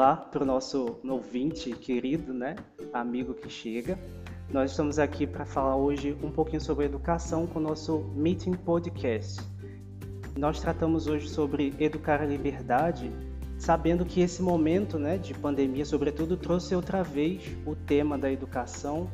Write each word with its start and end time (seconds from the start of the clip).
Olá 0.00 0.16
para 0.16 0.42
o 0.42 0.46
nosso 0.46 0.98
ouvinte 1.06 1.72
querido, 1.72 2.32
né? 2.32 2.56
Amigo 2.90 3.34
que 3.34 3.50
chega. 3.50 3.98
Nós 4.50 4.70
estamos 4.70 4.98
aqui 4.98 5.26
para 5.26 5.44
falar 5.44 5.76
hoje 5.76 6.16
um 6.22 6.30
pouquinho 6.30 6.62
sobre 6.62 6.86
educação 6.86 7.46
com 7.46 7.58
o 7.58 7.62
nosso 7.62 7.98
Meeting 8.14 8.54
Podcast. 8.54 9.42
Nós 10.38 10.58
tratamos 10.58 11.06
hoje 11.06 11.28
sobre 11.28 11.74
educar 11.78 12.22
a 12.22 12.24
liberdade, 12.24 13.12
sabendo 13.58 14.06
que 14.06 14.22
esse 14.22 14.40
momento 14.40 14.98
né, 14.98 15.18
de 15.18 15.34
pandemia, 15.34 15.84
sobretudo, 15.84 16.34
trouxe 16.34 16.74
outra 16.74 17.02
vez 17.02 17.54
o 17.66 17.76
tema 17.76 18.16
da 18.16 18.32
educação 18.32 19.06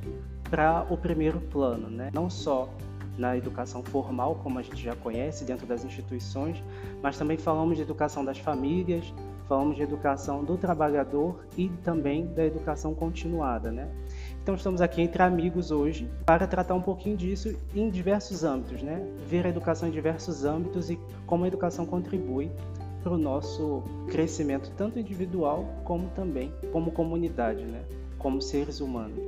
para 0.48 0.87
o 0.88 0.96
primeiro 0.96 1.41
plano, 1.41 1.91
né? 1.91 2.12
não 2.14 2.30
só 2.30 2.73
na 3.18 3.37
educação 3.37 3.82
formal, 3.82 4.37
como 4.37 4.60
a 4.60 4.62
gente 4.62 4.80
já 4.80 4.95
conhece 4.95 5.45
dentro 5.45 5.66
das 5.66 5.84
instituições, 5.84 6.62
mas 7.02 7.18
também 7.18 7.37
falamos 7.37 7.77
de 7.77 7.82
educação 7.82 8.24
das 8.24 8.38
famílias, 8.38 9.12
falamos 9.48 9.77
de 9.77 9.82
educação 9.82 10.45
do 10.45 10.56
trabalhador 10.56 11.45
e 11.56 11.68
também 11.84 12.27
da 12.27 12.45
educação 12.45 12.95
continuada, 12.95 13.70
né? 13.70 13.88
Então 14.42 14.55
estamos 14.55 14.80
aqui 14.80 15.02
entre 15.02 15.22
amigos 15.22 15.70
hoje 15.70 16.09
para 16.24 16.46
tratar 16.46 16.74
um 16.74 16.82
pouquinho 16.82 17.16
disso 17.16 17.55
em 17.74 17.91
diversos 17.91 18.45
âmbitos, 18.45 18.82
né? 18.82 19.05
Ver 19.28 19.46
a 19.46 19.48
educação 19.48 19.88
em 19.88 19.92
diversos 19.92 20.45
âmbitos 20.45 20.91
e 20.91 20.98
como 21.27 21.45
a 21.45 21.48
educação 21.48 21.84
contribui 21.84 22.50
para 23.02 23.12
o 23.12 23.19
nosso 23.19 23.82
crescimento 24.09 24.72
tanto 24.77 24.98
individual 24.98 25.64
como 25.84 26.08
também 26.10 26.52
como 26.72 26.91
comunidade, 26.91 27.64
né? 27.64 27.83
Como 28.19 28.41
seres 28.41 28.80
humanos. 28.80 29.25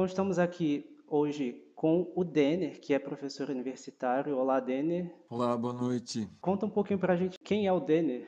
Então 0.00 0.06
estamos 0.06 0.38
aqui 0.38 0.96
hoje 1.06 1.62
com 1.76 2.10
o 2.16 2.24
Denner, 2.24 2.80
que 2.80 2.94
é 2.94 2.98
professor 2.98 3.50
universitário. 3.50 4.34
Olá, 4.34 4.58
Denner. 4.58 5.14
Olá, 5.28 5.54
boa 5.58 5.74
noite. 5.74 6.26
Conta 6.40 6.64
um 6.64 6.70
pouquinho 6.70 6.98
para 6.98 7.12
a 7.12 7.16
gente 7.18 7.38
quem 7.44 7.66
é 7.66 7.72
o 7.72 7.80
Denner. 7.80 8.26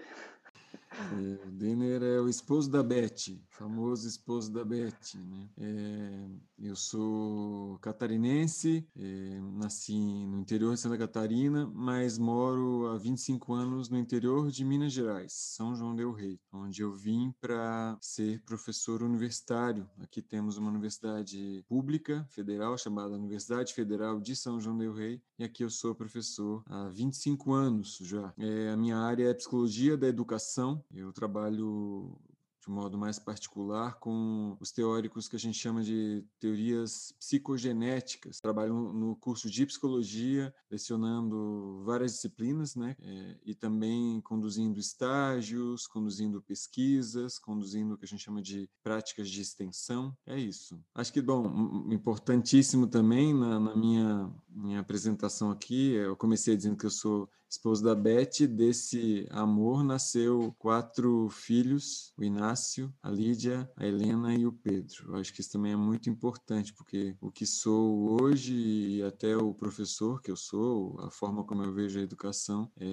É, 0.93 1.49
o 1.49 1.51
Denner 1.51 2.03
é 2.03 2.21
o 2.21 2.29
esposo 2.29 2.71
da 2.71 2.83
Beth, 2.83 3.39
famoso 3.49 4.07
esposo 4.07 4.53
da 4.53 4.65
Beth. 4.65 5.15
Né? 5.15 5.49
É, 5.59 6.29
eu 6.59 6.77
sou 6.77 7.79
catarinense, 7.79 8.87
é, 8.97 9.41
nasci 9.55 9.97
no 10.27 10.39
interior 10.39 10.75
de 10.75 10.81
Santa 10.81 10.99
Catarina, 10.99 11.71
mas 11.75 12.19
moro 12.19 12.89
há 12.89 12.99
25 12.99 13.53
anos 13.53 13.89
no 13.89 13.99
interior 13.99 14.51
de 14.51 14.65
Minas 14.65 14.93
Gerais, 14.93 15.33
São 15.33 15.75
João 15.75 15.95
del 15.95 16.13
Rei, 16.13 16.39
onde 16.53 16.83
eu 16.83 16.93
vim 16.95 17.33
para 17.41 17.97
ser 18.01 18.43
professor 18.45 19.03
universitário. 19.03 19.89
Aqui 19.99 20.21
temos 20.21 20.57
uma 20.57 20.71
universidade 20.71 21.65
pública, 21.69 22.27
federal, 22.31 22.77
chamada 22.77 23.15
Universidade 23.15 23.75
Federal 23.75 24.21
de 24.21 24.37
São 24.37 24.61
João 24.61 24.77
del 24.77 24.93
Rei, 24.93 25.23
e 25.39 25.45
aqui 25.45 25.65
eu 25.65 25.71
sou 25.71 25.95
professor 25.95 26.63
há 26.67 26.89
25 26.89 27.53
anos 27.53 27.99
já. 28.01 28.33
É, 28.39 28.71
a 28.71 28.77
minha 28.77 28.99
área 28.99 29.29
é 29.29 29.35
psicologia 29.35 29.97
da 29.97 30.07
educação, 30.07 30.82
eu 30.91 31.13
trabalho 31.13 32.19
de 32.63 32.71
modo 32.71 32.97
mais 32.97 33.19
particular 33.19 33.99
com 33.99 34.57
os 34.61 34.71
teóricos 34.71 35.29
que 35.29 35.35
a 35.35 35.39
gente 35.39 35.59
chama 35.59 35.83
de 35.83 36.25
teorias 36.39 37.13
psicogenéticas. 37.19 38.41
Trabalho 38.41 38.93
no 38.93 39.17
curso 39.17 39.51
de 39.51 39.67
psicologia, 39.67 40.55
lecionando 40.71 41.83
várias 41.85 42.13
disciplinas, 42.13 42.77
né? 42.77 42.97
É, 43.01 43.37
e 43.45 43.55
também 43.55 44.21
conduzindo 44.21 44.79
estágios, 44.79 45.89
conduzindo 45.89 46.41
pesquisas, 46.41 47.39
conduzindo 47.39 47.95
o 47.95 47.99
que 47.99 48.05
a 48.05 48.09
gente 48.09 48.23
chama 48.23 48.41
de 48.41 48.71
práticas 48.83 49.29
de 49.29 49.41
extensão. 49.41 50.17
É 50.25 50.39
isso. 50.39 50.81
Acho 50.95 51.13
que, 51.13 51.21
bom, 51.21 51.89
importantíssimo 51.91 52.87
também 52.87 53.35
na, 53.35 53.59
na 53.59 53.75
minha, 53.75 54.33
minha 54.49 54.81
apresentação 54.81 55.51
aqui, 55.51 55.95
eu 55.95 56.17
comecei 56.17 56.57
dizendo 56.57 56.77
que 56.77 56.87
eu 56.87 56.91
sou 56.91 57.29
esposo 57.53 57.85
da 57.85 57.95
Beth, 57.95 58.47
desse 58.49 59.27
amor 59.31 59.85
nasceu 59.85 60.55
quatro 60.59 61.29
filhos, 61.29 62.13
o 62.17 62.25
Inácio, 62.25 62.93
a 63.03 63.11
Lídia, 63.11 63.71
a 63.77 63.87
Helena 63.87 64.35
e 64.35 64.47
o 64.47 64.53
Pedro. 64.53 65.13
Eu 65.13 65.17
acho 65.17 65.33
que 65.35 65.43
isso 65.43 65.53
também 65.53 65.73
é 65.73 65.77
muito 65.77 66.09
importante, 66.09 66.73
porque 66.73 67.15
o 67.21 67.31
que 67.31 67.45
sou 67.45 68.21
hoje 68.21 68.55
e 68.55 69.03
até 69.03 69.37
o 69.37 69.53
professor 69.53 70.23
que 70.23 70.31
eu 70.31 70.37
sou, 70.37 70.99
a 71.01 71.11
forma 71.11 71.45
como 71.45 71.63
eu 71.63 71.75
vejo 71.75 72.01
a 72.01 72.03
educação, 72.03 72.73
é, 72.77 72.87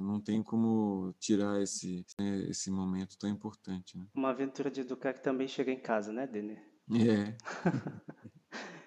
não 0.00 0.18
tem 0.18 0.42
como 0.42 1.14
tirar 1.18 1.60
esse, 1.60 2.04
né, 2.18 2.46
esse 2.48 2.70
momento 2.70 3.18
tão 3.18 3.28
importante. 3.28 3.98
Né? 3.98 4.06
Uma 4.14 4.30
aventura 4.30 4.70
de 4.70 4.80
educar 4.80 5.12
que 5.12 5.22
também 5.22 5.46
chega 5.46 5.70
em 5.70 5.78
casa, 5.78 6.10
né, 6.10 6.26
Denner? 6.26 6.62
É. 6.90 7.36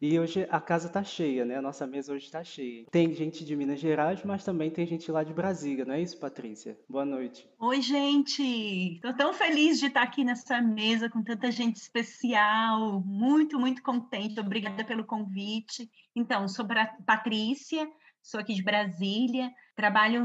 E 0.00 0.16
hoje 0.16 0.46
a 0.48 0.60
casa 0.60 0.86
está 0.86 1.02
cheia, 1.02 1.44
né? 1.44 1.56
A 1.56 1.62
nossa 1.62 1.84
mesa 1.84 2.12
hoje 2.12 2.26
está 2.26 2.44
cheia. 2.44 2.86
Tem 2.88 3.12
gente 3.12 3.44
de 3.44 3.56
Minas 3.56 3.80
Gerais, 3.80 4.22
mas 4.24 4.44
também 4.44 4.70
tem 4.70 4.86
gente 4.86 5.10
lá 5.10 5.24
de 5.24 5.34
Brasília, 5.34 5.84
não 5.84 5.94
é 5.94 6.00
isso, 6.00 6.20
Patrícia? 6.20 6.78
Boa 6.88 7.04
noite. 7.04 7.50
Oi, 7.58 7.82
gente! 7.82 8.94
Estou 8.94 9.12
tão 9.12 9.34
feliz 9.34 9.80
de 9.80 9.86
estar 9.86 10.02
aqui 10.02 10.22
nessa 10.22 10.62
mesa 10.62 11.10
com 11.10 11.20
tanta 11.20 11.50
gente 11.50 11.76
especial. 11.78 13.00
Muito, 13.04 13.58
muito 13.58 13.82
contente. 13.82 14.38
Obrigada 14.38 14.84
pelo 14.84 15.04
convite. 15.04 15.90
Então, 16.14 16.46
sou 16.46 16.64
Patrícia, 17.04 17.90
sou 18.22 18.38
aqui 18.38 18.54
de 18.54 18.62
Brasília, 18.62 19.50
trabalho 19.74 20.22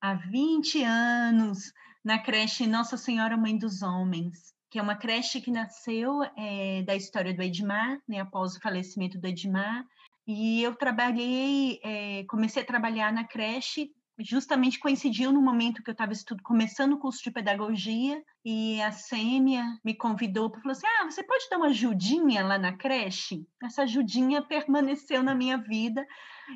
há 0.00 0.14
20 0.14 0.84
anos 0.84 1.72
na 2.04 2.16
creche 2.20 2.64
Nossa 2.64 2.96
Senhora 2.96 3.36
Mãe 3.36 3.58
dos 3.58 3.82
Homens 3.82 4.50
que 4.70 4.78
é 4.78 4.82
uma 4.82 4.94
creche 4.94 5.40
que 5.40 5.50
nasceu 5.50 6.22
é, 6.36 6.82
da 6.82 6.94
história 6.94 7.34
do 7.34 7.42
Edmar, 7.42 7.98
né, 8.08 8.20
após 8.20 8.54
o 8.54 8.60
falecimento 8.60 9.18
do 9.18 9.26
Edmar. 9.26 9.84
E 10.26 10.62
eu 10.62 10.76
trabalhei, 10.76 11.80
é, 11.82 12.24
comecei 12.28 12.62
a 12.62 12.66
trabalhar 12.66 13.12
na 13.12 13.24
creche, 13.24 13.90
justamente 14.20 14.78
coincidiu 14.78 15.32
no 15.32 15.42
momento 15.42 15.82
que 15.82 15.90
eu 15.90 15.92
estava 15.92 16.12
começando 16.44 16.92
o 16.92 16.98
curso 16.98 17.22
de 17.22 17.30
pedagogia, 17.30 18.22
e 18.44 18.80
a 18.82 18.92
Sêmia 18.92 19.64
me 19.84 19.94
convidou 19.94 20.50
para 20.50 20.60
falar 20.60 20.72
assim: 20.72 20.86
ah, 20.86 21.10
você 21.10 21.22
pode 21.22 21.48
dar 21.50 21.56
uma 21.56 21.68
ajudinha 21.68 22.44
lá 22.46 22.58
na 22.58 22.76
creche? 22.76 23.46
Essa 23.62 23.82
ajudinha 23.82 24.42
permaneceu 24.42 25.22
na 25.22 25.34
minha 25.34 25.58
vida 25.58 26.06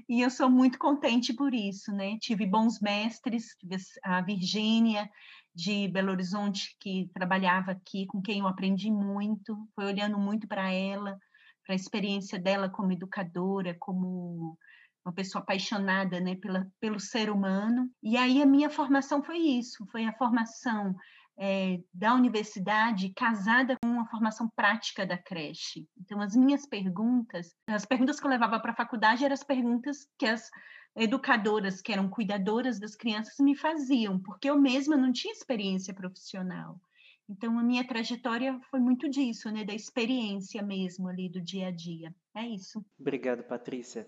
e 0.08 0.20
eu 0.20 0.30
sou 0.30 0.50
muito 0.50 0.78
contente 0.78 1.32
por 1.32 1.54
isso, 1.54 1.92
né? 1.92 2.16
Tive 2.20 2.47
bons 2.47 2.80
mestres, 2.80 3.56
tive 3.58 3.76
a 4.03 4.20
Virgínia, 4.20 5.08
de 5.54 5.88
Belo 5.88 6.10
Horizonte 6.10 6.76
que 6.81 7.10
trabalhava 7.15 7.72
aqui, 7.72 8.06
com 8.06 8.20
quem 8.20 8.41
eu 8.41 8.47
aprendi 8.47 8.91
muito, 8.91 9.56
foi 9.75 9.87
olhando 9.87 10.19
muito 10.19 10.48
para 10.48 10.72
ela, 10.72 11.16
para 11.65 11.75
a 11.75 11.76
experiência 11.76 12.38
dela 12.38 12.69
como 12.69 12.92
educadora, 12.92 13.76
como 13.78 14.59
uma 15.04 15.15
pessoa 15.15 15.42
apaixonada 15.42 16.19
né, 16.19 16.34
pela, 16.37 16.66
pelo 16.81 16.98
ser 16.98 17.31
humano. 17.31 17.91
E 18.03 18.16
aí 18.16 18.42
a 18.42 18.47
minha 18.47 18.70
formação 18.70 19.22
foi 19.22 19.38
isso, 19.38 19.87
foi 19.92 20.04
a 20.04 20.12
formação 20.15 20.94
é, 21.38 21.78
da 21.92 22.15
universidade 22.15 23.12
casada 23.15 23.76
com 23.82 24.00
a 24.00 24.06
formação 24.06 24.48
prática 24.56 25.06
da 25.06 25.19
creche. 25.19 25.86
Então, 26.00 26.21
as 26.21 26.34
minhas 26.34 26.66
perguntas, 26.66 27.54
as 27.69 27.84
perguntas 27.84 28.19
que 28.19 28.26
eu 28.26 28.31
levava 28.31 28.60
para 28.60 28.72
a 28.72 28.76
faculdade 28.76 29.25
eram 29.25 29.34
as 29.34 29.44
perguntas 29.44 30.06
que 30.19 30.26
as 30.26 30.48
educadoras 30.97 31.81
que 31.81 31.93
eram 31.93 32.09
cuidadoras 32.09 32.78
das 32.78 32.94
crianças 32.94 33.38
me 33.38 33.56
faziam, 33.56 34.19
porque 34.19 34.49
eu 34.49 34.60
mesma 34.60 34.97
não 34.97 35.12
tinha 35.12 35.32
experiência 35.32 35.93
profissional. 35.93 36.81
Então, 37.28 37.59
a 37.59 37.62
minha 37.62 37.87
trajetória 37.87 38.60
foi 38.71 38.81
muito 38.81 39.09
disso, 39.09 39.50
né? 39.50 39.65
Da 39.65 39.75
experiência 39.75 40.62
mesmo 40.62 41.09
ali 41.09 41.28
do 41.28 41.41
dia 41.41 41.69
a 41.69 41.71
dia. 41.71 42.15
É 42.34 42.47
isso. 42.47 42.84
Obrigado, 42.99 43.43
Patrícia. 43.43 44.06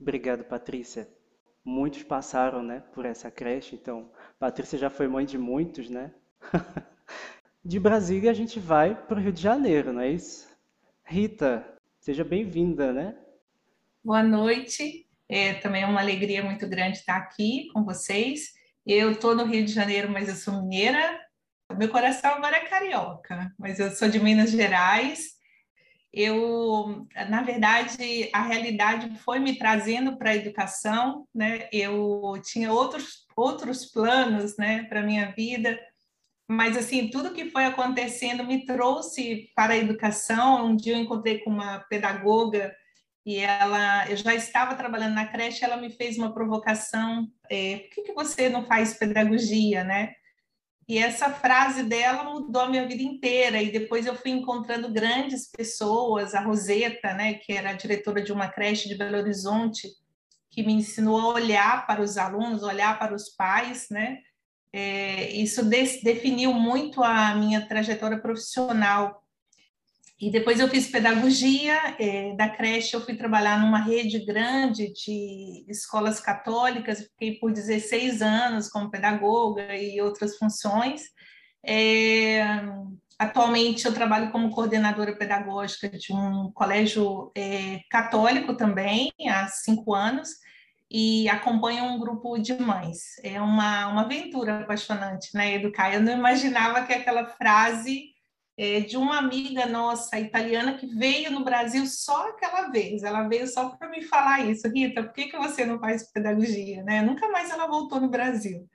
Obrigado, 0.00 0.44
Patrícia. 0.44 1.08
Muitos 1.64 2.02
passaram, 2.02 2.62
né, 2.62 2.80
por 2.94 3.04
essa 3.04 3.30
creche, 3.30 3.76
então, 3.76 4.10
Patrícia 4.38 4.78
já 4.78 4.88
foi 4.88 5.06
mãe 5.06 5.26
de 5.26 5.36
muitos, 5.36 5.90
né? 5.90 6.14
de 7.62 7.78
Brasília 7.78 8.30
a 8.30 8.34
gente 8.34 8.58
vai 8.58 8.94
para 8.94 9.18
o 9.18 9.20
Rio 9.20 9.32
de 9.32 9.42
Janeiro, 9.42 9.92
não 9.92 10.00
é 10.00 10.10
isso? 10.10 10.48
Rita, 11.04 11.76
seja 12.00 12.24
bem-vinda, 12.24 12.92
né? 12.92 13.18
Boa 14.04 14.22
noite. 14.22 15.06
É, 15.28 15.54
também 15.54 15.82
é 15.82 15.86
uma 15.86 16.00
alegria 16.00 16.42
muito 16.42 16.66
grande 16.68 16.98
estar 16.98 17.16
aqui 17.16 17.68
com 17.72 17.84
vocês. 17.84 18.52
Eu 18.86 19.12
estou 19.12 19.34
no 19.34 19.44
Rio 19.44 19.64
de 19.64 19.72
Janeiro, 19.72 20.08
mas 20.08 20.28
eu 20.28 20.36
sou 20.36 20.62
mineira. 20.62 21.20
Meu 21.76 21.88
coração 21.88 22.30
agora 22.30 22.56
é 22.56 22.66
carioca, 22.66 23.52
mas 23.58 23.78
eu 23.78 23.90
sou 23.90 24.08
de 24.08 24.20
Minas 24.20 24.50
Gerais. 24.50 25.32
Eu, 26.12 27.06
na 27.28 27.42
verdade, 27.42 28.30
a 28.32 28.42
realidade 28.42 29.18
foi 29.18 29.40
me 29.40 29.58
trazendo 29.58 30.16
para 30.16 30.30
a 30.30 30.36
educação, 30.36 31.26
né? 31.34 31.68
Eu 31.72 32.40
tinha 32.42 32.72
outros 32.72 33.26
outros 33.36 33.84
planos, 33.84 34.56
né, 34.56 34.84
para 34.84 35.02
minha 35.02 35.30
vida, 35.32 35.78
mas 36.48 36.76
assim 36.76 37.08
tudo 37.08 37.32
que 37.32 37.50
foi 37.50 37.64
acontecendo 37.66 38.44
me 38.44 38.64
trouxe 38.64 39.50
para 39.54 39.74
a 39.74 39.76
educação. 39.76 40.66
Um 40.66 40.76
dia 40.76 40.94
eu 40.94 41.00
encontrei 41.00 41.38
com 41.40 41.50
uma 41.50 41.80
pedagoga 41.80 42.74
e 43.28 43.36
ela, 43.36 44.08
eu 44.08 44.16
já 44.16 44.34
estava 44.34 44.74
trabalhando 44.74 45.12
na 45.12 45.26
creche, 45.26 45.62
ela 45.62 45.76
me 45.76 45.90
fez 45.90 46.16
uma 46.16 46.32
provocação, 46.32 47.30
é, 47.50 47.76
por 47.76 47.90
que, 47.90 48.02
que 48.04 48.14
você 48.14 48.48
não 48.48 48.64
faz 48.64 48.94
pedagogia, 48.94 49.84
né? 49.84 50.14
E 50.88 50.96
essa 50.96 51.28
frase 51.28 51.82
dela 51.82 52.24
mudou 52.24 52.62
a 52.62 52.70
minha 52.70 52.88
vida 52.88 53.02
inteira. 53.02 53.60
E 53.62 53.70
depois 53.70 54.06
eu 54.06 54.16
fui 54.16 54.30
encontrando 54.30 54.90
grandes 54.90 55.46
pessoas, 55.50 56.34
a 56.34 56.40
Roseta, 56.40 57.12
né, 57.12 57.34
que 57.34 57.52
era 57.52 57.74
diretora 57.74 58.22
de 58.22 58.32
uma 58.32 58.48
creche 58.48 58.88
de 58.88 58.96
Belo 58.96 59.18
Horizonte, 59.18 59.90
que 60.50 60.62
me 60.62 60.72
ensinou 60.72 61.20
a 61.20 61.34
olhar 61.34 61.86
para 61.86 62.00
os 62.00 62.16
alunos, 62.16 62.62
olhar 62.62 62.98
para 62.98 63.14
os 63.14 63.28
pais, 63.28 63.88
né? 63.90 64.20
É, 64.72 65.30
isso 65.32 65.62
de, 65.62 66.00
definiu 66.02 66.54
muito 66.54 67.04
a 67.04 67.34
minha 67.34 67.60
trajetória 67.68 68.18
profissional. 68.18 69.22
E 70.20 70.32
depois 70.32 70.58
eu 70.58 70.68
fiz 70.68 70.88
pedagogia 70.88 71.94
é, 71.96 72.34
da 72.34 72.48
creche, 72.48 72.96
eu 72.96 73.00
fui 73.00 73.14
trabalhar 73.14 73.60
numa 73.60 73.78
rede 73.78 74.24
grande 74.24 74.92
de 74.92 75.64
escolas 75.68 76.18
católicas, 76.18 77.02
fiquei 77.02 77.38
por 77.38 77.52
16 77.52 78.20
anos 78.20 78.68
como 78.68 78.90
pedagoga 78.90 79.76
e 79.76 80.00
outras 80.00 80.36
funções. 80.36 81.02
É, 81.64 82.42
atualmente 83.16 83.86
eu 83.86 83.94
trabalho 83.94 84.32
como 84.32 84.50
coordenadora 84.50 85.16
pedagógica 85.16 85.88
de 85.88 86.12
um 86.12 86.50
colégio 86.52 87.30
é, 87.36 87.80
católico 87.88 88.56
também, 88.56 89.12
há 89.28 89.46
cinco 89.46 89.94
anos, 89.94 90.30
e 90.90 91.28
acompanho 91.28 91.84
um 91.84 91.98
grupo 92.00 92.38
de 92.38 92.54
mães. 92.54 93.18
É 93.22 93.40
uma, 93.40 93.86
uma 93.86 94.02
aventura 94.02 94.60
apaixonante, 94.60 95.28
né, 95.32 95.54
educar. 95.54 95.94
Eu 95.94 96.00
não 96.00 96.12
imaginava 96.12 96.84
que 96.84 96.92
aquela 96.92 97.24
frase 97.24 98.17
é, 98.58 98.80
de 98.80 98.96
uma 98.96 99.18
amiga 99.18 99.66
nossa 99.66 100.18
italiana 100.18 100.74
que 100.74 100.86
veio 100.86 101.30
no 101.30 101.44
Brasil 101.44 101.86
só 101.86 102.30
aquela 102.30 102.68
vez. 102.70 103.04
Ela 103.04 103.28
veio 103.28 103.46
só 103.46 103.70
para 103.70 103.88
me 103.88 104.02
falar 104.02 104.44
isso, 104.44 104.68
Rita. 104.68 105.04
Por 105.04 105.12
que, 105.12 105.28
que 105.28 105.38
você 105.38 105.64
não 105.64 105.78
faz 105.78 106.10
pedagogia? 106.10 106.82
Né? 106.82 107.00
Nunca 107.00 107.28
mais 107.28 107.50
ela 107.50 107.68
voltou 107.68 108.00
no 108.00 108.10
Brasil. 108.10 108.68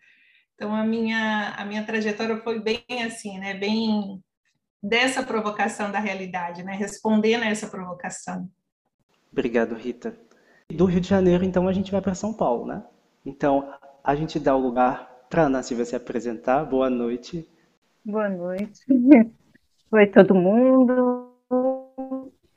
Então 0.56 0.74
a 0.74 0.86
minha 0.86 1.54
a 1.58 1.66
minha 1.66 1.84
trajetória 1.84 2.38
foi 2.38 2.60
bem 2.60 2.86
assim, 3.06 3.38
né? 3.40 3.56
Bem 3.56 4.24
dessa 4.82 5.24
provocação 5.24 5.92
da 5.92 6.00
realidade, 6.00 6.64
né? 6.64 6.76
Respondendo 6.76 7.44
a 7.44 7.48
essa 7.48 7.68
provocação. 7.68 8.50
Obrigado, 9.32 9.76
Rita. 9.76 10.16
Do 10.70 10.86
Rio 10.86 11.02
de 11.02 11.08
Janeiro, 11.08 11.44
então, 11.44 11.68
a 11.68 11.74
gente 11.74 11.92
vai 11.92 12.02
para 12.02 12.14
São 12.14 12.34
Paulo, 12.34 12.66
né? 12.66 12.84
Então, 13.26 13.74
a 14.04 14.16
gente 14.16 14.40
dá 14.40 14.56
o 14.56 14.60
lugar 14.60 15.26
para 15.30 15.44
a 15.44 15.46
Ana 15.46 15.64
Silvia 15.64 15.86
se 15.86 15.96
apresentar. 15.96 16.64
Boa 16.66 16.90
noite. 16.90 17.50
Boa 18.06 18.30
noite. 18.30 18.84
Oi, 19.94 20.08
todo 20.08 20.34
mundo. 20.34 21.32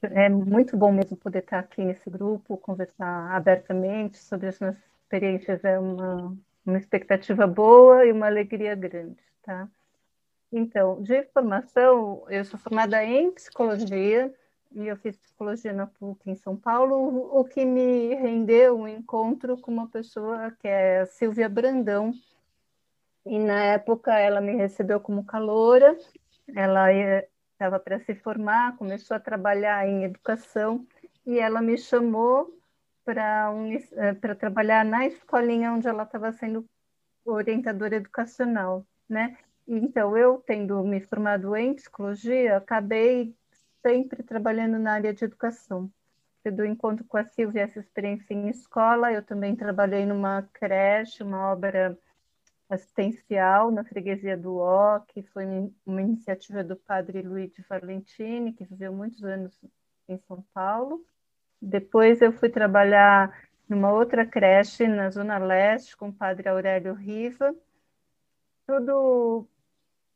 É 0.00 0.26
muito 0.26 0.74
bom 0.74 0.90
mesmo 0.90 1.18
poder 1.18 1.40
estar 1.40 1.58
aqui 1.58 1.84
nesse 1.84 2.08
grupo, 2.08 2.56
conversar 2.56 3.30
abertamente 3.30 4.16
sobre 4.16 4.46
as 4.46 4.58
nossas 4.58 4.82
experiências. 5.02 5.62
É 5.62 5.78
uma, 5.78 6.34
uma 6.64 6.78
expectativa 6.78 7.46
boa 7.46 8.06
e 8.06 8.10
uma 8.10 8.24
alegria 8.24 8.74
grande, 8.74 9.22
tá? 9.42 9.68
Então, 10.50 11.02
de 11.02 11.24
formação, 11.24 12.24
eu 12.30 12.42
sou 12.42 12.58
formada 12.58 13.04
em 13.04 13.30
psicologia, 13.30 14.34
e 14.72 14.86
eu 14.86 14.96
fiz 14.96 15.14
psicologia 15.18 15.74
na 15.74 15.86
PUC 15.86 16.30
em 16.30 16.36
São 16.36 16.56
Paulo, 16.56 17.38
o 17.38 17.44
que 17.44 17.66
me 17.66 18.14
rendeu 18.14 18.78
um 18.78 18.88
encontro 18.88 19.58
com 19.58 19.70
uma 19.70 19.88
pessoa 19.88 20.52
que 20.58 20.66
é 20.66 21.04
Silvia 21.04 21.50
Brandão. 21.50 22.14
E 23.26 23.38
na 23.38 23.62
época 23.62 24.18
ela 24.18 24.40
me 24.40 24.56
recebeu 24.56 24.98
como 24.98 25.22
caloura, 25.22 25.98
ela 26.54 26.88
estava 27.52 27.80
para 27.80 27.98
se 28.00 28.14
formar, 28.14 28.76
começou 28.76 29.16
a 29.16 29.20
trabalhar 29.20 29.86
em 29.86 30.04
educação 30.04 30.86
e 31.24 31.38
ela 31.38 31.60
me 31.60 31.76
chamou 31.76 32.54
para 33.04 33.50
um, 33.50 33.72
eh, 33.72 34.14
trabalhar 34.38 34.84
na 34.84 35.06
escolinha 35.06 35.72
onde 35.72 35.88
ela 35.88 36.02
estava 36.02 36.32
sendo 36.32 36.66
orientadora 37.24 37.96
educacional, 37.96 38.84
né? 39.08 39.36
Então, 39.66 40.16
eu 40.16 40.38
tendo 40.46 40.82
me 40.84 41.00
formado 41.00 41.56
em 41.56 41.74
psicologia, 41.74 42.56
acabei 42.56 43.34
sempre 43.82 44.22
trabalhando 44.22 44.78
na 44.78 44.92
área 44.92 45.14
de 45.14 45.24
educação. 45.24 45.90
Do 46.44 46.64
encontro 46.64 47.04
com 47.04 47.16
a 47.16 47.24
Silvia 47.24 47.62
essa 47.62 47.80
experiência 47.80 48.32
em 48.32 48.48
escola, 48.48 49.12
eu 49.12 49.20
também 49.20 49.56
trabalhei 49.56 50.06
numa 50.06 50.42
creche, 50.52 51.24
uma 51.24 51.50
obra 51.50 51.98
assistencial 52.68 53.70
na 53.70 53.84
freguesia 53.84 54.36
do 54.36 54.56
Ó, 54.56 54.98
que 55.00 55.22
foi 55.22 55.44
uma 55.84 56.02
iniciativa 56.02 56.64
do 56.64 56.76
padre 56.76 57.22
Luigi 57.22 57.64
Valentini, 57.68 58.52
que 58.52 58.64
viveu 58.64 58.92
muitos 58.92 59.22
anos 59.22 59.58
em 60.08 60.18
São 60.18 60.44
Paulo. 60.52 61.04
Depois 61.60 62.20
eu 62.20 62.32
fui 62.32 62.48
trabalhar 62.48 63.32
numa 63.68 63.92
outra 63.92 64.26
creche 64.26 64.86
na 64.86 65.10
Zona 65.10 65.38
Leste 65.38 65.96
com 65.96 66.08
o 66.08 66.12
padre 66.12 66.48
Aurélio 66.48 66.94
Riva, 66.94 67.54
tudo 68.66 69.46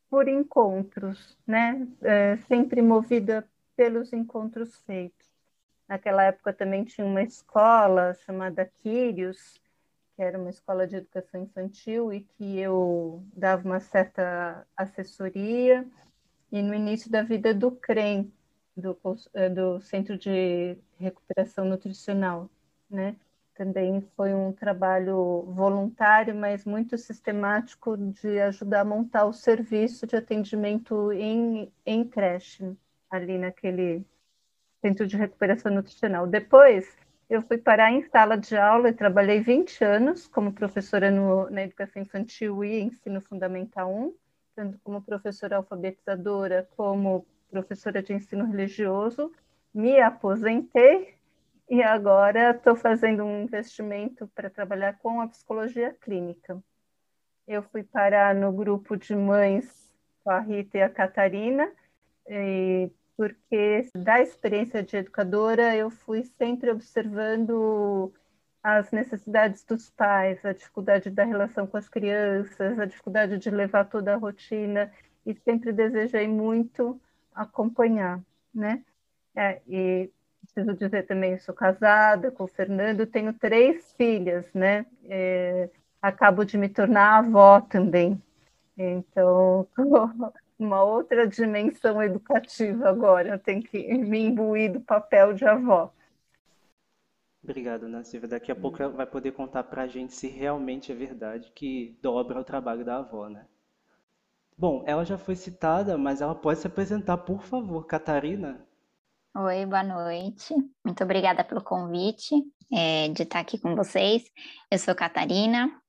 por 0.09 0.29
encontros, 0.29 1.39
né? 1.47 1.87
É, 2.03 2.37
sempre 2.49 2.83
movida 2.83 3.49
pelos 3.77 4.13
encontros 4.13 4.77
feitos. 4.83 5.29
Naquela 5.89 6.25
época 6.25 6.53
também 6.53 6.85
tinha 6.85 7.07
uma 7.07 7.23
escola 7.23 8.15
chamada 8.15 8.65
Quírios, 8.65 9.61
que 10.21 10.25
era 10.25 10.39
uma 10.39 10.51
escola 10.51 10.87
de 10.87 10.97
educação 10.97 11.41
infantil 11.45 12.13
e 12.13 12.21
que 12.21 12.59
eu 12.59 13.25
dava 13.35 13.67
uma 13.67 13.81
certa 13.81 14.67
assessoria. 14.77 15.89
E 16.53 16.61
no 16.61 16.75
início 16.75 17.11
da 17.11 17.23
vida 17.23 17.55
do 17.55 17.71
CREM, 17.71 18.31
do, 18.77 18.99
eh, 19.33 19.49
do 19.49 19.81
Centro 19.81 20.19
de 20.19 20.77
Recuperação 20.99 21.65
Nutricional, 21.65 22.51
né? 22.91 23.17
Também 23.55 24.03
foi 24.15 24.35
um 24.35 24.53
trabalho 24.53 25.45
voluntário, 25.55 26.35
mas 26.35 26.67
muito 26.67 26.99
sistemático 26.99 27.97
de 27.97 28.41
ajudar 28.41 28.81
a 28.83 28.85
montar 28.85 29.25
o 29.25 29.33
serviço 29.33 30.07
de 30.07 30.17
atendimento 30.17 31.11
em, 31.13 31.73
em 31.87 32.05
creche 32.07 32.77
ali 33.11 33.39
naquele 33.39 34.05
centro 34.83 35.07
de 35.07 35.17
recuperação 35.17 35.73
nutricional. 35.73 36.27
Depois, 36.27 36.95
eu 37.31 37.43
fui 37.43 37.59
parar 37.59 37.93
em 37.93 38.03
sala 38.03 38.37
de 38.37 38.57
aula 38.57 38.89
e 38.89 38.93
trabalhei 38.93 39.41
20 39.41 39.85
anos 39.85 40.27
como 40.27 40.53
professora 40.53 41.13
no, 41.13 41.49
na 41.49 41.63
educação 41.63 42.03
infantil 42.03 42.65
e 42.65 42.81
ensino 42.81 43.21
fundamental 43.21 43.95
1, 43.95 44.15
tanto 44.57 44.81
como 44.81 45.01
professora 45.01 45.57
alfabetizadora, 45.57 46.69
como 46.77 47.25
professora 47.49 48.03
de 48.03 48.13
ensino 48.13 48.45
religioso. 48.47 49.33
Me 49.73 50.01
aposentei 50.01 51.15
e 51.69 51.81
agora 51.81 52.51
estou 52.51 52.75
fazendo 52.75 53.23
um 53.23 53.45
investimento 53.45 54.27
para 54.35 54.51
trabalhar 54.51 54.99
com 54.99 55.21
a 55.21 55.29
psicologia 55.29 55.97
clínica. 56.01 56.61
Eu 57.47 57.63
fui 57.63 57.85
parar 57.85 58.35
no 58.35 58.51
grupo 58.51 58.97
de 58.97 59.15
mães 59.15 59.89
com 60.25 60.31
a 60.31 60.41
Rita 60.41 60.79
e 60.79 60.83
a 60.83 60.91
Catarina, 60.91 61.71
e 62.29 62.91
porque 63.21 63.87
da 63.95 64.23
experiência 64.23 64.83
de 64.83 64.97
educadora 64.97 65.77
eu 65.77 65.91
fui 65.91 66.25
sempre 66.25 66.71
observando 66.71 68.11
as 68.63 68.91
necessidades 68.93 69.63
dos 69.63 69.91
pais, 69.91 70.43
a 70.43 70.55
dificuldade 70.55 71.11
da 71.11 71.23
relação 71.23 71.67
com 71.67 71.77
as 71.77 71.87
crianças, 71.87 72.79
a 72.79 72.87
dificuldade 72.87 73.37
de 73.37 73.51
levar 73.51 73.85
toda 73.85 74.15
a 74.15 74.17
rotina 74.17 74.91
e 75.27 75.35
sempre 75.35 75.71
desejei 75.71 76.27
muito 76.27 76.99
acompanhar, 77.35 78.23
né? 78.55 78.83
É, 79.37 79.61
e 79.69 80.11
preciso 80.41 80.75
dizer 80.75 81.07
também, 81.07 81.39
sou 81.41 81.55
casada 81.55 82.31
com 82.31 82.45
o 82.45 82.49
Fernando, 82.49 83.05
tenho 83.05 83.35
três 83.35 83.93
filhas, 83.99 84.51
né? 84.55 84.87
É, 85.05 85.69
acabo 86.01 86.43
de 86.43 86.57
me 86.57 86.71
tornar 86.71 87.19
avó 87.19 87.61
também. 87.61 88.19
Então, 88.79 89.69
uma 90.63 90.83
outra 90.83 91.27
dimensão 91.27 92.03
educativa 92.03 92.89
agora. 92.89 93.31
Eu 93.31 93.39
tenho 93.39 93.63
que 93.63 93.79
me 93.95 94.21
imbuir 94.21 94.73
do 94.73 94.81
papel 94.81 95.33
de 95.33 95.45
avó. 95.45 95.93
Obrigado, 97.43 97.85
Ana 97.87 98.05
Silvia. 98.05 98.29
Daqui 98.29 98.53
a 98.53 98.57
pouco 98.57 98.83
ela 98.83 98.93
vai 98.93 99.07
poder 99.07 99.33
contar 99.33 99.65
para 99.65 99.83
a 99.83 99.87
gente 99.87 100.13
se 100.13 100.29
realmente 100.29 100.93
é 100.93 100.95
verdade 100.95 101.51
que 101.55 101.99
dobra 102.03 102.39
o 102.39 102.45
trabalho 102.45 102.85
da 102.85 102.99
avó, 102.99 103.29
né? 103.29 103.47
Bom, 104.57 104.85
ela 104.87 105.05
já 105.07 105.17
foi 105.17 105.35
citada, 105.35 105.97
mas 105.97 106.21
ela 106.21 106.35
pode 106.35 106.61
se 106.61 106.67
apresentar, 106.67 107.17
por 107.17 107.43
favor, 107.43 107.87
Catarina. 107.87 108.63
Oi, 109.35 109.65
boa 109.65 109.83
noite. 109.83 110.55
Muito 110.85 111.03
obrigada 111.03 111.43
pelo 111.43 111.63
convite 111.63 112.35
é, 112.71 113.09
de 113.09 113.23
estar 113.23 113.41
aqui 113.41 113.59
com 113.59 113.75
vocês. 113.75 114.23
Eu 114.71 114.79
sou 114.79 114.95
Catarina, 114.95 115.80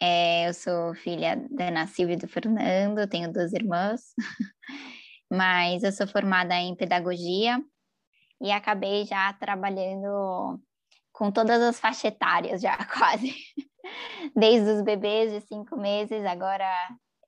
é, 0.00 0.48
eu 0.48 0.54
sou 0.54 0.94
filha 0.94 1.36
da 1.50 1.68
Ana 1.68 1.86
Silvia 1.86 2.14
e 2.14 2.18
do 2.18 2.28
Fernando, 2.28 3.08
tenho 3.08 3.32
duas 3.32 3.52
irmãs, 3.52 4.12
mas 5.30 5.82
eu 5.82 5.92
sou 5.92 6.06
formada 6.06 6.54
em 6.54 6.74
pedagogia 6.74 7.62
e 8.40 8.50
acabei 8.50 9.04
já 9.04 9.32
trabalhando 9.34 10.60
com 11.12 11.30
todas 11.30 11.62
as 11.62 11.78
faixas 11.78 12.04
etárias, 12.04 12.60
já 12.60 12.76
quase, 12.92 13.34
desde 14.34 14.68
os 14.70 14.82
bebês 14.82 15.32
de 15.32 15.46
cinco 15.46 15.76
meses, 15.76 16.24
agora 16.24 16.70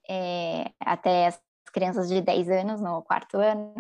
é, 0.08 0.70
até 0.80 1.28
as 1.28 1.40
crianças 1.72 2.08
de 2.08 2.20
10 2.20 2.48
anos, 2.50 2.80
no 2.80 3.02
quarto 3.02 3.36
ano. 3.38 3.74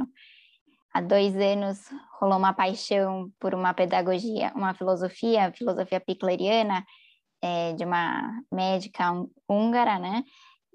Há 0.92 1.00
dois 1.00 1.36
anos 1.36 1.78
rolou 2.18 2.38
uma 2.38 2.54
paixão 2.54 3.30
por 3.38 3.54
uma 3.54 3.74
pedagogia, 3.74 4.52
uma 4.54 4.74
filosofia, 4.74 5.52
filosofia 5.52 6.00
picleriana, 6.00 6.84
é, 7.42 7.72
de 7.74 7.84
uma 7.84 8.42
médica 8.52 9.12
húngara, 9.48 9.98
né? 9.98 10.24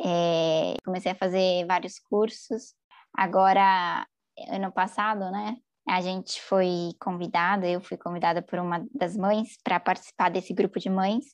É, 0.04 0.76
comecei 0.84 1.12
a 1.12 1.16
fazer 1.16 1.66
vários 1.66 2.00
cursos. 2.00 2.74
Agora, 3.14 4.06
ano 4.50 4.72
passado, 4.72 5.32
né? 5.32 5.58
A 5.88 6.02
gente 6.02 6.42
foi 6.42 6.92
convidada, 7.00 7.68
eu 7.68 7.82
fui 7.82 7.98
convidada 7.98 8.42
por 8.42 8.60
uma 8.60 8.86
das 8.94 9.18
mães 9.18 9.58
para 9.64 9.80
participar 9.80 10.30
desse 10.30 10.54
grupo 10.54 10.80
de 10.80 10.90
mães, 10.90 11.26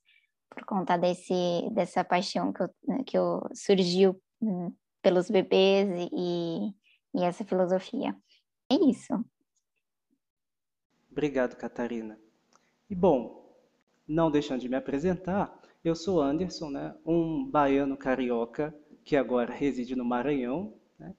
por 0.49 0.65
conta 0.65 0.97
desse, 0.97 1.69
dessa 1.73 2.03
paixão 2.03 2.53
que, 2.53 2.63
eu, 2.63 2.69
que 3.05 3.17
eu, 3.17 3.41
surgiu 3.53 4.19
hum, 4.41 4.73
pelos 5.01 5.29
bebês 5.29 5.89
e, 6.11 6.73
e 7.13 7.23
essa 7.23 7.43
filosofia. 7.43 8.15
É 8.71 8.75
isso. 8.75 9.13
Obrigado, 11.11 11.55
Catarina. 11.55 12.19
E 12.89 12.95
bom, 12.95 13.46
não 14.07 14.31
deixando 14.31 14.61
de 14.61 14.69
me 14.69 14.75
apresentar, 14.75 15.61
eu 15.83 15.95
sou 15.95 16.21
Anderson, 16.21 16.69
né, 16.69 16.95
um 17.05 17.45
baiano 17.45 17.97
carioca 17.97 18.73
que 19.03 19.15
agora 19.15 19.53
reside 19.53 19.95
no 19.95 20.05
Maranhão. 20.05 20.73
Né? 20.97 21.13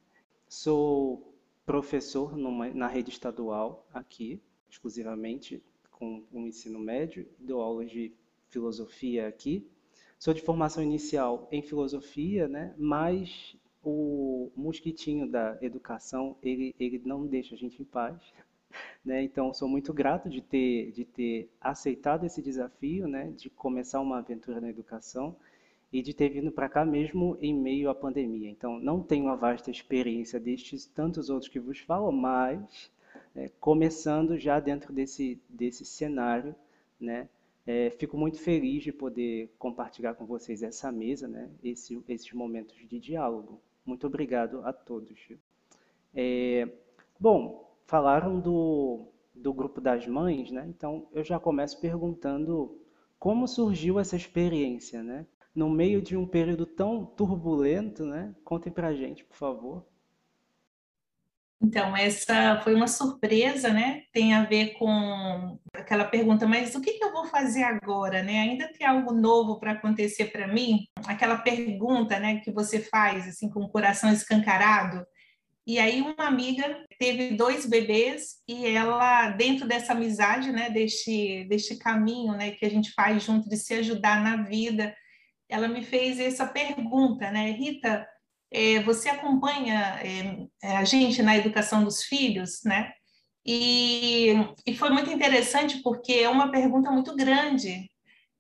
Sou 0.49 1.35
professor 1.65 2.37
numa, 2.37 2.69
na 2.71 2.87
rede 2.87 3.11
estadual 3.11 3.87
aqui, 3.93 4.41
exclusivamente 4.69 5.63
com 5.91 6.25
o 6.33 6.47
ensino 6.47 6.79
médio, 6.79 7.27
dou 7.39 7.61
aulas 7.61 7.91
de 7.91 8.13
filosofia 8.49 9.27
aqui. 9.27 9.67
Sou 10.19 10.35
de 10.35 10.43
formação 10.43 10.83
inicial 10.83 11.49
em 11.51 11.63
filosofia, 11.63 12.49
né? 12.49 12.75
mas 12.77 13.57
o 13.83 14.51
mosquitinho 14.57 15.31
da 15.31 15.57
educação, 15.63 16.37
ele, 16.43 16.75
ele 16.79 17.01
não 17.05 17.27
deixa 17.27 17.55
a 17.55 17.59
gente 17.59 17.81
em 17.81 17.85
paz. 17.85 18.17
Né? 19.05 19.23
Então, 19.23 19.55
sou 19.55 19.69
muito 19.69 19.93
grato 19.93 20.29
de 20.29 20.41
ter, 20.41 20.93
de 20.93 21.05
ter 21.05 21.51
aceitado 21.61 22.27
esse 22.27 22.43
desafio, 22.43 23.09
né? 23.09 23.33
de 23.37 23.49
começar 23.49 24.01
uma 24.01 24.19
aventura 24.19 24.61
na 24.61 24.69
educação 24.69 25.37
e 25.93 26.03
de 26.03 26.13
ter 26.13 26.29
vindo 26.29 26.53
para 26.53 26.69
cá 26.69 26.85
mesmo 26.85 27.37
em 27.41 27.55
meio 27.55 27.89
à 27.89 27.95
pandemia. 27.95 28.51
Então, 28.51 28.79
não 28.79 29.03
tenho 29.03 29.25
uma 29.25 29.37
vasta 29.37 29.71
experiência 29.71 30.39
destes 30.39 30.85
tantos 30.87 31.31
outros 31.31 31.51
que 31.51 31.59
vos 31.59 31.79
falo, 31.81 32.13
mas 32.13 32.91
é, 33.35 33.49
começando 33.61 34.39
já 34.39 34.61
dentro 34.61 34.93
desse, 34.93 35.41
desse 35.49 35.85
cenário, 35.85 36.55
né, 37.01 37.29
é, 37.67 37.91
fico 37.91 38.17
muito 38.17 38.39
feliz 38.39 38.83
de 38.83 38.93
poder 38.93 39.51
compartilhar 39.59 40.15
com 40.15 40.27
vocês 40.27 40.63
essa 40.63 40.91
mesa, 40.91 41.29
né, 41.29 41.49
esse, 41.63 42.03
esses 42.09 42.33
momentos 42.33 42.77
de 42.89 42.99
diálogo. 42.99 43.61
Muito 43.85 44.07
obrigado 44.07 44.61
a 44.65 44.73
todos. 44.73 45.19
É, 46.15 46.69
bom, 47.19 47.68
falaram 47.89 48.39
do, 48.39 49.11
do 49.35 49.53
grupo 49.53 49.81
das 49.81 50.07
mães, 50.07 50.53
né? 50.53 50.65
Então 50.69 51.09
eu 51.13 51.25
já 51.25 51.41
começo 51.41 51.81
perguntando 51.81 52.81
como 53.19 53.49
surgiu 53.49 53.99
essa 53.99 54.15
experiência, 54.15 55.03
né? 55.03 55.27
no 55.59 55.69
meio 55.69 56.01
de 56.01 56.17
um 56.17 56.25
período 56.25 56.65
tão 56.65 57.05
turbulento, 57.05 58.07
né? 58.07 58.33
Contem 58.45 58.73
a 58.77 58.95
gente, 58.95 59.25
por 59.25 59.37
favor. 59.37 59.85
Então, 61.61 61.97
essa 61.97 62.61
foi 62.63 62.73
uma 62.73 62.87
surpresa, 62.87 63.71
né? 63.71 64.05
Tem 64.13 64.33
a 64.33 64.45
ver 64.45 64.75
com 64.75 65.59
aquela 65.75 66.05
pergunta, 66.05 66.47
mas 66.47 66.77
o 66.77 66.81
que, 66.81 66.93
que 66.93 67.05
eu 67.05 67.13
vou 67.13 67.25
fazer 67.25 67.65
agora, 67.65 68.23
né? 68.23 68.39
Ainda 68.39 68.73
tem 68.73 68.87
algo 68.87 69.13
novo 69.13 69.59
para 69.59 69.73
acontecer 69.73 70.27
para 70.27 70.47
mim? 70.47 70.87
Aquela 71.05 71.39
pergunta, 71.39 72.21
né, 72.21 72.39
que 72.39 72.53
você 72.53 72.79
faz, 72.79 73.27
assim, 73.27 73.51
com 73.51 73.65
o 73.65 73.69
coração 73.69 74.13
escancarado. 74.13 75.05
E 75.69 75.79
aí, 75.79 76.01
uma 76.01 76.15
amiga 76.27 76.83
teve 76.99 77.37
dois 77.37 77.67
bebês 77.67 78.37
e 78.49 78.65
ela, 78.67 79.29
dentro 79.33 79.69
dessa 79.69 79.93
amizade, 79.93 80.51
né, 80.51 80.71
deste, 80.71 81.45
deste 81.45 81.77
caminho, 81.77 82.33
né, 82.33 82.53
que 82.53 82.65
a 82.65 82.71
gente 82.71 82.91
faz 82.93 83.23
junto 83.23 83.51
de 83.51 83.57
se 83.59 83.75
ajudar 83.75 84.23
na 84.23 84.45
vida, 84.45 84.97
ela 85.47 85.69
me 85.69 85.85
fez 85.85 86.19
essa 86.19 86.47
pergunta, 86.47 87.31
né, 87.31 87.51
Rita, 87.51 88.09
é, 88.51 88.81
você 88.83 89.11
acompanha 89.11 90.01
é, 90.03 90.47
é, 90.63 90.77
a 90.79 90.85
gente 90.85 91.23
na 91.23 91.37
educação 91.37 91.85
dos 91.85 92.03
filhos, 92.03 92.61
né? 92.65 92.91
E, 93.45 94.33
e 94.67 94.75
foi 94.75 94.89
muito 94.89 95.11
interessante 95.11 95.83
porque 95.83 96.15
é 96.15 96.31
uma 96.31 96.51
pergunta 96.51 96.91
muito 96.91 97.15
grande. 97.15 97.91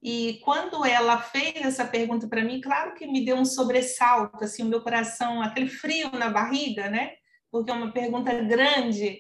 E 0.02 0.40
quando 0.45 0.85
ela 0.85 1.21
fez 1.21 1.57
essa 1.57 1.85
pergunta 1.85 2.28
para 2.28 2.45
mim, 2.45 2.61
claro 2.61 2.95
que 2.95 3.07
me 3.07 3.25
deu 3.25 3.37
um 3.37 3.45
sobressalto, 3.45 4.45
assim, 4.45 4.62
o 4.62 4.67
meu 4.67 4.81
coração, 4.81 5.43
aquele 5.43 5.69
frio 5.69 6.11
na 6.12 6.31
barriga, 6.31 6.88
né? 6.88 7.14
Porque 7.50 7.71
é 7.71 7.75
uma 7.75 7.93
pergunta 7.93 8.33
grande 8.43 9.19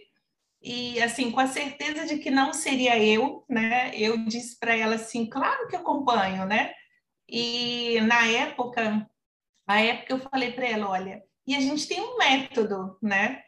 e 0.60 1.00
assim 1.02 1.30
com 1.30 1.40
a 1.40 1.46
certeza 1.46 2.06
de 2.06 2.18
que 2.18 2.30
não 2.30 2.52
seria 2.52 2.98
eu, 2.98 3.44
né? 3.48 3.90
Eu 3.94 4.24
disse 4.26 4.58
para 4.58 4.76
ela 4.76 4.96
assim, 4.96 5.26
claro 5.26 5.68
que 5.68 5.76
acompanho, 5.76 6.44
né? 6.46 6.72
E 7.28 8.00
na 8.02 8.26
época, 8.26 9.08
a 9.66 9.80
época 9.80 10.14
eu 10.14 10.18
falei 10.18 10.52
para 10.52 10.66
ela, 10.66 10.88
olha, 10.88 11.22
e 11.46 11.54
a 11.54 11.60
gente 11.60 11.86
tem 11.86 12.00
um 12.00 12.16
método, 12.18 12.98
né? 13.02 13.42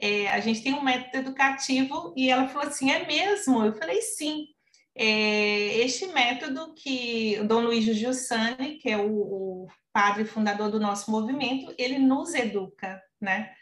É, 0.00 0.28
a 0.28 0.40
gente 0.40 0.62
tem 0.62 0.74
um 0.74 0.82
método 0.82 1.16
educativo 1.18 2.12
e 2.16 2.30
ela 2.30 2.48
falou 2.48 2.68
assim, 2.68 2.90
é 2.90 3.06
mesmo? 3.06 3.64
Eu 3.64 3.74
falei 3.74 4.00
sim. 4.02 4.46
É, 4.94 5.78
este 5.78 6.06
método 6.08 6.74
que 6.74 7.38
o 7.40 7.46
Dom 7.46 7.62
Luiz 7.62 7.84
Giussani, 7.84 8.76
que 8.78 8.90
é 8.90 8.98
o, 8.98 9.10
o 9.10 9.66
padre 9.92 10.24
fundador 10.24 10.70
do 10.70 10.80
nosso 10.80 11.10
movimento, 11.10 11.74
ele 11.78 11.98
nos 11.98 12.34
educa, 12.34 13.00
né? 13.20 13.52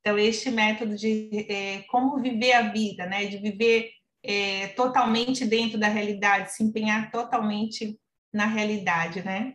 Então, 0.00 0.18
este 0.18 0.50
método 0.50 0.96
de 0.96 1.46
é, 1.48 1.82
como 1.90 2.20
viver 2.20 2.52
a 2.52 2.72
vida, 2.72 3.06
né? 3.06 3.26
De 3.26 3.38
viver 3.38 3.90
é, 4.22 4.68
totalmente 4.68 5.44
dentro 5.44 5.78
da 5.78 5.88
realidade, 5.88 6.52
se 6.52 6.62
empenhar 6.62 7.10
totalmente 7.10 7.98
na 8.32 8.46
realidade, 8.46 9.22
né? 9.22 9.54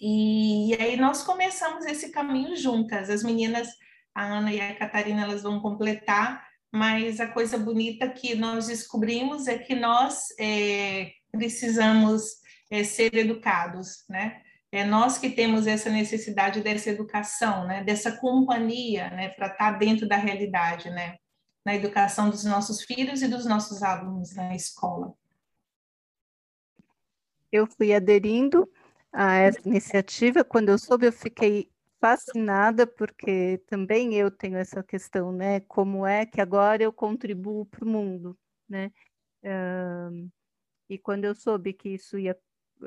E, 0.00 0.70
e, 0.70 0.82
aí 0.82 0.96
nós 0.96 1.22
começamos 1.22 1.84
esse 1.84 2.10
caminho 2.10 2.56
juntas. 2.56 3.10
As 3.10 3.22
meninas, 3.22 3.68
a 4.14 4.24
Ana 4.24 4.52
e 4.52 4.60
a 4.60 4.74
Catarina, 4.74 5.22
elas 5.22 5.42
vão 5.42 5.60
completar, 5.60 6.48
mas 6.72 7.20
a 7.20 7.26
coisa 7.26 7.58
bonita 7.58 8.08
que 8.08 8.34
nós 8.34 8.66
descobrimos 8.68 9.46
é 9.46 9.58
que 9.58 9.74
nós 9.74 10.26
é, 10.38 11.12
precisamos 11.32 12.22
é, 12.70 12.84
ser 12.84 13.14
educados, 13.14 14.04
né? 14.08 14.42
É 14.72 14.84
nós 14.84 15.18
que 15.18 15.30
temos 15.30 15.66
essa 15.66 15.90
necessidade 15.90 16.60
dessa 16.60 16.90
educação, 16.90 17.66
né? 17.66 17.82
Dessa 17.82 18.12
companhia, 18.12 19.10
né? 19.10 19.30
Para 19.30 19.48
estar 19.48 19.72
tá 19.72 19.78
dentro 19.78 20.06
da 20.06 20.16
realidade, 20.16 20.90
né? 20.90 21.16
Na 21.64 21.74
educação 21.74 22.30
dos 22.30 22.44
nossos 22.44 22.82
filhos 22.84 23.20
e 23.22 23.28
dos 23.28 23.44
nossos 23.44 23.82
alunos 23.82 24.34
na 24.34 24.54
escola 24.54 25.14
eu 27.52 27.66
fui 27.66 27.92
aderindo 27.92 28.68
a 29.12 29.34
essa 29.36 29.60
iniciativa. 29.66 30.44
Quando 30.44 30.68
eu 30.68 30.78
soube, 30.78 31.06
eu 31.06 31.12
fiquei 31.12 31.68
fascinada, 32.00 32.86
porque 32.86 33.58
também 33.66 34.14
eu 34.14 34.30
tenho 34.30 34.56
essa 34.56 34.82
questão, 34.82 35.30
né? 35.30 35.60
Como 35.60 36.06
é 36.06 36.24
que 36.24 36.40
agora 36.40 36.82
eu 36.82 36.92
contribuo 36.92 37.66
para 37.66 37.84
o 37.84 37.88
mundo, 37.88 38.36
né? 38.68 38.90
e 40.88 40.98
quando 40.98 41.24
eu 41.24 41.34
soube 41.34 41.72
que 41.72 41.90
isso 41.90 42.18
ia 42.18 42.36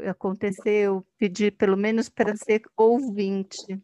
acontecer, 0.07 0.85
eu 0.85 1.05
pedi 1.17 1.49
pelo 1.49 1.77
menos 1.77 2.09
para 2.09 2.35
ser 2.35 2.61
ouvinte, 2.75 3.81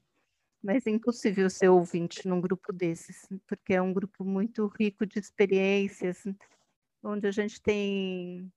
mas 0.62 0.86
é 0.86 0.92
impossível 0.92 1.50
ser 1.50 1.70
ouvinte 1.70 2.28
num 2.28 2.42
grupo 2.42 2.74
desses, 2.74 3.28
porque 3.48 3.74
é 3.74 3.82
um 3.82 3.94
grupo 3.94 4.24
muito 4.24 4.68
rico 4.68 5.06
de 5.06 5.20
experiências, 5.20 6.24
onde 7.02 7.28
a 7.28 7.32
gente 7.32 7.62
tem 7.62 8.52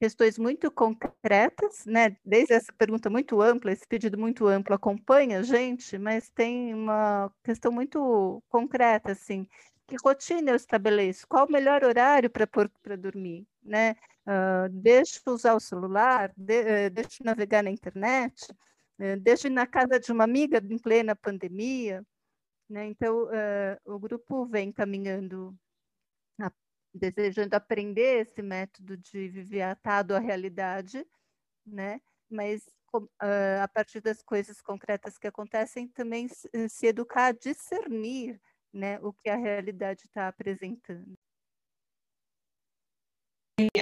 questões 0.00 0.38
muito 0.38 0.70
concretas, 0.70 1.84
né? 1.86 2.16
Desde 2.24 2.54
essa 2.54 2.72
pergunta 2.72 3.08
muito 3.10 3.40
ampla, 3.40 3.72
esse 3.72 3.86
pedido 3.86 4.18
muito 4.18 4.46
amplo 4.46 4.74
acompanha 4.74 5.38
a 5.40 5.42
gente, 5.42 5.98
mas 5.98 6.28
tem 6.30 6.74
uma 6.74 7.32
questão 7.44 7.72
muito 7.72 8.42
concreta, 8.48 9.12
assim, 9.12 9.46
que 9.86 9.96
rotina 10.04 10.50
eu 10.50 10.56
estabeleço? 10.56 11.26
Qual 11.28 11.46
o 11.46 11.52
melhor 11.52 11.84
horário 11.84 12.30
para 12.30 12.46
para 12.46 12.96
dormir, 12.96 13.46
né? 13.62 13.92
Uh, 14.26 14.68
deixo 14.70 15.20
usar 15.26 15.54
o 15.54 15.60
celular, 15.60 16.32
de, 16.36 16.60
uh, 16.88 16.90
deixo 16.90 17.22
navegar 17.22 17.62
na 17.62 17.70
internet, 17.70 18.50
uh, 19.00 19.20
deixo 19.20 19.46
ir 19.48 19.50
na 19.50 19.66
casa 19.66 20.00
de 20.00 20.10
uma 20.12 20.24
amiga 20.24 20.58
em 20.58 20.78
plena 20.78 21.14
pandemia, 21.14 22.02
né? 22.68 22.86
Então, 22.86 23.28
o 23.84 23.98
grupo 23.98 24.46
vem 24.46 24.72
caminhando 24.72 25.54
desejando 26.94 27.54
aprender 27.54 28.22
esse 28.22 28.40
método 28.40 28.96
de 28.96 29.28
viver 29.28 29.62
atado 29.62 30.14
à 30.14 30.18
realidade, 30.20 31.04
né? 31.66 32.00
Mas 32.30 32.62
uh, 32.94 33.62
a 33.62 33.68
partir 33.68 34.00
das 34.00 34.22
coisas 34.22 34.60
concretas 34.60 35.18
que 35.18 35.26
acontecem, 35.26 35.88
também 35.88 36.28
se, 36.28 36.48
eh, 36.52 36.88
educar 36.88 37.26
a 37.26 37.32
discernir, 37.32 38.40
né, 38.72 38.98
o 39.00 39.12
que 39.12 39.28
a 39.28 39.36
realidade 39.36 40.02
está 40.06 40.28
apresentando. 40.28 41.14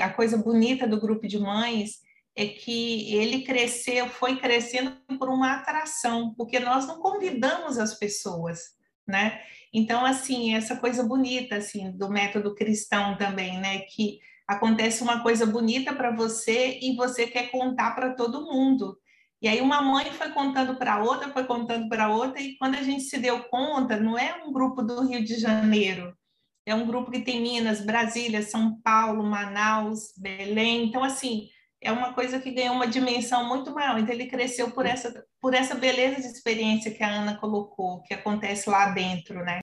A 0.00 0.12
coisa 0.12 0.37
bonita 0.37 0.87
do 0.87 1.00
grupo 1.00 1.26
de 1.26 1.38
mães 1.38 2.02
é 2.37 2.47
que 2.47 3.14
ele 3.14 3.42
cresceu, 3.42 4.09
foi 4.09 4.38
crescendo 4.38 4.97
por 5.19 5.28
uma 5.28 5.57
atração, 5.57 6.35
porque 6.35 6.59
nós 6.59 6.87
não 6.87 7.00
convidamos 7.00 7.78
as 7.78 7.99
pessoas, 7.99 8.76
né? 9.07 9.42
Então, 9.73 10.05
assim, 10.05 10.55
essa 10.55 10.76
coisa 10.76 11.02
bonita, 11.02 11.57
assim, 11.57 11.91
do 11.93 12.11
método 12.11 12.55
cristão 12.55 13.17
também, 13.17 13.59
né? 13.59 13.81
Que 13.81 14.19
acontece 14.47 15.02
uma 15.02 15.23
coisa 15.23 15.47
bonita 15.47 15.95
para 15.95 16.14
você 16.14 16.79
e 16.83 16.95
você 16.95 17.26
quer 17.26 17.50
contar 17.50 17.95
para 17.95 18.14
todo 18.14 18.45
mundo. 18.45 18.99
E 19.41 19.49
aí 19.49 19.61
uma 19.61 19.83
mãe 19.83 20.12
foi 20.12 20.31
contando 20.31 20.76
para 20.76 21.02
outra, 21.02 21.31
foi 21.31 21.45
contando 21.45 21.88
para 21.88 22.09
outra, 22.09 22.41
e 22.41 22.57
quando 22.59 22.76
a 22.76 22.83
gente 22.83 23.02
se 23.02 23.19
deu 23.19 23.43
conta, 23.45 23.97
não 23.97 24.17
é 24.17 24.41
um 24.45 24.52
grupo 24.52 24.83
do 24.83 25.05
Rio 25.05 25.25
de 25.25 25.37
Janeiro, 25.37 26.17
é 26.64 26.75
um 26.75 26.87
grupo 26.87 27.11
que 27.11 27.23
tem 27.23 27.41
Minas, 27.43 27.85
Brasília, 27.85 28.41
São 28.43 28.81
Paulo, 28.83 29.25
Manaus, 29.25 30.12
Belém. 30.17 30.85
Então, 30.85 31.02
assim, 31.02 31.49
é 31.83 31.91
uma 31.91 32.15
coisa 32.15 32.39
que 32.39 32.53
ganhou 32.53 32.77
uma 32.77 32.87
dimensão 32.87 33.47
muito 33.47 33.73
maior. 33.73 33.99
Então, 33.99 34.15
ele 34.15 34.29
cresceu 34.29 34.71
por 34.71 34.87
essa, 34.87 35.27
por 35.41 35.53
essa 35.53 35.75
beleza 35.75 36.21
de 36.21 36.29
experiência 36.29 36.95
que 36.95 37.03
a 37.03 37.11
Ana 37.12 37.37
colocou, 37.39 38.03
que 38.03 38.15
acontece 38.15 38.71
lá 38.71 38.91
dentro, 38.91 39.45
né? 39.45 39.59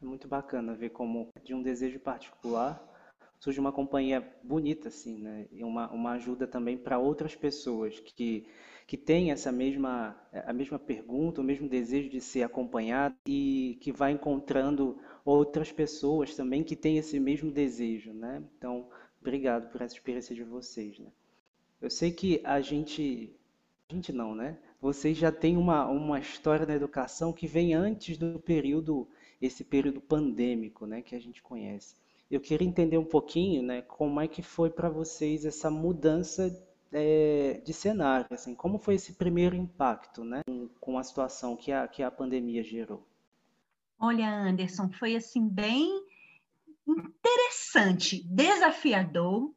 É 0.00 0.04
muito 0.04 0.28
bacana 0.28 0.74
ver 0.74 0.90
como, 0.90 1.28
de 1.44 1.52
um 1.52 1.62
desejo 1.62 1.98
particular, 1.98 2.80
surge 3.40 3.58
uma 3.58 3.72
companhia 3.72 4.26
bonita, 4.44 4.88
assim, 4.88 5.20
né? 5.20 5.46
E 5.50 5.64
uma, 5.64 5.90
uma 5.90 6.12
ajuda 6.12 6.46
também 6.46 6.78
para 6.78 6.98
outras 6.98 7.34
pessoas 7.34 7.98
que, 7.98 8.46
que 8.86 8.96
têm 8.96 9.32
essa 9.32 9.50
mesma, 9.50 10.16
a 10.32 10.52
mesma 10.52 10.78
pergunta, 10.78 11.40
o 11.40 11.44
mesmo 11.44 11.68
desejo 11.68 12.08
de 12.08 12.20
ser 12.20 12.44
acompanhado 12.44 13.16
e 13.26 13.76
que 13.80 13.90
vai 13.90 14.12
encontrando 14.12 14.98
outras 15.24 15.72
pessoas 15.72 16.36
também 16.36 16.62
que 16.62 16.76
têm 16.76 16.96
esse 16.96 17.18
mesmo 17.18 17.50
desejo, 17.50 18.12
né? 18.12 18.42
Então, 18.56 18.88
Obrigado 19.20 19.70
por 19.70 19.82
essa 19.82 19.94
experiência 19.94 20.34
de 20.34 20.42
vocês, 20.42 20.98
né? 20.98 21.10
Eu 21.80 21.90
sei 21.90 22.10
que 22.10 22.40
a 22.44 22.60
gente, 22.60 23.34
a 23.88 23.94
gente 23.94 24.12
não, 24.12 24.34
né? 24.34 24.58
Vocês 24.80 25.16
já 25.16 25.30
têm 25.30 25.56
uma, 25.56 25.86
uma 25.86 26.18
história 26.18 26.64
na 26.64 26.74
educação 26.74 27.32
que 27.32 27.46
vem 27.46 27.74
antes 27.74 28.16
do 28.16 28.38
período, 28.38 29.06
esse 29.40 29.62
período 29.62 30.00
pandêmico, 30.00 30.86
né, 30.86 31.02
que 31.02 31.14
a 31.14 31.20
gente 31.20 31.42
conhece. 31.42 31.94
Eu 32.30 32.40
queria 32.40 32.66
entender 32.66 32.96
um 32.96 33.04
pouquinho, 33.04 33.62
né, 33.62 33.82
como 33.82 34.20
é 34.20 34.28
que 34.28 34.42
foi 34.42 34.70
para 34.70 34.88
vocês 34.88 35.44
essa 35.44 35.70
mudança 35.70 36.66
é, 36.92 37.60
de 37.64 37.74
cenário, 37.74 38.26
assim, 38.30 38.54
como 38.54 38.78
foi 38.78 38.94
esse 38.94 39.14
primeiro 39.14 39.54
impacto, 39.54 40.24
né, 40.24 40.40
com 40.80 40.96
a 40.96 41.02
situação 41.02 41.56
que 41.56 41.72
a, 41.72 41.86
que 41.86 42.02
a 42.02 42.10
pandemia 42.10 42.62
gerou? 42.62 43.06
Olha, 43.98 44.30
Anderson, 44.30 44.88
foi 44.88 45.14
assim 45.14 45.46
bem 45.46 46.06
interessante, 46.86 48.22
desafiador, 48.26 49.54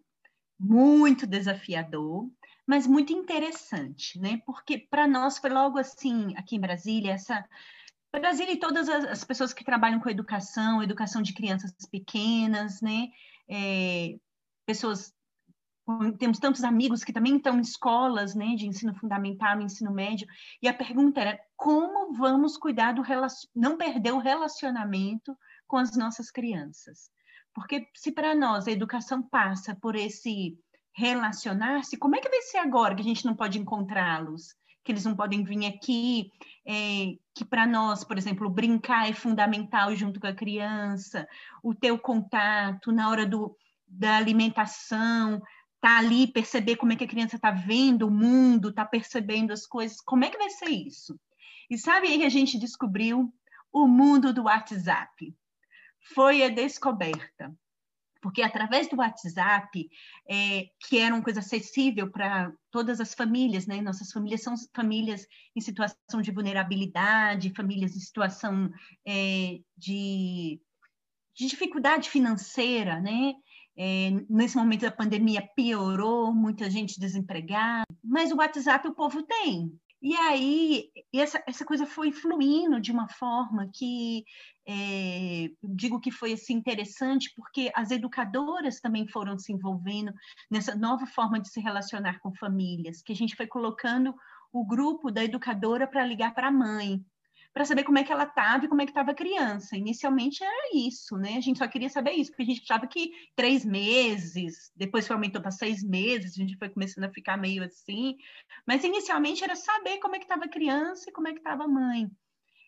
muito 0.59 1.25
desafiador, 1.25 2.29
mas 2.65 2.87
muito 2.87 3.11
interessante, 3.11 4.19
né? 4.19 4.41
Porque 4.45 4.77
para 4.77 5.07
nós 5.07 5.37
foi 5.37 5.49
logo 5.49 5.77
assim, 5.77 6.33
aqui 6.37 6.55
em 6.55 6.59
Brasília, 6.59 7.13
essa 7.13 7.43
Brasília 8.11 8.53
e 8.53 8.59
todas 8.59 8.87
as, 8.87 9.23
pessoas 9.23 9.53
que 9.53 9.63
trabalham 9.63 9.99
com 9.99 10.09
educação, 10.09 10.83
educação 10.83 11.21
de 11.21 11.33
crianças 11.33 11.73
pequenas, 11.91 12.79
né? 12.81 13.07
É, 13.49 14.15
pessoas 14.65 15.13
temos 16.17 16.39
tantos 16.39 16.63
amigos 16.63 17.03
que 17.03 17.11
também 17.11 17.35
estão 17.35 17.57
em 17.57 17.61
escolas, 17.61 18.33
né, 18.33 18.55
de 18.55 18.65
ensino 18.65 18.95
fundamental, 18.95 19.59
ensino 19.59 19.91
médio, 19.91 20.25
e 20.61 20.67
a 20.67 20.73
pergunta 20.73 21.19
era 21.19 21.37
como 21.57 22.13
vamos 22.13 22.55
cuidar 22.55 22.93
do 22.93 23.03
não 23.53 23.77
perder 23.77 24.13
o 24.13 24.19
relacionamento 24.19 25.37
com 25.73 25.77
as 25.79 25.97
nossas 25.97 26.29
crianças. 26.29 27.09
Porque 27.51 27.87
se 27.95 28.11
para 28.11 28.35
nós 28.35 28.67
a 28.67 28.71
educação 28.71 29.23
passa 29.23 29.73
por 29.73 29.95
esse 29.95 30.55
relacionar-se, 30.95 31.97
como 31.97 32.15
é 32.15 32.19
que 32.19 32.29
vai 32.29 32.41
ser 32.43 32.59
agora 32.59 32.93
que 32.93 33.01
a 33.01 33.03
gente 33.03 33.25
não 33.25 33.35
pode 33.35 33.57
encontrá-los? 33.57 34.53
Que 34.83 34.91
eles 34.91 35.03
não 35.03 35.15
podem 35.15 35.43
vir 35.43 35.65
aqui, 35.65 36.31
é, 36.63 37.15
que 37.33 37.43
para 37.43 37.65
nós, 37.65 38.03
por 38.03 38.19
exemplo, 38.19 38.47
brincar 38.51 39.09
é 39.09 39.13
fundamental 39.13 39.95
junto 39.95 40.19
com 40.19 40.27
a 40.27 40.35
criança, 40.35 41.27
o 41.63 41.73
teu 41.73 41.97
contato 41.97 42.91
na 42.91 43.09
hora 43.09 43.25
do, 43.25 43.57
da 43.87 44.15
alimentação, 44.17 45.41
tá 45.81 45.97
ali, 45.97 46.27
perceber 46.27 46.75
como 46.75 46.93
é 46.93 46.95
que 46.95 47.05
a 47.05 47.07
criança 47.07 47.37
está 47.37 47.49
vendo 47.49 48.05
o 48.05 48.11
mundo, 48.11 48.69
está 48.69 48.85
percebendo 48.85 49.51
as 49.51 49.65
coisas, 49.65 49.99
como 50.01 50.23
é 50.23 50.29
que 50.29 50.37
vai 50.37 50.51
ser 50.51 50.69
isso? 50.69 51.19
E 51.67 51.79
sabe 51.79 52.09
aí 52.09 52.19
que 52.19 52.25
a 52.25 52.29
gente 52.29 52.59
descobriu 52.59 53.33
o 53.71 53.87
mundo 53.87 54.31
do 54.31 54.43
WhatsApp 54.43 55.33
foi 56.13 56.43
a 56.43 56.49
descoberta. 56.49 57.53
Porque 58.21 58.41
através 58.41 58.87
do 58.87 58.95
WhatsApp, 58.95 59.89
é, 60.29 60.67
que 60.79 60.97
era 60.97 61.13
uma 61.13 61.23
coisa 61.23 61.41
acessível 61.41 62.09
para 62.09 62.53
todas 62.71 63.01
as 63.01 63.13
famílias, 63.13 63.67
né? 63.67 63.81
Nossas 63.81 64.13
famílias 64.13 64.41
são 64.41 64.55
famílias 64.73 65.27
em 65.53 65.59
situação 65.59 66.21
de 66.21 66.31
vulnerabilidade, 66.31 67.53
famílias 67.53 67.93
em 67.97 67.99
situação 67.99 68.71
é, 69.05 69.59
de, 69.77 70.61
de 71.35 71.47
dificuldade 71.47 72.09
financeira, 72.09 73.01
né? 73.01 73.33
É, 73.75 74.11
nesse 74.29 74.55
momento 74.55 74.81
da 74.81 74.91
pandemia 74.91 75.45
piorou, 75.55 76.33
muita 76.33 76.69
gente 76.69 76.99
desempregada, 76.99 77.83
mas 78.01 78.31
o 78.31 78.37
WhatsApp 78.37 78.87
o 78.87 78.93
povo 78.93 79.23
tem. 79.23 79.77
E 80.03 80.13
aí, 80.17 80.91
essa, 81.13 81.41
essa 81.47 81.63
coisa 81.63 81.85
foi 81.85 82.11
fluindo 82.11 82.77
de 82.81 82.91
uma 82.91 83.07
forma 83.07 83.69
que, 83.73 84.25
é, 84.67 85.49
digo 85.63 85.97
que 85.97 86.11
foi 86.11 86.33
assim, 86.33 86.55
interessante, 86.55 87.31
porque 87.33 87.71
as 87.73 87.89
educadoras 87.89 88.81
também 88.81 89.07
foram 89.07 89.39
se 89.39 89.53
envolvendo 89.53 90.13
nessa 90.51 90.75
nova 90.75 91.05
forma 91.05 91.39
de 91.39 91.47
se 91.47 91.61
relacionar 91.61 92.19
com 92.19 92.35
famílias, 92.35 93.01
que 93.01 93.13
a 93.13 93.15
gente 93.15 93.33
foi 93.33 93.47
colocando 93.47 94.13
o 94.51 94.65
grupo 94.65 95.09
da 95.09 95.23
educadora 95.23 95.87
para 95.87 96.05
ligar 96.05 96.33
para 96.33 96.49
a 96.49 96.51
mãe, 96.51 97.01
para 97.53 97.65
saber 97.65 97.83
como 97.83 97.99
é 97.99 98.03
que 98.03 98.11
ela 98.11 98.23
estava 98.23 98.65
e 98.65 98.67
como 98.67 98.81
é 98.81 98.85
que 98.85 98.91
estava 98.91 99.11
a 99.11 99.15
criança. 99.15 99.77
Inicialmente 99.77 100.43
era 100.43 100.75
isso, 100.75 101.15
né? 101.17 101.37
A 101.37 101.41
gente 101.41 101.59
só 101.59 101.67
queria 101.67 101.89
saber 101.89 102.11
isso, 102.11 102.31
porque 102.31 102.43
a 102.43 102.45
gente 102.45 102.63
achava 102.63 102.87
que 102.87 103.11
três 103.35 103.63
meses, 103.63 104.71
depois 104.75 105.05
foi 105.05 105.15
aumentou 105.15 105.41
para 105.41 105.51
seis 105.51 105.83
meses, 105.83 106.33
a 106.33 106.41
gente 106.41 106.57
foi 106.57 106.69
começando 106.69 107.03
a 107.03 107.11
ficar 107.11 107.37
meio 107.37 107.63
assim. 107.63 108.15
Mas 108.67 108.83
inicialmente 108.83 109.43
era 109.43 109.55
saber 109.55 109.99
como 109.99 110.15
é 110.15 110.19
que 110.19 110.25
estava 110.25 110.45
a 110.45 110.49
criança 110.49 111.09
e 111.09 111.13
como 111.13 111.27
é 111.27 111.31
que 111.31 111.39
estava 111.39 111.65
a 111.65 111.67
mãe. 111.67 112.09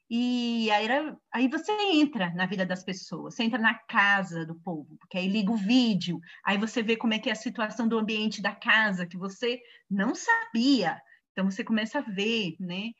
E 0.07 0.69
aí, 0.69 0.85
era, 0.85 1.17
aí 1.33 1.47
você 1.47 1.71
entra 1.91 2.29
na 2.35 2.45
vida 2.45 2.63
das 2.63 2.83
pessoas, 2.83 3.33
você 3.33 3.43
entra 3.43 3.57
na 3.57 3.73
casa 3.73 4.45
do 4.45 4.53
povo, 4.53 4.95
porque 4.99 5.17
aí 5.17 5.27
liga 5.27 5.51
o 5.51 5.57
vídeo, 5.57 6.19
aí 6.43 6.59
você 6.59 6.83
vê 6.83 6.95
como 6.95 7.15
é 7.15 7.19
que 7.19 7.27
é 7.27 7.31
a 7.31 7.35
situação 7.35 7.87
do 7.87 7.97
ambiente 7.97 8.39
da 8.39 8.53
casa, 8.53 9.07
que 9.07 9.17
você 9.17 9.59
não 9.89 10.13
sabia. 10.13 11.01
Então 11.31 11.49
você 11.49 11.63
começa 11.63 11.99
a 11.99 12.01
ver, 12.01 12.55
né? 12.59 12.91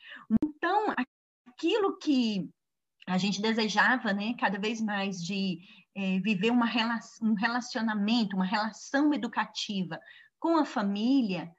Então, 0.43 0.93
aquilo 1.56 1.98
que 1.98 2.50
a 3.08 3.18
gente 3.18 3.41
desejava, 3.41 4.13
né, 4.13 4.34
cada 4.39 4.60
vez 4.60 4.82
mais 4.82 5.18
de 5.22 5.60
é, 5.96 6.20
viver 6.20 6.52
uma 6.52 6.65
relação, 6.65 7.30
um 7.30 7.34
relacionamento, 7.34 8.36
uma 8.36 8.46
relação 8.46 9.13
educativa 9.13 10.00
com 10.39 10.58
a 10.58 10.65
família 10.65 11.52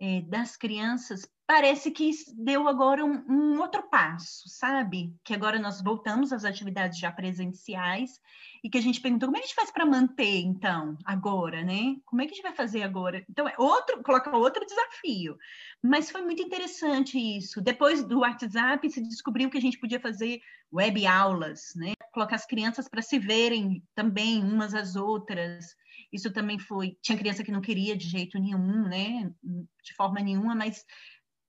é, 0.00 0.22
das 0.22 0.56
crianças 0.56 1.28
parece 1.46 1.90
que 1.90 2.10
deu 2.36 2.66
agora 2.66 3.04
um, 3.04 3.24
um, 3.28 3.60
outro 3.60 3.82
passo, 3.88 4.48
sabe? 4.48 5.14
Que 5.22 5.34
agora 5.34 5.58
nós 5.58 5.82
voltamos 5.82 6.32
às 6.32 6.44
atividades 6.44 6.98
já 6.98 7.12
presenciais 7.12 8.18
e 8.62 8.70
que 8.70 8.78
a 8.78 8.80
gente 8.80 9.00
perguntou 9.00 9.28
como 9.28 9.36
é 9.36 9.40
que 9.40 9.44
a 9.44 9.48
gente 9.48 9.56
faz 9.56 9.70
para 9.70 9.84
manter, 9.84 10.40
então, 10.40 10.96
agora, 11.04 11.62
né? 11.62 11.96
Como 12.06 12.22
é 12.22 12.26
que 12.26 12.32
a 12.32 12.34
gente 12.34 12.44
vai 12.44 12.54
fazer 12.54 12.82
agora? 12.82 13.22
Então, 13.28 13.46
é 13.46 13.54
outro, 13.58 14.02
coloca 14.02 14.34
outro 14.34 14.64
desafio. 14.64 15.36
Mas 15.82 16.10
foi 16.10 16.22
muito 16.22 16.42
interessante 16.42 17.18
isso. 17.18 17.60
Depois 17.60 18.02
do 18.02 18.20
WhatsApp, 18.20 18.88
se 18.90 19.02
descobriu 19.02 19.50
que 19.50 19.58
a 19.58 19.60
gente 19.60 19.78
podia 19.78 20.00
fazer 20.00 20.40
web 20.72 21.06
aulas, 21.06 21.72
né? 21.76 21.92
Colocar 22.10 22.36
as 22.36 22.46
crianças 22.46 22.88
para 22.88 23.02
se 23.02 23.18
verem 23.18 23.82
também 23.94 24.42
umas 24.42 24.74
às 24.74 24.96
outras. 24.96 25.76
Isso 26.10 26.32
também 26.32 26.58
foi. 26.58 26.96
Tinha 27.02 27.18
criança 27.18 27.44
que 27.44 27.52
não 27.52 27.60
queria 27.60 27.94
de 27.94 28.08
jeito 28.08 28.38
nenhum, 28.38 28.88
né? 28.88 29.30
De 29.42 29.94
forma 29.94 30.20
nenhuma, 30.20 30.54
mas 30.54 30.84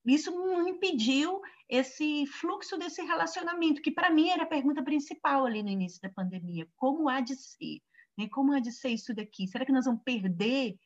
isso 0.06 0.32
não 0.32 0.68
impediu 0.68 1.42
esse 1.68 2.26
fluxo 2.28 2.78
desse 2.78 3.02
relacionamento, 3.02 3.82
que 3.82 3.92
para 3.92 4.12
mim 4.12 4.30
era 4.30 4.44
a 4.44 4.48
pergunta 4.48 4.84
principal 4.84 5.46
ali 5.46 5.64
no 5.64 5.70
início 5.70 6.02
da 6.02 6.10
pandemia: 6.10 6.68
como 6.76 7.10
há 7.10 7.22
de 7.22 7.36
ser? 7.36 7.82
Né? 8.18 8.28
Como 8.30 8.54
há 8.54 8.60
de 8.60 8.72
ser 8.72 8.90
isso 8.90 9.14
daqui? 9.16 9.48
Será 9.48 9.66
que 9.66 9.72
nós 9.72 9.86
vamos 9.86 10.04
perder? 10.04 10.78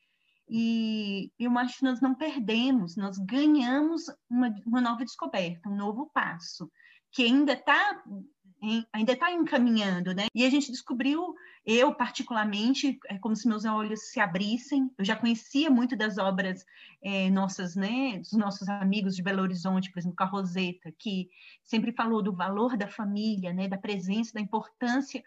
E 0.48 1.30
eu 1.38 1.56
acho 1.58 1.78
que 1.78 1.84
nós 1.84 2.00
não 2.00 2.14
perdemos, 2.14 2.96
nós 2.96 3.16
ganhamos 3.18 4.06
uma, 4.28 4.52
uma 4.66 4.80
nova 4.80 5.04
descoberta, 5.04 5.68
um 5.68 5.76
novo 5.76 6.10
passo, 6.12 6.68
que 7.12 7.22
ainda 7.22 7.52
está 7.52 8.02
ainda 8.92 9.12
está 9.12 9.32
encaminhando, 9.32 10.14
né? 10.14 10.26
E 10.34 10.44
a 10.44 10.50
gente 10.50 10.70
descobriu, 10.70 11.34
eu 11.64 11.94
particularmente, 11.94 12.98
é 13.08 13.18
como 13.18 13.34
se 13.34 13.48
meus 13.48 13.64
olhos 13.64 14.10
se 14.10 14.20
abrissem. 14.20 14.90
Eu 14.98 15.04
já 15.04 15.16
conhecia 15.16 15.70
muito 15.70 15.96
das 15.96 16.18
obras 16.18 16.64
é, 17.02 17.30
nossas, 17.30 17.74
né? 17.74 18.18
Dos 18.18 18.32
nossos 18.32 18.68
amigos 18.68 19.16
de 19.16 19.22
Belo 19.22 19.42
Horizonte, 19.42 19.90
por 19.90 19.98
exemplo, 19.98 20.16
com 20.16 20.24
a 20.24 20.26
Roseta, 20.26 20.92
que 20.98 21.28
sempre 21.62 21.92
falou 21.92 22.22
do 22.22 22.34
valor 22.34 22.76
da 22.76 22.88
família, 22.88 23.52
né? 23.52 23.68
Da 23.68 23.78
presença, 23.78 24.34
da 24.34 24.40
importância 24.40 25.22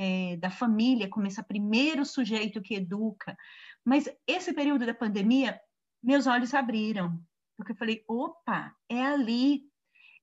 é, 0.00 0.36
da 0.38 0.50
família 0.50 1.10
como 1.10 1.26
esse 1.26 1.42
primeiro 1.42 2.06
sujeito 2.06 2.62
que 2.62 2.74
educa. 2.74 3.36
Mas 3.84 4.08
esse 4.26 4.54
período 4.54 4.86
da 4.86 4.94
pandemia, 4.94 5.60
meus 6.02 6.26
olhos 6.26 6.54
abriram, 6.54 7.20
porque 7.54 7.72
eu 7.72 7.76
falei, 7.76 8.02
opa, 8.08 8.74
é 8.88 9.02
ali 9.04 9.69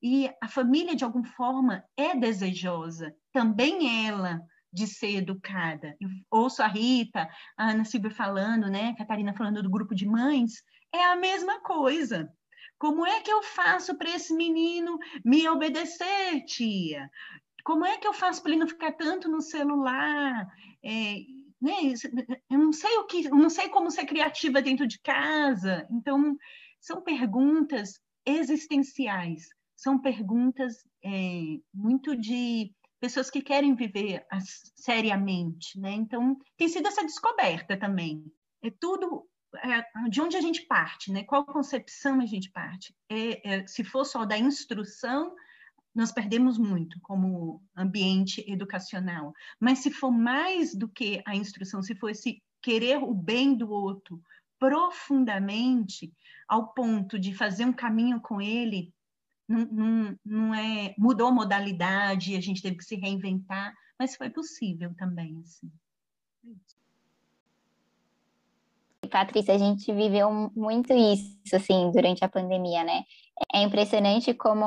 e 0.02 0.30
a 0.40 0.48
família, 0.48 0.94
de 0.94 1.04
alguma 1.04 1.26
forma, 1.26 1.84
é 1.96 2.14
desejosa, 2.14 3.14
também 3.32 4.06
ela, 4.06 4.40
de 4.72 4.86
ser 4.86 5.16
educada. 5.16 5.96
Eu 6.00 6.08
ouço 6.30 6.62
a 6.62 6.66
Rita, 6.66 7.28
a 7.56 7.70
Ana 7.70 7.84
Silvia 7.84 8.10
falando, 8.10 8.68
né, 8.68 8.90
a 8.90 8.96
Catarina 8.96 9.34
falando 9.34 9.62
do 9.62 9.70
grupo 9.70 9.94
de 9.94 10.06
mães, 10.06 10.62
é 10.94 11.04
a 11.04 11.16
mesma 11.16 11.60
coisa. 11.60 12.32
Como 12.78 13.04
é 13.04 13.20
que 13.20 13.32
eu 13.32 13.42
faço 13.42 13.96
para 13.96 14.10
esse 14.10 14.32
menino 14.34 14.98
me 15.24 15.48
obedecer, 15.48 16.44
tia? 16.46 17.10
Como 17.64 17.84
é 17.84 17.98
que 17.98 18.06
eu 18.06 18.12
faço 18.12 18.40
para 18.40 18.52
ele 18.52 18.60
não 18.60 18.68
ficar 18.68 18.92
tanto 18.92 19.28
no 19.28 19.42
celular? 19.42 20.46
É, 20.82 21.16
né? 21.60 21.92
Eu 22.48 22.58
não 22.58 22.72
sei 22.72 22.96
o 22.98 23.06
que, 23.06 23.28
não 23.28 23.50
sei 23.50 23.68
como 23.68 23.90
ser 23.90 24.06
criativa 24.06 24.62
dentro 24.62 24.86
de 24.86 25.00
casa. 25.00 25.86
Então, 25.90 26.36
são 26.80 27.02
perguntas 27.02 28.00
existenciais, 28.24 29.48
são 29.78 29.96
perguntas 29.96 30.84
é, 31.04 31.60
muito 31.72 32.16
de 32.16 32.74
pessoas 33.00 33.30
que 33.30 33.40
querem 33.40 33.76
viver 33.76 34.26
seriamente, 34.74 35.78
né? 35.78 35.92
Então, 35.92 36.36
tem 36.56 36.68
sido 36.68 36.88
essa 36.88 37.04
descoberta 37.04 37.76
também. 37.76 38.24
É 38.60 38.70
tudo 38.70 39.24
é, 39.54 40.08
de 40.10 40.20
onde 40.20 40.36
a 40.36 40.40
gente 40.40 40.62
parte, 40.62 41.12
né? 41.12 41.22
Qual 41.22 41.46
concepção 41.46 42.20
a 42.20 42.26
gente 42.26 42.50
parte? 42.50 42.92
É, 43.08 43.54
é, 43.54 43.66
se 43.68 43.84
for 43.84 44.04
só 44.04 44.24
da 44.24 44.36
instrução, 44.36 45.32
nós 45.94 46.10
perdemos 46.10 46.58
muito 46.58 46.98
como 47.00 47.62
ambiente 47.76 48.44
educacional. 48.50 49.32
Mas 49.60 49.78
se 49.78 49.92
for 49.92 50.10
mais 50.10 50.74
do 50.74 50.88
que 50.88 51.22
a 51.24 51.36
instrução, 51.36 51.84
se 51.84 51.94
for 51.94 52.10
esse 52.10 52.42
querer 52.60 52.98
o 52.98 53.14
bem 53.14 53.54
do 53.54 53.70
outro 53.70 54.20
profundamente, 54.58 56.12
ao 56.48 56.74
ponto 56.74 57.16
de 57.16 57.32
fazer 57.32 57.64
um 57.64 57.72
caminho 57.72 58.20
com 58.20 58.40
ele, 58.40 58.92
não, 59.48 59.64
não, 59.66 60.18
não 60.24 60.54
é 60.54 60.94
mudou 60.98 61.32
modalidade, 61.32 62.36
a 62.36 62.40
gente 62.40 62.60
teve 62.60 62.76
que 62.76 62.84
se 62.84 62.96
reinventar, 62.96 63.72
mas 63.98 64.14
foi 64.14 64.28
possível 64.30 64.94
também 64.96 65.40
assim. 65.42 65.70
Patrícia, 69.10 69.54
a 69.54 69.58
gente 69.58 69.90
viveu 69.92 70.30
muito 70.54 70.92
isso 70.92 71.56
assim 71.56 71.90
durante 71.90 72.22
a 72.24 72.28
pandemia, 72.28 72.84
né? 72.84 73.04
É 73.54 73.62
impressionante 73.62 74.34
como 74.34 74.64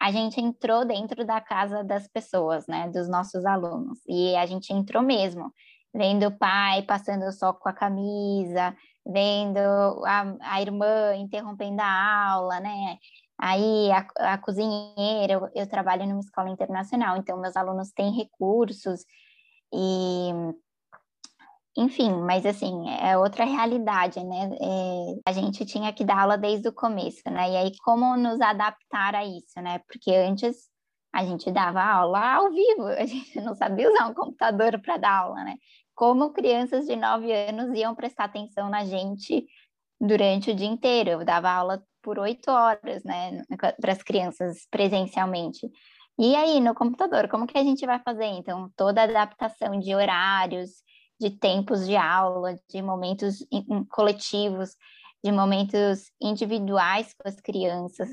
a 0.00 0.12
gente 0.12 0.40
entrou 0.40 0.84
dentro 0.84 1.24
da 1.24 1.40
casa 1.40 1.84
das 1.84 2.08
pessoas, 2.08 2.66
né, 2.66 2.88
dos 2.88 3.08
nossos 3.08 3.44
alunos. 3.44 4.00
E 4.08 4.34
a 4.34 4.46
gente 4.46 4.72
entrou 4.72 5.02
mesmo, 5.02 5.52
vendo 5.94 6.26
o 6.26 6.36
pai 6.36 6.82
passando 6.82 7.30
só 7.32 7.52
com 7.52 7.68
a 7.68 7.72
camisa, 7.72 8.74
vendo 9.06 9.58
a, 10.04 10.36
a 10.40 10.62
irmã 10.62 11.14
interrompendo 11.14 11.80
a 11.80 12.30
aula, 12.32 12.58
né? 12.60 12.98
Aí 13.38 13.90
a, 13.92 14.34
a 14.34 14.38
cozinheira, 14.38 15.34
eu, 15.34 15.48
eu 15.54 15.68
trabalho 15.68 16.06
numa 16.06 16.20
escola 16.20 16.50
internacional, 16.50 17.16
então 17.16 17.40
meus 17.40 17.56
alunos 17.56 17.92
têm 17.92 18.12
recursos 18.12 19.04
e 19.72 20.30
enfim, 21.76 22.12
mas 22.12 22.44
assim, 22.44 22.90
é 23.00 23.16
outra 23.16 23.44
realidade, 23.44 24.22
né? 24.24 24.50
É, 24.60 25.20
a 25.24 25.32
gente 25.32 25.64
tinha 25.64 25.92
que 25.92 26.04
dar 26.04 26.22
aula 26.22 26.36
desde 26.36 26.66
o 26.68 26.72
começo, 26.72 27.22
né? 27.30 27.52
E 27.52 27.56
aí, 27.56 27.72
como 27.84 28.16
nos 28.16 28.40
adaptar 28.40 29.14
a 29.14 29.24
isso, 29.24 29.60
né? 29.62 29.78
Porque 29.86 30.10
antes 30.12 30.68
a 31.12 31.24
gente 31.24 31.52
dava 31.52 31.80
aula 31.80 32.34
ao 32.34 32.50
vivo, 32.50 32.82
a 32.98 33.06
gente 33.06 33.40
não 33.40 33.54
sabia 33.54 33.92
usar 33.92 34.08
um 34.08 34.14
computador 34.14 34.80
para 34.80 34.96
dar 34.96 35.18
aula, 35.18 35.44
né? 35.44 35.54
Como 35.94 36.32
crianças 36.32 36.86
de 36.86 36.96
nove 36.96 37.32
anos 37.32 37.72
iam 37.78 37.94
prestar 37.94 38.24
atenção 38.24 38.68
na 38.68 38.84
gente 38.84 39.46
durante 40.00 40.50
o 40.50 40.54
dia 40.54 40.66
inteiro? 40.66 41.10
Eu 41.10 41.24
dava 41.24 41.50
aula 41.50 41.82
por 42.02 42.18
oito 42.18 42.50
horas, 42.50 43.02
né, 43.04 43.42
para 43.80 43.92
as 43.92 44.02
crianças 44.02 44.66
presencialmente. 44.70 45.70
E 46.18 46.34
aí, 46.34 46.58
no 46.60 46.74
computador, 46.74 47.28
como 47.28 47.46
que 47.46 47.56
a 47.58 47.62
gente 47.62 47.84
vai 47.86 48.00
fazer? 48.00 48.24
Então, 48.24 48.70
toda 48.76 49.02
a 49.02 49.04
adaptação 49.04 49.78
de 49.78 49.94
horários, 49.94 50.70
de 51.20 51.30
tempos 51.30 51.86
de 51.86 51.96
aula, 51.96 52.56
de 52.70 52.82
momentos 52.82 53.44
coletivos, 53.90 54.70
de 55.22 55.32
momentos 55.32 56.10
individuais 56.20 57.12
com 57.14 57.28
as 57.28 57.40
crianças, 57.40 58.08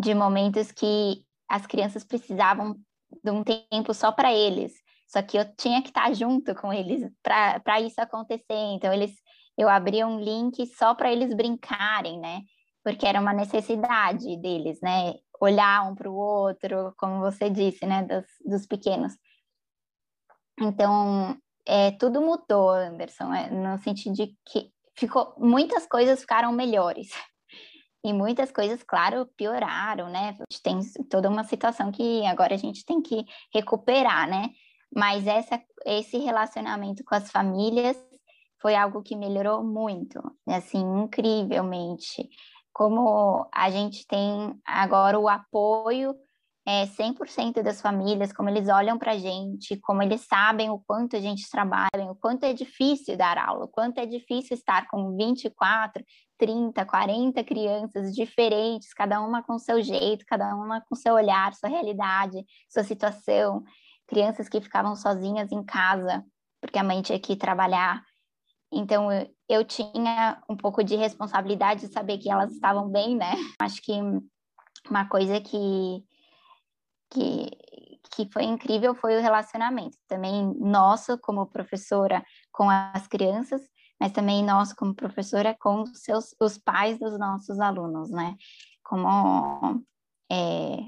de 0.00 0.14
momentos 0.14 0.72
que 0.72 1.24
as 1.48 1.66
crianças 1.66 2.04
precisavam 2.04 2.76
de 3.22 3.30
um 3.30 3.44
tempo 3.44 3.92
só 3.92 4.10
para 4.10 4.32
eles. 4.32 4.72
Só 5.06 5.22
que 5.22 5.36
eu 5.36 5.44
tinha 5.56 5.82
que 5.82 5.88
estar 5.88 6.12
junto 6.12 6.54
com 6.54 6.72
eles 6.72 7.08
para 7.22 7.80
isso 7.80 8.00
acontecer. 8.00 8.44
Então, 8.50 8.92
eles 8.92 9.14
eu 9.56 9.68
abria 9.68 10.06
um 10.06 10.20
link 10.20 10.66
só 10.66 10.94
para 10.94 11.12
eles 11.12 11.34
brincarem, 11.34 12.18
né? 12.18 12.42
Porque 12.82 13.06
era 13.06 13.20
uma 13.20 13.32
necessidade 13.32 14.36
deles, 14.36 14.80
né? 14.82 15.14
Olhar 15.40 15.88
um 15.88 15.94
para 15.94 16.10
o 16.10 16.14
outro, 16.14 16.94
como 16.96 17.20
você 17.20 17.48
disse, 17.48 17.86
né? 17.86 18.02
Dos, 18.02 18.26
dos 18.44 18.66
pequenos. 18.66 19.14
Então, 20.60 21.36
é, 21.66 21.92
tudo 21.92 22.20
mudou, 22.20 22.70
Anderson, 22.70 23.32
é, 23.32 23.50
no 23.50 23.78
sentido 23.78 24.14
de 24.14 24.36
que 24.44 24.70
ficou, 24.96 25.34
muitas 25.38 25.86
coisas 25.86 26.20
ficaram 26.20 26.52
melhores. 26.52 27.10
E 28.04 28.12
muitas 28.12 28.52
coisas, 28.52 28.82
claro, 28.82 29.26
pioraram, 29.34 30.10
né? 30.10 30.36
Tem 30.62 30.78
toda 31.08 31.30
uma 31.30 31.42
situação 31.42 31.90
que 31.90 32.24
agora 32.26 32.54
a 32.54 32.58
gente 32.58 32.84
tem 32.84 33.00
que 33.00 33.24
recuperar, 33.52 34.28
né? 34.28 34.50
Mas 34.94 35.26
essa, 35.26 35.58
esse 35.86 36.18
relacionamento 36.18 37.02
com 37.02 37.14
as 37.14 37.30
famílias 37.30 37.96
foi 38.64 38.74
algo 38.74 39.02
que 39.02 39.14
melhorou 39.14 39.62
muito, 39.62 40.18
assim, 40.48 40.80
incrivelmente. 41.02 42.30
Como 42.72 43.46
a 43.52 43.70
gente 43.70 44.06
tem 44.06 44.58
agora 44.64 45.20
o 45.20 45.28
apoio 45.28 46.14
é, 46.66 46.86
100% 46.86 47.62
das 47.62 47.82
famílias, 47.82 48.32
como 48.32 48.48
eles 48.48 48.66
olham 48.70 48.96
para 48.96 49.12
a 49.12 49.18
gente, 49.18 49.78
como 49.82 50.02
eles 50.02 50.22
sabem 50.22 50.70
o 50.70 50.78
quanto 50.78 51.14
a 51.14 51.20
gente 51.20 51.46
trabalha, 51.50 52.10
o 52.10 52.14
quanto 52.14 52.44
é 52.44 52.54
difícil 52.54 53.18
dar 53.18 53.36
aula, 53.36 53.66
o 53.66 53.68
quanto 53.68 53.98
é 53.98 54.06
difícil 54.06 54.56
estar 54.56 54.88
com 54.88 55.14
24, 55.14 56.02
30, 56.38 56.86
40 56.86 57.44
crianças 57.44 58.14
diferentes, 58.14 58.94
cada 58.94 59.20
uma 59.20 59.42
com 59.42 59.58
seu 59.58 59.82
jeito, 59.82 60.24
cada 60.26 60.56
uma 60.56 60.80
com 60.88 60.94
seu 60.94 61.12
olhar, 61.12 61.52
sua 61.52 61.68
realidade, 61.68 62.42
sua 62.70 62.82
situação, 62.82 63.62
crianças 64.06 64.48
que 64.48 64.58
ficavam 64.58 64.96
sozinhas 64.96 65.52
em 65.52 65.62
casa, 65.62 66.24
porque 66.62 66.78
a 66.78 66.82
mãe 66.82 67.02
tinha 67.02 67.20
que 67.20 67.36
trabalhar. 67.36 68.02
Então, 68.74 69.08
eu 69.48 69.64
tinha 69.64 70.42
um 70.48 70.56
pouco 70.56 70.82
de 70.82 70.96
responsabilidade 70.96 71.82
de 71.82 71.92
saber 71.92 72.18
que 72.18 72.30
elas 72.30 72.52
estavam 72.52 72.88
bem, 72.88 73.16
né? 73.16 73.32
Acho 73.60 73.80
que 73.80 73.92
uma 74.90 75.08
coisa 75.08 75.40
que 75.40 76.04
que, 77.10 77.50
que 78.10 78.32
foi 78.32 78.42
incrível 78.42 78.94
foi 78.94 79.16
o 79.16 79.22
relacionamento. 79.22 79.96
Também 80.08 80.52
nosso, 80.58 81.16
como 81.18 81.46
professora, 81.46 82.24
com 82.52 82.68
as 82.68 83.06
crianças, 83.06 83.62
mas 84.00 84.10
também 84.10 84.44
nós, 84.44 84.72
como 84.72 84.94
professora, 84.94 85.56
com 85.60 85.82
os, 85.82 86.02
seus, 86.02 86.34
os 86.40 86.58
pais 86.58 86.98
dos 86.98 87.16
nossos 87.18 87.60
alunos, 87.60 88.10
né? 88.10 88.36
Como 88.82 89.84
é, 90.30 90.78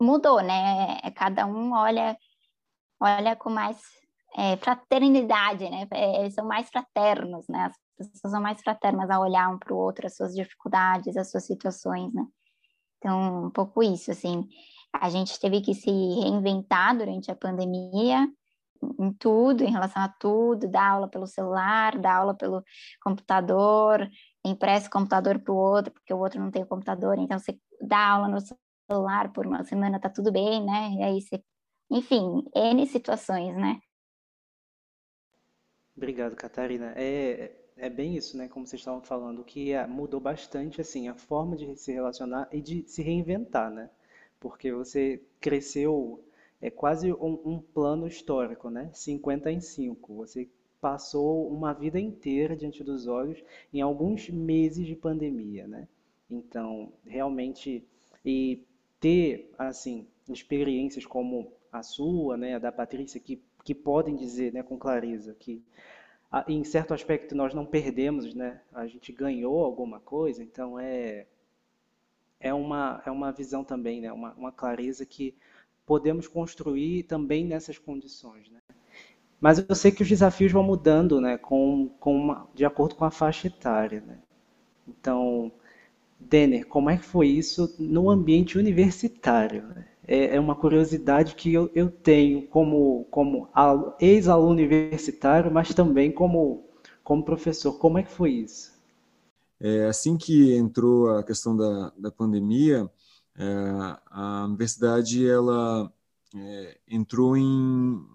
mudou, 0.00 0.40
né? 0.40 0.98
Cada 1.14 1.46
um 1.46 1.72
olha, 1.72 2.16
olha 3.00 3.36
com 3.36 3.50
mais 3.50 3.78
é, 4.38 4.56
fraternidade, 4.56 5.68
né? 5.68 5.88
É, 5.90 6.20
eles 6.20 6.34
são 6.34 6.46
mais 6.46 6.68
fraternos, 6.70 7.44
né? 7.48 7.72
As 7.98 8.08
pessoas 8.08 8.30
são 8.30 8.40
mais 8.40 8.60
fraternas 8.60 9.10
a 9.10 9.18
olhar 9.18 9.48
um 9.48 9.58
para 9.58 9.74
o 9.74 9.76
outro, 9.76 10.06
as 10.06 10.14
suas 10.14 10.32
dificuldades, 10.32 11.16
as 11.16 11.28
suas 11.28 11.44
situações, 11.44 12.14
né? 12.14 12.24
Então, 12.98 13.46
um 13.46 13.50
pouco 13.50 13.82
isso, 13.82 14.12
assim. 14.12 14.48
A 14.92 15.10
gente 15.10 15.38
teve 15.40 15.60
que 15.60 15.74
se 15.74 15.90
reinventar 15.90 16.96
durante 16.96 17.32
a 17.32 17.34
pandemia, 17.34 18.28
em 19.00 19.12
tudo, 19.14 19.64
em 19.64 19.72
relação 19.72 20.02
a 20.02 20.08
tudo, 20.08 20.70
dar 20.70 20.92
aula 20.92 21.08
pelo 21.08 21.26
celular, 21.26 21.98
dar 21.98 22.18
aula 22.18 22.34
pelo 22.34 22.62
computador, 23.02 24.08
empresta 24.44 24.88
o 24.88 24.92
computador 24.92 25.40
para 25.40 25.52
o 25.52 25.56
outro, 25.56 25.92
porque 25.92 26.14
o 26.14 26.18
outro 26.18 26.40
não 26.40 26.52
tem 26.52 26.62
o 26.62 26.66
computador, 26.66 27.18
então 27.18 27.40
você 27.40 27.58
dá 27.82 28.10
aula 28.10 28.28
no 28.28 28.38
celular 28.88 29.32
por 29.32 29.48
uma 29.48 29.64
semana, 29.64 29.98
tá 29.98 30.08
tudo 30.08 30.30
bem, 30.30 30.64
né? 30.64 30.90
E 30.92 31.02
aí 31.02 31.20
você, 31.20 31.42
enfim, 31.90 32.44
N 32.54 32.86
situações, 32.86 33.56
né? 33.56 33.80
Obrigado, 35.98 36.34
Catarina. 36.36 36.94
É, 36.96 37.52
é 37.76 37.90
bem 37.90 38.16
isso, 38.16 38.36
né? 38.36 38.48
Como 38.48 38.66
vocês 38.66 38.80
estavam 38.80 39.02
falando, 39.02 39.44
que 39.44 39.72
mudou 39.86 40.20
bastante, 40.20 40.80
assim, 40.80 41.08
a 41.08 41.14
forma 41.14 41.56
de 41.56 41.76
se 41.76 41.92
relacionar 41.92 42.48
e 42.52 42.60
de 42.60 42.84
se 42.86 43.02
reinventar, 43.02 43.70
né? 43.70 43.90
porque 44.40 44.72
você 44.72 45.20
cresceu 45.40 46.22
é 46.60 46.70
quase 46.70 47.12
um, 47.12 47.40
um, 47.44 47.60
plano 47.60 48.06
histórico, 48.06 48.68
né? 48.68 48.90
50 48.92 49.50
em 49.52 49.60
5. 49.60 50.14
Você 50.16 50.48
passou 50.80 51.48
uma 51.48 51.72
vida 51.72 52.00
inteira 52.00 52.56
diante 52.56 52.82
dos 52.82 53.06
olhos 53.06 53.42
em 53.72 53.80
alguns 53.80 54.28
meses 54.28 54.86
de 54.86 54.96
pandemia, 54.96 55.68
né? 55.68 55.86
Então, 56.28 56.92
realmente, 57.06 57.84
e 58.24 58.64
ter, 58.98 59.52
assim, 59.56 60.06
experiências 60.28 61.06
como 61.06 61.52
a 61.70 61.82
sua, 61.82 62.36
né, 62.36 62.56
a 62.56 62.58
da 62.58 62.72
Patrícia, 62.72 63.20
que, 63.20 63.40
que 63.68 63.74
podem 63.74 64.16
dizer, 64.16 64.50
né, 64.50 64.62
com 64.62 64.78
clareza 64.78 65.34
que 65.34 65.62
em 66.46 66.64
certo 66.64 66.94
aspecto 66.94 67.34
nós 67.34 67.52
não 67.52 67.66
perdemos, 67.66 68.34
né? 68.34 68.62
A 68.72 68.86
gente 68.86 69.12
ganhou 69.12 69.62
alguma 69.62 70.00
coisa, 70.00 70.42
então 70.42 70.80
é 70.80 71.26
é 72.40 72.54
uma, 72.54 73.02
é 73.04 73.10
uma 73.10 73.30
visão 73.30 73.62
também, 73.62 74.00
né? 74.00 74.10
uma, 74.10 74.32
uma 74.34 74.52
clareza 74.52 75.04
que 75.04 75.34
podemos 75.84 76.26
construir 76.26 77.02
também 77.02 77.44
nessas 77.44 77.76
condições. 77.76 78.48
Né? 78.48 78.60
Mas 79.38 79.58
eu 79.58 79.74
sei 79.74 79.90
que 79.90 80.02
os 80.02 80.08
desafios 80.08 80.52
vão 80.52 80.62
mudando 80.62 81.20
né? 81.20 81.36
com, 81.36 81.90
com 82.00 82.16
uma, 82.16 82.48
de 82.54 82.64
acordo 82.64 82.94
com 82.94 83.04
a 83.04 83.10
faixa 83.10 83.48
etária. 83.48 84.00
Né? 84.00 84.18
Então, 84.86 85.50
Denner, 86.18 86.64
como 86.66 86.88
é 86.88 86.96
que 86.96 87.04
foi 87.04 87.26
isso 87.26 87.74
no 87.78 88.08
ambiente 88.08 88.56
universitário? 88.56 89.64
É, 89.76 89.97
é 90.08 90.40
uma 90.40 90.56
curiosidade 90.56 91.34
que 91.34 91.52
eu, 91.52 91.70
eu 91.74 91.90
tenho 91.90 92.48
como, 92.48 93.04
como 93.10 93.50
ex-aluno 94.00 94.52
universitário, 94.52 95.52
mas 95.52 95.74
também 95.74 96.10
como, 96.10 96.64
como 97.04 97.24
professor. 97.24 97.78
Como 97.78 97.98
é 97.98 98.02
que 98.02 98.10
foi 98.10 98.30
isso? 98.30 98.72
É, 99.60 99.86
assim 99.86 100.16
que 100.16 100.54
entrou 100.54 101.10
a 101.10 101.22
questão 101.22 101.54
da, 101.54 101.92
da 101.98 102.10
pandemia, 102.10 102.90
é, 103.36 103.44
a 104.06 104.44
universidade 104.46 105.28
ela 105.28 105.92
é, 106.34 106.78
entrou 106.88 107.36
em 107.36 107.44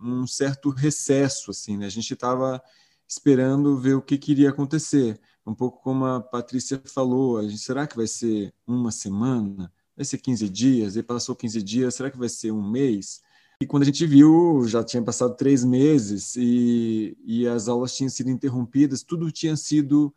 um 0.04 0.26
certo 0.26 0.70
recesso, 0.70 1.52
assim, 1.52 1.78
né? 1.78 1.86
A 1.86 1.90
gente 1.90 2.14
estava 2.14 2.62
esperando 3.08 3.78
ver 3.78 3.94
o 3.94 4.02
que 4.02 4.18
queria 4.18 4.50
acontecer. 4.50 5.20
Um 5.46 5.54
pouco 5.54 5.82
como 5.82 6.06
a 6.06 6.22
Patrícia 6.22 6.82
falou, 6.86 7.38
a 7.38 7.44
gente, 7.44 7.60
será 7.60 7.86
que 7.86 7.96
vai 7.96 8.08
ser 8.08 8.54
uma 8.66 8.92
semana? 8.92 9.72
Vai 9.96 10.06
ser 10.06 10.18
15 10.18 10.50
dias? 10.50 10.96
E 10.96 11.04
passou 11.04 11.36
15 11.36 11.62
dias, 11.62 11.96
será 11.96 12.10
que 12.10 12.18
vai 12.18 12.30
ser 12.30 12.52
um 12.52 12.62
mês? 12.62 13.22
E 13.62 13.66
quando 13.66 13.84
a 13.84 13.86
gente 13.86 14.06
viu, 14.06 14.68
já 14.68 14.84
tinha 14.84 15.02
passado 15.02 15.36
três 15.36 15.64
meses 15.64 16.36
e, 16.36 17.18
e 17.24 17.48
as 17.48 17.68
aulas 17.68 17.96
tinham 17.96 18.10
sido 18.10 18.30
interrompidas, 18.30 19.04
tudo 19.04 19.32
tinha 19.32 19.56
sido 19.56 20.14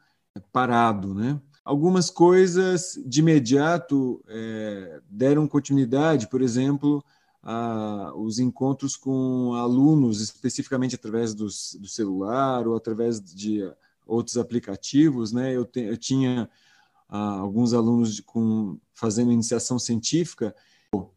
parado, 0.53 1.15
né? 1.15 1.41
Algumas 1.65 2.11
coisas 2.11 2.99
de 3.05 3.21
imediato 3.21 4.23
é, 4.29 5.01
deram 5.09 5.49
continuidade, 5.49 6.29
por 6.29 6.41
exemplo, 6.41 7.05
a, 7.43 8.13
os 8.17 8.39
encontros 8.39 8.97
com 8.97 9.53
alunos, 9.55 10.21
especificamente 10.21 10.95
através 10.95 11.35
dos, 11.35 11.77
do 11.81 11.89
celular 11.89 12.67
ou 12.67 12.77
através 12.77 13.21
de 13.21 13.69
outros 14.07 14.37
aplicativos, 14.37 15.33
né? 15.33 15.55
Eu, 15.55 15.65
te, 15.65 15.81
eu 15.81 15.97
tinha 15.97 16.49
alguns 17.09 17.73
alunos 17.73 18.17
de, 18.17 18.23
com, 18.23 18.79
fazendo 18.93 19.33
iniciação 19.33 19.79
científica, 19.79 20.55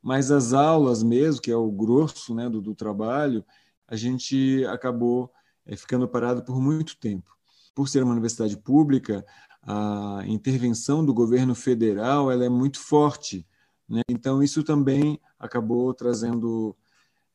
mas 0.01 0.31
as 0.31 0.53
aulas 0.53 1.03
mesmo, 1.03 1.41
que 1.41 1.51
é 1.51 1.55
o 1.55 1.71
grosso 1.71 2.33
né, 2.33 2.49
do, 2.49 2.61
do 2.61 2.75
trabalho, 2.75 3.43
a 3.87 3.95
gente 3.95 4.63
acabou 4.65 5.31
é, 5.65 5.75
ficando 5.75 6.07
parado 6.07 6.43
por 6.43 6.59
muito 6.59 6.97
tempo. 6.97 7.35
Por 7.73 7.87
ser 7.87 8.03
uma 8.03 8.11
universidade 8.11 8.57
pública, 8.57 9.25
a 9.61 10.23
intervenção 10.25 11.05
do 11.05 11.13
governo 11.13 11.55
federal 11.55 12.31
ela 12.31 12.45
é 12.45 12.49
muito 12.49 12.79
forte. 12.79 13.45
Né? 13.87 14.01
Então, 14.09 14.43
isso 14.43 14.63
também 14.63 15.19
acabou 15.39 15.93
trazendo 15.93 16.75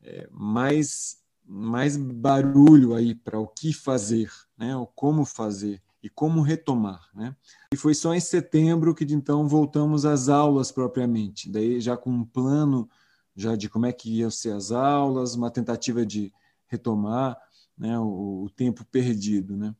é, 0.02 0.28
mais, 0.30 1.18
mais 1.44 1.96
barulho 1.96 2.94
aí 2.94 3.14
para 3.14 3.38
o 3.38 3.46
que 3.46 3.72
fazer, 3.72 4.30
né? 4.56 4.76
o 4.76 4.86
como 4.86 5.24
fazer 5.24 5.82
e 6.04 6.10
como 6.10 6.42
retomar. 6.42 7.08
Né? 7.14 7.34
E 7.72 7.78
foi 7.78 7.94
só 7.94 8.14
em 8.14 8.20
setembro 8.20 8.94
que, 8.94 9.04
então, 9.04 9.48
voltamos 9.48 10.04
às 10.04 10.28
aulas 10.28 10.70
propriamente, 10.70 11.50
daí 11.50 11.80
já 11.80 11.96
com 11.96 12.10
um 12.10 12.24
plano 12.26 12.86
já 13.34 13.56
de 13.56 13.70
como 13.70 13.86
é 13.86 13.92
que 13.92 14.18
iam 14.18 14.30
ser 14.30 14.52
as 14.52 14.70
aulas, 14.70 15.34
uma 15.34 15.50
tentativa 15.50 16.04
de 16.04 16.30
retomar 16.66 17.36
né, 17.76 17.98
o, 17.98 18.44
o 18.44 18.50
tempo 18.50 18.84
perdido. 18.84 19.56
Né? 19.56 19.74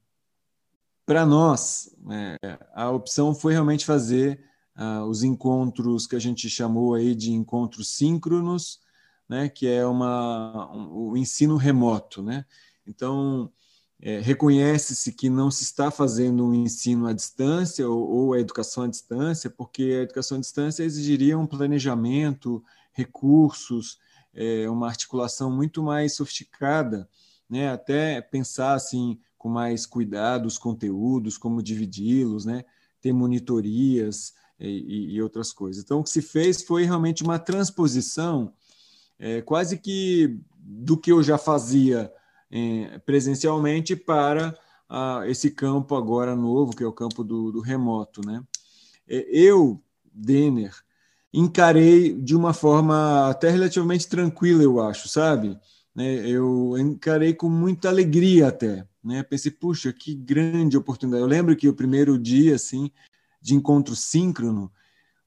Para 1.05 1.27
nós, 1.27 1.95
é, 2.11 2.59
a 2.75 2.91
opção 2.91 3.35
foi 3.35 3.53
realmente 3.53 3.85
fazer 3.85 4.43
uh, 4.77 5.05
os 5.05 5.23
encontros 5.23 6.07
que 6.07 6.17
a 6.17 6.19
gente 6.19 6.49
chamou 6.49 6.95
aí 6.95 7.15
de 7.15 7.33
encontros 7.33 7.91
síncronos, 7.91 8.81
né, 9.29 9.49
que 9.49 9.69
é 9.69 9.87
uma, 9.87 10.73
um, 10.75 11.11
o 11.11 11.17
ensino 11.19 11.57
remoto. 11.57 12.23
Né? 12.23 12.47
Então, 12.87 13.53
é, 14.07 14.21
reconhece-se 14.21 15.11
que 15.12 15.31
não 15.31 15.51
se 15.51 15.64
está 15.64 15.90
fazendo 15.90 16.45
um 16.45 16.55
ensino 16.55 17.07
à 17.07 17.14
distância 17.14 17.88
ou, 17.88 18.07
ou 18.07 18.33
a 18.35 18.38
educação 18.38 18.85
à 18.85 18.87
distância, 18.87 19.49
porque 19.49 19.83
a 19.83 20.03
educação 20.03 20.37
à 20.37 20.40
distância 20.43 20.83
exigiria 20.83 21.38
um 21.38 21.47
planejamento, 21.47 22.62
recursos, 22.93 23.99
é, 24.35 24.69
uma 24.69 24.88
articulação 24.88 25.51
muito 25.51 25.83
mais 25.83 26.14
sofisticada, 26.14 27.09
né? 27.49 27.73
até 27.73 28.21
pensar 28.21 28.75
assim 28.75 29.19
com 29.38 29.49
mais 29.49 29.87
cuidado 29.87 30.45
os 30.45 30.59
conteúdos, 30.59 31.38
como 31.38 31.62
dividi-los, 31.62 32.45
né? 32.45 32.62
ter 33.01 33.14
monitorias 33.14 34.35
e, 34.61 35.14
e, 35.14 35.23
outras 35.23 35.51
coisas. 35.51 35.83
Então, 35.83 36.01
o 36.01 36.05
que 36.05 36.11
se 36.11 36.21
fez 36.21 36.62
foi 36.62 36.85
realmente 36.85 37.23
uma 37.23 37.38
transposição 37.38 38.53
é, 39.19 39.40
quase 39.40 39.79
que 39.79 40.38
do 40.59 40.95
que 40.95 41.11
eu 41.11 41.23
já 41.23 41.38
fazia 41.38 42.03
é, 42.03 42.12
presencialmente 43.05 43.97
para 43.97 44.57
a, 44.88 45.23
esse 45.27 45.51
campo 45.51 45.97
agora 45.97 46.37
novo, 46.37 46.75
que 46.75 46.83
é 46.83 46.87
o 46.87 46.93
campo 46.93 47.25
do, 47.25 47.51
do 47.51 47.61
remoto. 47.61 48.21
Né? 48.25 48.43
É, 49.09 49.27
eu, 49.31 49.83
Denner, 50.12 50.73
encarei 51.33 52.14
de 52.14 52.37
uma 52.37 52.53
forma 52.53 53.29
até 53.29 53.51
relativamente 53.51 54.09
tranquila, 54.09 54.62
eu 54.62 54.81
acho, 54.81 55.09
sabe? 55.09 55.59
Né? 55.95 56.27
Eu 56.29 56.79
encarei 56.79 57.35
com 57.35 57.49
muita 57.49 57.88
alegria 57.88 58.49
até, 58.49 58.87
né? 59.03 59.23
Pensei, 59.23 59.51
puxa, 59.51 59.93
que 59.93 60.14
grande 60.14 60.77
oportunidade. 60.77 61.23
Eu 61.23 61.29
lembro 61.29 61.57
que 61.57 61.69
o 61.69 61.75
primeiro 61.75 62.19
dia, 62.19 62.55
assim, 62.55 62.90
de 63.40 63.55
encontro 63.55 63.95
síncrono, 63.97 64.73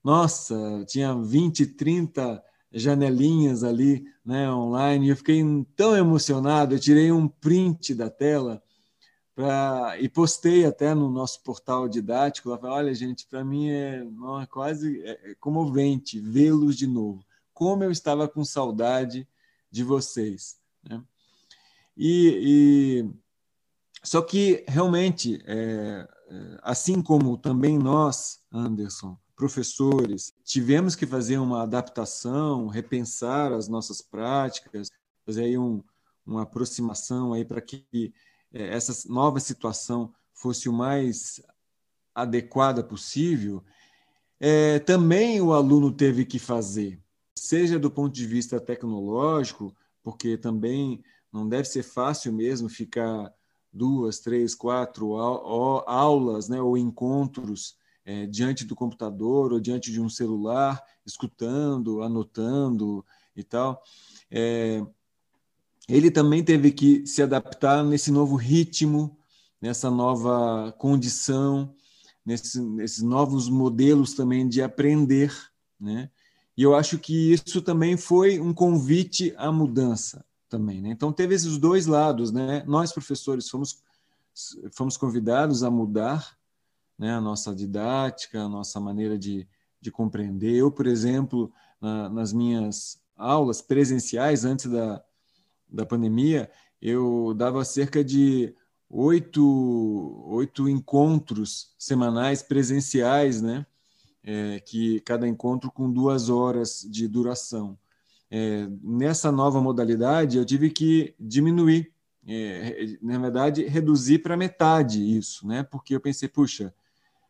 nossa, 0.03 0.85
tinha 0.87 1.13
20, 1.13 1.65
30 1.67 2.41
janelinhas 2.81 3.63
ali, 3.63 4.05
né, 4.25 4.51
online, 4.51 5.09
eu 5.09 5.15
fiquei 5.15 5.43
tão 5.75 5.95
emocionado, 5.95 6.75
eu 6.75 6.79
tirei 6.79 7.11
um 7.11 7.27
print 7.27 7.93
da 7.93 8.09
tela 8.09 8.61
pra, 9.35 9.95
e 9.99 10.09
postei 10.09 10.65
até 10.65 10.93
no 10.93 11.09
nosso 11.09 11.43
portal 11.43 11.87
didático, 11.87 12.49
lá, 12.49 12.59
olha, 12.63 12.93
gente, 12.93 13.27
para 13.27 13.43
mim 13.43 13.69
é, 13.69 14.03
é 14.41 14.45
quase 14.47 15.01
é, 15.03 15.31
é 15.31 15.35
comovente 15.35 16.19
vê-los 16.19 16.75
de 16.75 16.87
novo. 16.87 17.23
Como 17.53 17.83
eu 17.83 17.91
estava 17.91 18.27
com 18.27 18.43
saudade 18.43 19.27
de 19.71 19.83
vocês. 19.83 20.57
Né? 20.83 21.01
E, 21.95 23.03
e 23.05 23.09
só 24.03 24.21
que, 24.21 24.63
realmente, 24.67 25.41
é, 25.45 26.07
é, 26.29 26.59
assim 26.61 27.01
como 27.01 27.37
também 27.37 27.77
nós, 27.77 28.39
Anderson, 28.51 29.17
professores, 29.37 30.33
tivemos 30.43 30.95
que 30.95 31.05
fazer 31.05 31.37
uma 31.37 31.61
adaptação, 31.61 32.65
repensar 32.65 33.53
as 33.53 33.67
nossas 33.67 34.01
práticas, 34.01 34.89
fazer 35.23 35.43
aí 35.43 35.57
um, 35.57 35.83
uma 36.25 36.41
aproximação 36.41 37.33
aí 37.33 37.45
para 37.45 37.61
que 37.61 37.85
é, 38.51 38.69
essa 38.69 39.07
nova 39.07 39.39
situação 39.39 40.11
fosse 40.33 40.67
o 40.67 40.73
mais 40.73 41.39
adequada 42.15 42.83
possível, 42.83 43.63
é, 44.39 44.79
também 44.79 45.39
o 45.39 45.53
aluno 45.53 45.91
teve 45.91 46.25
que 46.25 46.39
fazer, 46.39 46.99
seja 47.37 47.77
do 47.77 47.91
ponto 47.91 48.13
de 48.13 48.25
vista 48.25 48.59
tecnológico, 48.59 49.75
porque 50.01 50.35
também 50.35 51.03
não 51.31 51.47
deve 51.47 51.65
ser 51.65 51.83
fácil 51.83 52.33
mesmo 52.33 52.67
ficar 52.69 53.31
duas, 53.71 54.17
três, 54.19 54.55
quatro 54.55 55.15
aulas 55.15 56.49
né, 56.49 56.59
ou 56.59 56.75
encontros 56.75 57.77
é, 58.07 58.25
diante 58.25 58.63
do 58.63 58.73
computador 58.73 59.51
ou 59.51 59.59
diante 59.59 59.91
de 59.91 59.99
um 59.99 60.09
celular, 60.09 60.81
escutando, 61.05 62.01
anotando 62.01 63.05
e 63.35 63.43
tal. 63.43 63.83
É, 64.31 64.81
ele 65.89 66.09
também 66.09 66.41
teve 66.41 66.71
que 66.71 67.05
se 67.05 67.21
adaptar 67.21 67.83
nesse 67.83 68.09
novo 68.09 68.37
ritmo, 68.37 69.17
nessa 69.61 69.91
nova 69.91 70.73
condição, 70.77 71.75
nesse, 72.25 72.61
nesses 72.61 73.03
novos 73.03 73.49
modelos 73.49 74.13
também 74.13 74.47
de 74.47 74.61
aprender, 74.61 75.35
né? 75.77 76.09
E 76.55 76.63
eu 76.63 76.73
acho 76.73 76.97
que 76.97 77.33
isso 77.33 77.61
também 77.61 77.97
foi 77.97 78.39
um 78.39 78.53
convite 78.53 79.33
à 79.37 79.51
mudança, 79.51 80.25
também. 80.49 80.81
Né? 80.81 80.89
Então, 80.89 81.13
teve 81.13 81.35
esses 81.35 81.55
dois 81.59 81.85
lados. 81.85 82.31
Né? 82.31 82.63
Nós, 82.65 82.91
professores, 82.91 83.47
fomos, 83.47 83.79
fomos 84.71 84.97
convidados 84.97 85.61
a 85.61 85.69
mudar 85.69 86.36
né, 86.97 87.13
a 87.13 87.21
nossa 87.21 87.53
didática, 87.53 88.41
a 88.41 88.49
nossa 88.49 88.79
maneira 88.79 89.17
de, 89.17 89.47
de 89.79 89.91
compreender. 89.91 90.55
Eu, 90.55 90.71
por 90.71 90.87
exemplo, 90.87 91.51
na, 91.79 92.09
nas 92.09 92.33
minhas 92.33 93.01
aulas 93.15 93.61
presenciais, 93.61 94.45
antes 94.45 94.65
da, 94.67 95.03
da 95.69 95.85
pandemia, 95.85 96.49
eu 96.81 97.33
dava 97.35 97.63
cerca 97.65 98.03
de 98.03 98.53
oito, 98.89 100.23
oito 100.27 100.69
encontros 100.69 101.73
semanais 101.77 102.41
presenciais, 102.41 103.41
né? 103.41 103.65
É, 104.23 104.59
que 104.59 104.99
cada 105.01 105.25
encontro 105.25 105.71
com 105.71 105.89
duas 105.89 106.29
horas 106.29 106.85
de 106.89 107.07
duração 107.07 107.77
é, 108.29 108.67
nessa 108.83 109.31
nova 109.31 109.61
modalidade, 109.61 110.37
eu 110.37 110.45
tive 110.45 110.69
que 110.69 111.15
diminuir, 111.19 111.91
é, 112.27 112.97
na 113.01 113.17
verdade, 113.17 113.63
reduzir 113.65 114.19
para 114.19 114.35
metade 114.35 115.17
isso, 115.17 115.47
né? 115.47 115.63
Porque 115.63 115.95
eu 115.95 116.01
pensei, 116.01 116.27
puxa, 116.27 116.73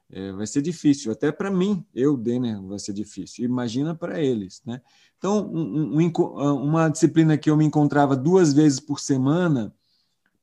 é, 0.09 0.31
vai 0.31 0.47
ser 0.47 0.61
difícil, 0.61 1.11
até 1.11 1.31
para 1.31 1.51
mim, 1.51 1.85
eu, 1.93 2.15
Denner, 2.15 2.61
vai 2.61 2.79
ser 2.79 2.93
difícil. 2.93 3.43
Imagina 3.43 3.93
para 3.93 4.21
eles, 4.21 4.61
né? 4.65 4.81
Então, 5.17 5.49
um, 5.51 5.97
um, 5.97 6.63
uma 6.63 6.89
disciplina 6.89 7.37
que 7.37 7.49
eu 7.49 7.57
me 7.57 7.65
encontrava 7.65 8.15
duas 8.15 8.53
vezes 8.53 8.79
por 8.79 8.99
semana, 8.99 9.73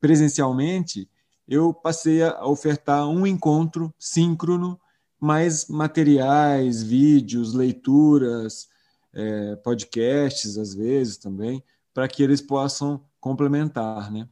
presencialmente, 0.01 1.09
eu 1.49 1.73
passei 1.73 2.23
a 2.23 2.45
ofertar 2.47 3.09
um 3.09 3.27
encontro 3.27 3.95
síncrono, 3.99 4.79
mais 5.19 5.67
materiais, 5.69 6.83
vídeos, 6.83 7.55
leituras, 7.55 8.69
é, 9.15 9.57
podcasts, 9.57 10.59
às 10.59 10.75
vezes 10.75 11.17
também, 11.17 11.63
para 11.95 12.09
que 12.09 12.23
eles 12.23 12.43
possam 12.43 13.03
complementar, 13.21 14.11
né? 14.13 14.29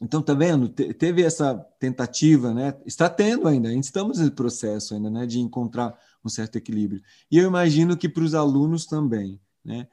Então, 0.00 0.20
tá 0.20 0.34
vendo? 0.34 0.68
teve 0.68 1.22
essa 1.22 1.54
tentativa, 1.78 2.52
né? 2.52 2.74
Está 2.84 3.08
tendo 3.08 3.48
ainda, 3.48 3.68
ainda 3.68 3.80
estamos 3.80 4.18
nesse 4.18 4.30
processo 4.30 4.94
ainda, 4.94 5.08
né? 5.08 5.26
De 5.26 5.40
encontrar 5.40 5.98
um 6.24 6.28
certo 6.28 6.56
equilíbrio. 6.56 7.02
E 7.30 7.38
eu 7.38 7.46
imagino 7.46 7.96
que 7.96 8.08
para 8.08 8.22
os 8.22 8.34
alunos 8.34 8.86
também, 8.86 9.40
né? 9.64 9.88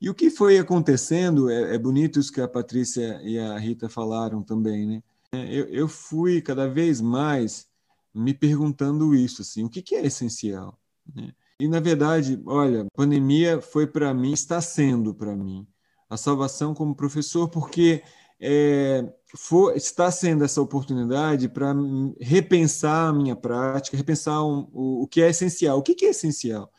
E 0.00 0.08
o 0.08 0.14
que 0.14 0.30
foi 0.30 0.58
acontecendo, 0.58 1.50
é, 1.50 1.74
é, 1.74 1.78
bonito 1.78 2.20
isso 2.20 2.32
que 2.32 2.40
a 2.40 2.46
Patrícia 2.46 3.20
e 3.22 3.36
a 3.38 3.58
Rita 3.58 3.88
falaram 3.88 4.42
também, 4.42 4.86
né? 4.86 5.02
Eu, 5.32 5.66
eu 5.66 5.88
fui 5.88 6.40
cada 6.40 6.68
vez 6.68 7.00
mais 7.00 7.66
me 8.14 8.32
perguntando 8.32 9.14
isso, 9.14 9.42
assim, 9.42 9.64
o 9.64 9.68
que, 9.68 9.82
que 9.82 9.94
é 9.94 10.06
essencial, 10.06 10.78
né? 11.14 11.32
E, 11.60 11.66
na 11.66 11.80
verdade, 11.80 12.40
olha, 12.46 12.82
a 12.82 12.96
pandemia 12.96 13.60
foi 13.60 13.84
para 13.84 14.14
mim, 14.14 14.32
está 14.32 14.60
sendo 14.60 15.12
para 15.12 15.34
mim, 15.34 15.66
a 16.08 16.16
salvação 16.16 16.72
como 16.72 16.94
professor, 16.94 17.48
porque 17.48 18.02
é, 18.40 19.12
for, 19.36 19.76
está 19.76 20.10
sendo 20.10 20.44
essa 20.44 20.60
oportunidade 20.62 21.48
para 21.48 21.74
repensar 22.20 23.08
a 23.08 23.12
minha 23.12 23.36
prática, 23.36 23.96
repensar 23.96 24.44
um, 24.44 24.68
o, 24.72 25.02
o 25.02 25.08
que 25.08 25.20
é 25.20 25.30
essencial. 25.30 25.78
O 25.78 25.82
que, 25.82 25.94
que 25.94 26.06
é 26.06 26.10
essencial? 26.10 26.72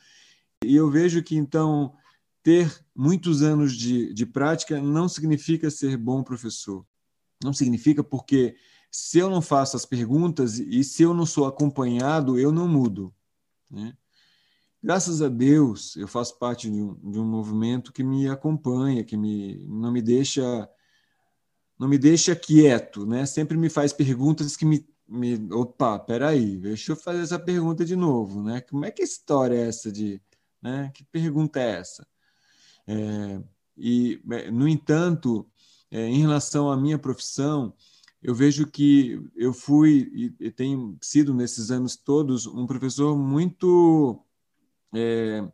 E 0.64 0.76
eu 0.76 0.90
vejo 0.90 1.24
que, 1.24 1.36
então, 1.36 1.94
ter 2.44 2.84
muitos 2.96 3.42
anos 3.42 3.74
de, 3.76 4.14
de 4.14 4.26
prática 4.26 4.82
não 4.82 5.08
significa 5.08 5.70
ser 5.70 5.98
bom 5.98 6.24
professor. 6.24 6.86
Não 7.44 7.54
significa 7.54 8.04
porque 8.04 8.56
se 8.92 9.20
eu 9.20 9.30
não 9.30 9.42
faço 9.42 9.78
as 9.78 9.86
perguntas 9.86 10.60
e 10.60 10.84
se 10.84 11.04
eu 11.04 11.14
não 11.14 11.26
sou 11.26 11.46
acompanhado, 11.46 12.40
eu 12.40 12.52
não 12.52 12.68
mudo. 12.68 13.14
Né? 13.70 13.96
Graças 14.82 15.22
a 15.22 15.28
Deus, 15.28 15.96
eu 15.96 16.08
faço 16.08 16.38
parte 16.40 16.70
de 16.70 16.82
um, 16.82 16.96
de 17.12 17.20
um 17.20 17.26
movimento 17.26 17.94
que 17.94 18.04
me 18.04 18.28
acompanha, 18.28 19.04
que 19.04 19.16
me, 19.16 19.66
não 19.68 19.92
me 19.92 20.02
deixa 20.02 20.70
não 21.80 21.88
me 21.88 21.98
deixa 21.98 22.36
quieto, 22.36 23.06
né? 23.06 23.26
Sempre 23.26 23.58
me 23.58 23.70
faz 23.70 23.94
perguntas 23.94 24.58
que 24.58 24.66
me, 24.66 24.86
me 25.08 25.36
opa, 25.54 25.98
peraí, 25.98 26.58
deixa 26.58 26.92
eu 26.92 26.96
fazer 26.98 27.22
essa 27.22 27.40
pergunta 27.40 27.86
de 27.86 27.96
novo, 27.96 28.44
né? 28.44 28.60
Como 28.62 28.84
é 28.86 28.92
que 28.92 29.02
história 29.02 29.56
é 29.56 29.68
essa 29.70 29.90
de, 29.90 30.22
né? 30.62 30.92
Que 30.94 31.06
pergunta 31.06 31.60
é 31.60 31.80
essa? 31.80 32.06
É, 32.86 33.42
e, 33.78 34.22
é, 34.32 34.52
no 34.52 34.68
entanto, 34.68 35.50
é, 35.90 36.06
em 36.06 36.20
relação 36.20 36.70
à 36.70 36.76
minha 36.76 37.00
profissão, 37.00 37.74
eu 38.22 38.36
vejo 38.36 38.68
que 38.68 39.22
eu 39.36 39.54
fui 39.54 40.12
e, 40.14 40.48
e 40.48 40.52
tenho 40.52 40.98
sido 41.02 41.34
nesses 41.34 41.72
anos 41.72 41.96
todos 41.96 42.46
um 42.46 42.68
professor 42.68 43.18
muito 43.18 44.22
é, 44.94 45.48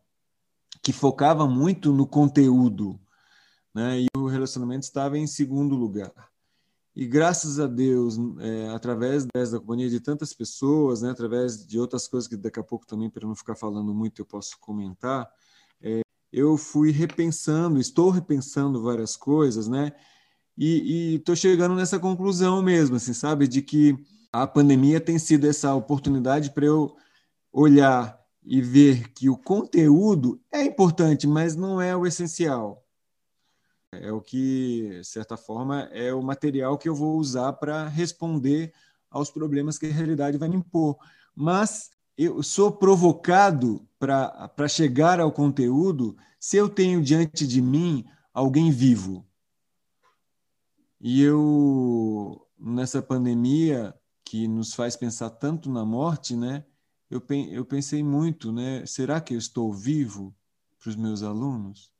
que 0.81 0.91
focava 0.91 1.47
muito 1.47 1.93
no 1.93 2.07
conteúdo, 2.07 2.99
né? 3.75 3.99
E 3.99 4.07
o 4.15 4.27
relacionamento 4.27 4.83
estava 4.83 5.17
em 5.17 5.27
segundo 5.27 5.75
lugar. 5.75 6.13
E 6.95 7.05
graças 7.05 7.59
a 7.59 7.67
Deus, 7.67 8.17
é, 8.39 8.69
através 8.69 9.25
da 9.25 9.59
companhia 9.59 9.89
de 9.89 9.99
tantas 9.99 10.33
pessoas, 10.33 11.01
né, 11.01 11.09
através 11.09 11.67
de 11.67 11.77
outras 11.77 12.07
coisas 12.07 12.25
que 12.25 12.37
daqui 12.37 12.57
a 12.57 12.63
pouco 12.63 12.87
também, 12.87 13.09
para 13.09 13.27
não 13.27 13.35
ficar 13.35 13.53
falando 13.53 13.93
muito, 13.93 14.21
eu 14.21 14.25
posso 14.25 14.57
comentar, 14.61 15.29
é, 15.81 15.99
eu 16.31 16.57
fui 16.57 16.91
repensando, 16.91 17.81
estou 17.81 18.09
repensando 18.11 18.81
várias 18.81 19.17
coisas, 19.17 19.67
né? 19.67 19.91
E 20.57 21.15
estou 21.15 21.35
chegando 21.35 21.75
nessa 21.75 21.99
conclusão 21.99 22.61
mesmo, 22.61 22.95
assim, 22.95 23.13
sabe, 23.13 23.45
de 23.45 23.61
que 23.61 23.97
a 24.31 24.47
pandemia 24.47 25.01
tem 25.01 25.19
sido 25.19 25.47
essa 25.47 25.75
oportunidade 25.75 26.51
para 26.51 26.65
eu 26.65 26.95
olhar 27.51 28.17
e 28.41 28.61
ver 28.61 29.11
que 29.13 29.29
o 29.29 29.37
conteúdo 29.37 30.41
é 30.49 30.63
importante, 30.63 31.27
mas 31.27 31.57
não 31.57 31.81
é 31.81 31.93
o 31.95 32.05
essencial 32.05 32.84
é 34.01 34.11
o 34.11 34.21
que, 34.21 34.99
de 34.99 35.03
certa 35.03 35.37
forma, 35.37 35.83
é 35.91 36.13
o 36.13 36.21
material 36.21 36.77
que 36.77 36.87
eu 36.87 36.95
vou 36.95 37.17
usar 37.17 37.53
para 37.53 37.87
responder 37.87 38.73
aos 39.09 39.29
problemas 39.31 39.77
que 39.77 39.85
a 39.85 39.91
realidade 39.91 40.37
vai 40.37 40.49
me 40.49 40.57
impor. 40.57 40.97
Mas 41.35 41.91
eu 42.17 42.41
sou 42.43 42.71
provocado 42.71 43.87
para 43.99 44.67
chegar 44.67 45.19
ao 45.19 45.31
conteúdo 45.31 46.15
se 46.39 46.57
eu 46.57 46.69
tenho 46.69 47.01
diante 47.01 47.47
de 47.47 47.61
mim 47.61 48.05
alguém 48.33 48.71
vivo. 48.71 49.25
E 50.99 51.21
eu, 51.21 52.45
nessa 52.57 53.01
pandemia 53.01 53.93
que 54.23 54.47
nos 54.47 54.73
faz 54.73 54.95
pensar 54.95 55.29
tanto 55.29 55.69
na 55.69 55.85
morte, 55.85 56.35
né? 56.35 56.65
Eu, 57.09 57.23
eu 57.51 57.63
pensei 57.63 58.03
muito, 58.03 58.51
né? 58.51 58.85
Será 58.85 59.21
que 59.21 59.33
eu 59.33 59.37
estou 59.37 59.73
vivo 59.73 60.35
para 60.79 60.89
os 60.89 60.95
meus 60.95 61.21
alunos? 61.21 61.94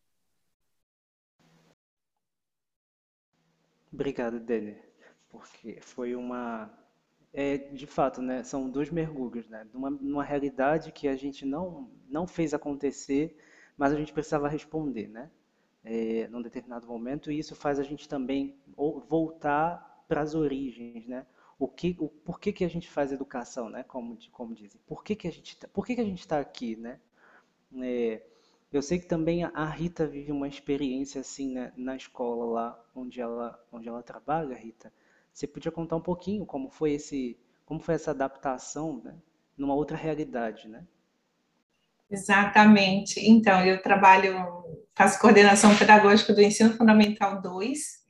Obrigado, 3.95 4.41
Denner, 4.41 4.83
porque 5.29 5.79
foi 5.81 6.15
uma. 6.15 6.69
É, 7.33 7.57
de 7.57 7.87
fato, 7.87 8.21
né, 8.21 8.43
são 8.43 8.69
dois 8.69 8.89
mergulhos, 8.89 9.47
né, 9.47 9.65
numa, 9.73 9.89
numa 9.89 10.23
realidade 10.23 10.91
que 10.91 11.07
a 11.07 11.15
gente 11.15 11.45
não, 11.45 11.89
não 12.09 12.27
fez 12.27 12.53
acontecer, 12.53 13.37
mas 13.77 13.93
a 13.93 13.95
gente 13.95 14.11
precisava 14.13 14.49
responder, 14.49 15.07
né, 15.07 15.31
é, 15.83 16.27
num 16.29 16.41
determinado 16.41 16.87
momento, 16.87 17.31
e 17.31 17.39
isso 17.39 17.55
faz 17.55 17.79
a 17.79 17.83
gente 17.83 18.07
também 18.07 18.57
voltar 19.07 20.03
para 20.09 20.21
as 20.21 20.35
origens, 20.35 21.07
né, 21.07 21.25
o 21.57 21.67
que, 21.67 21.95
o, 21.99 22.09
por 22.09 22.39
que, 22.39 22.51
que 22.53 22.65
a 22.65 22.69
gente 22.69 22.89
faz 22.89 23.11
educação, 23.13 23.69
né, 23.69 23.83
como, 23.83 24.17
como 24.31 24.53
dizem, 24.53 24.79
por 24.85 25.03
que, 25.03 25.15
que 25.15 25.27
a 25.27 25.31
gente, 25.31 25.57
tá, 25.57 25.69
está 26.13 26.39
aqui, 26.39 26.75
né, 26.75 26.99
é, 27.81 28.21
eu 28.77 28.81
sei 28.81 28.99
que 28.99 29.05
também 29.05 29.43
a 29.43 29.65
Rita 29.65 30.07
vive 30.07 30.31
uma 30.31 30.47
experiência 30.47 31.21
assim 31.21 31.53
né, 31.53 31.71
na 31.75 31.95
escola 31.95 32.45
lá 32.45 32.85
onde 32.95 33.21
ela, 33.21 33.59
onde 33.71 33.87
ela 33.87 34.03
trabalha, 34.03 34.55
Rita. 34.55 34.91
Você 35.33 35.45
podia 35.47 35.71
contar 35.71 35.95
um 35.97 36.01
pouquinho 36.01 36.45
como 36.45 36.69
foi 36.69 36.93
esse, 36.93 37.37
como 37.65 37.79
foi 37.79 37.95
essa 37.95 38.11
adaptação, 38.11 39.01
né, 39.03 39.15
numa 39.57 39.73
outra 39.73 39.97
realidade, 39.97 40.67
né? 40.67 40.85
Exatamente. 42.09 43.19
Então, 43.19 43.65
eu 43.65 43.81
trabalho, 43.81 44.63
faço 44.93 45.19
coordenação 45.19 45.75
pedagógica 45.75 46.33
do 46.33 46.41
ensino 46.41 46.73
fundamental 46.73 47.41
2 47.41 48.04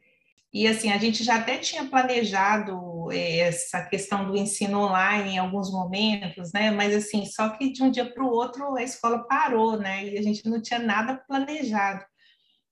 e 0.56 0.70
assim, 0.70 0.89
a 0.89 0.98
gente 0.98 1.22
já 1.22 1.36
até 1.36 1.58
tinha 1.58 1.84
planejado 1.84 3.12
eh, 3.12 3.39
essa 3.39 3.84
questão 3.84 4.26
do 4.26 4.38
ensino 4.38 4.80
online 4.80 5.32
em 5.32 5.38
alguns 5.38 5.70
momentos, 5.70 6.54
né? 6.54 6.72
Mas 6.72 6.96
assim, 6.96 7.26
só 7.26 7.50
que 7.50 7.74
de 7.74 7.84
um 7.84 7.91
dia 7.91 8.10
para 8.10 8.24
o 8.24 8.30
outro 8.30 8.74
a 8.74 8.82
escola 8.82 9.28
parou, 9.28 9.78
né? 9.78 10.06
E 10.08 10.18
a 10.18 10.22
gente 10.22 10.48
não 10.50 10.62
tinha 10.62 10.80
nada 10.80 11.22
planejado. 11.28 12.06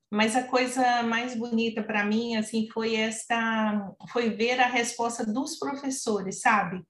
Mas 0.10 0.34
a 0.34 0.43
coisa 0.43 1.04
mais 1.04 1.36
bonita 1.36 1.84
para 1.84 2.06
mim, 2.06 2.38
assim, 2.38 2.69
foi 2.69 2.96
esta, 2.96 3.91
foi 4.13 4.30
ver 4.30 4.62
a 4.62 4.67
resposta 4.67 5.26
dos 5.26 5.60
professores, 5.60 6.39
sabe? 6.39 6.82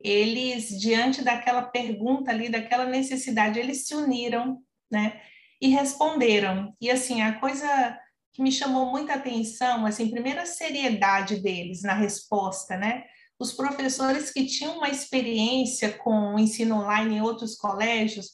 Eles 0.00 0.70
diante 0.70 1.22
daquela 1.22 1.62
pergunta 1.62 2.32
ali, 2.32 2.48
daquela 2.48 2.86
necessidade, 2.86 3.60
eles 3.60 3.86
se 3.86 3.94
uniram, 3.94 4.58
né? 4.90 5.20
E 5.60 5.68
responderam. 5.68 6.74
E 6.80 6.90
assim, 6.90 7.22
a 7.22 7.38
coisa 7.38 7.96
que 8.32 8.42
me 8.42 8.50
chamou 8.50 8.90
muita 8.90 9.14
atenção, 9.14 9.84
assim, 9.84 10.10
primeiro 10.10 10.40
a 10.40 10.46
seriedade 10.46 11.36
deles 11.36 11.82
na 11.82 11.94
resposta, 11.94 12.76
né? 12.76 13.04
Os 13.38 13.52
professores 13.52 14.32
que 14.32 14.46
tinham 14.46 14.76
uma 14.78 14.88
experiência 14.88 15.92
com 15.98 16.34
o 16.34 16.38
ensino 16.38 16.76
online 16.76 17.16
em 17.16 17.20
outros 17.20 17.56
colégios 17.56 18.30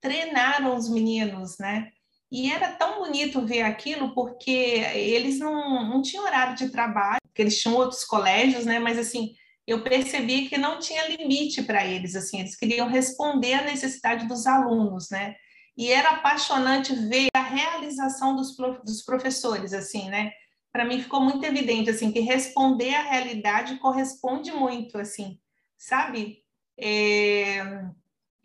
treinaram 0.00 0.76
os 0.76 0.90
meninos, 0.90 1.56
né? 1.58 1.90
E 2.30 2.50
era 2.50 2.72
tão 2.72 2.98
bonito 2.98 3.46
ver 3.46 3.62
aquilo 3.62 4.14
porque 4.14 4.50
eles 4.94 5.38
não, 5.38 5.88
não 5.88 6.02
tinham 6.02 6.24
horário 6.24 6.56
de 6.56 6.70
trabalho, 6.70 7.20
porque 7.28 7.42
eles 7.42 7.60
tinham 7.60 7.76
outros 7.76 8.04
colégios, 8.04 8.64
né? 8.64 8.78
Mas 8.80 8.98
assim, 8.98 9.34
eu 9.66 9.82
percebi 9.82 10.48
que 10.48 10.58
não 10.58 10.78
tinha 10.78 11.08
limite 11.08 11.62
para 11.62 11.86
eles, 11.86 12.16
assim, 12.16 12.40
eles 12.40 12.56
queriam 12.56 12.88
responder 12.88 13.54
à 13.54 13.62
necessidade 13.62 14.26
dos 14.26 14.46
alunos, 14.46 15.08
né? 15.10 15.36
E 15.76 15.92
era 15.92 16.10
apaixonante 16.10 16.94
ver 16.94 17.28
a 17.34 17.42
realização 17.42 18.34
dos, 18.34 18.56
dos 18.84 19.02
professores, 19.02 19.72
assim, 19.74 20.08
né? 20.08 20.32
Para 20.72 20.84
mim 20.84 21.02
ficou 21.02 21.20
muito 21.20 21.44
evidente, 21.44 21.90
assim, 21.90 22.10
que 22.10 22.20
responder 22.20 22.94
à 22.94 23.02
realidade 23.02 23.78
corresponde 23.78 24.52
muito, 24.52 24.98
assim, 24.98 25.38
sabe? 25.76 26.42
É... 26.78 27.62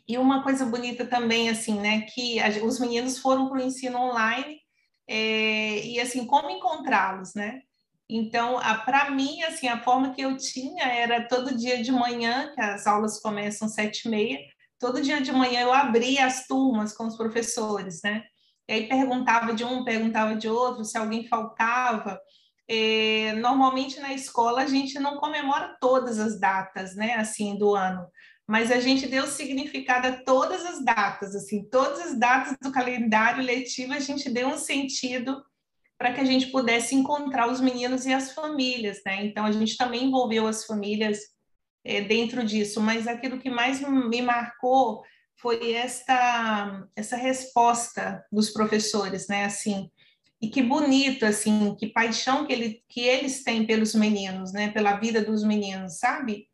E 0.07 0.17
uma 0.17 0.43
coisa 0.43 0.65
bonita 0.65 1.05
também, 1.05 1.49
assim, 1.49 1.79
né? 1.79 2.01
Que 2.01 2.39
os 2.63 2.79
meninos 2.79 3.17
foram 3.17 3.47
para 3.47 3.59
o 3.59 3.61
ensino 3.61 3.97
online 3.97 4.59
é... 5.07 5.85
e, 5.85 5.99
assim, 5.99 6.25
como 6.25 6.49
encontrá-los, 6.49 7.33
né? 7.33 7.61
Então, 8.09 8.59
para 8.83 9.09
mim, 9.09 9.41
assim, 9.43 9.69
a 9.69 9.81
forma 9.81 10.13
que 10.13 10.21
eu 10.21 10.35
tinha 10.35 10.83
era 10.83 11.29
todo 11.29 11.57
dia 11.57 11.81
de 11.81 11.93
manhã, 11.93 12.51
que 12.53 12.59
as 12.59 12.85
aulas 12.85 13.21
começam 13.21 13.69
sete 13.69 14.05
e 14.05 14.09
meia, 14.09 14.39
todo 14.81 15.01
dia 15.01 15.21
de 15.21 15.31
manhã 15.31 15.61
eu 15.61 15.71
abria 15.71 16.25
as 16.25 16.47
turmas 16.47 16.91
com 16.91 17.05
os 17.05 17.15
professores, 17.15 18.01
né? 18.03 18.23
E 18.67 18.73
aí 18.73 18.89
perguntava 18.89 19.53
de 19.53 19.63
um, 19.63 19.85
perguntava 19.85 20.35
de 20.35 20.49
outro, 20.49 20.83
se 20.83 20.97
alguém 20.97 21.27
faltava. 21.27 22.19
É, 22.67 23.33
normalmente 23.33 23.99
na 23.99 24.13
escola 24.13 24.63
a 24.63 24.67
gente 24.67 24.97
não 24.99 25.17
comemora 25.17 25.77
todas 25.79 26.19
as 26.19 26.39
datas, 26.39 26.95
né, 26.95 27.15
assim, 27.15 27.57
do 27.57 27.75
ano, 27.75 28.07
mas 28.47 28.71
a 28.71 28.79
gente 28.79 29.07
deu 29.07 29.27
significado 29.27 30.07
a 30.07 30.23
todas 30.23 30.65
as 30.65 30.83
datas, 30.83 31.35
assim, 31.35 31.67
todas 31.69 31.99
as 31.99 32.17
datas 32.17 32.55
do 32.61 32.71
calendário 32.71 33.43
letivo, 33.43 33.93
a 33.93 33.99
gente 33.99 34.29
deu 34.29 34.47
um 34.47 34.57
sentido 34.57 35.43
para 35.97 36.13
que 36.13 36.21
a 36.21 36.25
gente 36.25 36.47
pudesse 36.47 36.95
encontrar 36.95 37.51
os 37.51 37.61
meninos 37.61 38.05
e 38.05 38.13
as 38.13 38.33
famílias, 38.33 39.01
né? 39.05 39.25
Então 39.25 39.45
a 39.45 39.51
gente 39.51 39.77
também 39.77 40.05
envolveu 40.05 40.47
as 40.47 40.65
famílias 40.65 41.19
é, 41.83 42.01
dentro 42.01 42.43
disso, 42.45 42.81
mas 42.81 43.07
aquilo 43.07 43.39
que 43.39 43.49
mais 43.49 43.81
me 43.81 44.21
marcou 44.21 45.03
foi 45.37 45.73
esta 45.73 46.87
essa 46.95 47.15
resposta 47.15 48.23
dos 48.31 48.51
professores, 48.51 49.27
né? 49.27 49.45
Assim, 49.45 49.89
e 50.41 50.47
que 50.47 50.61
bonito, 50.61 51.25
assim, 51.25 51.75
que 51.75 51.87
paixão 51.87 52.45
que, 52.45 52.53
ele, 52.53 52.83
que 52.89 53.01
eles 53.01 53.43
têm 53.43 53.65
pelos 53.65 53.93
meninos, 53.93 54.51
né? 54.51 54.71
Pela 54.71 54.97
vida 54.97 55.23
dos 55.23 55.43
meninos, 55.43 55.99
sabe? 55.99 56.47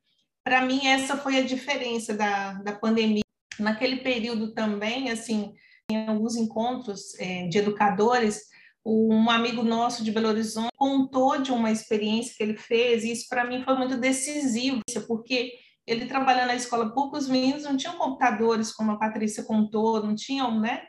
Para 0.43 0.61
mim, 0.61 0.87
essa 0.87 1.17
foi 1.17 1.37
a 1.37 1.45
diferença 1.45 2.13
da, 2.13 2.53
da 2.53 2.73
pandemia. 2.73 3.23
Naquele 3.59 3.97
período 3.97 4.53
também, 4.53 5.09
assim, 5.09 5.53
em 5.89 6.07
alguns 6.07 6.35
encontros 6.35 7.17
é, 7.19 7.47
de 7.47 7.57
educadores, 7.57 8.43
um 8.89 9.29
amigo 9.29 9.63
nosso 9.63 10.03
de 10.03 10.11
Belo 10.11 10.29
Horizonte 10.29 10.71
contou 10.75 11.41
de 11.41 11.51
uma 11.51 11.71
experiência 11.71 12.33
que 12.37 12.41
ele 12.41 12.55
fez, 12.55 13.03
e 13.03 13.11
isso 13.11 13.27
para 13.27 13.43
mim 13.43 13.61
foi 13.63 13.75
muito 13.75 13.97
decisivo, 13.97 14.81
porque 15.07 15.53
ele 15.85 16.05
trabalhando 16.05 16.47
na 16.47 16.55
escola 16.55 16.93
pública, 16.93 17.17
os 17.17 17.29
meninos 17.29 17.63
não 17.63 17.75
tinham 17.75 17.97
computadores, 17.97 18.71
como 18.71 18.91
a 18.91 18.97
Patrícia 18.97 19.43
contou, 19.43 20.03
não 20.03 20.15
tinham, 20.15 20.59
né? 20.59 20.83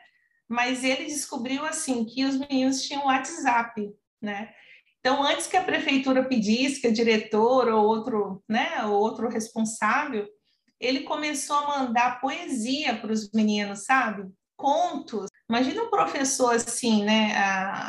Mas 0.47 0.83
ele 0.83 1.05
descobriu, 1.05 1.65
assim, 1.65 2.05
que 2.05 2.25
os 2.25 2.37
meninos 2.37 2.81
tinham 2.83 3.05
WhatsApp, 3.05 3.93
né? 4.21 4.49
Então, 4.99 5.23
antes 5.23 5.47
que 5.47 5.55
a 5.55 5.63
prefeitura 5.63 6.27
pedisse 6.27 6.81
que 6.81 6.87
a 6.87 6.93
diretora 6.93 7.75
ou 7.75 7.85
outro, 7.85 8.43
né, 8.49 8.83
ou 8.85 8.93
outro 8.99 9.29
responsável, 9.29 10.27
ele 10.79 11.01
começou 11.01 11.55
a 11.55 11.79
mandar 11.79 12.19
poesia 12.19 12.95
para 12.97 13.11
os 13.11 13.31
meninos, 13.31 13.85
sabe? 13.85 14.29
Contos. 14.57 15.28
Imagina 15.49 15.83
um 15.83 15.89
professor 15.89 16.53
assim, 16.53 17.03
né, 17.03 17.35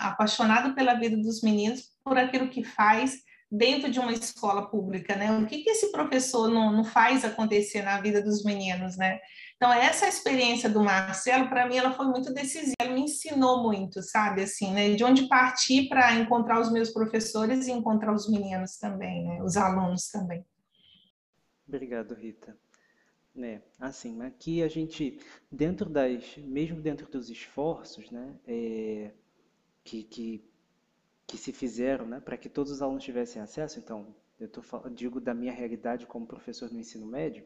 apaixonado 0.03 0.75
pela 0.75 0.95
vida 0.95 1.17
dos 1.17 1.43
meninos, 1.43 1.91
por 2.03 2.17
aquilo 2.17 2.49
que 2.49 2.65
faz 2.65 3.19
dentro 3.51 3.91
de 3.91 3.99
uma 3.99 4.13
escola 4.13 4.71
pública, 4.71 5.17
né? 5.17 5.33
O 5.37 5.47
que, 5.47 5.63
que 5.63 5.71
esse 5.71 5.91
professor 5.91 6.49
não, 6.49 6.73
não 6.73 6.85
faz 6.85 7.25
acontecer 7.25 7.83
na 7.83 8.01
vida 8.01 8.23
dos 8.23 8.45
meninos, 8.45 8.97
né? 8.97 9.19
Então, 9.57 9.73
essa 9.73 10.07
experiência 10.07 10.71
do 10.71 10.83
Marcelo, 10.83 11.49
para 11.49 11.69
mim, 11.69 11.77
ela 11.77 11.93
foi 11.93 12.07
muito 12.07 12.33
decisiva, 12.33 12.77
ela 12.81 12.95
me 12.95 13.03
ensinou 13.03 13.63
muito, 13.63 14.01
sabe, 14.03 14.43
assim, 14.43 14.73
né, 14.73 14.95
de 14.95 15.05
onde 15.05 15.29
partir 15.29 15.89
para 15.89 16.15
encontrar 16.15 16.61
os 16.61 16.73
meus 16.73 16.91
professores 16.91 17.67
e 17.67 17.73
encontrar 17.73 18.15
os 18.15 18.31
meninos 18.31 18.79
também, 18.79 19.25
né, 19.25 19.43
os 19.43 19.57
alunos 19.57 20.09
também. 20.09 20.47
Obrigado, 21.69 22.15
Rita. 22.15 22.57
Né, 23.41 23.63
assim, 23.79 24.21
aqui 24.21 24.63
a 24.63 24.69
gente, 24.69 25.19
dentro 25.51 25.89
das, 25.89 26.37
mesmo 26.37 26.79
dentro 26.79 27.09
dos 27.11 27.31
esforços, 27.31 28.11
né, 28.11 28.39
é, 28.47 29.13
que, 29.85 30.05
que, 30.05 30.45
que 31.27 31.39
se 31.39 31.53
fizeram, 31.53 32.07
né, 32.07 32.21
para 32.21 32.37
que 32.37 32.49
todos 32.49 32.73
os 32.73 32.83
alunos 32.83 33.05
tivessem 33.05 33.41
acesso, 33.43 33.79
então, 33.79 34.15
eu 34.39 34.49
tô, 34.49 34.63
digo 34.91 35.21
da 35.21 35.35
minha 35.35 35.53
realidade 35.53 36.07
como 36.07 36.27
professor 36.27 36.71
no 36.73 36.81
ensino 36.81 37.07
médio, 37.07 37.45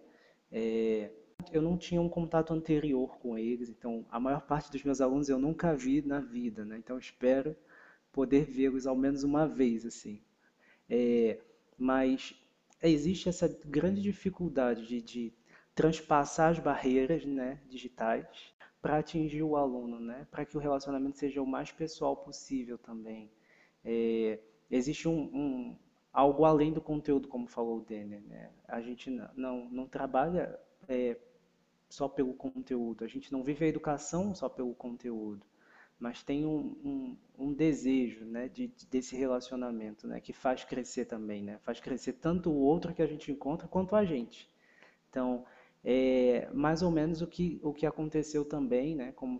é, 0.50 1.12
eu 1.52 1.62
não 1.62 1.76
tinha 1.78 2.00
um 2.02 2.08
contato 2.08 2.52
anterior 2.52 3.18
com 3.18 3.38
eles, 3.38 3.68
então 3.70 4.04
a 4.10 4.20
maior 4.20 4.42
parte 4.46 4.72
dos 4.72 4.82
meus 4.82 5.00
alunos 5.00 5.28
eu 5.28 5.38
nunca 5.38 5.76
vi 5.76 6.02
na 6.02 6.20
vida, 6.20 6.64
né? 6.64 6.78
Então 6.78 6.98
espero 6.98 7.56
poder 8.12 8.44
vê-los 8.46 8.86
ao 8.86 8.96
menos 8.96 9.24
uma 9.24 9.46
vez, 9.46 9.86
assim. 9.86 10.20
É, 10.88 11.38
mas 11.78 12.34
existe 12.82 13.28
essa 13.28 13.48
grande 13.66 14.00
dificuldade 14.02 14.86
de, 14.86 15.02
de 15.02 15.32
transpassar 15.74 16.50
as 16.50 16.58
barreiras, 16.58 17.24
né, 17.24 17.60
digitais 17.68 18.54
para 18.84 18.98
atingir 18.98 19.42
o 19.42 19.56
aluno, 19.56 19.98
né? 19.98 20.26
Para 20.30 20.44
que 20.44 20.58
o 20.58 20.60
relacionamento 20.60 21.16
seja 21.16 21.40
o 21.40 21.46
mais 21.46 21.72
pessoal 21.72 22.14
possível 22.14 22.76
também. 22.76 23.30
É, 23.82 24.38
existe 24.70 25.08
um, 25.08 25.22
um, 25.32 25.78
algo 26.12 26.44
além 26.44 26.70
do 26.70 26.82
conteúdo, 26.82 27.26
como 27.26 27.46
falou 27.46 27.78
o 27.78 27.80
Denner, 27.80 28.20
né? 28.20 28.50
A 28.68 28.82
gente 28.82 29.08
não, 29.34 29.70
não, 29.70 29.86
trabalha 29.86 30.60
é, 30.86 31.16
só 31.88 32.06
pelo 32.08 32.34
conteúdo. 32.34 33.04
A 33.04 33.08
gente 33.08 33.32
não 33.32 33.42
vive 33.42 33.64
a 33.64 33.68
educação 33.68 34.34
só 34.34 34.50
pelo 34.50 34.74
conteúdo, 34.74 35.46
mas 35.98 36.22
tem 36.22 36.44
um, 36.44 36.76
um, 36.84 37.16
um 37.38 37.54
desejo 37.54 38.26
né, 38.26 38.50
de, 38.50 38.70
desse 38.90 39.16
relacionamento 39.16 40.06
né, 40.06 40.20
que 40.20 40.34
faz 40.34 40.62
crescer 40.62 41.06
também, 41.06 41.42
né? 41.42 41.58
faz 41.62 41.80
crescer 41.80 42.12
tanto 42.12 42.50
o 42.50 42.58
outro 42.58 42.92
que 42.92 43.00
a 43.00 43.06
gente 43.06 43.32
encontra 43.32 43.66
quanto 43.66 43.96
a 43.96 44.04
gente. 44.04 44.46
Então, 45.08 45.46
é 45.84 46.48
mais 46.52 46.82
ou 46.82 46.90
menos 46.90 47.20
o 47.22 47.26
que, 47.26 47.60
o 47.62 47.72
que 47.72 47.86
aconteceu 47.86 48.44
também, 48.44 48.96
né, 48.96 49.12
como 49.12 49.38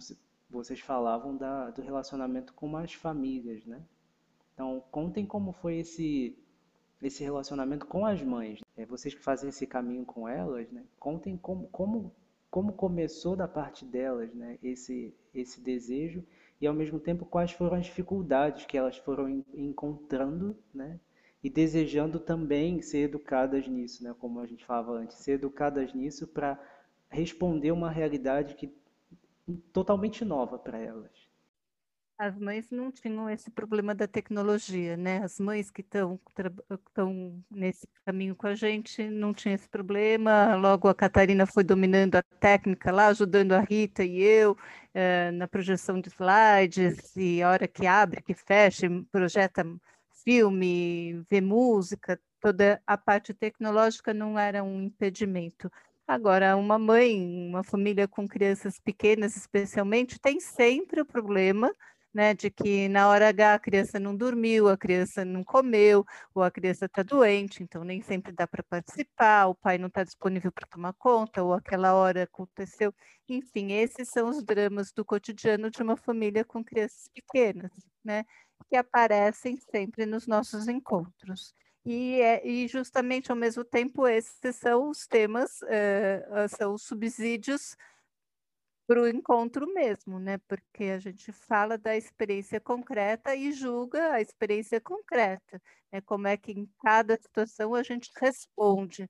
vocês 0.51 0.80
falavam, 0.80 1.36
da, 1.36 1.70
do 1.70 1.82
relacionamento 1.82 2.53
com 2.55 2.76
as 2.76 2.92
famílias. 2.92 3.64
Né? 3.64 3.82
Então, 4.53 4.82
contem 4.90 5.26
como 5.26 5.53
foi 5.53 5.78
esse, 5.78 6.36
esse 7.03 7.24
relacionamento 7.24 7.86
com 7.86 8.07
as 8.07 8.22
mães. 8.22 8.61
É, 8.76 8.84
vocês 8.84 9.14
que 9.14 9.22
fazem 9.22 9.49
esse 9.49 9.66
caminho 9.66 10.05
com 10.05 10.28
elas, 10.28 10.70
né? 10.70 10.84
contem 10.99 11.36
como, 11.36 11.66
como 11.68 12.12
como 12.55 12.72
começou 12.72 13.34
da 13.34 13.49
parte 13.49 13.84
delas 13.84 14.32
né, 14.32 14.61
esse, 14.62 15.12
esse 15.34 15.61
desejo 15.61 16.24
e, 16.61 16.68
ao 16.68 16.72
mesmo 16.72 17.01
tempo, 17.01 17.26
quais 17.26 17.51
foram 17.51 17.76
as 17.76 17.86
dificuldades 17.86 18.64
que 18.64 18.78
elas 18.78 18.97
foram 18.97 19.45
encontrando 19.53 20.57
né, 20.72 21.01
e 21.45 21.51
desejando 21.51 22.18
também 22.18 22.80
ser 22.80 23.01
educadas 23.01 23.68
nisso, 23.68 24.03
né, 24.03 24.14
como 24.18 24.40
a 24.40 24.47
gente 24.47 24.64
falava 24.64 24.92
antes, 24.92 25.18
ser 25.18 25.32
educadas 25.32 25.92
nisso 25.92 26.26
para 26.26 26.59
responder 27.11 27.70
uma 27.70 27.90
realidade 27.90 28.55
que 28.55 28.74
totalmente 29.72 30.24
nova 30.24 30.59
para 30.59 30.78
elas 30.78 31.24
as 32.16 32.38
mães 32.38 32.70
não 32.70 32.92
tinham 32.92 33.28
esse 33.28 33.51
problema 33.51 33.95
da 33.95 34.07
tecnologia, 34.07 34.97
né? 34.97 35.18
As 35.22 35.40
mães 35.40 35.70
que 35.70 35.82
estão 35.82 36.18
nesse 37.51 37.88
caminho 38.05 38.36
com 38.36 38.47
a 38.47 38.55
gente 38.55 39.09
não 39.11 39.34
tinham 39.34 39.55
esse 39.55 39.68
problema. 39.68 40.55
Logo 40.55 40.88
a 40.88 40.95
Catarina 40.95 41.45
foi 41.45 41.64
dominando 41.64 42.14
a 42.16 42.22
técnica 42.22 42.92
lá, 42.92 43.09
ajudando 43.09 43.53
a 43.53 43.61
Rita 43.61 44.05
e 44.05 44.22
eu 44.22 44.57
eh, 44.95 45.32
na 45.32 45.49
projeção 45.49 46.01
de 46.01 46.09
slides, 46.09 47.16
e 47.16 47.42
a 47.42 47.51
hora 47.51 47.66
que 47.66 47.86
abre, 47.86 48.22
que 48.22 48.34
fecha, 48.34 48.86
projeta 49.11 49.64
filme, 50.24 51.24
vê 51.30 51.40
música, 51.40 52.20
toda 52.40 52.80
a 52.86 52.96
parte 52.96 53.34
tecnológica 53.34 54.14
não 54.14 54.38
era 54.38 54.62
um 54.64 54.82
impedimento. 54.82 55.70
Agora, 56.06 56.56
uma 56.56 56.78
mãe, 56.78 57.48
uma 57.48 57.64
família 57.64 58.06
com 58.06 58.28
crianças 58.28 58.78
pequenas, 58.78 59.36
especialmente, 59.36 60.18
tem 60.20 60.40
sempre 60.40 61.00
o 61.00 61.06
problema 61.06 61.70
né, 62.14 62.32
de 62.32 62.48
que 62.50 62.88
na 62.88 63.08
hora 63.08 63.28
H 63.28 63.54
a 63.54 63.58
criança 63.58 63.98
não 63.98 64.16
dormiu, 64.16 64.68
a 64.68 64.76
criança 64.76 65.24
não 65.24 65.42
comeu, 65.42 66.04
ou 66.32 66.42
a 66.42 66.50
criança 66.50 66.86
está 66.86 67.02
doente, 67.02 67.62
então 67.62 67.82
nem 67.82 68.00
sempre 68.00 68.32
dá 68.32 68.46
para 68.46 68.62
participar, 68.62 69.48
o 69.48 69.54
pai 69.54 69.78
não 69.78 69.88
está 69.88 70.04
disponível 70.04 70.52
para 70.52 70.66
tomar 70.68 70.92
conta, 70.94 71.42
ou 71.42 71.52
aquela 71.52 71.94
hora 71.94 72.22
aconteceu. 72.22 72.94
Enfim, 73.28 73.72
esses 73.72 74.08
são 74.10 74.28
os 74.28 74.44
dramas 74.44 74.92
do 74.92 75.04
cotidiano 75.04 75.70
de 75.70 75.82
uma 75.82 75.96
família 75.96 76.44
com 76.44 76.62
crianças 76.64 77.08
pequenas, 77.12 77.72
né, 78.04 78.24
que 78.68 78.76
aparecem 78.76 79.57
sempre 79.57 80.07
nos 80.07 80.26
nossos 80.26 80.68
encontros. 80.68 81.55
E, 81.84 82.20
é, 82.20 82.46
e 82.46 82.66
justamente 82.66 83.30
ao 83.30 83.36
mesmo 83.36 83.62
tempo, 83.64 84.07
esses 84.07 84.57
são 84.57 84.88
os 84.88 85.07
temas, 85.07 85.61
uh, 85.62 86.48
são 86.48 86.74
os 86.74 86.82
subsídios 86.82 87.76
para 88.86 89.00
o 89.02 89.09
encontro 89.09 89.66
mesmo, 89.72 90.18
né? 90.18 90.38
Porque 90.48 90.84
a 90.84 90.98
gente 90.98 91.32
fala 91.32 91.76
da 91.76 91.96
experiência 91.96 92.61
concreta 92.61 93.34
e 93.34 93.52
julga 93.52 94.12
a 94.12 94.20
experiência 94.20 94.80
concreta, 94.80 95.61
né? 95.92 96.00
Como 96.02 96.26
é 96.26 96.36
que 96.36 96.52
em 96.52 96.66
cada 96.82 97.16
situação 97.16 97.74
a 97.74 97.82
gente 97.82 98.11
responde. 98.16 99.09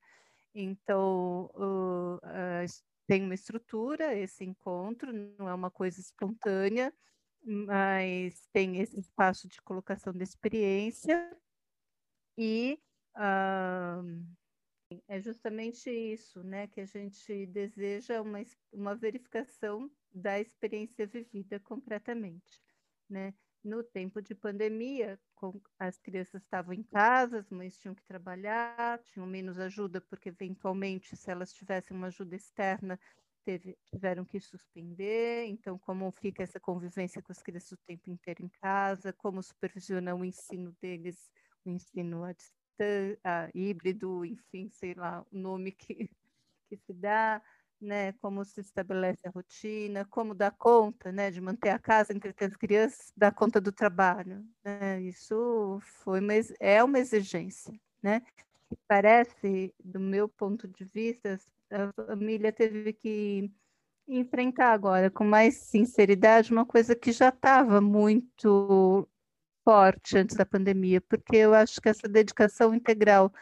Então, 0.55 1.51
uh, 1.55 2.16
uh, 2.16 2.84
tem 3.07 3.24
uma 3.24 3.34
estrutura 3.34 4.14
esse 4.14 4.45
encontro, 4.45 5.12
não 5.38 5.49
é 5.49 5.55
uma 5.55 5.70
coisa 5.70 6.01
espontânea, 6.01 6.92
mas 7.45 8.47
tem 8.53 8.80
esse 8.80 8.99
espaço 8.99 9.49
de 9.49 9.61
colocação 9.62 10.12
da 10.12 10.24
experiência 10.24 11.36
e 12.36 12.80
uh, 13.16 14.34
é 15.09 15.20
justamente 15.20 15.90
isso, 15.90 16.42
né, 16.42 16.66
que 16.66 16.80
a 16.80 16.86
gente 16.86 17.47
deseja 17.47 18.20
uma, 18.20 18.42
uma 18.72 18.95
verificação 18.95 19.90
da 20.12 20.40
experiência 20.40 21.07
vivida 21.07 21.59
concretamente, 21.61 22.62
né? 23.09 23.34
No 23.62 23.82
tempo 23.82 24.20
de 24.20 24.34
pandemia, 24.34 25.18
com, 25.34 25.59
as 25.78 25.99
crianças 25.99 26.42
estavam 26.42 26.74
em 26.74 26.82
casa, 26.82 27.38
as 27.38 27.51
mães 27.51 27.78
tinham 27.78 27.95
que 27.95 28.05
trabalhar, 28.05 29.03
tinham 29.05 29.26
menos 29.26 29.59
ajuda, 29.59 30.03
porque 30.03 30.28
eventualmente, 30.28 31.16
se 31.16 31.30
elas 31.30 31.51
tivessem 31.51 31.97
uma 31.97 32.09
ajuda 32.09 32.36
externa, 32.36 33.01
teve, 33.45 33.76
tiveram 33.84 34.24
que 34.24 34.40
suspender. 34.40 35.47
Então, 35.47 35.78
como 35.78 36.11
fica 36.12 36.42
essa 36.42 36.61
convivência 36.61 37.22
com 37.22 37.32
as 37.32 37.42
crianças 37.42 37.72
o 37.72 37.78
tempo 37.86 38.11
inteiro 38.11 38.45
em 38.45 38.49
casa? 38.61 39.12
Como 39.12 39.42
supervisiona 39.42 40.14
o 40.14 40.24
ensino 40.24 40.74
deles, 40.80 41.30
o 41.64 41.70
ensino 41.70 42.24
distância? 42.32 42.64
uh, 42.80 43.51
híbrido, 43.55 44.24
enfim, 44.24 44.68
sei 44.70 44.95
lá, 44.95 45.24
o 45.32 45.38
nome 45.38 45.72
que, 45.72 45.95
que 46.68 46.76
se 46.76 46.92
dá, 46.92 47.42
né, 47.80 48.12
como 48.14 48.45
se 48.45 48.61
estabelece 48.61 49.26
a 49.26 49.30
rotina, 49.30 50.05
como 50.07 50.34
dá 50.34 50.51
conta, 50.51 51.12
né, 51.12 51.30
de 51.30 51.40
manter 51.40 51.70
a 51.70 51.78
casa, 51.78 52.12
entreter 52.12 52.49
as 52.49 52.57
crianças, 52.57 53.12
dar 53.16 53.32
conta 53.32 53.61
do 53.61 53.72
trabalho, 53.72 54.45
né? 54.64 55.03
Isso 55.03 55.78
foi 55.82 56.20
uma, 56.20 56.32
é 56.61 56.82
uma 56.82 56.99
exigência, 56.99 57.72
né? 58.03 58.20
Que 58.68 58.76
parece, 58.88 59.74
do 59.84 60.01
meu 60.01 60.28
ponto 60.28 60.66
de 60.66 60.84
vista, 60.84 61.38
a 61.70 61.92
família 62.06 62.52
teve 62.52 62.92
que 62.92 63.50
enfrentar 64.06 64.72
agora 64.72 65.10
com 65.10 65.24
mais 65.24 65.56
sinceridade 65.56 66.52
uma 66.52 66.66
coisa 66.66 66.94
que 66.94 67.10
já 67.12 67.30
estava 67.30 67.80
muito 67.80 69.08
forte 69.64 70.18
antes 70.18 70.36
da 70.36 70.44
pandemia, 70.44 71.00
porque 71.00 71.36
eu 71.36 71.54
acho 71.54 71.80
que 71.80 71.88
essa 71.88 72.06
dedicação 72.06 72.74
integral 72.74 73.32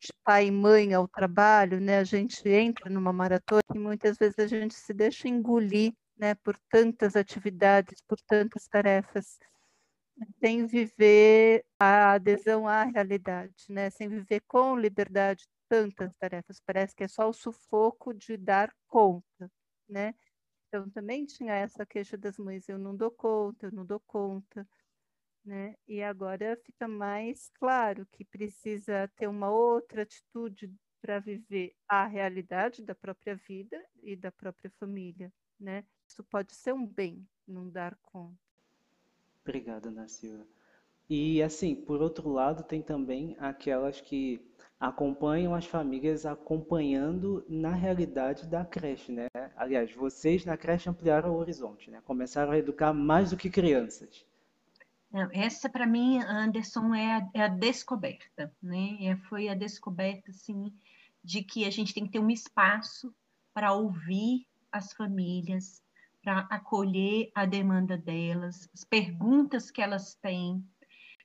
de 0.00 0.12
pai 0.24 0.46
e 0.46 0.50
mãe 0.50 0.94
ao 0.94 1.08
trabalho, 1.08 1.80
né, 1.80 1.98
a 1.98 2.04
gente 2.04 2.48
entra 2.48 2.88
numa 2.88 3.12
maratona 3.12 3.62
e 3.74 3.78
muitas 3.78 4.16
vezes 4.16 4.38
a 4.38 4.46
gente 4.46 4.74
se 4.74 4.92
deixa 4.92 5.28
engolir, 5.28 5.92
né, 6.16 6.34
por 6.36 6.56
tantas 6.70 7.16
atividades, 7.16 8.00
por 8.06 8.18
tantas 8.20 8.68
tarefas, 8.68 9.38
sem 10.40 10.66
viver 10.66 11.64
a 11.78 12.12
adesão 12.14 12.66
à 12.68 12.84
realidade, 12.84 13.54
né, 13.68 13.90
sem 13.90 14.08
viver 14.08 14.40
com 14.48 14.76
liberdade 14.76 15.46
tantas 15.68 16.14
tarefas. 16.16 16.60
Parece 16.66 16.94
que 16.94 17.04
é 17.04 17.08
só 17.08 17.28
o 17.28 17.32
sufoco 17.32 18.12
de 18.14 18.36
dar 18.36 18.70
conta, 18.88 19.50
né? 19.88 20.14
Então 20.68 20.90
também 20.90 21.26
tinha 21.26 21.54
essa 21.54 21.86
queixa 21.86 22.16
das 22.18 22.38
mães, 22.38 22.68
eu 22.68 22.78
não 22.78 22.96
dou 22.96 23.10
conta, 23.10 23.66
eu 23.68 23.72
não 23.72 23.86
dou 23.86 24.00
conta 24.00 24.66
né? 25.44 25.74
E 25.88 26.02
agora 26.02 26.56
fica 26.64 26.86
mais 26.88 27.48
claro 27.58 28.06
que 28.12 28.24
precisa 28.24 29.08
ter 29.16 29.26
uma 29.28 29.50
outra 29.50 30.02
atitude 30.02 30.72
para 31.00 31.18
viver 31.18 31.74
a 31.88 32.06
realidade 32.06 32.82
da 32.82 32.94
própria 32.94 33.34
vida 33.36 33.76
e 34.02 34.14
da 34.16 34.30
própria 34.30 34.70
família, 34.78 35.32
né? 35.58 35.84
Isso 36.08 36.22
pode 36.24 36.54
ser 36.54 36.72
um 36.74 36.86
bem, 36.86 37.26
não 37.46 37.68
dar 37.70 37.96
conta. 38.02 38.41
Obrigada, 39.44 39.88
Ana 39.88 40.08
Silva. 40.08 40.46
E 41.08 41.42
assim, 41.42 41.74
por 41.74 42.00
outro 42.00 42.28
lado, 42.30 42.62
tem 42.62 42.80
também 42.80 43.36
aquelas 43.38 44.00
que 44.00 44.40
acompanham 44.78 45.54
as 45.54 45.66
famílias 45.66 46.26
acompanhando 46.26 47.44
na 47.48 47.72
realidade 47.72 48.48
da 48.48 48.64
creche, 48.64 49.12
né? 49.12 49.28
Aliás, 49.56 49.92
vocês 49.92 50.44
na 50.44 50.56
creche 50.56 50.88
ampliaram 50.88 51.30
o 51.30 51.36
horizonte, 51.36 51.90
né? 51.90 52.00
Começaram 52.04 52.52
a 52.52 52.58
educar 52.58 52.92
mais 52.92 53.30
do 53.30 53.36
que 53.36 53.50
crianças. 53.50 54.24
Essa, 55.32 55.68
para 55.68 55.86
mim, 55.86 56.18
Anderson, 56.22 56.94
é 56.94 57.16
a, 57.16 57.30
é 57.34 57.42
a, 57.42 57.48
descoberta, 57.48 58.50
né? 58.62 58.96
É, 59.02 59.16
foi 59.28 59.48
a 59.48 59.54
descoberta, 59.54 60.30
assim, 60.30 60.72
de 61.22 61.44
que 61.44 61.66
a 61.66 61.70
gente 61.70 61.92
tem 61.92 62.06
que 62.06 62.12
ter 62.12 62.18
um 62.18 62.30
espaço 62.30 63.14
para 63.52 63.74
ouvir 63.74 64.46
as 64.72 64.92
famílias, 64.94 65.82
para 66.22 66.46
acolher 66.50 67.30
a 67.34 67.44
demanda 67.44 67.98
delas, 67.98 68.68
as 68.72 68.84
perguntas 68.84 69.70
que 69.70 69.82
elas 69.82 70.14
têm. 70.14 70.64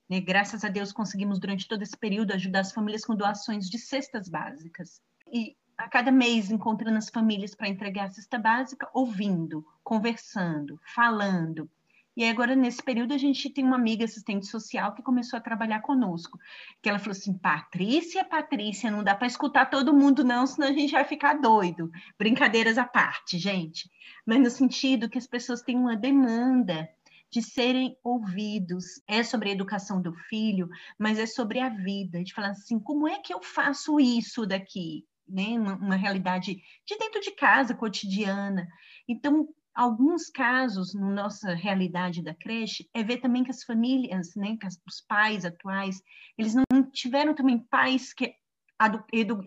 Né? 0.09 0.19
Graças 0.19 0.63
a 0.63 0.69
Deus, 0.69 0.91
conseguimos, 0.91 1.39
durante 1.39 1.67
todo 1.67 1.83
esse 1.83 1.95
período, 1.95 2.33
ajudar 2.33 2.61
as 2.61 2.71
famílias 2.71 3.05
com 3.05 3.15
doações 3.15 3.69
de 3.69 3.77
cestas 3.77 4.27
básicas. 4.27 5.01
E 5.31 5.55
a 5.77 5.87
cada 5.87 6.11
mês 6.11 6.49
encontrando 6.49 6.97
as 6.97 7.09
famílias 7.09 7.53
para 7.53 7.69
entregar 7.69 8.05
a 8.05 8.09
cesta 8.09 8.39
básica, 8.39 8.89
ouvindo, 8.93 9.63
conversando, 9.83 10.79
falando, 10.95 11.69
e 12.17 12.25
agora, 12.25 12.55
nesse 12.55 12.81
período, 12.81 13.13
a 13.13 13.17
gente 13.17 13.47
tem 13.47 13.63
uma 13.63 13.75
amiga 13.75 14.03
assistente 14.03 14.47
social 14.47 14.95
que 14.95 15.03
começou 15.03 15.37
a 15.37 15.41
trabalhar 15.41 15.81
conosco. 15.81 16.39
Que 16.81 16.89
ela 16.89 16.97
falou 16.97 17.11
assim: 17.11 17.37
Patrícia, 17.37 18.25
Patrícia, 18.25 18.89
não 18.89 19.03
dá 19.03 19.13
para 19.13 19.27
escutar 19.27 19.67
todo 19.67 19.93
mundo, 19.93 20.23
não, 20.23 20.47
senão 20.47 20.67
a 20.67 20.73
gente 20.73 20.93
vai 20.93 21.05
ficar 21.05 21.35
doido. 21.35 21.91
Brincadeiras 22.17 22.79
à 22.79 22.85
parte, 22.85 23.37
gente. 23.37 23.87
Mas 24.25 24.39
no 24.39 24.49
sentido 24.49 25.07
que 25.07 25.19
as 25.19 25.27
pessoas 25.27 25.61
têm 25.61 25.77
uma 25.77 25.95
demanda 25.95 26.89
de 27.29 27.39
serem 27.39 27.95
ouvidos. 28.03 28.99
É 29.07 29.21
sobre 29.21 29.49
a 29.49 29.53
educação 29.53 30.01
do 30.01 30.11
filho, 30.27 30.67
mas 30.97 31.19
é 31.19 31.27
sobre 31.27 31.59
a 31.59 31.69
vida, 31.69 32.23
de 32.23 32.33
falar 32.33 32.49
assim: 32.49 32.79
como 32.79 33.07
é 33.07 33.19
que 33.19 33.31
eu 33.31 33.43
faço 33.43 33.99
isso 33.99 34.43
daqui? 34.43 35.05
Né? 35.29 35.49
Uma, 35.49 35.75
uma 35.75 35.95
realidade 35.95 36.63
de 36.83 36.97
dentro 36.97 37.21
de 37.21 37.29
casa, 37.29 37.75
cotidiana. 37.75 38.67
Então, 39.07 39.47
alguns 39.77 40.27
casos, 40.27 40.95
na 40.95 41.07
nossa 41.07 41.53
realidade 41.53 42.23
da 42.23 42.33
creche, 42.33 42.89
é 42.95 43.03
ver 43.03 43.17
também 43.17 43.43
que 43.43 43.51
as 43.51 43.63
famílias, 43.63 44.35
né, 44.35 44.57
que 44.59 44.65
os 44.65 45.01
pais 45.07 45.45
atuais, 45.45 46.01
eles 46.35 46.55
não 46.55 46.89
tiveram 46.91 47.35
também 47.35 47.59
pais 47.69 48.11
que 48.11 48.33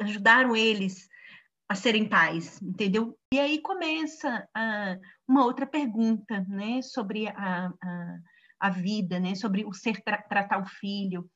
ajudaram 0.01 0.55
eles 0.55 1.09
a 1.69 1.75
serem 1.75 2.09
pais, 2.09 2.63
entendeu? 2.63 3.19
E 3.33 3.41
aí 3.41 3.61
começa 3.61 4.49
a, 4.55 4.97
uma 5.27 5.45
outra 5.45 5.67
pergunta, 5.67 6.45
né, 6.49 6.81
sobre 6.81 7.27
a, 7.27 7.67
a, 7.83 8.19
a 8.61 8.71
vida, 8.71 9.19
né, 9.19 9.35
sobre 9.35 9.65
o 9.65 9.73
ser 9.73 10.01
tra 10.01 10.23
tratar 10.23 10.63
o 10.63 10.67
filho. 10.67 11.29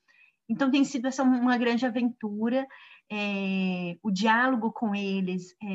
Então 0.48 0.70
tem 0.70 0.84
sido 0.84 1.06
essa 1.06 1.22
uma 1.22 1.56
grande 1.56 1.86
aventura 1.86 2.66
é, 3.10 3.96
o 4.02 4.10
diálogo 4.10 4.72
com 4.72 4.94
eles 4.94 5.54
é, 5.62 5.66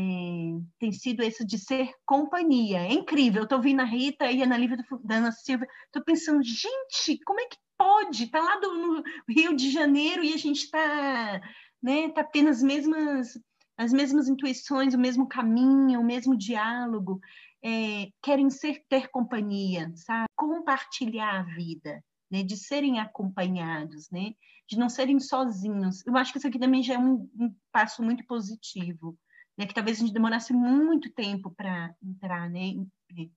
tem 0.79 0.91
sido 0.91 1.21
esse 1.21 1.45
de 1.45 1.57
ser 1.57 1.91
companhia. 2.05 2.79
É 2.79 2.93
incrível. 2.93 3.41
Eu 3.41 3.43
estou 3.43 3.59
ouvindo 3.59 3.81
a 3.81 3.85
Rita 3.85 4.31
e 4.31 4.41
a 4.41 4.45
Ana 4.45 4.57
Lívia 4.57 4.77
da 5.03 5.15
Ana 5.15 5.31
Silva, 5.31 5.65
estou 5.85 6.03
pensando, 6.03 6.41
gente, 6.43 7.19
como 7.25 7.39
é 7.39 7.45
que 7.45 7.57
pode? 7.77 8.23
Está 8.23 8.41
lá 8.41 8.59
do, 8.59 8.73
no 8.73 9.03
Rio 9.29 9.55
de 9.55 9.71
Janeiro 9.71 10.23
e 10.23 10.33
a 10.33 10.37
gente 10.37 10.63
está 10.63 11.41
né, 11.81 12.09
tá 12.09 12.23
tendo 12.23 12.49
as 12.49 12.61
mesmas, 12.61 13.39
as 13.77 13.93
mesmas 13.93 14.27
intuições, 14.27 14.93
o 14.93 14.99
mesmo 14.99 15.27
caminho, 15.27 16.01
o 16.01 16.05
mesmo 16.05 16.37
diálogo. 16.37 17.19
É, 17.63 18.09
querem 18.23 18.49
ser 18.49 18.83
ter 18.87 19.09
companhia, 19.09 19.91
sabe? 19.95 20.27
Compartilhar 20.35 21.41
a 21.41 21.43
vida 21.43 22.01
né, 22.29 22.43
de 22.43 22.55
serem 22.57 22.99
acompanhados, 22.99 24.09
né, 24.09 24.33
de 24.67 24.77
não 24.77 24.89
serem 24.89 25.19
sozinhos. 25.19 26.05
Eu 26.05 26.15
acho 26.15 26.31
que 26.31 26.37
isso 26.37 26.47
aqui 26.47 26.59
também 26.59 26.83
já 26.83 26.95
é 26.95 26.99
um, 26.99 27.29
um 27.39 27.53
passo 27.71 28.03
muito 28.03 28.25
positivo, 28.25 29.17
né, 29.57 29.65
que 29.65 29.73
talvez 29.73 29.97
a 29.97 30.01
gente 30.01 30.13
demorasse 30.13 30.53
muito 30.53 31.11
tempo 31.11 31.51
para 31.51 31.93
entrar, 32.03 32.49
né, 32.49 32.75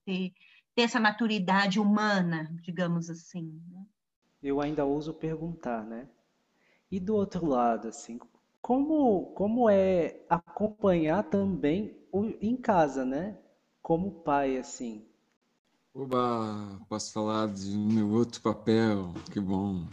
ter, 0.05 0.33
ter 0.75 0.81
essa 0.81 0.99
maturidade 0.99 1.79
humana, 1.79 2.49
digamos 2.61 3.09
assim. 3.09 3.59
Né? 3.71 3.85
Eu 4.41 4.61
ainda 4.61 4.85
ouso 4.85 5.13
perguntar, 5.13 5.83
né? 5.85 6.07
E 6.91 6.99
do 6.99 7.15
outro 7.15 7.45
lado, 7.45 7.87
assim, 7.87 8.19
como, 8.61 9.27
como 9.33 9.69
é 9.69 10.21
acompanhar 10.29 11.23
também 11.23 11.97
o, 12.11 12.25
em 12.41 12.55
casa, 12.55 13.05
né? 13.05 13.37
Como 13.81 14.21
pai, 14.21 14.57
assim, 14.57 15.05
Oba, 15.95 16.83
posso 16.89 17.13
falar 17.13 17.53
de 17.53 17.77
meu 17.77 18.09
outro 18.09 18.41
papel, 18.41 19.13
que 19.31 19.39
bom. 19.39 19.87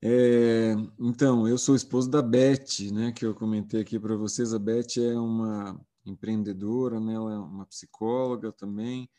É, 0.00 0.74
então, 0.96 1.48
eu 1.48 1.58
sou 1.58 1.74
esposo 1.74 2.08
da 2.08 2.22
Beth, 2.22 2.92
né, 2.92 3.10
que 3.10 3.26
eu 3.26 3.34
comentei 3.34 3.80
aqui 3.80 3.98
para 3.98 4.14
vocês. 4.14 4.54
A 4.54 4.60
Beth 4.60 4.96
é 4.96 5.18
uma 5.18 5.76
empreendedora, 6.06 7.00
né, 7.00 7.14
ela 7.14 7.32
é 7.32 7.36
uma 7.36 7.66
psicóloga 7.66 8.52
também, 8.52 9.10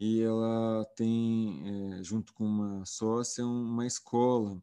e 0.00 0.22
ela 0.22 0.86
tem, 0.96 1.98
é, 1.98 2.02
junto 2.02 2.32
com 2.32 2.46
uma 2.46 2.86
sócia, 2.86 3.44
uma 3.44 3.86
escola. 3.86 4.58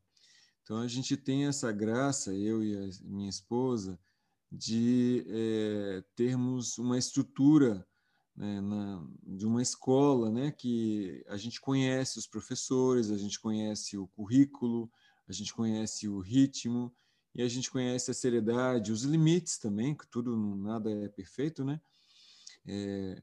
Então, 0.63 0.79
a 0.79 0.87
gente 0.87 1.15
tem 1.15 1.45
essa 1.45 1.71
graça, 1.71 2.33
eu 2.33 2.63
e 2.63 2.75
a 2.75 2.89
minha 3.03 3.29
esposa, 3.29 3.99
de 4.51 5.23
é, 5.29 6.03
termos 6.15 6.79
uma 6.79 6.97
estrutura 6.97 7.85
né, 8.37 8.61
na, 8.61 9.03
de 9.23 9.45
uma 9.45 9.61
escola, 9.61 10.29
né, 10.29 10.51
que 10.51 11.25
a 11.27 11.35
gente 11.35 11.59
conhece 11.59 12.19
os 12.19 12.27
professores, 12.27 13.09
a 13.09 13.17
gente 13.17 13.39
conhece 13.39 13.97
o 13.97 14.07
currículo, 14.07 14.89
a 15.27 15.33
gente 15.33 15.53
conhece 15.53 16.07
o 16.07 16.19
ritmo 16.19 16.95
e 17.33 17.41
a 17.41 17.47
gente 17.49 17.71
conhece 17.71 18.11
a 18.11 18.13
seriedade, 18.13 18.91
os 18.91 19.01
limites 19.01 19.57
também, 19.57 19.95
que 19.95 20.07
tudo 20.07 20.37
nada 20.55 20.89
é 20.91 21.09
perfeito, 21.09 21.65
né? 21.65 21.81
É, 22.65 23.21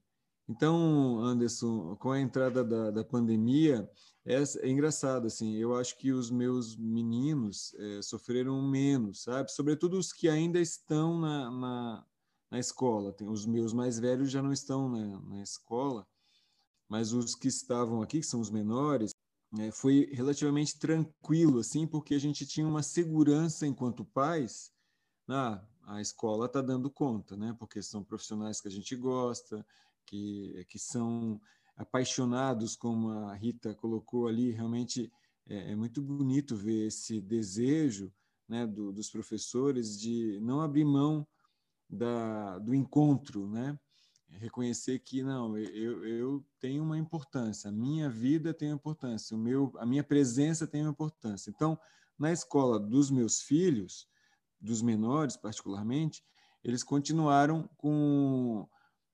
então, 0.49 1.21
Anderson, 1.21 1.97
com 1.97 2.11
a 2.11 2.21
entrada 2.21 2.63
da, 2.63 2.91
da 2.91 3.05
pandemia, 3.05 3.89
é, 4.27 4.43
é, 4.43 4.69
engraçado, 4.69 5.27
assim, 5.27 5.57
eu 5.57 5.77
acho 5.77 5.97
que 5.97 6.13
os 6.13 6.31
meus 6.31 6.77
meninos 6.77 7.75
é, 7.75 8.03
sofreram 8.03 8.61
menos, 8.63 9.23
sabe? 9.23 9.51
Sobretudo 9.51 9.99
os 9.99 10.13
que 10.13 10.29
ainda 10.29 10.61
estão 10.61 11.19
na, 11.19 11.51
na 11.51 12.07
na 12.55 12.61
escola. 12.61 13.13
Tem, 13.13 13.29
os 13.29 13.45
meus 13.45 13.73
mais 13.73 13.99
velhos 13.99 14.31
já 14.31 14.41
não 14.41 14.53
estão 14.53 14.89
na, 14.89 15.21
na 15.21 15.43
escola, 15.43 16.07
mas 16.89 17.13
os 17.13 17.35
que 17.35 17.49
estavam 17.49 18.01
aqui, 18.01 18.21
que 18.21 18.27
são 18.27 18.41
os 18.41 18.51
menores, 18.51 19.11
é, 19.59 19.71
foi 19.73 20.09
relativamente 20.13 20.79
tranquilo, 20.79 21.59
assim, 21.59 21.87
porque 21.87 22.15
a 22.15 22.19
gente 22.19 22.47
tinha 22.47 22.67
uma 22.67 22.83
segurança 22.83 23.67
enquanto 23.67 24.05
pais. 24.05 24.73
Ah, 25.29 25.65
a 25.87 26.01
escola 26.01 26.47
está 26.47 26.63
dando 26.63 26.91
conta, 26.91 27.37
né? 27.37 27.55
Porque 27.59 27.83
são 27.83 28.05
profissionais 28.05 28.61
que 28.61 28.69
a 28.69 28.71
gente 28.71 28.95
gosta, 28.95 29.67
que, 30.07 30.65
que 30.69 30.79
são 30.79 31.41
apaixonados, 31.77 32.77
como 32.77 33.11
a 33.11 33.35
Rita 33.35 33.75
colocou 33.75 34.29
ali. 34.29 34.53
Realmente 34.53 35.13
é, 35.47 35.73
é 35.73 35.77
muito 35.77 36.01
bonito 36.01 36.55
ver 36.55 36.87
esse 36.87 37.21
desejo 37.21 38.13
né, 38.49 38.67
do, 38.67 38.93
dos 38.93 39.11
professores 39.11 39.99
de 39.99 40.39
não 40.41 40.61
abrir 40.61 40.85
mão 40.85 41.27
da, 41.95 42.59
do 42.59 42.75
encontro, 42.75 43.49
né? 43.49 43.79
Reconhecer 44.29 44.99
que 44.99 45.23
não, 45.23 45.57
eu, 45.57 46.05
eu 46.05 46.45
tenho 46.59 46.83
uma 46.83 46.99
importância, 46.99 47.69
a 47.69 47.73
minha 47.73 48.11
vida 48.11 48.53
tem 48.53 48.69
uma 48.69 48.75
importância, 48.75 49.37
o 49.37 49.39
meu, 49.39 49.73
a 49.79 49.87
minha 49.87 50.03
presença 50.03 50.67
tem 50.67 50.83
uma 50.83 50.91
importância. 50.91 51.51
Então, 51.51 51.79
na 52.19 52.33
escola 52.33 52.81
dos 52.81 53.11
meus 53.11 53.41
filhos, 53.41 54.09
dos 54.61 54.83
menores 54.83 55.37
particularmente, 55.37 56.25
eles 56.65 56.83
continuaram 56.83 57.69
com 57.77 58.67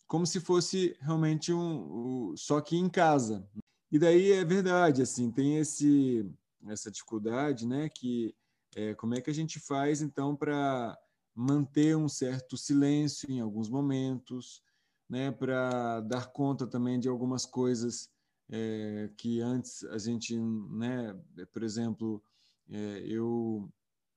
como 0.06 0.26
se 0.26 0.40
fosse 0.40 0.96
realmente 1.00 1.52
um, 1.52 2.30
um 2.30 2.36
só 2.36 2.60
que 2.60 2.76
em 2.76 2.88
casa. 2.88 3.48
E 3.92 3.98
daí 3.98 4.32
é 4.32 4.44
verdade, 4.44 5.02
assim, 5.02 5.30
tem 5.30 5.58
esse 5.58 6.28
essa 6.68 6.90
dificuldade, 6.90 7.66
né, 7.66 7.88
que 7.88 8.34
é, 8.76 8.94
como 8.94 9.14
é 9.14 9.20
que 9.20 9.30
a 9.30 9.34
gente 9.34 9.58
faz 9.58 10.02
então 10.02 10.36
para 10.36 10.96
manter 11.40 11.96
um 11.96 12.08
certo 12.08 12.54
silêncio 12.54 13.30
em 13.30 13.40
alguns 13.40 13.70
momentos, 13.70 14.62
né, 15.08 15.32
para 15.32 16.00
dar 16.00 16.26
conta 16.32 16.66
também 16.66 17.00
de 17.00 17.08
algumas 17.08 17.46
coisas 17.46 18.10
é, 18.50 19.10
que 19.16 19.40
antes 19.40 19.82
a 19.84 19.96
gente, 19.96 20.38
né, 20.38 21.18
por 21.50 21.62
exemplo, 21.62 22.22
é, 22.68 23.02
eu 23.06 23.72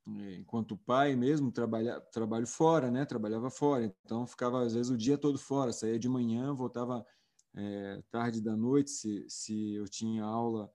é, 0.05 0.35
enquanto 0.35 0.75
pai 0.75 1.15
mesmo 1.15 1.49
trabalha, 1.49 2.01
trabalho 2.11 2.45
fora, 2.45 2.91
né, 2.91 3.05
trabalhava 3.05 3.49
fora, 3.49 3.85
então 4.03 4.27
ficava 4.27 4.61
às 4.61 4.73
vezes 4.73 4.91
o 4.91 4.97
dia 4.97 5.17
todo 5.17 5.37
fora, 5.37 5.71
saía 5.71 5.97
de 5.97 6.09
manhã, 6.09 6.53
voltava 6.53 7.05
é, 7.55 8.03
tarde 8.11 8.41
da 8.41 8.57
noite, 8.57 8.91
se, 8.91 9.25
se 9.29 9.73
eu 9.75 9.87
tinha 9.87 10.25
aula 10.25 10.69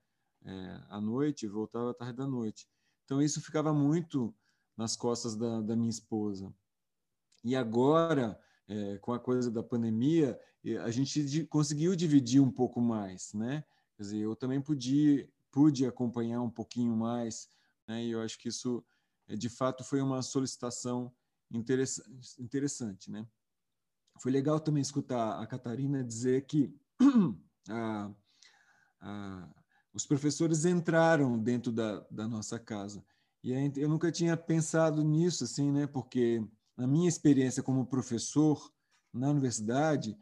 à 0.89 0.99
noite, 0.99 1.47
voltava 1.47 1.93
tarde 1.93 2.17
da 2.17 2.27
noite. 2.27 2.67
Então 3.05 3.21
isso 3.21 3.43
ficava 3.43 3.75
muito 3.75 4.35
nas 4.79 4.95
costas 4.95 5.35
da, 5.35 5.61
da 5.61 5.75
minha 5.75 5.91
esposa. 5.91 6.55
E 7.45 7.57
agora, 7.57 8.41
é, 8.69 8.97
com 8.99 9.13
a 9.13 9.19
coisa 9.19 9.51
da 9.51 9.63
pandemia, 9.63 10.41
a 10.85 10.91
gente 10.91 11.45
conseguiu 11.47 11.97
dividir 11.97 12.41
um 12.41 12.51
pouco 12.51 12.81
mais, 12.81 13.33
né? 13.35 13.65
Quer 13.97 14.03
dizer, 14.05 14.19
eu 14.19 14.37
também 14.37 14.61
pude, 14.61 15.29
pude 15.51 15.85
acompanhar 15.85 16.41
um 16.41 16.51
pouquinho 16.51 16.97
mais, 16.97 17.49
né? 17.89 18.05
E 18.05 18.13
eu 18.13 18.23
acho 18.23 18.39
que 18.39 18.49
isso, 18.49 18.85
é, 19.27 19.35
de 19.35 19.49
fato, 19.49 19.83
foi 19.83 20.01
uma 20.01 20.23
solicitação 20.23 21.13
interessante, 21.51 22.41
interessante 22.41 23.11
né? 23.11 23.27
Foi 24.21 24.31
legal 24.31 24.61
também 24.61 24.81
escutar 24.81 25.41
a 25.41 25.47
Catarina 25.47 26.05
dizer 26.05 26.45
que 26.47 26.73
a, 27.69 28.11
a, 29.01 29.49
os 29.93 30.07
professores 30.07 30.65
entraram 30.65 31.39
dentro 31.39 31.73
da, 31.73 32.01
da 32.11 32.29
nossa 32.29 32.59
casa. 32.59 33.05
E 33.43 33.53
eu 33.77 33.89
nunca 33.89 34.11
tinha 34.11 34.37
pensado 34.37 35.03
nisso, 35.03 35.45
assim, 35.45 35.71
né? 35.71 35.87
Porque 35.87 36.43
na 36.77 36.87
minha 36.87 37.09
experiência 37.09 37.63
como 37.63 37.87
professor 37.87 38.73
na 39.13 39.31
universidade, 39.31 40.17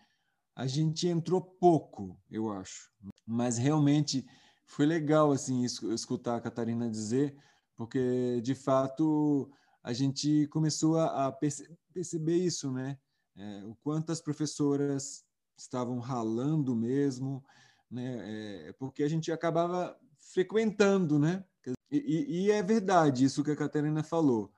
a 0.55 0.67
gente 0.67 1.07
entrou 1.07 1.41
pouco, 1.41 2.19
eu 2.31 2.51
acho. 2.51 2.91
Mas 3.27 3.59
realmente 3.59 4.27
foi 4.65 4.87
legal, 4.87 5.33
assim, 5.33 5.65
escutar 5.65 6.37
a 6.37 6.41
Catarina 6.41 6.91
dizer, 6.91 7.37
porque 7.77 8.41
de 8.43 8.55
fato 8.55 9.51
a 9.83 9.93
gente 9.93 10.47
começou 10.49 10.99
a, 10.99 11.31
perce 11.31 11.69
perceber 11.93 12.37
isso, 12.37 12.73
né? 12.73 12.99
É, 13.37 13.65
o 13.65 13.75
quanto 13.77 14.11
as 14.11 14.21
professoras 14.21 15.25
estavam 15.57 15.99
ralando 15.99 16.75
mesmo, 16.75 17.45
né? 17.91 18.69
É, 18.69 18.73
porque 18.73 19.03
a 19.03 19.09
gente 19.09 19.31
acabava 19.31 19.97
frequentando, 20.33 21.19
né? 21.19 21.45
E, 21.91 22.47
e, 22.47 22.51
é 22.51 22.63
verdade 22.63 23.25
isso 23.25 23.45
que 23.45 23.51
a 23.51 23.57
Catarina 23.57 24.03
falou. 24.03 24.53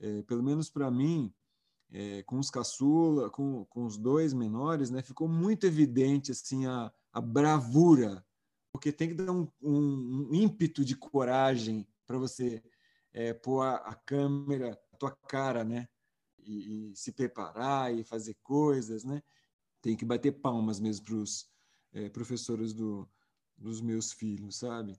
É, 0.00 0.22
pelo 0.22 0.42
menos 0.42 0.68
para 0.68 0.90
mim, 0.90 1.32
é, 1.92 2.22
com 2.24 2.38
os 2.38 2.50
caçula, 2.50 3.30
com, 3.30 3.64
com 3.66 3.84
os 3.84 3.96
dois 3.96 4.32
menores, 4.32 4.90
né, 4.90 5.02
ficou 5.02 5.28
muito 5.28 5.66
evidente 5.66 6.32
assim 6.32 6.66
a, 6.66 6.92
a 7.12 7.20
bravura, 7.20 8.24
porque 8.72 8.90
tem 8.90 9.08
que 9.08 9.14
dar 9.14 9.30
um, 9.30 9.48
um, 9.60 10.28
um 10.30 10.34
ímpeto 10.34 10.84
de 10.84 10.96
coragem 10.96 11.86
para 12.06 12.18
você 12.18 12.62
é, 13.12 13.32
pôr 13.32 13.60
a, 13.60 13.76
a, 13.76 13.94
câmera, 13.94 14.72
a 14.92 14.96
tua 14.96 15.10
cara, 15.28 15.62
né, 15.62 15.86
e, 16.38 16.90
e, 16.90 16.96
se 16.96 17.12
preparar 17.12 17.94
e 17.94 18.02
fazer 18.02 18.36
coisas, 18.42 19.04
né. 19.04 19.22
Tem 19.80 19.96
que 19.96 20.04
bater 20.04 20.32
palmas 20.32 20.80
mesmo 20.80 21.04
para 21.04 21.14
os 21.16 21.48
é, 21.92 22.08
professores 22.08 22.72
do, 22.72 23.08
dos 23.56 23.80
meus 23.80 24.12
filhos, 24.12 24.58
sabe? 24.58 24.98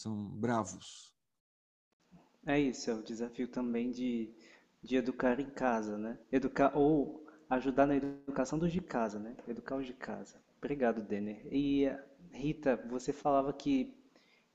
São 0.00 0.14
bravos. 0.44 1.12
É 2.46 2.58
isso, 2.58 2.90
é 2.90 2.94
o 2.94 3.02
desafio 3.02 3.46
também 3.48 3.90
de, 3.90 4.30
de 4.82 4.96
educar 4.96 5.38
em 5.38 5.50
casa, 5.50 5.96
né? 5.98 6.18
Educar 6.32 6.76
ou 6.76 7.26
ajudar 7.50 7.86
na 7.86 7.96
educação 7.96 8.58
dos 8.58 8.72
de 8.72 8.80
casa, 8.80 9.18
né? 9.18 9.36
Educar 9.46 9.76
os 9.76 9.86
de 9.86 9.92
casa. 9.92 10.40
Obrigado, 10.58 11.02
Denner. 11.02 11.46
E 11.52 11.86
Rita, 12.32 12.76
você 12.88 13.12
falava 13.12 13.52
que 13.52 13.94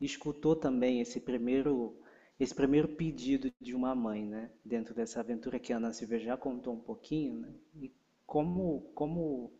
escutou 0.01 0.55
também 0.55 1.01
esse 1.01 1.19
primeiro 1.19 1.97
esse 2.39 2.53
primeiro 2.53 2.89
pedido 2.89 3.53
de 3.61 3.75
uma 3.75 3.93
mãe, 3.95 4.25
né? 4.25 4.49
Dentro 4.65 4.93
dessa 4.93 5.19
aventura 5.19 5.59
que 5.59 5.71
a 5.71 5.77
Ana 5.77 5.93
Silvia 5.93 6.19
já 6.19 6.35
contou 6.37 6.73
um 6.73 6.79
pouquinho, 6.81 7.35
né? 7.39 7.53
E 7.75 7.93
como 8.25 8.91
como 8.95 9.53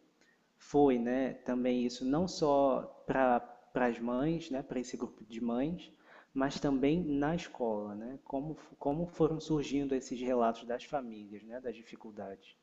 foi, 0.57 0.97
né? 0.99 1.33
Também 1.45 1.85
isso 1.85 2.05
não 2.05 2.27
só 2.27 3.03
para 3.07 3.39
para 3.73 3.87
as 3.87 3.99
mães, 3.99 4.51
né? 4.51 4.61
Para 4.61 4.79
esse 4.79 4.95
grupo 4.95 5.25
de 5.25 5.41
mães, 5.41 5.91
mas 6.33 6.59
também 6.59 7.03
na 7.03 7.35
escola, 7.35 7.95
né? 7.95 8.19
Como, 8.23 8.55
como 8.77 9.07
foram 9.07 9.39
surgindo 9.39 9.95
esses 9.95 10.19
relatos 10.21 10.63
das 10.65 10.83
famílias, 10.83 11.43
né? 11.43 11.59
Das 11.59 11.75
dificuldades. 11.75 12.55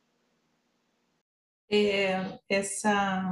É, 1.68 2.38
essa, 2.48 3.22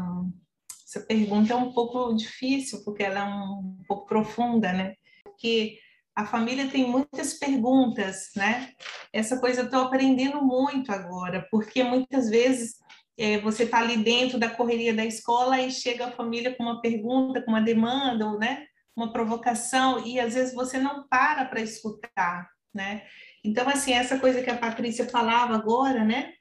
essa 0.85 1.01
pergunta 1.07 1.53
é 1.53 1.57
um 1.57 1.73
pouco 1.73 2.13
difícil, 2.15 2.85
porque 2.85 3.03
ela 3.03 3.21
é 3.21 3.25
um, 3.25 3.77
um 3.81 3.85
pouco 3.87 4.07
profunda, 4.07 4.73
né? 4.73 4.97
Porque 5.23 5.79
a 6.15 6.27
família 6.27 6.69
tem 6.69 6.85
muitas 6.91 7.35
perguntas, 7.35 8.31
né? 8.35 8.73
Essa 9.13 9.39
coisa 9.39 9.61
eu 9.61 9.65
estou 9.67 9.83
aprendendo 9.83 10.43
muito 10.43 10.91
agora, 10.91 11.47
porque 11.49 11.85
muitas 11.85 12.29
vezes 12.29 12.81
é, 13.19 13.39
você 13.41 13.65
está 13.65 13.81
ali 13.81 13.97
dentro 13.97 14.39
da 14.39 14.49
correria 14.49 14.95
da 14.95 15.05
escola 15.05 15.61
e 15.61 15.71
chega 15.71 16.07
a 16.07 16.13
família 16.13 16.55
com 16.55 16.63
uma 16.63 16.81
pergunta, 16.81 17.43
com 17.43 17.51
uma 17.51 17.61
demanda, 17.61 18.27
ou, 18.27 18.39
né? 18.39 18.67
uma 18.99 19.13
provocação 19.13 20.05
e 20.05 20.19
às 20.19 20.35
vezes 20.35 20.53
você 20.53 20.79
não 20.79 21.07
para 21.09 21.45
para 21.45 21.61
escutar, 21.61 22.51
né? 22.75 23.05
Então, 23.45 23.69
assim, 23.69 23.93
essa 23.93 24.19
coisa 24.19 24.43
que 24.43 24.51
a 24.51 24.59
Patrícia 24.59 25.09
falava 25.09 25.55
agora, 25.55 26.05
né? 26.05 26.33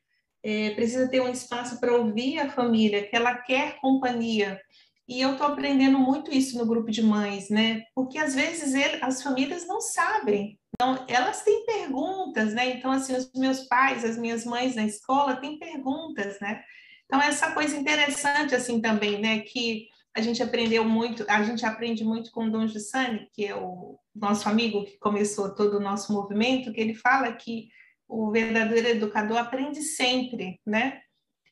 É, 0.43 0.71
precisa 0.71 1.07
ter 1.07 1.21
um 1.21 1.30
espaço 1.30 1.80
para 1.80 1.95
ouvir 1.95 2.39
a 2.39 2.49
família, 2.49 3.07
que 3.07 3.15
ela 3.15 3.36
quer 3.36 3.80
companhia. 3.80 4.59
E 5.07 5.21
eu 5.21 5.34
estou 5.34 5.47
aprendendo 5.47 5.99
muito 5.99 6.32
isso 6.32 6.57
no 6.57 6.65
grupo 6.65 6.89
de 6.89 7.03
mães, 7.03 7.49
né? 7.49 7.84
Porque 7.93 8.17
às 8.17 8.34
vezes 8.34 8.73
ele, 8.73 8.97
as 9.01 9.21
famílias 9.21 9.67
não 9.67 9.80
sabem. 9.80 10.59
Então, 10.80 11.03
elas 11.07 11.41
têm 11.41 11.65
perguntas, 11.65 12.53
né? 12.53 12.69
Então, 12.69 12.91
assim, 12.91 13.15
os 13.15 13.32
meus 13.34 13.61
pais, 13.61 14.05
as 14.05 14.15
minhas 14.15 14.45
mães 14.45 14.75
na 14.75 14.86
escola 14.86 15.36
têm 15.36 15.57
perguntas, 15.57 16.39
né? 16.39 16.63
Então, 17.05 17.19
essa 17.19 17.51
coisa 17.51 17.75
interessante, 17.75 18.53
assim, 18.53 18.80
também, 18.80 19.19
né? 19.19 19.39
Que 19.39 19.88
a 20.15 20.21
gente 20.21 20.41
aprendeu 20.43 20.86
muito, 20.86 21.25
a 21.28 21.41
gente 21.41 21.65
aprende 21.65 22.03
muito 22.03 22.32
com 22.32 22.45
o 22.45 22.51
Dom 22.51 22.67
Giussani, 22.67 23.28
que 23.34 23.45
é 23.45 23.55
o 23.55 23.97
nosso 24.15 24.47
amigo 24.47 24.86
que 24.86 24.99
começou 24.99 25.55
todo 25.55 25.78
o 25.78 25.82
nosso 25.82 26.13
movimento, 26.13 26.71
que 26.71 26.80
ele 26.80 26.93
fala 26.93 27.32
que 27.34 27.69
o 28.07 28.32
verdadeiro 28.32 28.88
educador 28.88 29.38
aprende 29.38 29.82
sempre, 29.82 30.61
né? 30.65 31.01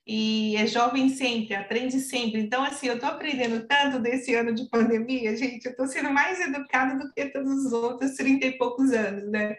E 0.07 0.55
é 0.55 0.67
jovem 0.67 1.09
sempre, 1.09 1.55
aprende 1.55 1.99
sempre. 1.99 2.39
Então, 2.39 2.63
assim, 2.63 2.87
eu 2.87 2.95
estou 2.95 3.09
aprendendo 3.09 3.65
tanto 3.67 3.99
desse 3.99 4.35
ano 4.35 4.53
de 4.53 4.69
pandemia, 4.69 5.35
gente, 5.35 5.65
eu 5.65 5.71
estou 5.71 5.87
sendo 5.87 6.11
mais 6.11 6.39
educada 6.39 6.95
do 6.95 7.11
que 7.11 7.25
todos 7.29 7.65
os 7.65 7.73
outros 7.73 8.11
30 8.15 8.45
e 8.45 8.57
poucos 8.57 8.91
anos, 8.91 9.29
né? 9.31 9.57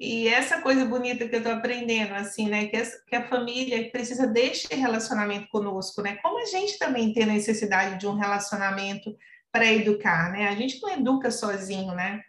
E 0.00 0.26
essa 0.28 0.60
coisa 0.62 0.84
bonita 0.84 1.28
que 1.28 1.34
eu 1.34 1.38
estou 1.38 1.52
aprendendo, 1.52 2.14
assim, 2.14 2.48
né? 2.48 2.66
Que, 2.66 2.76
essa, 2.76 3.00
que 3.06 3.14
a 3.14 3.28
família 3.28 3.90
precisa 3.90 4.26
deste 4.26 4.74
relacionamento 4.74 5.46
conosco, 5.48 6.00
né? 6.00 6.16
Como 6.22 6.40
a 6.40 6.46
gente 6.46 6.78
também 6.78 7.12
tem 7.12 7.26
necessidade 7.26 8.00
de 8.00 8.06
um 8.06 8.16
relacionamento 8.16 9.14
para 9.52 9.70
educar, 9.70 10.32
né? 10.32 10.48
A 10.48 10.54
gente 10.56 10.80
não 10.80 10.90
educa 10.90 11.30
sozinho, 11.30 11.94
né? 11.94 12.22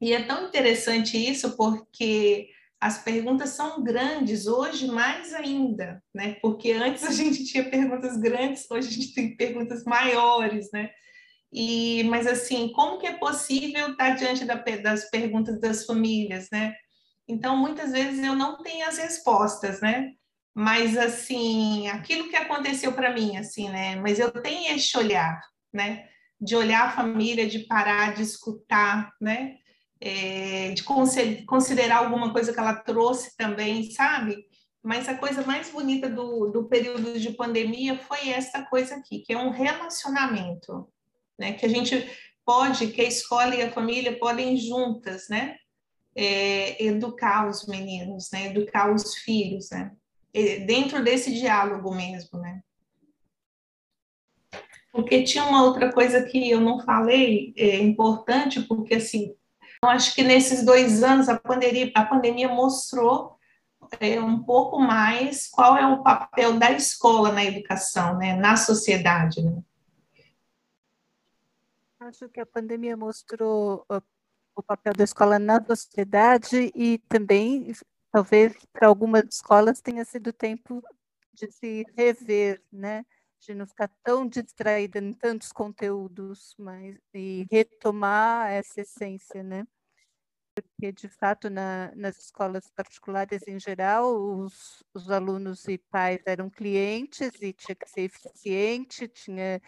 E 0.00 0.12
é 0.12 0.22
tão 0.24 0.48
interessante 0.48 1.16
isso 1.16 1.56
porque 1.56 2.48
as 2.80 2.98
perguntas 3.02 3.50
são 3.50 3.82
grandes 3.82 4.46
hoje 4.46 4.86
mais 4.86 5.34
ainda, 5.34 6.02
né? 6.14 6.36
Porque 6.40 6.72
antes 6.72 7.04
a 7.04 7.12
gente 7.12 7.44
tinha 7.44 7.68
perguntas 7.68 8.16
grandes, 8.16 8.66
hoje 8.70 8.88
a 8.88 8.92
gente 8.92 9.14
tem 9.14 9.36
perguntas 9.36 9.84
maiores, 9.84 10.70
né? 10.72 10.90
E, 11.52 12.04
mas 12.04 12.26
assim, 12.26 12.72
como 12.72 12.98
que 12.98 13.06
é 13.06 13.18
possível 13.18 13.90
estar 13.90 14.10
diante 14.16 14.44
da, 14.44 14.54
das 14.54 15.10
perguntas 15.10 15.60
das 15.60 15.84
famílias, 15.84 16.48
né? 16.50 16.74
Então, 17.28 17.56
muitas 17.56 17.92
vezes 17.92 18.24
eu 18.24 18.34
não 18.34 18.62
tenho 18.62 18.86
as 18.88 18.98
respostas, 18.98 19.80
né? 19.80 20.12
Mas, 20.54 20.96
assim, 20.96 21.88
aquilo 21.88 22.28
que 22.28 22.36
aconteceu 22.36 22.92
para 22.92 23.12
mim, 23.12 23.36
assim, 23.36 23.68
né? 23.68 23.96
Mas 23.96 24.18
eu 24.18 24.30
tenho 24.30 24.74
esse 24.74 24.96
olhar, 24.96 25.40
né? 25.72 26.08
De 26.40 26.56
olhar 26.56 26.86
a 26.86 26.90
família, 26.90 27.48
de 27.48 27.60
parar, 27.60 28.14
de 28.14 28.22
escutar, 28.22 29.12
né? 29.20 29.56
É, 30.02 30.72
de 30.72 30.82
considerar 31.44 31.98
alguma 31.98 32.32
coisa 32.32 32.54
que 32.54 32.58
ela 32.58 32.74
trouxe 32.74 33.36
também, 33.36 33.90
sabe? 33.90 34.46
mas 34.82 35.08
a 35.08 35.14
coisa 35.14 35.42
mais 35.42 35.70
bonita 35.70 36.08
do, 36.08 36.46
do 36.46 36.64
período 36.64 37.18
de 37.18 37.30
pandemia 37.32 37.98
foi 37.98 38.30
essa 38.30 38.62
coisa 38.62 38.96
aqui, 38.96 39.20
que 39.20 39.32
é 39.32 39.38
um 39.38 39.50
relacionamento, 39.50 40.88
né? 41.38 41.52
Que 41.52 41.66
a 41.66 41.68
gente 41.68 42.10
pode, 42.44 42.88
que 42.88 43.00
a 43.00 43.08
escola 43.08 43.54
e 43.54 43.62
a 43.62 43.70
família 43.70 44.18
podem 44.18 44.56
juntas, 44.56 45.28
né? 45.28 45.56
É, 46.14 46.82
educar 46.82 47.48
os 47.48 47.66
meninos, 47.66 48.30
né? 48.32 48.46
Educar 48.46 48.92
os 48.92 49.14
filhos, 49.16 49.70
né? 49.70 49.92
dentro 50.64 51.02
desse 51.02 51.34
diálogo 51.34 51.92
mesmo, 51.92 52.38
né? 52.38 52.62
Porque 54.92 55.24
tinha 55.24 55.42
uma 55.42 55.64
outra 55.64 55.92
coisa 55.92 56.22
que 56.22 56.48
eu 56.48 56.60
não 56.60 56.78
falei, 56.84 57.52
é 57.56 57.78
importante, 57.78 58.60
porque 58.62 58.94
assim, 58.94 59.34
eu 59.82 59.88
acho 59.88 60.14
que 60.14 60.22
nesses 60.22 60.64
dois 60.64 61.02
anos 61.02 61.28
a 61.28 61.38
pandemia, 61.38 61.90
a 61.94 62.04
pandemia 62.04 62.48
mostrou 62.48 63.38
é, 63.98 64.20
um 64.20 64.42
pouco 64.42 64.78
mais 64.78 65.48
qual 65.48 65.76
é 65.76 65.86
o 65.86 66.02
papel 66.02 66.58
da 66.58 66.70
escola 66.72 67.32
na 67.32 67.44
educação, 67.44 68.16
né, 68.18 68.36
na 68.36 68.56
sociedade. 68.56 69.42
Né? 69.42 69.62
Acho 72.00 72.28
que 72.28 72.40
a 72.40 72.46
pandemia 72.46 72.96
mostrou 72.96 73.86
o 74.54 74.62
papel 74.62 74.92
da 74.92 75.04
escola 75.04 75.38
na 75.38 75.64
sociedade 75.64 76.70
e 76.74 76.98
também, 77.08 77.72
talvez, 78.12 78.54
para 78.72 78.86
algumas 78.86 79.24
escolas 79.30 79.80
tenha 79.80 80.04
sido 80.04 80.32
tempo 80.32 80.82
de 81.32 81.50
se 81.50 81.86
rever, 81.96 82.62
né? 82.70 83.04
De 83.40 83.54
não 83.54 83.66
ficar 83.66 83.88
tão 84.04 84.26
distraída 84.28 84.98
em 84.98 85.12
tantos 85.12 85.52
conteúdos, 85.52 86.54
mas 86.58 86.96
e 87.14 87.46
retomar 87.50 88.50
essa 88.50 88.80
essência, 88.82 89.42
né? 89.42 89.66
Porque, 90.54 90.92
de 90.92 91.08
fato, 91.08 91.48
na, 91.50 91.92
nas 91.96 92.18
escolas 92.18 92.70
particulares 92.70 93.42
em 93.46 93.58
geral, 93.58 94.14
os, 94.14 94.82
os 94.94 95.10
alunos 95.10 95.66
e 95.68 95.78
pais 95.78 96.20
eram 96.26 96.50
clientes 96.50 97.30
e 97.40 97.52
tinha 97.52 97.74
que 97.76 97.88
ser 97.88 98.02
eficiente, 98.02 99.08
tinha 99.08 99.60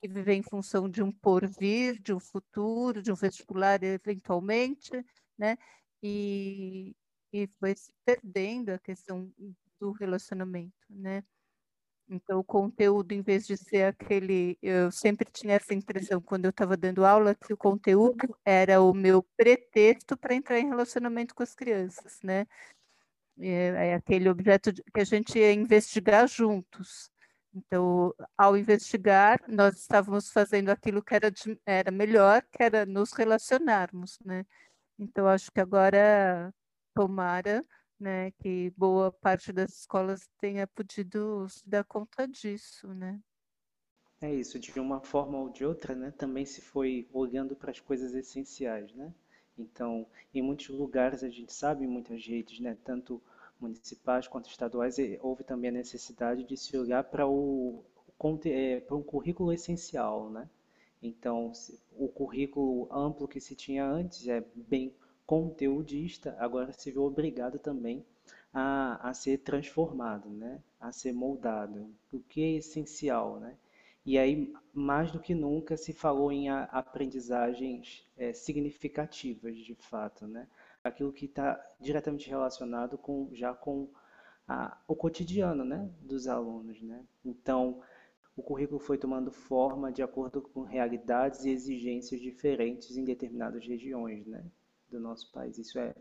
que 0.00 0.08
viver 0.08 0.34
em 0.34 0.42
função 0.42 0.88
de 0.88 1.02
um 1.02 1.12
porvir, 1.12 2.00
de 2.00 2.14
um 2.14 2.20
futuro, 2.20 3.02
de 3.02 3.12
um 3.12 3.16
vestibular 3.16 3.82
eventualmente, 3.82 4.92
né? 5.38 5.56
E, 6.02 6.94
e 7.32 7.48
foi 7.60 7.74
se 7.76 7.92
perdendo 8.04 8.70
a 8.70 8.78
questão 8.78 9.32
do 9.80 9.92
relacionamento, 9.92 10.74
né? 10.90 11.24
Então, 12.10 12.40
o 12.40 12.44
conteúdo, 12.44 13.12
em 13.12 13.20
vez 13.20 13.46
de 13.46 13.56
ser 13.56 13.84
aquele. 13.84 14.58
Eu 14.62 14.90
sempre 14.90 15.30
tinha 15.30 15.54
essa 15.56 15.74
impressão, 15.74 16.20
quando 16.20 16.46
eu 16.46 16.50
estava 16.50 16.76
dando 16.76 17.04
aula, 17.04 17.34
que 17.34 17.52
o 17.52 17.56
conteúdo 17.56 18.34
era 18.44 18.80
o 18.80 18.94
meu 18.94 19.22
pretexto 19.36 20.16
para 20.16 20.34
entrar 20.34 20.58
em 20.58 20.68
relacionamento 20.68 21.34
com 21.34 21.42
as 21.42 21.54
crianças, 21.54 22.18
né? 22.22 22.46
É, 23.38 23.90
é 23.90 23.94
aquele 23.94 24.28
objeto 24.28 24.72
que 24.72 25.00
a 25.00 25.04
gente 25.04 25.38
ia 25.38 25.52
investigar 25.52 26.26
juntos. 26.26 27.10
Então, 27.54 28.14
ao 28.36 28.56
investigar, 28.56 29.40
nós 29.48 29.76
estávamos 29.78 30.30
fazendo 30.30 30.70
aquilo 30.70 31.02
que 31.02 31.14
era, 31.14 31.30
de, 31.30 31.60
era 31.66 31.90
melhor, 31.90 32.42
que 32.50 32.62
era 32.62 32.86
nos 32.86 33.12
relacionarmos, 33.12 34.18
né? 34.24 34.44
Então, 34.98 35.26
acho 35.28 35.52
que 35.52 35.60
agora, 35.60 36.52
tomara 36.94 37.64
né, 37.98 38.30
que 38.32 38.70
boa 38.76 39.12
parte 39.12 39.52
das 39.52 39.70
escolas 39.80 40.28
tenha 40.38 40.66
podido 40.66 41.48
se 41.48 41.68
dar 41.68 41.84
conta 41.84 42.26
disso, 42.26 42.88
né? 42.94 43.20
É 44.20 44.32
isso, 44.34 44.58
de 44.58 44.78
uma 44.80 45.00
forma 45.00 45.38
ou 45.38 45.48
de 45.48 45.64
outra, 45.64 45.94
né, 45.94 46.12
também 46.16 46.44
se 46.44 46.60
foi 46.60 47.08
olhando 47.12 47.54
para 47.54 47.70
as 47.70 47.80
coisas 47.80 48.14
essenciais, 48.14 48.92
né? 48.92 49.12
Então, 49.56 50.06
em 50.34 50.42
muitos 50.42 50.68
lugares 50.68 51.22
a 51.22 51.28
gente 51.28 51.52
sabe, 51.52 51.84
em 51.84 51.88
muitas 51.88 52.24
redes, 52.24 52.60
né, 52.60 52.76
tanto 52.84 53.22
municipais 53.60 54.28
quanto 54.28 54.48
estaduais, 54.48 54.96
houve 55.20 55.44
também 55.44 55.70
a 55.70 55.72
necessidade 55.72 56.44
de 56.44 56.56
se 56.56 56.76
olhar 56.76 57.04
para 57.04 57.26
o 57.26 57.84
é, 58.46 58.80
para 58.80 58.96
um 58.96 59.02
currículo 59.02 59.52
essencial, 59.52 60.28
né? 60.30 60.48
Então, 61.00 61.52
o 61.96 62.08
currículo 62.08 62.88
amplo 62.92 63.28
que 63.28 63.40
se 63.40 63.54
tinha 63.54 63.84
antes 63.86 64.26
é 64.26 64.44
bem 64.54 64.92
conteudista, 65.28 66.34
agora 66.38 66.72
se 66.72 66.90
viu 66.90 67.02
obrigado 67.02 67.58
também 67.58 68.02
a, 68.50 69.10
a 69.10 69.12
ser 69.12 69.36
transformado, 69.36 70.30
né? 70.30 70.58
a 70.80 70.90
ser 70.90 71.12
moldado, 71.12 71.94
o 72.10 72.18
que 72.18 72.42
é 72.42 72.52
essencial. 72.52 73.38
Né? 73.38 73.54
E 74.06 74.16
aí, 74.16 74.50
mais 74.72 75.12
do 75.12 75.20
que 75.20 75.34
nunca, 75.34 75.76
se 75.76 75.92
falou 75.92 76.32
em 76.32 76.48
aprendizagens 76.48 78.06
é, 78.16 78.32
significativas, 78.32 79.54
de 79.58 79.74
fato, 79.74 80.26
né? 80.26 80.48
aquilo 80.82 81.12
que 81.12 81.26
está 81.26 81.62
diretamente 81.78 82.30
relacionado 82.30 82.96
com, 82.96 83.28
já 83.34 83.52
com 83.52 83.86
a, 84.48 84.78
o 84.88 84.96
cotidiano 84.96 85.62
né? 85.62 85.90
dos 86.00 86.26
alunos. 86.26 86.80
Né? 86.80 87.04
Então, 87.22 87.82
o 88.34 88.42
currículo 88.42 88.80
foi 88.80 88.96
tomando 88.96 89.30
forma 89.30 89.92
de 89.92 90.02
acordo 90.02 90.40
com 90.40 90.62
realidades 90.62 91.44
e 91.44 91.50
exigências 91.50 92.18
diferentes 92.18 92.96
em 92.96 93.04
determinadas 93.04 93.66
regiões. 93.66 94.26
Né? 94.26 94.42
Do 94.90 95.00
nosso 95.00 95.30
país. 95.32 95.58
Isso 95.58 95.78
é, 95.78 95.94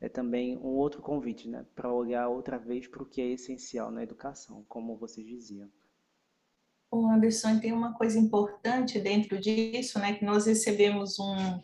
é 0.00 0.08
também 0.08 0.56
um 0.58 0.74
outro 0.76 1.00
convite, 1.02 1.48
né, 1.48 1.64
para 1.74 1.92
olhar 1.92 2.28
outra 2.28 2.58
vez 2.58 2.86
para 2.86 3.02
o 3.02 3.06
que 3.06 3.20
é 3.20 3.26
essencial 3.32 3.90
na 3.90 4.02
educação, 4.02 4.64
como 4.68 4.96
vocês 4.96 5.26
diziam. 5.26 5.70
O 6.90 7.06
Anderson, 7.08 7.58
tem 7.58 7.72
uma 7.72 7.94
coisa 7.94 8.18
importante 8.18 9.00
dentro 9.00 9.38
disso, 9.38 9.98
né, 9.98 10.14
que 10.14 10.24
nós 10.24 10.46
recebemos 10.46 11.18
um, 11.18 11.60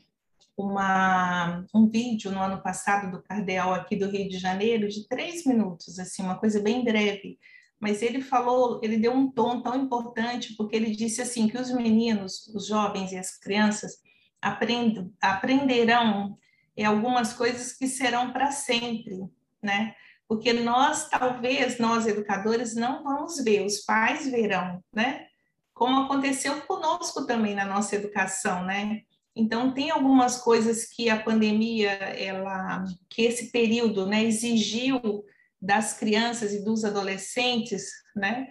uma, 0.57 1.65
um 1.75 1.89
vídeo 1.89 2.31
no 2.31 2.41
ano 2.41 2.63
passado 2.63 3.11
do 3.11 3.23
Cardeal 3.23 3.73
aqui 3.73 3.97
do 3.97 4.09
Rio 4.09 4.29
de 4.29 4.39
Janeiro, 4.39 4.89
de 4.89 5.07
três 5.09 5.47
minutos, 5.47 5.99
assim, 5.99 6.23
uma 6.23 6.39
coisa 6.39 6.61
bem 6.61 6.85
breve, 6.85 7.39
mas 7.81 8.01
ele 8.01 8.21
falou, 8.21 8.81
ele 8.83 8.97
deu 8.97 9.13
um 9.13 9.31
tom 9.31 9.61
tão 9.61 9.75
importante, 9.75 10.55
porque 10.57 10.77
ele 10.77 10.95
disse 10.95 11.21
assim, 11.21 11.49
que 11.49 11.59
os 11.59 11.73
meninos, 11.73 12.47
os 12.55 12.67
jovens 12.67 13.11
e 13.11 13.19
as 13.19 13.37
crianças 13.39 14.01
aprend, 14.43 15.11
aprenderão 15.21 16.37
é 16.77 16.85
algumas 16.85 17.33
coisas 17.33 17.73
que 17.73 17.87
serão 17.87 18.33
para 18.33 18.51
sempre, 18.51 19.21
né? 19.63 19.95
Porque 20.27 20.53
nós, 20.53 21.09
talvez, 21.09 21.79
nós 21.79 22.07
educadores, 22.07 22.75
não 22.75 23.03
vamos 23.03 23.43
ver, 23.45 23.65
os 23.65 23.79
pais 23.79 24.29
verão, 24.31 24.83
né? 24.93 25.27
Como 25.75 26.03
aconteceu 26.03 26.61
conosco 26.63 27.27
também 27.27 27.55
na 27.55 27.65
nossa 27.65 27.97
educação, 27.97 28.65
né? 28.65 29.03
Então, 29.35 29.73
tem 29.73 29.91
algumas 29.91 30.39
coisas 30.39 30.85
que 30.87 31.09
a 31.09 31.23
pandemia, 31.23 31.91
ela, 31.91 32.85
que 33.09 33.23
esse 33.23 33.51
período, 33.51 34.07
né, 34.07 34.23
exigiu 34.25 35.25
das 35.61 35.95
crianças 35.99 36.53
e 36.53 36.65
dos 36.65 36.85
adolescentes, 36.85 37.91
né? 38.17 38.49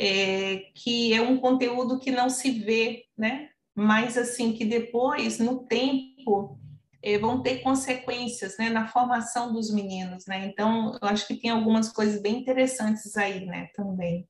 É, 0.00 0.70
que 0.74 1.12
é 1.12 1.20
um 1.20 1.38
conteúdo 1.38 1.98
que 1.98 2.10
não 2.10 2.30
se 2.30 2.50
vê, 2.50 3.04
né? 3.16 3.47
Mas, 3.78 4.18
assim, 4.18 4.52
que 4.52 4.64
depois, 4.64 5.38
no 5.38 5.64
tempo, 5.64 6.58
eh, 7.00 7.16
vão 7.16 7.40
ter 7.40 7.60
consequências 7.60 8.58
né, 8.58 8.68
na 8.68 8.88
formação 8.88 9.52
dos 9.52 9.72
meninos, 9.72 10.26
né? 10.26 10.46
Então, 10.46 10.98
eu 11.00 11.08
acho 11.08 11.28
que 11.28 11.36
tem 11.36 11.50
algumas 11.50 11.88
coisas 11.88 12.20
bem 12.20 12.40
interessantes 12.40 13.16
aí, 13.16 13.46
né, 13.46 13.68
também. 13.76 14.28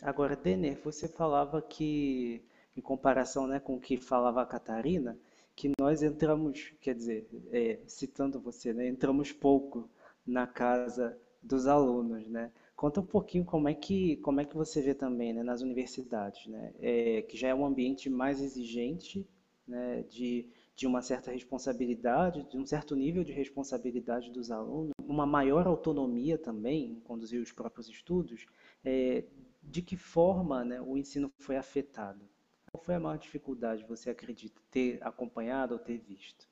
Agora, 0.00 0.34
Denner, 0.34 0.80
você 0.82 1.06
falava 1.06 1.60
que, 1.60 2.42
em 2.74 2.80
comparação 2.80 3.46
né, 3.46 3.60
com 3.60 3.74
o 3.74 3.80
que 3.80 3.98
falava 3.98 4.40
a 4.40 4.46
Catarina, 4.46 5.18
que 5.54 5.70
nós 5.78 6.02
entramos, 6.02 6.72
quer 6.80 6.94
dizer, 6.94 7.28
é, 7.52 7.80
citando 7.86 8.40
você, 8.40 8.72
né, 8.72 8.88
entramos 8.88 9.32
pouco 9.32 9.86
na 10.26 10.46
casa 10.46 11.14
dos 11.42 11.66
alunos, 11.66 12.26
né? 12.26 12.50
Conta 12.78 13.00
um 13.00 13.06
pouquinho 13.06 13.44
como 13.44 13.68
é 13.68 13.74
que, 13.74 14.18
como 14.18 14.40
é 14.40 14.44
que 14.44 14.56
você 14.56 14.80
vê 14.80 14.94
também 14.94 15.32
né, 15.32 15.42
nas 15.42 15.62
universidades, 15.62 16.46
né? 16.46 16.72
É, 16.78 17.22
que 17.22 17.36
já 17.36 17.48
é 17.48 17.54
um 17.54 17.66
ambiente 17.66 18.08
mais 18.08 18.40
exigente, 18.40 19.26
né, 19.66 20.04
de 20.04 20.48
de 20.78 20.86
uma 20.86 21.02
certa 21.02 21.32
responsabilidade, 21.32 22.48
de 22.48 22.56
um 22.56 22.64
certo 22.64 22.94
nível 22.94 23.24
de 23.24 23.32
responsabilidade 23.32 24.30
dos 24.30 24.48
alunos, 24.52 24.92
uma 25.02 25.26
maior 25.26 25.66
autonomia 25.66 26.38
também 26.38 26.92
em 26.92 27.00
conduzir 27.00 27.42
os 27.42 27.50
próprios 27.50 27.88
estudos, 27.88 28.46
é, 28.84 29.24
de 29.60 29.82
que 29.82 29.96
forma 29.96 30.64
né, 30.64 30.80
o 30.80 30.96
ensino 30.96 31.32
foi 31.36 31.56
afetado? 31.56 32.24
Qual 32.70 32.80
foi 32.80 32.94
a 32.94 33.00
maior 33.00 33.18
dificuldade, 33.18 33.84
você 33.88 34.10
acredita, 34.10 34.62
ter 34.70 35.04
acompanhado 35.04 35.74
ou 35.74 35.80
ter 35.80 35.98
visto? 35.98 36.48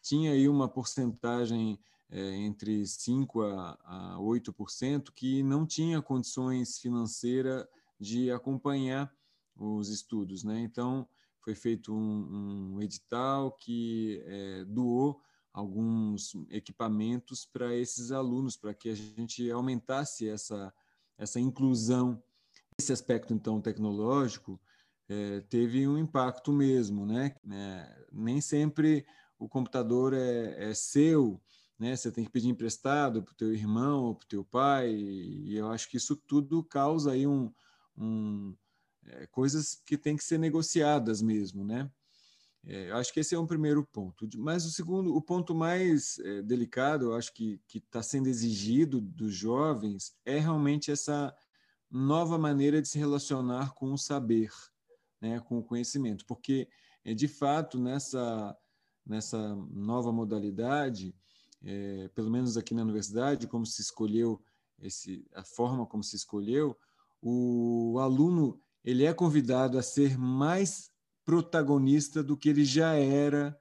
Tinha 0.00 0.32
aí 0.32 0.48
uma 0.48 0.66
porcentagem 0.66 1.78
é, 2.12 2.36
entre 2.36 2.82
5% 2.82 3.42
a, 3.84 4.14
a 4.14 4.18
8% 4.18 5.10
que 5.14 5.42
não 5.42 5.66
tinha 5.66 6.02
condições 6.02 6.78
financeiras 6.78 7.66
de 7.98 8.30
acompanhar 8.30 9.12
os 9.56 9.88
estudos. 9.88 10.44
Né? 10.44 10.60
Então, 10.60 11.08
foi 11.40 11.54
feito 11.54 11.92
um, 11.92 12.74
um 12.74 12.82
edital 12.82 13.50
que 13.52 14.22
é, 14.26 14.64
doou 14.66 15.20
alguns 15.52 16.34
equipamentos 16.50 17.44
para 17.44 17.74
esses 17.74 18.12
alunos, 18.12 18.56
para 18.56 18.72
que 18.72 18.88
a 18.88 18.94
gente 18.94 19.50
aumentasse 19.50 20.28
essa, 20.28 20.72
essa 21.18 21.40
inclusão. 21.40 22.22
Esse 22.78 22.92
aspecto, 22.92 23.34
então, 23.34 23.60
tecnológico 23.60 24.60
é, 25.08 25.40
teve 25.40 25.86
um 25.86 25.98
impacto 25.98 26.52
mesmo, 26.52 27.04
né? 27.04 27.34
É, 27.50 28.06
nem 28.12 28.40
sempre 28.40 29.06
o 29.38 29.48
computador 29.48 30.14
é, 30.14 30.70
é 30.70 30.74
seu, 30.74 31.40
né? 31.82 31.96
Você 31.96 32.12
tem 32.12 32.24
que 32.24 32.30
pedir 32.30 32.48
emprestado 32.48 33.24
para 33.24 33.32
o 33.32 33.36
teu 33.36 33.52
irmão 33.52 34.04
ou 34.04 34.14
para 34.14 34.24
o 34.24 34.28
teu 34.28 34.44
pai, 34.44 34.88
e 34.92 35.56
eu 35.56 35.68
acho 35.68 35.90
que 35.90 35.96
isso 35.96 36.14
tudo 36.14 36.62
causa 36.62 37.10
aí 37.10 37.26
um, 37.26 37.52
um 37.98 38.54
é, 39.04 39.26
coisas 39.26 39.82
que 39.84 39.98
têm 39.98 40.16
que 40.16 40.22
ser 40.22 40.38
negociadas 40.38 41.20
mesmo, 41.20 41.64
né? 41.64 41.90
É, 42.64 42.90
eu 42.90 42.96
acho 42.96 43.12
que 43.12 43.18
esse 43.18 43.34
é 43.34 43.38
um 43.38 43.48
primeiro 43.48 43.84
ponto. 43.84 44.28
Mas 44.38 44.64
o 44.64 44.70
segundo, 44.70 45.16
o 45.16 45.20
ponto 45.20 45.56
mais 45.56 46.20
é, 46.20 46.40
delicado, 46.42 47.06
eu 47.06 47.14
acho 47.16 47.34
que 47.34 47.60
está 47.74 48.00
sendo 48.00 48.28
exigido 48.28 49.00
dos 49.00 49.34
jovens, 49.34 50.14
é 50.24 50.38
realmente 50.38 50.92
essa 50.92 51.34
nova 51.90 52.38
maneira 52.38 52.80
de 52.80 52.86
se 52.86 52.96
relacionar 52.96 53.74
com 53.74 53.92
o 53.92 53.98
saber, 53.98 54.52
né, 55.20 55.40
com 55.40 55.58
o 55.58 55.64
conhecimento, 55.64 56.24
porque 56.26 56.68
é, 57.04 57.12
de 57.12 57.26
fato 57.26 57.80
nessa 57.80 58.56
nessa 59.04 59.56
nova 59.68 60.12
modalidade 60.12 61.12
é, 61.64 62.08
pelo 62.14 62.30
menos 62.30 62.56
aqui 62.56 62.74
na 62.74 62.82
universidade, 62.82 63.46
como 63.46 63.64
se 63.64 63.80
escolheu 63.82 64.42
esse, 64.80 65.26
a 65.34 65.44
forma 65.44 65.86
como 65.86 66.02
se 66.02 66.16
escolheu, 66.16 66.76
o 67.20 67.98
aluno 68.00 68.60
ele 68.84 69.04
é 69.04 69.14
convidado 69.14 69.78
a 69.78 69.82
ser 69.82 70.18
mais 70.18 70.90
protagonista 71.24 72.22
do 72.22 72.36
que 72.36 72.48
ele 72.48 72.64
já 72.64 72.94
era 72.94 73.56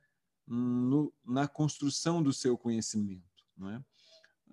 no, 0.47 1.13
na 1.23 1.47
construção 1.47 2.23
do 2.23 2.33
seu 2.33 2.57
conhecimento, 2.57 3.45
não 3.55 3.69
é? 3.69 3.83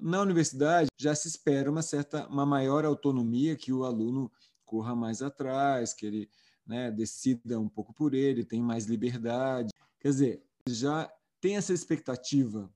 Na 0.01 0.21
universidade 0.21 0.89
já 0.97 1.13
se 1.15 1.27
espera 1.27 1.69
uma 1.69 1.83
certa, 1.83 2.29
uma 2.29 2.47
maior 2.47 2.85
autonomia 2.85 3.57
que 3.57 3.73
o 3.73 3.85
aluno 3.85 4.31
corra 4.65 4.95
mais 4.95 5.23
atrás, 5.23 5.93
que 5.93 6.07
ele 6.07 6.31
né, 6.65 6.91
decida 6.91 7.59
um 7.59 7.69
pouco 7.69 7.93
por 7.93 8.15
ele, 8.15 8.45
tem 8.45 8.63
mais 8.63 8.85
liberdade. 8.85 9.71
Quer 9.99 10.09
dizer, 10.09 10.43
já 10.69 11.11
tem 11.41 11.57
essa 11.57 11.73
expectativa 11.73 12.73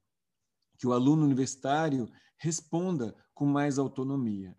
que 0.82 0.86
o 0.88 0.92
aluno 0.92 1.24
universitário 1.24 2.10
responda 2.36 3.14
com 3.32 3.46
mais 3.46 3.78
autonomia. 3.78 4.52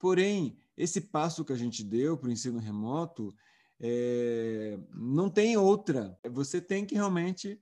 Porém, 0.00 0.56
esse 0.74 1.02
passo 1.02 1.44
que 1.44 1.52
a 1.52 1.56
gente 1.56 1.84
deu 1.84 2.16
para 2.16 2.30
o 2.30 2.32
ensino 2.32 2.58
remoto 2.58 3.30
é, 3.78 4.78
não 4.94 5.28
tem 5.28 5.54
outra. 5.58 6.18
Você 6.30 6.62
tem 6.62 6.86
que 6.86 6.94
realmente 6.94 7.60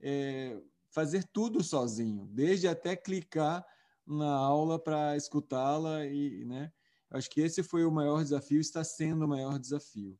é, 0.00 0.62
fazer 0.90 1.24
tudo 1.32 1.60
sozinho, 1.60 2.28
desde 2.30 2.68
até 2.68 2.94
clicar 2.94 3.66
na 4.06 4.30
aula 4.32 4.78
para 4.78 5.16
escutá-la 5.16 6.06
e, 6.06 6.44
né? 6.44 6.70
Acho 7.10 7.28
que 7.28 7.40
esse 7.40 7.64
foi 7.64 7.84
o 7.84 7.90
maior 7.90 8.22
desafio, 8.22 8.60
está 8.60 8.84
sendo 8.84 9.24
o 9.24 9.28
maior 9.28 9.58
desafio. 9.58 10.16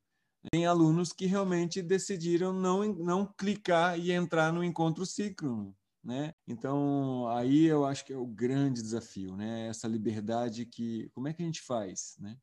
Tem 0.51 0.67
alunos 0.67 1.13
que 1.13 1.27
realmente 1.27 1.81
decidiram 1.81 2.53
não, 2.53 2.93
não 2.93 3.25
clicar 3.25 3.97
e 4.01 4.11
entrar 4.11 4.53
no 4.53 4.65
encontro 4.65 5.07
síncrono 5.07 5.77
né? 6.03 6.35
Então, 6.47 7.29
aí 7.29 7.65
eu 7.67 7.85
acho 7.85 8.05
que 8.05 8.13
é 8.13 8.17
o 8.17 8.27
grande 8.27 8.83
desafio, 8.83 9.37
né? 9.37 9.69
Essa 9.69 9.87
liberdade 9.87 10.65
que, 10.65 11.09
como 11.11 11.29
é 11.29 11.33
que 11.33 11.43
a 11.43 11.45
gente 11.45 11.61
faz, 11.61 12.17
né? 12.19 12.37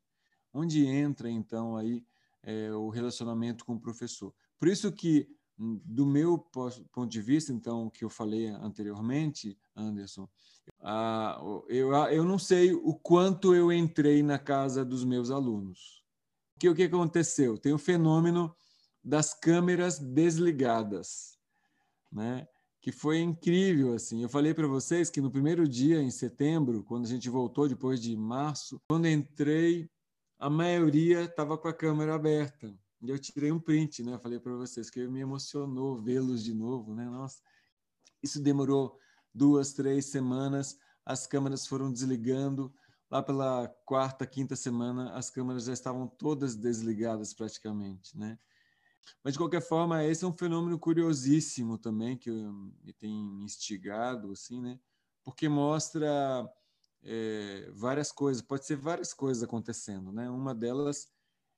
Onde 0.54 0.86
entra 0.86 1.30
então 1.30 1.76
aí 1.76 2.06
é, 2.44 2.72
o 2.72 2.90
relacionamento 2.90 3.66
com 3.66 3.74
o 3.74 3.80
professor? 3.80 4.34
Por 4.60 4.68
isso 4.68 4.92
que 4.92 5.28
hum, 5.58 5.82
do 5.84 6.06
meu 6.06 6.38
ponto 6.38 7.08
de 7.08 7.22
vista, 7.22 7.52
então, 7.52 7.90
que 7.90 8.06
eu 8.06 8.10
falei 8.10 8.48
anteriormente, 8.48 9.58
Anderson, 9.76 10.30
a, 10.82 11.40
eu, 11.68 11.94
eu 11.94 12.24
não 12.24 12.38
sei 12.38 12.74
o 12.74 12.94
quanto 12.94 13.56
eu 13.56 13.72
entrei 13.72 14.22
na 14.22 14.38
casa 14.38 14.86
dos 14.86 15.04
meus 15.04 15.32
alunos. 15.32 16.04
Porque 16.54 16.70
o 16.70 16.76
que 16.76 16.84
aconteceu? 16.84 17.58
Tem 17.58 17.74
o 17.74 17.78
fenômeno 17.78 18.56
das 19.04 19.34
câmeras 19.34 20.00
desligadas, 20.00 21.38
né? 22.12 22.48
Que 22.88 22.92
foi 22.94 23.20
incrível 23.20 23.94
assim. 23.94 24.24
Eu 24.24 24.30
falei 24.30 24.54
para 24.54 24.66
vocês 24.66 25.10
que 25.10 25.20
no 25.20 25.30
primeiro 25.30 25.68
dia 25.68 26.02
em 26.02 26.10
setembro, 26.10 26.86
quando 26.86 27.04
a 27.04 27.10
gente 27.10 27.30
voltou 27.30 27.68
depois 27.68 28.02
de 28.02 28.16
março, 28.16 28.80
quando 28.90 29.10
entrei, 29.10 29.92
a 30.40 30.50
maioria 30.50 31.24
estava 31.24 31.58
com 31.58 31.68
a 31.68 31.74
câmera 31.74 32.16
aberta. 32.16 32.74
E 33.02 33.10
eu 33.10 33.20
tirei 33.20 33.52
um 33.52 33.60
print, 33.60 34.04
né? 34.04 34.18
falei 34.18 34.40
para 34.40 34.54
vocês 34.54 34.90
que 34.90 35.06
me 35.06 35.20
emocionou 35.20 36.02
vê-los 36.02 36.42
de 36.42 36.54
novo, 36.54 36.96
né? 36.96 37.04
Nossa, 37.10 37.42
isso 38.24 38.42
demorou 38.42 38.98
duas, 39.34 39.74
três 39.74 40.06
semanas. 40.06 40.78
As 41.06 41.28
câmeras 41.28 41.68
foram 41.68 41.92
desligando. 41.92 42.74
Lá 43.12 43.22
pela 43.22 43.68
quarta, 43.86 44.26
quinta 44.26 44.56
semana, 44.56 45.12
as 45.12 45.30
câmeras 45.30 45.66
já 45.66 45.74
estavam 45.74 46.08
todas 46.08 46.56
desligadas 46.56 47.34
praticamente, 47.34 48.18
né? 48.18 48.40
Mas, 49.24 49.34
de 49.34 49.40
qualquer 49.40 49.62
forma, 49.62 50.04
esse 50.04 50.24
é 50.24 50.28
um 50.28 50.38
fenômeno 50.38 50.78
curiosíssimo 50.80 51.78
também, 51.78 52.18
que 52.18 52.32
me 52.32 52.94
tem 52.94 53.44
instigado, 53.44 54.32
assim, 54.32 54.62
né? 54.62 54.80
Porque 55.24 55.50
mostra 55.50 56.50
é, 57.04 57.70
várias 57.74 58.12
coisas, 58.12 58.42
pode 58.42 58.66
ser 58.66 58.76
várias 58.76 59.14
coisas 59.14 59.44
acontecendo, 59.44 60.12
né? 60.12 60.30
Uma 60.30 60.54
delas 60.54 61.10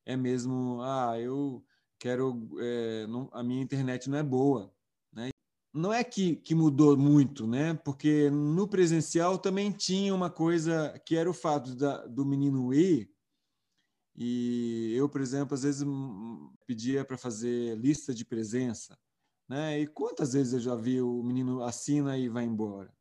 é 0.06 0.16
mesmo, 0.16 0.82
ah, 0.82 1.20
eu 1.20 1.64
quero, 2.00 2.50
é, 2.60 3.08
não, 3.08 3.30
a 3.32 3.44
minha 3.44 3.62
internet 3.62 4.10
não 4.10 4.18
é 4.18 4.24
boa, 4.24 4.74
né? 5.12 5.30
Não 5.74 5.94
é 5.94 6.04
que, 6.04 6.38
que 6.38 6.56
mudou 6.56 6.98
muito, 6.98 7.46
né? 7.46 7.76
Porque 7.76 8.30
no 8.30 8.68
presencial 8.68 9.38
também 9.38 9.72
tinha 9.72 10.14
uma 10.16 10.30
coisa 10.30 11.00
que 11.06 11.16
era 11.16 11.30
o 11.30 11.34
fato 11.34 11.76
da, 11.76 12.06
do 12.08 12.26
menino 12.26 12.74
ir 12.74 13.12
e 14.22 14.94
eu, 14.98 15.08
por 15.08 15.22
exemplo, 15.22 15.54
às 15.56 15.64
vezes 15.64 15.88
pedia 16.68 17.06
para 17.06 17.18
fazer 17.18 17.78
lista 17.78 18.14
de 18.14 18.26
presença, 18.26 19.00
né? 19.48 19.80
E 19.80 19.88
quantas 19.88 20.34
vezes 20.34 20.52
eu 20.52 20.60
já 20.60 20.76
vi 20.76 21.02
o 21.02 21.24
menino 21.24 21.64
assina 21.64 22.18
e 22.18 22.28
vai 22.28 22.44
embora? 22.44 22.94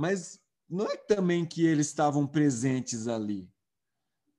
Mas 0.00 0.40
não 0.66 0.86
é 0.86 0.96
também 0.96 1.44
que 1.44 1.66
eles 1.66 1.88
estavam 1.88 2.26
presentes 2.26 3.06
ali, 3.06 3.52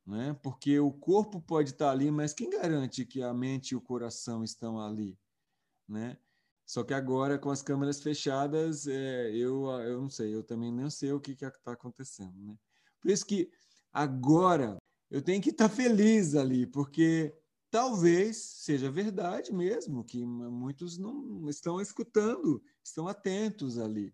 né? 0.04 0.34
Porque 0.42 0.80
o 0.80 0.92
corpo 0.92 1.40
pode 1.40 1.70
estar 1.70 1.92
ali, 1.92 2.10
mas 2.10 2.34
quem 2.34 2.50
garante 2.50 3.06
que 3.06 3.22
a 3.22 3.32
mente 3.32 3.74
e 3.74 3.76
o 3.76 3.82
coração 3.82 4.44
estão 4.44 4.80
ali, 4.80 5.16
né? 5.88 6.18
Só 6.66 6.84
que 6.84 6.96
agora, 6.96 7.38
com 7.38 7.52
as 7.52 7.62
câmeras 7.62 8.02
fechadas, 8.02 8.88
é, 8.88 9.30
eu, 9.36 9.68
eu 9.82 10.02
não 10.02 10.10
sei, 10.10 10.34
eu 10.34 10.44
também 10.44 10.72
não 10.72 10.90
sei 10.90 11.12
o 11.12 11.20
que 11.20 11.34
está 11.34 11.74
acontecendo. 11.74 12.36
Né? 12.42 12.58
Por 13.00 13.12
isso 13.12 13.24
que 13.24 13.52
agora 13.92 14.82
eu 15.14 15.22
tenho 15.22 15.40
que 15.40 15.52
estar 15.52 15.70
feliz 15.70 16.34
ali, 16.34 16.66
porque 16.66 17.32
talvez 17.70 18.36
seja 18.36 18.90
verdade 18.90 19.54
mesmo 19.54 20.04
que 20.04 20.26
muitos 20.26 20.98
não 20.98 21.48
estão 21.48 21.80
escutando, 21.80 22.60
estão 22.84 23.08
atentos 23.08 23.78
ali, 23.78 24.12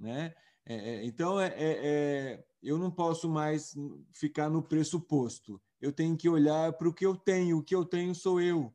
né? 0.00 0.34
É, 0.64 0.74
é 0.74 1.04
então 1.04 1.38
é, 1.38 1.48
é, 1.48 1.54
é, 1.58 2.44
eu 2.62 2.78
não 2.78 2.90
posso 2.90 3.28
mais 3.28 3.76
ficar 4.10 4.48
no 4.48 4.62
pressuposto. 4.62 5.60
Eu 5.78 5.92
tenho 5.92 6.16
que 6.16 6.30
olhar 6.30 6.72
para 6.72 6.88
o 6.88 6.94
que 6.94 7.04
eu 7.04 7.14
tenho. 7.14 7.58
O 7.58 7.62
que 7.62 7.74
eu 7.74 7.84
tenho 7.84 8.14
sou 8.14 8.40
eu. 8.40 8.74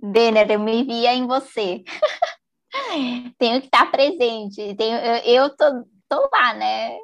Denner, 0.00 0.50
eu 0.50 0.58
me 0.58 0.84
via 0.84 1.12
em 1.12 1.26
você. 1.26 1.84
tenho 3.38 3.60
que 3.60 3.66
estar 3.66 3.90
presente. 3.90 4.74
Tenho, 4.74 4.96
eu, 4.96 5.44
eu 5.44 5.56
tô, 5.56 5.84
tô 6.08 6.30
lá, 6.32 6.54
né? 6.54 6.96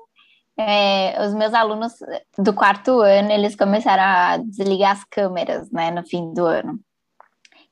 É, 0.58 1.24
os 1.26 1.34
meus 1.34 1.54
alunos 1.54 1.94
do 2.36 2.52
quarto 2.52 3.00
ano, 3.00 3.30
eles 3.30 3.56
começaram 3.56 4.02
a 4.02 4.36
desligar 4.36 4.92
as 4.92 5.04
câmeras, 5.04 5.70
né, 5.70 5.90
no 5.90 6.04
fim 6.06 6.32
do 6.32 6.44
ano. 6.44 6.78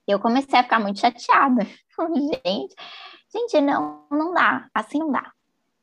Eu 0.06 0.18
comecei 0.18 0.58
a 0.58 0.62
ficar 0.62 0.80
muito 0.80 0.98
chateada. 0.98 1.66
gente, 2.44 2.74
gente, 3.32 3.60
não, 3.60 4.06
não 4.10 4.32
dá, 4.32 4.66
assim 4.74 4.98
não 4.98 5.12
dá. 5.12 5.30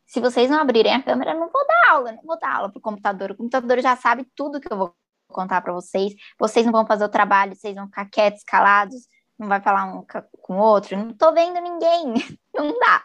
Se 0.06 0.20
vocês 0.20 0.50
não 0.50 0.60
abrirem 0.60 0.96
a 0.96 1.04
câmera, 1.04 1.32
eu 1.32 1.40
não 1.40 1.50
vou 1.50 1.68
dar 1.68 1.92
aula, 1.92 2.12
não 2.14 2.24
vou 2.24 2.40
dar 2.40 2.56
aula 2.56 2.72
pro 2.72 2.82
computador. 2.82 3.32
O 3.32 3.36
computador 3.36 3.80
já 3.82 3.96
sabe 3.96 4.26
tudo 4.36 4.60
que 4.60 4.72
eu 4.72 4.78
vou 4.78 4.96
contar 5.28 5.62
para 5.62 5.74
vocês. 5.74 6.14
Vocês 6.40 6.66
não 6.66 6.72
vão 6.72 6.86
fazer 6.86 7.04
o 7.04 7.10
trabalho, 7.10 7.56
vocês 7.56 7.76
vão 7.76 7.88
ficar 7.88 8.06
quietos, 8.06 8.44
calados, 8.44 9.08
não 9.38 9.48
vai 9.48 9.62
falar 9.62 9.86
um 9.86 10.06
com 10.42 10.58
o 10.58 10.62
outro. 10.62 10.98
Não 10.98 11.14
tô 11.14 11.32
vendo 11.34 11.60
ninguém, 11.62 12.14
não 12.56 12.78
dá 12.80 13.04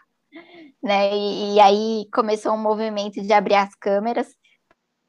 né? 0.82 1.14
E, 1.16 1.54
e, 1.54 1.60
aí 1.60 2.08
começou 2.12 2.52
um 2.52 2.58
movimento 2.58 3.20
de 3.22 3.32
abrir 3.32 3.54
as 3.54 3.74
câmeras, 3.76 4.28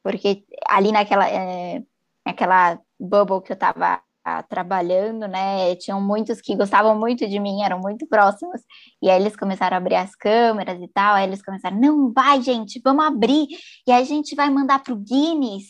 porque 0.03 0.43
ali 0.67 0.91
naquela, 0.91 1.29
é, 1.29 1.81
naquela 2.25 2.79
bubble 2.99 3.41
que 3.41 3.51
eu 3.51 3.55
estava 3.55 4.01
trabalhando, 4.49 5.27
né? 5.27 5.75
Tinham 5.75 6.01
muitos 6.01 6.39
que 6.41 6.55
gostavam 6.55 6.97
muito 6.97 7.27
de 7.27 7.39
mim, 7.39 7.61
eram 7.61 7.79
muito 7.79 8.07
próximos, 8.07 8.61
e 9.01 9.09
aí 9.09 9.19
eles 9.21 9.35
começaram 9.35 9.75
a 9.75 9.77
abrir 9.77 9.95
as 9.95 10.15
câmeras 10.15 10.81
e 10.81 10.87
tal, 10.87 11.15
aí 11.15 11.27
eles 11.27 11.43
começaram, 11.43 11.77
não, 11.77 12.13
vai, 12.13 12.41
gente, 12.41 12.79
vamos 12.83 13.05
abrir, 13.05 13.47
e 13.85 13.91
a 13.91 14.01
gente 14.03 14.33
vai 14.35 14.49
mandar 14.49 14.81
para 14.81 14.93
o 14.93 14.97
Guinness, 14.97 15.65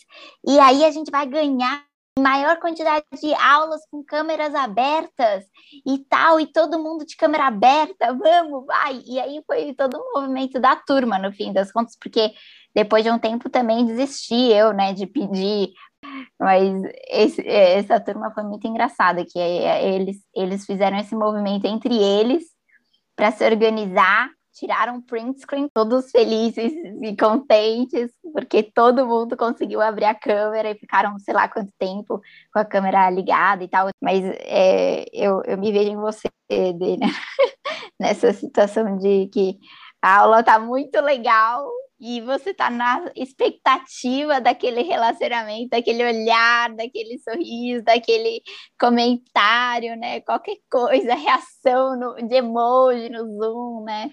e 0.48 0.60
aí 0.60 0.86
a 0.86 0.92
gente 0.92 1.10
vai 1.10 1.26
ganhar 1.26 1.84
maior 2.20 2.60
quantidade 2.60 3.06
de 3.20 3.34
aulas 3.34 3.82
com 3.90 4.04
câmeras 4.04 4.54
abertas 4.54 5.44
e 5.86 6.00
tal, 6.00 6.40
e 6.40 6.46
todo 6.46 6.82
mundo 6.82 7.06
de 7.06 7.16
câmera 7.16 7.48
aberta, 7.48 8.14
vamos, 8.14 8.66
vai. 8.66 9.02
E 9.06 9.20
aí 9.20 9.42
foi 9.46 9.74
todo 9.74 9.96
o 9.96 10.20
movimento 10.20 10.60
da 10.60 10.76
turma, 10.76 11.18
no 11.18 11.32
fim 11.32 11.52
das 11.52 11.72
contas, 11.72 11.98
porque 12.00 12.34
depois 12.76 13.04
de 13.04 13.12
um 13.12 13.20
tempo 13.20 13.50
também 13.50 13.86
desisti 13.86 14.52
eu, 14.52 14.74
né, 14.74 14.94
de 14.94 15.08
pedir. 15.08 15.70
Mas 16.40 16.84
esse, 17.08 17.48
essa 17.48 18.00
turma 18.00 18.32
foi 18.32 18.44
muito 18.44 18.68
engraçada, 18.68 19.26
que 19.26 19.40
eles, 19.40 20.18
eles 20.36 20.66
fizeram 20.66 20.98
esse 20.98 21.16
movimento 21.16 21.66
entre 21.66 21.96
eles 21.96 22.44
para 23.16 23.32
se 23.32 23.46
organizar 23.46 24.30
tiraram 24.54 25.02
print 25.02 25.42
screen, 25.42 25.68
todos 25.74 26.12
felizes 26.12 26.72
e 27.02 27.16
contentes, 27.18 28.12
porque 28.32 28.64
todo 28.64 29.06
mundo 29.06 29.36
conseguiu 29.36 29.82
abrir 29.82 30.06
a 30.06 30.16
câmera 30.16 30.70
e 30.70 30.76
ficaram, 30.76 31.18
sei 31.20 31.34
lá 31.34 31.48
quanto 31.48 31.72
tempo 31.78 32.22
com 32.54 32.60
a 32.60 32.66
câmera 32.66 33.10
ligada 33.10 33.64
e 33.64 33.68
tal. 33.68 33.90
Mas 34.02 34.24
é, 34.40 35.06
eu, 35.12 35.42
eu 35.46 35.58
me 35.58 35.72
vejo 35.72 35.92
em 35.92 35.98
você, 35.98 36.30
né? 36.50 37.08
nessa 38.00 38.34
situação 38.34 38.98
de 38.98 39.28
que 39.28 39.58
a 40.02 40.20
aula 40.20 40.42
está 40.42 40.60
muito 40.60 41.00
legal, 41.02 41.66
e 42.06 42.20
você 42.20 42.50
está 42.50 42.70
na 42.70 43.10
expectativa 43.16 44.42
daquele 44.42 44.82
relacionamento, 44.82 45.70
daquele 45.70 46.04
olhar, 46.04 46.76
daquele 46.76 47.18
sorriso, 47.20 47.82
daquele 47.86 48.42
comentário, 48.78 49.96
né? 49.96 50.20
Qualquer 50.20 50.58
coisa, 50.70 51.16
reação 51.16 51.98
no, 51.98 52.28
de 52.28 52.36
emoji 52.36 53.10
no 53.10 53.26
Zoom, 53.38 53.84
né? 53.86 54.10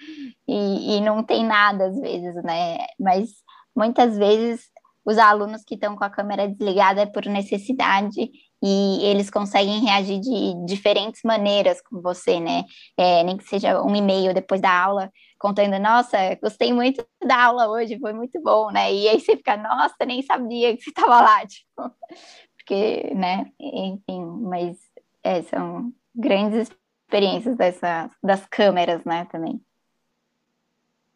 E, 0.46 0.98
e 0.98 1.00
não 1.00 1.24
tem 1.24 1.44
nada 1.44 1.86
às 1.86 1.98
vezes, 1.98 2.36
né? 2.44 2.78
Mas 2.96 3.28
muitas 3.74 4.16
vezes 4.16 4.70
os 5.04 5.18
alunos 5.18 5.64
que 5.64 5.74
estão 5.74 5.96
com 5.96 6.04
a 6.04 6.10
câmera 6.10 6.46
desligada 6.46 7.00
é 7.00 7.06
por 7.06 7.26
necessidade 7.26 8.30
e 8.62 9.04
eles 9.04 9.30
conseguem 9.30 9.80
reagir 9.80 10.20
de 10.20 10.64
diferentes 10.64 11.22
maneiras 11.24 11.80
com 11.82 12.00
você, 12.00 12.38
né? 12.38 12.62
É, 12.96 13.24
nem 13.24 13.36
que 13.36 13.48
seja 13.48 13.82
um 13.82 13.96
e-mail 13.96 14.32
depois 14.32 14.60
da 14.60 14.70
aula, 14.70 15.10
contando, 15.40 15.78
nossa, 15.80 16.34
gostei 16.34 16.70
muito 16.70 17.04
da 17.26 17.46
aula 17.46 17.68
hoje, 17.68 17.98
foi 17.98 18.12
muito 18.12 18.38
bom, 18.42 18.70
né? 18.70 18.92
E 18.92 19.08
aí 19.08 19.18
você 19.18 19.36
fica, 19.36 19.56
nossa, 19.56 19.96
nem 20.06 20.22
sabia 20.22 20.76
que 20.76 20.82
você 20.82 20.90
estava 20.90 21.20
lá, 21.20 21.44
tipo, 21.48 21.90
porque, 22.56 23.14
né? 23.14 23.50
Enfim, 23.58 24.22
mas 24.42 24.78
é, 25.24 25.40
são 25.42 25.92
grandes 26.14 26.70
experiências 27.02 27.56
dessa, 27.56 28.10
das 28.22 28.46
câmeras, 28.46 29.02
né, 29.04 29.24
também. 29.32 29.60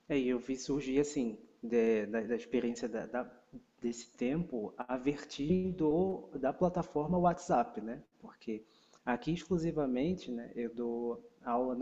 É, 0.09 0.19
eu 0.19 0.39
vi 0.39 0.57
surgir, 0.57 0.99
assim, 1.01 1.39
de, 1.63 2.07
da, 2.07 2.21
da, 2.23 2.35
experiência 2.35 2.89
da, 2.89 3.07
da, 3.07 3.31
desse 3.81 4.11
tempo, 4.17 4.73
a 4.79 4.97
vertigem 4.97 5.77
da 6.41 6.53
plataforma 6.53 7.19
WhatsApp, 7.19 7.81
né? 7.81 8.03
Porque 8.19 8.65
aqui 9.05 9.33
exclusivamente, 9.33 10.31
né, 10.31 10.51
eu 10.55 10.75
dou 10.75 11.23
aula 11.45 11.77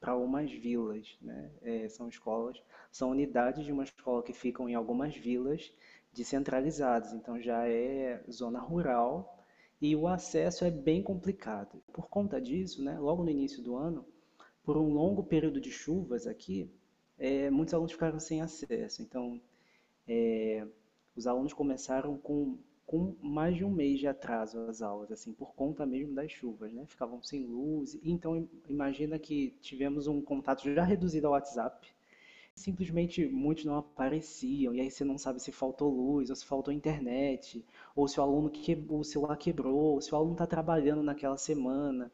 para 0.00 0.16
umas 0.16 0.50
vilas, 0.50 1.16
né? 1.20 1.50
É, 1.62 1.88
são 1.88 2.08
escolas, 2.08 2.62
são 2.90 3.10
unidades 3.10 3.64
de 3.64 3.72
uma 3.72 3.84
escola 3.84 4.22
que 4.22 4.32
ficam 4.32 4.68
em 4.68 4.74
algumas 4.74 5.14
vilas 5.14 5.70
descentralizadas, 6.12 7.12
então 7.12 7.38
já 7.38 7.68
é 7.68 8.22
zona 8.30 8.58
rural 8.58 9.38
e 9.80 9.94
o 9.94 10.08
acesso 10.08 10.64
é 10.64 10.70
bem 10.70 11.02
complicado. 11.02 11.82
Por 11.92 12.08
conta 12.08 12.40
disso, 12.40 12.82
né, 12.82 12.98
logo 12.98 13.22
no 13.22 13.30
início 13.30 13.62
do 13.62 13.76
ano, 13.76 14.04
por 14.64 14.76
um 14.78 14.92
longo 14.92 15.22
período 15.22 15.60
de 15.60 15.70
chuvas 15.70 16.26
aqui, 16.26 16.70
é, 17.18 17.50
muitos 17.50 17.74
alunos 17.74 17.92
ficaram 17.92 18.18
sem 18.18 18.40
acesso. 18.40 19.02
Então, 19.02 19.40
é, 20.08 20.66
os 21.14 21.26
alunos 21.26 21.52
começaram 21.52 22.16
com 22.16 22.58
com 22.86 23.16
mais 23.20 23.56
de 23.56 23.64
um 23.64 23.70
mês 23.70 23.98
de 23.98 24.06
atraso 24.06 24.60
as 24.60 24.80
aulas, 24.80 25.10
assim, 25.10 25.32
por 25.32 25.54
conta 25.54 25.84
mesmo 25.84 26.14
das 26.14 26.30
chuvas, 26.30 26.72
né? 26.72 26.84
Ficavam 26.86 27.20
sem 27.22 27.44
luz. 27.44 27.98
Então, 28.02 28.48
imagina 28.68 29.18
que 29.18 29.50
tivemos 29.60 30.06
um 30.06 30.20
contato 30.22 30.72
já 30.72 30.84
reduzido 30.84 31.26
ao 31.26 31.32
WhatsApp. 31.32 31.88
Simplesmente 32.54 33.26
muitos 33.26 33.64
não 33.64 33.76
apareciam, 33.76 34.74
e 34.74 34.80
aí 34.80 34.90
você 34.90 35.04
não 35.04 35.18
sabe 35.18 35.42
se 35.42 35.52
faltou 35.52 35.90
luz, 35.90 36.30
ou 36.30 36.36
se 36.36 36.46
faltou 36.46 36.72
internet, 36.72 37.62
ou 37.94 38.08
se 38.08 38.18
o 38.18 38.22
aluno 38.22 38.48
que 38.48 38.84
o 38.88 39.04
celular 39.04 39.36
quebrou, 39.36 39.94
ou 39.94 40.00
se 40.00 40.12
o 40.14 40.16
aluno 40.16 40.32
está 40.32 40.46
trabalhando 40.46 41.02
naquela 41.02 41.36
semana. 41.36 42.10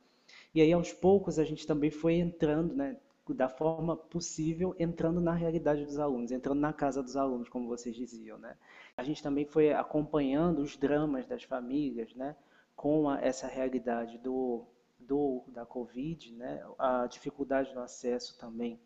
E 0.54 0.60
aí, 0.60 0.72
aos 0.72 0.92
poucos, 0.92 1.38
a 1.38 1.44
gente 1.44 1.66
também 1.66 1.90
foi 1.90 2.14
entrando, 2.14 2.74
né? 2.74 2.96
Da 3.28 3.48
forma 3.48 3.96
possível, 3.96 4.74
entrando 4.78 5.20
na 5.20 5.32
realidade 5.32 5.84
dos 5.84 5.98
alunos, 5.98 6.32
entrando 6.32 6.58
na 6.60 6.72
casa 6.72 7.02
dos 7.02 7.16
alunos, 7.16 7.48
como 7.48 7.68
vocês 7.68 7.94
diziam, 7.94 8.38
né? 8.38 8.56
A 8.96 9.04
gente 9.04 9.22
também 9.22 9.44
foi 9.46 9.72
acompanhando 9.72 10.60
os 10.60 10.76
dramas 10.76 11.26
das 11.26 11.44
famílias, 11.44 12.14
né? 12.14 12.34
Com 12.74 13.08
a, 13.08 13.20
essa 13.20 13.46
realidade 13.46 14.18
do, 14.18 14.64
do 14.98 15.44
da 15.48 15.64
Covid, 15.64 16.32
né? 16.34 16.64
A 16.78 17.06
dificuldade 17.06 17.72
no 17.74 17.80
acesso 17.80 18.38
também 18.38 18.80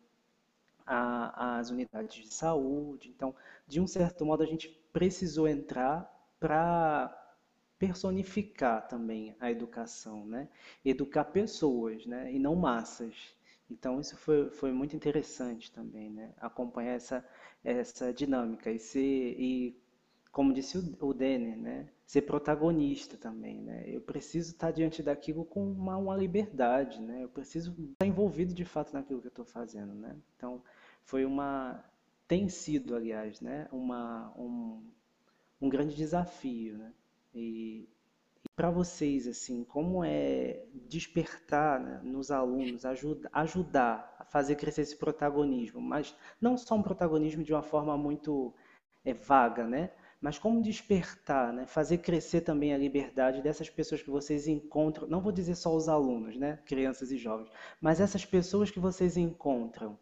às 0.85 1.69
unidades 1.69 2.23
de 2.23 2.33
saúde. 2.33 3.09
Então, 3.09 3.35
de 3.67 3.81
um 3.81 3.87
certo 3.87 4.25
modo, 4.25 4.43
a 4.43 4.45
gente 4.45 4.69
precisou 4.93 5.47
entrar 5.47 6.13
para 6.39 7.13
personificar 7.77 8.87
também 8.87 9.35
a 9.39 9.51
educação, 9.51 10.25
né? 10.25 10.47
Educar 10.85 11.25
pessoas, 11.25 12.05
né? 12.05 12.31
E 12.31 12.39
não 12.39 12.55
massas. 12.55 13.35
Então 13.69 13.99
isso 13.99 14.15
foi, 14.17 14.49
foi 14.49 14.71
muito 14.71 14.95
interessante 14.95 15.71
também, 15.71 16.09
né? 16.09 16.33
Acompanhar 16.37 16.93
essa, 16.93 17.25
essa 17.63 18.13
dinâmica 18.13 18.71
e 18.71 18.79
ser, 18.79 19.35
e 19.39 19.77
como 20.31 20.53
disse 20.53 20.77
o, 20.77 21.07
o 21.07 21.13
Denner, 21.13 21.57
né? 21.57 21.89
Ser 22.05 22.21
protagonista 22.21 23.17
também, 23.17 23.61
né? 23.61 23.83
Eu 23.87 24.01
preciso 24.01 24.51
estar 24.51 24.71
diante 24.71 25.03
daquilo 25.03 25.43
com 25.43 25.69
uma, 25.71 25.97
uma 25.97 26.15
liberdade, 26.15 27.01
né? 27.01 27.23
Eu 27.23 27.29
preciso 27.29 27.75
estar 27.91 28.05
envolvido 28.05 28.53
de 28.53 28.63
fato 28.63 28.93
naquilo 28.93 29.19
que 29.19 29.27
eu 29.27 29.29
estou 29.29 29.45
fazendo, 29.45 29.93
né? 29.93 30.15
Então 30.35 30.61
foi 31.03 31.25
uma, 31.25 31.83
tem 32.27 32.47
sido, 32.49 32.95
aliás, 32.95 33.41
né? 33.41 33.67
Uma, 33.71 34.33
um, 34.37 34.83
um 35.61 35.69
grande 35.69 35.95
desafio, 35.95 36.77
né? 36.77 36.93
E, 37.33 37.87
para 38.57 38.71
vocês, 38.71 39.27
assim, 39.27 39.63
como 39.63 40.03
é 40.03 40.65
despertar 40.89 41.79
né, 41.79 42.01
nos 42.03 42.31
alunos, 42.31 42.85
ajuda, 42.85 43.29
ajudar 43.31 44.15
a 44.17 44.25
fazer 44.25 44.55
crescer 44.55 44.81
esse 44.81 44.95
protagonismo, 44.95 45.79
mas 45.79 46.15
não 46.41 46.57
só 46.57 46.73
um 46.73 46.81
protagonismo 46.81 47.43
de 47.43 47.53
uma 47.53 47.61
forma 47.61 47.95
muito 47.95 48.51
é, 49.05 49.13
vaga, 49.13 49.67
né? 49.67 49.91
Mas 50.19 50.39
como 50.39 50.63
despertar, 50.63 51.53
né? 51.53 51.67
fazer 51.67 51.99
crescer 51.99 52.41
também 52.41 52.73
a 52.73 52.77
liberdade 52.79 53.43
dessas 53.43 53.69
pessoas 53.69 54.01
que 54.01 54.09
vocês 54.09 54.47
encontram, 54.47 55.07
não 55.07 55.21
vou 55.21 55.31
dizer 55.31 55.53
só 55.53 55.75
os 55.75 55.87
alunos, 55.87 56.35
né? 56.35 56.57
crianças 56.65 57.11
e 57.11 57.17
jovens, 57.17 57.51
mas 57.79 58.01
essas 58.01 58.25
pessoas 58.25 58.71
que 58.71 58.79
vocês 58.79 59.17
encontram. 59.17 59.99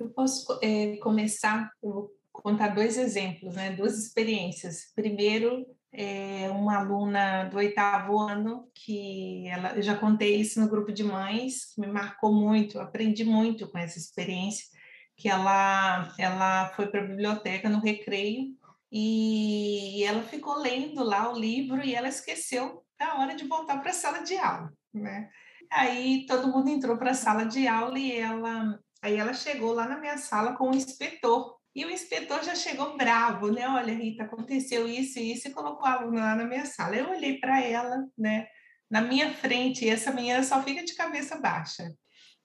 Eu 0.00 0.08
posso 0.08 0.58
é, 0.62 0.96
começar, 0.96 1.70
vou 1.82 2.10
contar 2.32 2.68
dois 2.68 2.96
exemplos, 2.96 3.54
né? 3.56 3.76
duas 3.76 3.98
experiências. 3.98 4.90
Primeiro, 4.94 5.66
é, 5.92 6.48
uma 6.50 6.78
aluna 6.78 7.44
do 7.44 7.58
oitavo 7.58 8.18
ano 8.18 8.68
que 8.74 9.46
ela, 9.48 9.76
eu 9.76 9.82
já 9.82 9.94
contei 9.94 10.36
isso 10.36 10.58
no 10.58 10.68
grupo 10.68 10.90
de 10.90 11.04
mães, 11.04 11.74
me 11.76 11.86
marcou 11.86 12.32
muito, 12.32 12.80
aprendi 12.80 13.24
muito 13.24 13.70
com 13.70 13.78
essa 13.78 13.98
experiência, 13.98 14.64
que 15.16 15.28
ela, 15.28 16.12
ela 16.18 16.70
foi 16.70 16.86
para 16.86 17.02
a 17.02 17.06
biblioteca 17.06 17.68
no 17.68 17.78
recreio 17.78 18.56
e 18.90 20.02
ela 20.04 20.22
ficou 20.22 20.58
lendo 20.58 21.04
lá 21.04 21.30
o 21.30 21.38
livro 21.38 21.84
e 21.84 21.94
ela 21.94 22.08
esqueceu 22.08 22.82
a 22.98 23.20
hora 23.20 23.34
de 23.34 23.46
voltar 23.46 23.80
para 23.80 23.90
a 23.90 23.94
sala 23.94 24.22
de 24.22 24.36
aula, 24.36 24.72
né? 24.94 25.28
Aí 25.70 26.26
todo 26.26 26.48
mundo 26.48 26.68
entrou 26.68 26.96
para 26.96 27.10
a 27.10 27.14
sala 27.14 27.44
de 27.44 27.66
aula 27.66 27.98
e 27.98 28.12
ela, 28.16 28.78
aí 29.02 29.16
ela 29.16 29.32
chegou 29.32 29.72
lá 29.72 29.86
na 29.86 29.98
minha 29.98 30.16
sala 30.18 30.54
com 30.54 30.70
o 30.70 30.74
inspetor 30.74 31.56
e 31.74 31.84
o 31.84 31.90
inspetor 31.90 32.42
já 32.44 32.54
chegou 32.54 32.96
bravo, 32.96 33.50
né? 33.50 33.66
Olha, 33.68 33.94
Rita, 33.94 34.24
aconteceu 34.24 34.86
isso 34.88 35.18
e 35.18 35.32
isso, 35.32 35.48
e 35.48 35.52
colocou 35.52 35.86
a 35.86 35.94
aluna 35.94 36.20
lá 36.20 36.34
na 36.34 36.44
minha 36.44 36.66
sala. 36.66 36.96
Eu 36.96 37.10
olhei 37.10 37.38
para 37.38 37.62
ela, 37.62 38.06
né? 38.16 38.46
Na 38.90 39.00
minha 39.00 39.32
frente, 39.32 39.84
e 39.84 39.88
essa 39.88 40.12
menina 40.12 40.42
só 40.42 40.62
fica 40.62 40.84
de 40.84 40.94
cabeça 40.94 41.36
baixa. 41.36 41.84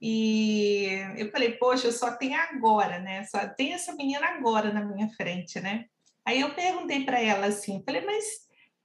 E 0.02 0.88
eu 1.18 1.32
falei, 1.32 1.54
poxa, 1.54 1.88
eu 1.88 1.92
só 1.92 2.12
tenho 2.16 2.40
agora, 2.40 3.00
né? 3.00 3.24
Só 3.26 3.48
tem 3.50 3.74
essa 3.74 3.94
menina 3.96 4.26
agora 4.28 4.72
na 4.72 4.86
minha 4.86 5.10
frente, 5.10 5.60
né? 5.60 5.86
Aí 6.26 6.42
eu 6.42 6.54
perguntei 6.54 7.04
para 7.04 7.20
ela 7.22 7.48
assim, 7.48 7.84
falei, 7.86 8.06
mas 8.06 8.24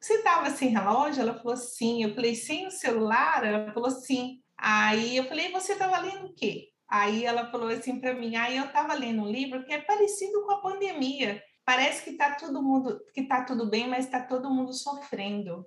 você 0.01 0.15
estava 0.15 0.51
sem 0.51 0.71
relógio? 0.71 1.23
Ela 1.23 1.39
falou 1.39 1.57
sim. 1.57 2.03
Eu 2.03 2.15
falei, 2.15 2.35
sem 2.35 2.67
o 2.67 2.71
celular? 2.71 3.45
Ela 3.45 3.73
falou 3.73 3.91
sim. 3.91 4.41
Aí 4.59 5.17
eu 5.17 5.25
falei, 5.29 5.53
você 5.53 5.75
estava 5.75 5.99
lendo 5.99 6.27
o 6.27 6.35
quê? 6.35 6.72
Aí 6.93 7.25
ela 7.25 7.51
falou 7.51 7.71
assim 7.71 7.99
para 7.99 8.13
mim, 8.13 8.37
aí 8.37 8.59
eu 8.59 8.67
estava 8.67 8.93
lendo 8.93 9.23
um 9.23 9.31
livro 9.31 9.65
que 9.65 9.73
é 9.73 9.81
parecido 9.81 10.45
com 10.45 10.53
a 10.53 10.61
pandemia. 10.61 11.43
Parece 11.65 12.05
que 12.05 12.11
está 12.11 12.35
todo 12.35 12.63
mundo, 12.63 13.01
que 13.15 13.23
está 13.23 13.43
tudo 13.45 13.71
bem, 13.71 13.89
mas 13.89 14.05
está 14.05 14.21
todo 14.21 14.51
mundo 14.51 14.75
sofrendo. 14.75 15.67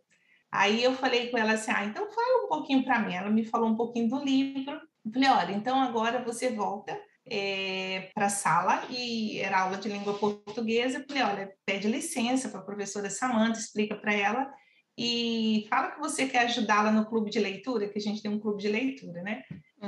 Aí 0.52 0.84
eu 0.84 0.94
falei 0.94 1.32
com 1.32 1.38
ela 1.40 1.54
assim, 1.54 1.72
ah, 1.72 1.84
então 1.84 2.08
fala 2.12 2.46
um 2.46 2.48
pouquinho 2.48 2.86
para 2.86 3.00
mim. 3.00 3.16
Ela 3.16 3.32
me 3.32 3.44
falou 3.44 3.68
um 3.70 3.76
pouquinho 3.76 4.08
do 4.08 4.24
livro. 4.24 4.80
Eu 5.04 5.12
falei, 5.12 5.30
olha, 5.30 5.54
então 5.54 5.82
agora 5.82 6.24
você 6.24 6.52
volta 6.52 6.96
é, 7.26 7.96
eh, 7.96 8.12
para 8.14 8.28
a 8.28 8.30
sala 8.30 8.86
e 8.92 9.40
era 9.40 9.62
aula 9.62 9.78
de 9.78 9.90
língua 9.90 10.14
portuguesa. 10.20 11.00
Eu 11.00 11.06
falei, 11.08 11.24
olha, 11.24 11.54
pede 11.66 11.88
licença 11.88 12.50
para 12.50 12.60
a 12.60 12.66
professora 12.66 13.10
Samanta, 13.10 13.58
explica 13.58 13.96
para 13.96 14.14
ela 14.14 14.54
e 14.96 15.66
fala 15.72 15.92
que 15.92 16.00
você 16.00 16.28
quer 16.28 16.46
ajudá-la 16.46 16.92
no 16.92 17.06
clube 17.06 17.32
de 17.32 17.40
leitura, 17.40 17.90
que 17.90 17.98
a 17.98 18.02
gente 18.02 18.22
tem 18.22 18.32
um 18.32 18.40
clube 18.40 18.62
de 18.62 18.70
leitura, 18.70 19.24
né? 19.24 19.44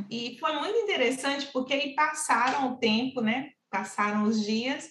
E 0.10 0.38
foi 0.40 0.54
muito 0.54 0.78
interessante 0.78 1.48
porque 1.54 1.74
aí 1.74 1.96
passaram 1.96 2.74
o 2.74 2.78
tempo, 2.78 3.22
né? 3.22 3.52
Passaram 3.70 4.24
os 4.24 4.46
dias 4.46 4.90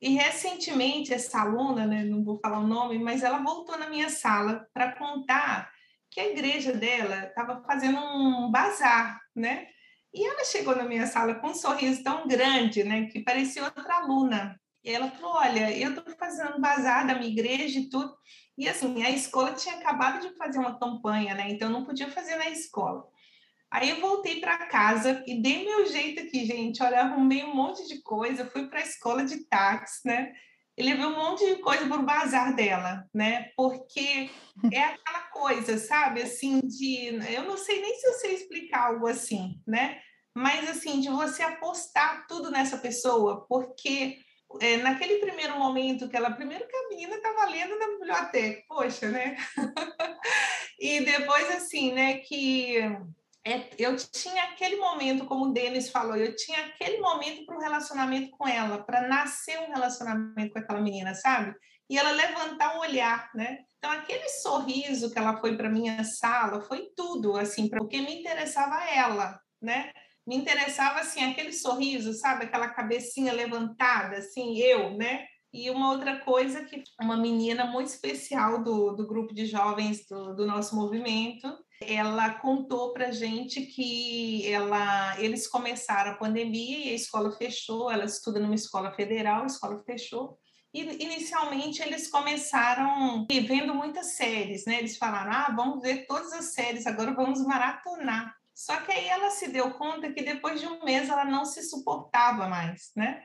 e 0.00 0.10
recentemente 0.10 1.12
essa 1.12 1.40
aluna, 1.40 1.84
né, 1.84 2.04
não 2.04 2.22
vou 2.22 2.38
falar 2.38 2.60
o 2.60 2.66
nome, 2.66 2.98
mas 2.98 3.22
ela 3.24 3.38
voltou 3.38 3.76
na 3.76 3.88
minha 3.88 4.08
sala 4.08 4.66
para 4.72 4.92
contar 4.92 5.70
que 6.10 6.20
a 6.20 6.28
igreja 6.28 6.72
dela 6.72 7.26
estava 7.26 7.62
fazendo 7.64 7.98
um 7.98 8.50
bazar, 8.50 9.20
né? 9.34 9.66
E 10.14 10.26
ela 10.26 10.44
chegou 10.44 10.74
na 10.74 10.84
minha 10.84 11.06
sala 11.06 11.34
com 11.34 11.48
um 11.48 11.54
sorriso 11.54 12.02
tão 12.02 12.26
grande, 12.26 12.84
né, 12.84 13.06
que 13.06 13.20
parecia 13.20 13.64
outra 13.64 13.96
aluna. 13.96 14.58
E 14.84 14.90
ela 14.90 15.10
falou: 15.10 15.34
Olha, 15.36 15.76
eu 15.76 15.90
estou 15.90 16.14
fazendo 16.16 16.60
bazar 16.60 17.06
da 17.06 17.14
minha 17.14 17.30
igreja 17.30 17.80
e 17.80 17.90
tudo. 17.90 18.16
E 18.56 18.68
assim, 18.68 19.02
a 19.02 19.10
escola 19.10 19.52
tinha 19.52 19.74
acabado 19.74 20.20
de 20.20 20.34
fazer 20.36 20.58
uma 20.58 20.78
campanha, 20.78 21.34
né? 21.34 21.50
Então 21.50 21.68
não 21.68 21.84
podia 21.84 22.08
fazer 22.10 22.36
na 22.36 22.48
escola. 22.48 23.04
Aí 23.70 23.90
eu 23.90 24.00
voltei 24.00 24.40
para 24.40 24.66
casa 24.66 25.22
e 25.26 25.42
dei 25.42 25.64
meu 25.64 25.86
jeito 25.86 26.22
aqui, 26.22 26.46
gente. 26.46 26.82
Olha, 26.82 27.00
arrumei 27.00 27.44
um 27.44 27.54
monte 27.54 27.86
de 27.86 28.00
coisa, 28.02 28.46
fui 28.46 28.66
para 28.66 28.78
a 28.78 28.82
escola 28.82 29.24
de 29.24 29.44
táxi, 29.44 30.00
né? 30.06 30.32
E 30.76 30.82
levei 30.82 31.04
um 31.04 31.16
monte 31.16 31.44
de 31.44 31.60
coisa 31.60 31.86
para 31.86 32.00
o 32.00 32.06
bazar 32.06 32.54
dela, 32.54 33.04
né? 33.12 33.50
Porque 33.56 34.30
é 34.72 34.84
aquela 34.84 35.20
coisa, 35.32 35.76
sabe? 35.76 36.22
Assim, 36.22 36.60
de. 36.60 37.08
Eu 37.34 37.44
não 37.44 37.56
sei 37.56 37.80
nem 37.80 37.94
se 37.94 38.06
eu 38.06 38.12
sei 38.14 38.34
explicar 38.34 38.86
algo 38.86 39.06
assim, 39.06 39.60
né? 39.66 40.00
Mas, 40.34 40.68
assim, 40.70 41.00
de 41.00 41.08
você 41.08 41.42
apostar 41.42 42.26
tudo 42.28 42.50
nessa 42.50 42.78
pessoa, 42.78 43.44
porque 43.48 44.18
é, 44.60 44.76
naquele 44.78 45.16
primeiro 45.16 45.58
momento 45.58 46.08
que 46.08 46.16
ela, 46.16 46.30
primeiro 46.30 46.66
que 46.66 46.76
a 46.76 46.88
menina 46.88 47.16
estava 47.16 47.46
lendo 47.46 47.76
na 47.76 47.86
biblioteca, 47.88 48.62
poxa, 48.68 49.10
né? 49.10 49.36
e 50.78 51.00
depois, 51.00 51.50
assim, 51.50 51.92
né, 51.92 52.18
que 52.18 52.78
é, 53.46 53.70
eu 53.78 53.96
tinha 53.96 54.44
aquele 54.44 54.76
momento, 54.76 55.24
como 55.24 55.46
o 55.46 55.52
Denis 55.52 55.90
falou, 55.90 56.16
eu 56.16 56.34
tinha 56.36 56.66
aquele 56.66 56.98
momento 56.98 57.46
para 57.46 57.56
o 57.56 57.60
relacionamento 57.60 58.30
com 58.30 58.46
ela, 58.46 58.82
para 58.84 59.06
nascer 59.08 59.58
um 59.60 59.72
relacionamento 59.72 60.52
com 60.52 60.58
aquela 60.58 60.80
menina, 60.80 61.14
sabe? 61.14 61.54
E 61.88 61.96
ela 61.96 62.10
levantar 62.10 62.76
um 62.76 62.80
olhar, 62.80 63.30
né? 63.34 63.60
Então, 63.78 63.90
aquele 63.90 64.28
sorriso 64.28 65.10
que 65.10 65.18
ela 65.18 65.38
foi 65.38 65.56
para 65.56 65.70
minha 65.70 66.04
sala 66.04 66.60
foi 66.60 66.88
tudo, 66.94 67.36
assim, 67.36 67.68
porque 67.68 68.00
me 68.00 68.20
interessava 68.20 68.84
ela, 68.84 69.40
né? 69.62 69.92
Me 70.26 70.36
interessava, 70.36 71.00
assim, 71.00 71.24
aquele 71.24 71.52
sorriso, 71.52 72.12
sabe? 72.12 72.44
Aquela 72.44 72.68
cabecinha 72.68 73.32
levantada, 73.32 74.18
assim, 74.18 74.58
eu, 74.58 74.94
né? 74.96 75.24
E 75.50 75.70
uma 75.70 75.90
outra 75.92 76.20
coisa 76.20 76.64
que 76.64 76.82
uma 77.00 77.16
menina 77.16 77.64
muito 77.64 77.86
especial 77.86 78.62
do, 78.62 78.92
do 78.92 79.06
grupo 79.06 79.32
de 79.32 79.46
jovens 79.46 80.06
do, 80.06 80.34
do 80.34 80.46
nosso 80.46 80.76
movimento, 80.76 81.48
ela 81.80 82.34
contou 82.34 82.92
para 82.92 83.12
gente 83.12 83.62
que 83.62 84.46
ela, 84.50 85.18
eles 85.20 85.46
começaram 85.46 86.12
a 86.12 86.16
pandemia 86.16 86.78
e 86.78 86.90
a 86.90 86.94
escola 86.94 87.30
fechou. 87.32 87.90
Ela 87.90 88.04
estuda 88.04 88.40
numa 88.40 88.54
escola 88.54 88.92
federal, 88.92 89.42
a 89.42 89.46
escola 89.46 89.82
fechou. 89.84 90.38
E 90.74 90.80
inicialmente 91.02 91.80
eles 91.80 92.10
começaram 92.10 93.26
vendo 93.30 93.74
muitas 93.74 94.16
séries, 94.16 94.64
né? 94.66 94.78
Eles 94.78 94.98
falaram: 94.98 95.32
ah, 95.32 95.54
vamos 95.56 95.80
ver 95.82 96.06
todas 96.06 96.32
as 96.32 96.52
séries, 96.52 96.86
agora 96.86 97.14
vamos 97.14 97.44
maratonar. 97.46 98.34
Só 98.54 98.76
que 98.80 98.90
aí 98.90 99.06
ela 99.06 99.30
se 99.30 99.48
deu 99.48 99.70
conta 99.74 100.12
que 100.12 100.22
depois 100.22 100.60
de 100.60 100.66
um 100.66 100.84
mês 100.84 101.08
ela 101.08 101.24
não 101.24 101.44
se 101.44 101.62
suportava 101.62 102.48
mais, 102.48 102.90
né? 102.96 103.22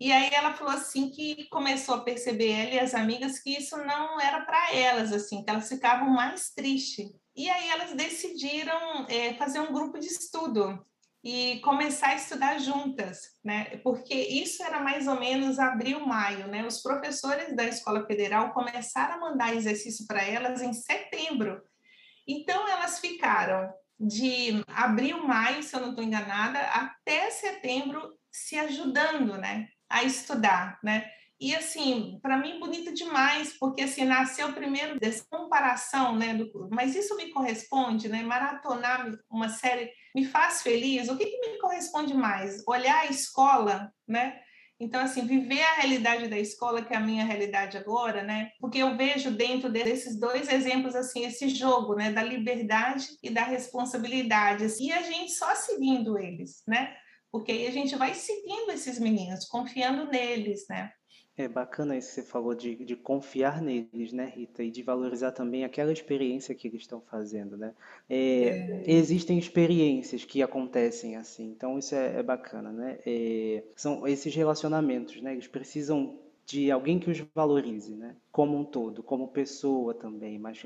E 0.00 0.10
aí 0.10 0.30
ela 0.32 0.54
falou 0.54 0.72
assim 0.72 1.10
que 1.10 1.46
começou 1.50 1.96
a 1.96 2.02
perceber 2.02 2.50
ela 2.52 2.70
e 2.70 2.78
as 2.80 2.94
amigas 2.94 3.38
que 3.38 3.50
isso 3.50 3.76
não 3.76 4.18
era 4.18 4.40
para 4.46 4.74
elas, 4.74 5.12
assim, 5.12 5.44
que 5.44 5.50
elas 5.50 5.68
ficavam 5.68 6.08
mais 6.08 6.50
tristes. 6.54 7.19
E 7.36 7.48
aí 7.48 7.68
elas 7.68 7.92
decidiram 7.94 9.06
é, 9.08 9.34
fazer 9.34 9.60
um 9.60 9.72
grupo 9.72 9.98
de 9.98 10.06
estudo 10.06 10.84
e 11.22 11.60
começar 11.60 12.08
a 12.08 12.14
estudar 12.14 12.58
juntas, 12.58 13.20
né? 13.44 13.76
Porque 13.84 14.14
isso 14.14 14.62
era 14.62 14.80
mais 14.80 15.06
ou 15.06 15.20
menos 15.20 15.58
abril, 15.58 16.00
maio, 16.06 16.48
né? 16.48 16.66
Os 16.66 16.82
professores 16.82 17.54
da 17.54 17.64
escola 17.64 18.06
federal 18.06 18.52
começaram 18.52 19.14
a 19.14 19.30
mandar 19.30 19.54
exercício 19.54 20.06
para 20.06 20.22
elas 20.22 20.62
em 20.62 20.72
setembro. 20.72 21.62
Então 22.26 22.68
elas 22.68 22.98
ficaram 22.98 23.70
de 23.98 24.64
abril, 24.66 25.26
maio, 25.26 25.62
se 25.62 25.76
eu 25.76 25.80
não 25.80 25.90
estou 25.90 26.02
enganada, 26.02 26.58
até 26.58 27.30
setembro 27.30 28.18
se 28.32 28.56
ajudando, 28.56 29.36
né? 29.36 29.68
A 29.90 30.02
estudar, 30.02 30.78
né? 30.82 31.04
E 31.40 31.54
assim, 31.56 32.18
para 32.20 32.36
mim 32.36 32.60
bonito 32.60 32.92
demais, 32.92 33.56
porque 33.58 33.82
assim 33.82 34.04
nasceu 34.04 34.52
primeiro 34.52 35.00
dessa 35.00 35.24
comparação, 35.30 36.14
né? 36.14 36.34
Do, 36.34 36.68
mas 36.70 36.94
isso 36.94 37.16
me 37.16 37.30
corresponde, 37.30 38.10
né? 38.10 38.22
Maratonar 38.22 39.10
uma 39.30 39.48
série 39.48 39.90
me 40.14 40.26
faz 40.26 40.60
feliz. 40.62 41.08
O 41.08 41.16
que, 41.16 41.24
que 41.24 41.50
me 41.50 41.58
corresponde 41.58 42.12
mais? 42.12 42.62
Olhar 42.66 42.98
a 43.00 43.06
escola, 43.06 43.90
né? 44.06 44.38
Então, 44.78 45.00
assim, 45.02 45.26
viver 45.26 45.62
a 45.62 45.74
realidade 45.74 46.28
da 46.28 46.38
escola, 46.38 46.82
que 46.82 46.92
é 46.92 46.96
a 46.96 47.00
minha 47.00 47.24
realidade 47.24 47.76
agora, 47.76 48.22
né? 48.22 48.50
Porque 48.58 48.78
eu 48.78 48.96
vejo 48.96 49.30
dentro 49.30 49.70
desses 49.70 50.18
dois 50.18 50.50
exemplos, 50.50 50.94
assim, 50.94 51.24
esse 51.24 51.50
jogo, 51.50 51.94
né? 51.94 52.12
Da 52.12 52.22
liberdade 52.22 53.08
e 53.22 53.30
da 53.30 53.44
responsabilidade. 53.44 54.66
E 54.78 54.90
a 54.92 55.02
gente 55.02 55.32
só 55.32 55.54
seguindo 55.54 56.18
eles, 56.18 56.62
né? 56.66 56.94
Porque 57.30 57.52
aí 57.52 57.66
a 57.66 57.70
gente 57.70 57.94
vai 57.96 58.14
seguindo 58.14 58.72
esses 58.72 58.98
meninos, 58.98 59.46
confiando 59.46 60.06
neles, 60.06 60.66
né? 60.68 60.90
É 61.40 61.48
bacana 61.48 61.96
isso 61.96 62.08
que 62.08 62.14
você 62.14 62.22
falou 62.22 62.54
de, 62.54 62.76
de 62.76 62.94
confiar 62.96 63.62
neles, 63.62 64.12
né, 64.12 64.26
Rita? 64.26 64.62
E 64.62 64.70
de 64.70 64.82
valorizar 64.82 65.32
também 65.32 65.64
aquela 65.64 65.92
experiência 65.92 66.54
que 66.54 66.68
eles 66.68 66.82
estão 66.82 67.00
fazendo, 67.00 67.56
né? 67.56 67.74
É, 68.08 68.16
é. 68.16 68.82
Existem 68.86 69.38
experiências 69.38 70.24
que 70.24 70.42
acontecem 70.42 71.16
assim, 71.16 71.44
então 71.50 71.78
isso 71.78 71.94
é, 71.94 72.18
é 72.18 72.22
bacana, 72.22 72.70
né? 72.70 72.98
É, 73.06 73.62
são 73.74 74.06
esses 74.06 74.34
relacionamentos, 74.34 75.20
né? 75.22 75.32
Eles 75.32 75.46
precisam 75.46 76.18
de 76.50 76.68
alguém 76.68 76.98
que 76.98 77.08
os 77.08 77.20
valorize, 77.32 77.94
né? 77.94 78.16
Como 78.32 78.58
um 78.58 78.64
todo, 78.64 79.04
como 79.04 79.28
pessoa 79.28 79.94
também, 79.94 80.36
mas 80.38 80.62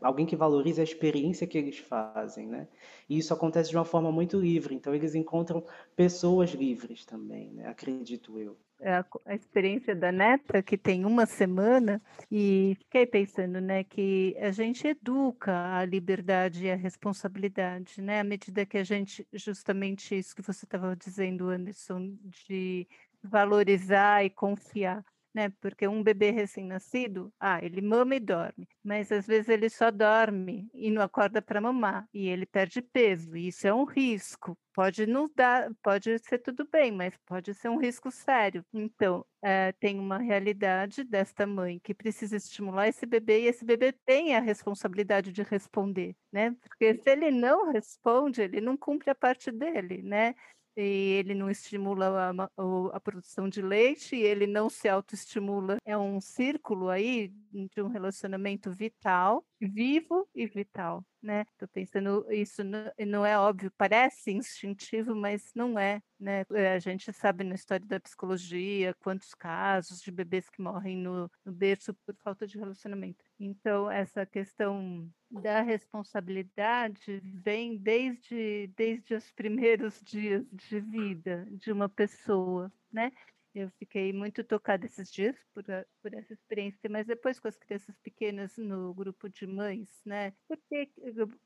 alguém 0.00 0.24
que 0.24 0.36
valorize 0.36 0.80
a 0.80 0.84
experiência 0.84 1.46
que 1.46 1.58
eles 1.58 1.78
fazem, 1.78 2.46
né? 2.46 2.68
E 3.08 3.18
isso 3.18 3.34
acontece 3.34 3.70
de 3.70 3.76
uma 3.76 3.84
forma 3.84 4.12
muito 4.12 4.38
livre, 4.38 4.74
então 4.74 4.94
eles 4.94 5.14
encontram 5.14 5.64
pessoas 5.96 6.50
livres 6.50 7.04
também, 7.04 7.50
né? 7.50 7.66
Acredito 7.66 8.38
eu. 8.38 8.56
É 8.80 8.94
a, 8.94 9.04
a, 9.24 9.34
experiência 9.34 9.94
da 9.94 10.12
neta, 10.12 10.62
que 10.62 10.76
tem 10.78 11.04
uma 11.04 11.26
semana, 11.26 12.00
e 12.30 12.76
fiquei 12.78 13.06
pensando, 13.06 13.60
né, 13.60 13.82
que 13.82 14.36
a 14.38 14.50
gente 14.50 14.86
educa 14.86 15.76
a 15.76 15.84
liberdade 15.84 16.66
e 16.66 16.70
a 16.70 16.76
responsabilidade, 16.76 18.00
né, 18.02 18.20
à 18.20 18.24
medida 18.24 18.66
que 18.66 18.76
a 18.76 18.84
gente, 18.84 19.26
justamente 19.32 20.16
isso 20.16 20.34
que 20.34 20.42
você 20.42 20.64
estava 20.64 20.94
dizendo, 20.94 21.48
Anderson, 21.48 22.16
de 22.46 22.86
valorizar 23.22 24.24
e 24.24 24.28
confiar 24.28 25.02
né? 25.34 25.52
Porque 25.60 25.88
um 25.88 26.02
bebê 26.02 26.30
recém-nascido, 26.30 27.32
ah, 27.40 27.58
ele 27.62 27.82
mama 27.82 28.14
e 28.14 28.20
dorme, 28.20 28.68
mas 28.82 29.10
às 29.10 29.26
vezes 29.26 29.48
ele 29.48 29.68
só 29.68 29.90
dorme 29.90 30.68
e 30.72 30.90
não 30.90 31.02
acorda 31.02 31.42
para 31.42 31.60
mamar 31.60 32.08
e 32.14 32.28
ele 32.28 32.46
perde 32.46 32.80
peso. 32.80 33.36
E 33.36 33.48
isso 33.48 33.66
é 33.66 33.74
um 33.74 33.84
risco. 33.84 34.56
Pode 34.72 35.06
não 35.06 35.30
dar, 35.34 35.70
pode 35.82 36.18
ser 36.20 36.38
tudo 36.38 36.66
bem, 36.70 36.90
mas 36.90 37.16
pode 37.26 37.54
ser 37.54 37.68
um 37.68 37.78
risco 37.78 38.10
sério. 38.10 38.64
Então, 38.72 39.24
é, 39.42 39.72
tem 39.72 39.98
uma 39.98 40.18
realidade 40.18 41.04
desta 41.04 41.46
mãe 41.46 41.78
que 41.78 41.94
precisa 41.94 42.36
estimular 42.36 42.88
esse 42.88 43.06
bebê 43.06 43.42
e 43.42 43.46
esse 43.46 43.64
bebê 43.64 43.92
tem 43.92 44.34
a 44.34 44.40
responsabilidade 44.40 45.32
de 45.32 45.42
responder, 45.42 46.16
né? 46.32 46.56
Porque 46.62 46.94
se 46.94 47.10
ele 47.10 47.30
não 47.30 47.70
responde, 47.72 48.42
ele 48.42 48.60
não 48.60 48.76
cumpre 48.76 49.10
a 49.10 49.14
parte 49.14 49.50
dele, 49.52 50.02
né? 50.02 50.34
E 50.76 51.16
ele 51.18 51.34
não 51.34 51.50
estimula 51.50 52.30
a, 52.30 52.96
a, 52.96 53.00
produção 53.00 53.48
de 53.48 53.62
leite, 53.62 54.16
ele 54.16 54.46
não 54.46 54.68
se 54.68 54.88
autoestimula. 54.88 55.76
É 55.84 55.96
um 55.96 56.20
círculo 56.20 56.88
aí 56.88 57.28
de 57.52 57.80
um 57.80 57.88
relacionamento 57.88 58.70
vital, 58.70 59.44
vivo 59.60 60.28
e 60.34 60.46
vital, 60.46 61.04
né? 61.22 61.44
Estou 61.52 61.68
pensando, 61.68 62.26
isso 62.30 62.62
não, 63.06 63.24
é 63.24 63.38
óbvio, 63.38 63.72
parece 63.76 64.32
instintivo, 64.32 65.14
mas 65.14 65.50
não 65.54 65.78
é, 65.78 66.02
né? 66.18 66.44
É, 66.52 66.74
a 66.74 66.78
gente 66.78 67.12
sabe 67.12 67.44
na 67.44 67.54
história 67.54 67.86
da 67.86 68.00
psicologia 68.00 68.94
quantos 69.00 69.34
casos 69.34 70.00
de 70.00 70.10
bebês 70.10 70.48
que 70.50 70.60
morrem 70.60 70.96
no, 70.96 71.30
no 71.44 71.52
berço 71.52 71.94
por 72.06 72.14
falta 72.16 72.46
de 72.46 72.58
relacionamento. 72.58 73.24
Então, 73.38 73.90
essa 73.90 74.26
questão 74.26 75.10
da 75.30 75.62
responsabilidade 75.62 77.20
vem 77.24 77.76
desde, 77.76 78.70
desde 78.76 79.14
os 79.14 79.30
primeiros 79.32 80.00
dias 80.02 80.46
de 80.52 80.80
vida 80.80 81.46
de 81.50 81.72
uma 81.72 81.88
pessoa, 81.88 82.72
né? 82.92 83.10
Eu 83.54 83.70
fiquei 83.78 84.12
muito 84.12 84.42
tocada 84.42 84.84
esses 84.84 85.12
dias 85.12 85.36
por, 85.54 85.64
por 86.02 86.12
essa 86.12 86.32
experiência, 86.32 86.90
mas 86.90 87.06
depois 87.06 87.38
com 87.38 87.46
as 87.46 87.56
crianças 87.56 87.96
pequenas 87.98 88.56
no 88.56 88.92
grupo 88.92 89.28
de 89.28 89.46
mães, 89.46 89.88
né? 90.04 90.32
Porque, 90.48 90.90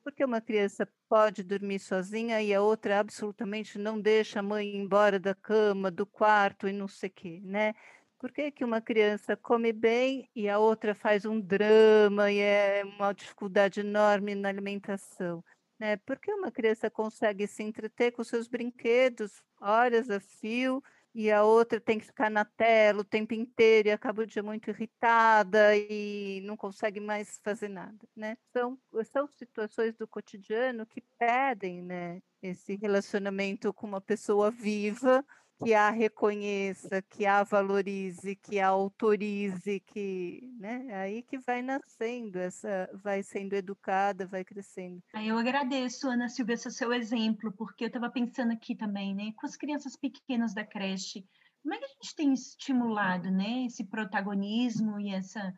porque 0.03 0.25
uma 0.25 0.41
criança 0.41 0.89
pode 1.07 1.43
dormir 1.43 1.79
sozinha 1.79 2.41
e 2.41 2.55
a 2.55 2.63
outra 2.63 2.99
absolutamente 2.99 3.79
não 3.79 4.01
deixa 4.01 4.41
a 4.41 4.43
mãe 4.43 4.75
embora 4.75 5.21
da 5.21 5.35
cama, 5.35 5.91
do 5.91 6.07
quarto 6.07 6.67
e 6.67 6.73
não 6.73 6.89
sei 6.89 7.11
o 7.11 7.13
quê, 7.13 7.41
né? 7.45 7.75
Por 8.19 8.33
que, 8.33 8.51
que 8.51 8.65
uma 8.65 8.81
criança 8.81 9.37
come 9.37 9.71
bem 9.71 10.31
e 10.35 10.49
a 10.49 10.59
outra 10.59 10.95
faz 10.95 11.27
um 11.27 11.39
drama 11.39 12.33
e 12.33 12.39
é 12.41 12.83
uma 12.85 13.13
dificuldade 13.13 13.81
enorme 13.81 14.35
na 14.35 14.49
alimentação? 14.49 15.45
Né? 15.79 15.97
Por 15.99 16.19
que 16.19 16.33
uma 16.33 16.51
criança 16.51 16.91
consegue 16.91 17.47
se 17.47 17.63
entreter 17.63 18.13
com 18.13 18.25
seus 18.25 18.49
brinquedos 18.49 19.41
horas 19.61 20.11
a 20.11 20.19
fio 20.19 20.83
e 21.15 21.31
a 21.31 21.43
outra 21.43 21.81
tem 21.81 21.99
que 21.99 22.07
ficar 22.07 22.31
na 22.31 22.45
tela 22.45 23.01
o 23.01 23.05
tempo 23.05 23.35
inteiro 23.35 23.89
e 23.89 23.93
acaba 23.93 24.23
o 24.23 24.27
dia 24.27 24.43
muito 24.43 24.71
irritada 24.71 25.77
e 25.77 26.41
não 26.45 26.57
consegue 26.57 27.01
mais 27.01 27.41
fazer 27.43 27.69
nada, 27.69 27.99
né? 28.15 28.37
São, 28.53 28.79
são 29.05 29.27
situações 29.29 29.97
do 29.97 30.07
cotidiano 30.07 30.87
que 30.87 31.03
pedem, 31.19 31.83
né, 31.83 32.21
esse 32.43 32.77
relacionamento 32.77 33.73
com 33.73 33.87
uma 33.87 34.01
pessoa 34.01 34.51
viva 34.51 35.25
que 35.63 35.75
a 35.75 35.91
reconheça, 35.91 37.03
que 37.03 37.27
a 37.27 37.43
valorize, 37.43 38.37
que 38.37 38.61
a 38.61 38.69
autorize, 38.69 39.81
que, 39.81 40.51
né, 40.59 40.87
é 40.89 40.95
aí 40.95 41.23
que 41.23 41.39
vai 41.39 41.63
nascendo, 41.63 42.39
essa, 42.39 42.89
vai 43.03 43.23
sendo 43.23 43.55
educada, 43.55 44.27
vai 44.27 44.45
crescendo. 44.45 45.03
Eu 45.15 45.37
agradeço, 45.37 46.09
Ana 46.09 46.29
Silvia, 46.29 46.55
esse 46.55 46.71
seu 46.71 46.93
exemplo, 46.93 47.53
porque 47.53 47.85
eu 47.85 47.89
estava 47.89 48.11
pensando 48.11 48.53
aqui 48.53 48.75
também, 48.75 49.15
né, 49.15 49.33
com 49.37 49.47
as 49.47 49.57
crianças 49.57 49.97
pequenas 49.97 50.55
da 50.55 50.65
creche, 50.65 51.25
como 51.63 51.75
é 51.75 51.79
que 51.79 51.85
a 51.85 51.89
gente 51.89 52.15
tem 52.15 52.33
estimulado, 52.33 53.31
né, 53.31 53.67
esse 53.67 53.85
protagonismo 53.85 55.01
e 55.01 55.11
essa 55.11 55.55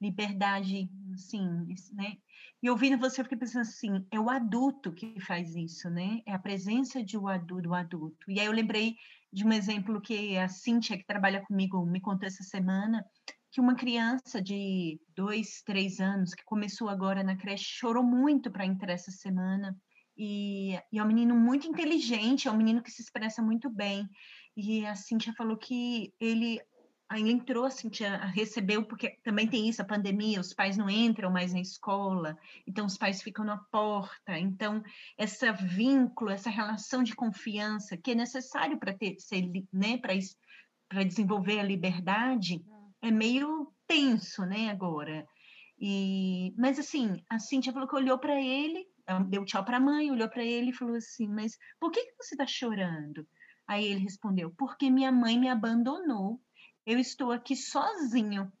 liberdade, 0.00 0.90
assim, 1.14 1.46
né? 1.92 2.16
E 2.62 2.68
ouvindo 2.68 2.98
você, 2.98 3.20
eu 3.20 3.24
fiquei 3.24 3.38
pensando 3.38 3.62
assim, 3.62 4.06
é 4.10 4.18
o 4.18 4.28
adulto 4.28 4.92
que 4.92 5.20
faz 5.20 5.54
isso, 5.54 5.88
né? 5.88 6.20
É 6.26 6.32
a 6.32 6.38
presença 6.38 7.02
de 7.02 7.16
um 7.16 7.28
adulto, 7.28 7.62
do 7.62 7.74
adulto. 7.74 8.30
E 8.30 8.40
aí 8.40 8.46
eu 8.46 8.52
lembrei 8.52 8.96
de 9.34 9.44
um 9.44 9.52
exemplo 9.52 10.00
que 10.00 10.38
a 10.38 10.48
Cíntia, 10.48 10.96
que 10.96 11.04
trabalha 11.04 11.44
comigo, 11.44 11.84
me 11.84 12.00
contou 12.00 12.26
essa 12.26 12.44
semana, 12.44 13.04
que 13.50 13.60
uma 13.60 13.74
criança 13.74 14.40
de 14.40 15.00
dois, 15.14 15.60
três 15.66 15.98
anos, 15.98 16.34
que 16.34 16.44
começou 16.44 16.88
agora 16.88 17.24
na 17.24 17.36
creche, 17.36 17.64
chorou 17.64 18.04
muito 18.04 18.50
para 18.50 18.64
entrar 18.64 18.92
essa 18.92 19.10
semana, 19.10 19.76
e, 20.16 20.78
e, 20.92 20.98
é 20.98 21.02
um 21.02 21.08
menino 21.08 21.34
muito 21.34 21.66
inteligente, 21.66 22.46
é 22.46 22.50
um 22.50 22.56
menino 22.56 22.80
que 22.80 22.92
se 22.92 23.02
expressa 23.02 23.42
muito 23.42 23.68
bem. 23.68 24.08
E 24.56 24.86
a 24.86 24.94
Cíntia 24.94 25.32
falou 25.36 25.56
que 25.56 26.14
ele 26.20 26.60
ele 27.20 27.30
entrou, 27.30 27.64
assim, 27.64 27.88
tinha, 27.88 28.16
recebeu, 28.26 28.84
porque 28.84 29.18
também 29.22 29.46
tem 29.46 29.68
isso, 29.68 29.82
a 29.82 29.84
pandemia, 29.84 30.40
os 30.40 30.54
pais 30.54 30.76
não 30.76 30.88
entram 30.88 31.30
mais 31.30 31.52
na 31.52 31.60
escola, 31.60 32.36
então 32.66 32.86
os 32.86 32.96
pais 32.96 33.22
ficam 33.22 33.44
na 33.44 33.58
porta, 33.58 34.38
então 34.38 34.82
esse 35.18 35.50
vínculo, 35.52 36.30
essa 36.30 36.50
relação 36.50 37.02
de 37.02 37.14
confiança 37.14 37.96
que 37.96 38.12
é 38.12 38.14
necessário 38.14 38.78
para 38.78 38.92
ter, 38.92 39.16
ser, 39.18 39.50
né, 39.72 39.98
para 39.98 41.04
desenvolver 41.04 41.60
a 41.60 41.64
liberdade, 41.64 42.64
é 43.02 43.10
meio 43.10 43.72
tenso, 43.86 44.44
né, 44.46 44.70
agora. 44.70 45.26
E, 45.78 46.54
mas 46.56 46.78
assim, 46.78 47.22
a 47.28 47.38
Cintia 47.38 47.72
falou 47.72 47.88
que 47.88 47.96
olhou 47.96 48.18
para 48.18 48.40
ele, 48.40 48.86
deu 49.28 49.44
tchau 49.44 49.64
para 49.64 49.76
a 49.76 49.80
mãe, 49.80 50.10
olhou 50.10 50.28
para 50.28 50.44
ele 50.44 50.70
e 50.70 50.74
falou 50.74 50.94
assim, 50.94 51.28
mas 51.28 51.58
por 51.78 51.90
que, 51.90 52.00
que 52.00 52.14
você 52.18 52.34
está 52.34 52.46
chorando? 52.46 53.26
Aí 53.66 53.84
ele 53.84 54.00
respondeu, 54.00 54.52
porque 54.56 54.90
minha 54.90 55.10
mãe 55.10 55.38
me 55.38 55.48
abandonou 55.48 56.40
eu 56.86 56.98
estou 56.98 57.32
aqui 57.32 57.56
sozinho. 57.56 58.52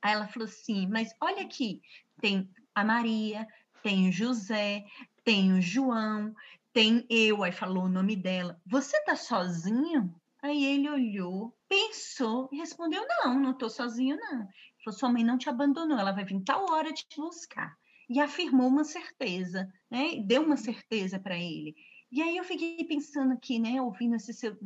Aí 0.00 0.12
ela 0.14 0.28
falou 0.28 0.48
assim, 0.48 0.86
mas 0.88 1.14
olha 1.20 1.42
aqui, 1.42 1.80
tem 2.20 2.50
a 2.74 2.84
Maria, 2.84 3.46
tem 3.82 4.08
o 4.08 4.12
José, 4.12 4.84
tem 5.24 5.52
o 5.52 5.60
João, 5.60 6.34
tem 6.72 7.06
eu, 7.08 7.42
aí 7.42 7.52
falou 7.52 7.84
o 7.84 7.88
nome 7.88 8.16
dela. 8.16 8.60
Você 8.66 9.00
tá 9.04 9.14
sozinho? 9.14 10.14
Aí 10.42 10.64
ele 10.64 10.90
olhou, 10.90 11.56
pensou 11.68 12.48
e 12.50 12.56
respondeu: 12.56 13.04
Não, 13.06 13.38
não 13.38 13.52
estou 13.52 13.70
sozinho, 13.70 14.16
não. 14.16 14.40
Ele 14.40 14.84
falou: 14.84 14.98
Sua 14.98 15.12
mãe 15.12 15.22
não 15.22 15.38
te 15.38 15.48
abandonou, 15.48 15.98
ela 15.98 16.12
vai 16.12 16.24
vir 16.24 16.42
tal 16.42 16.68
hora 16.70 16.92
te 16.92 17.06
buscar. 17.16 17.76
E 18.08 18.20
afirmou 18.20 18.66
uma 18.66 18.84
certeza, 18.84 19.72
né? 19.90 20.16
Deu 20.26 20.42
uma 20.42 20.56
certeza 20.56 21.18
para 21.18 21.38
ele. 21.38 21.74
E 22.10 22.20
aí 22.20 22.36
eu 22.36 22.44
fiquei 22.44 22.84
pensando 22.84 23.32
aqui, 23.32 23.58
né? 23.58 23.80
Ouvindo 23.80 24.16
esse 24.16 24.34
seu, 24.34 24.56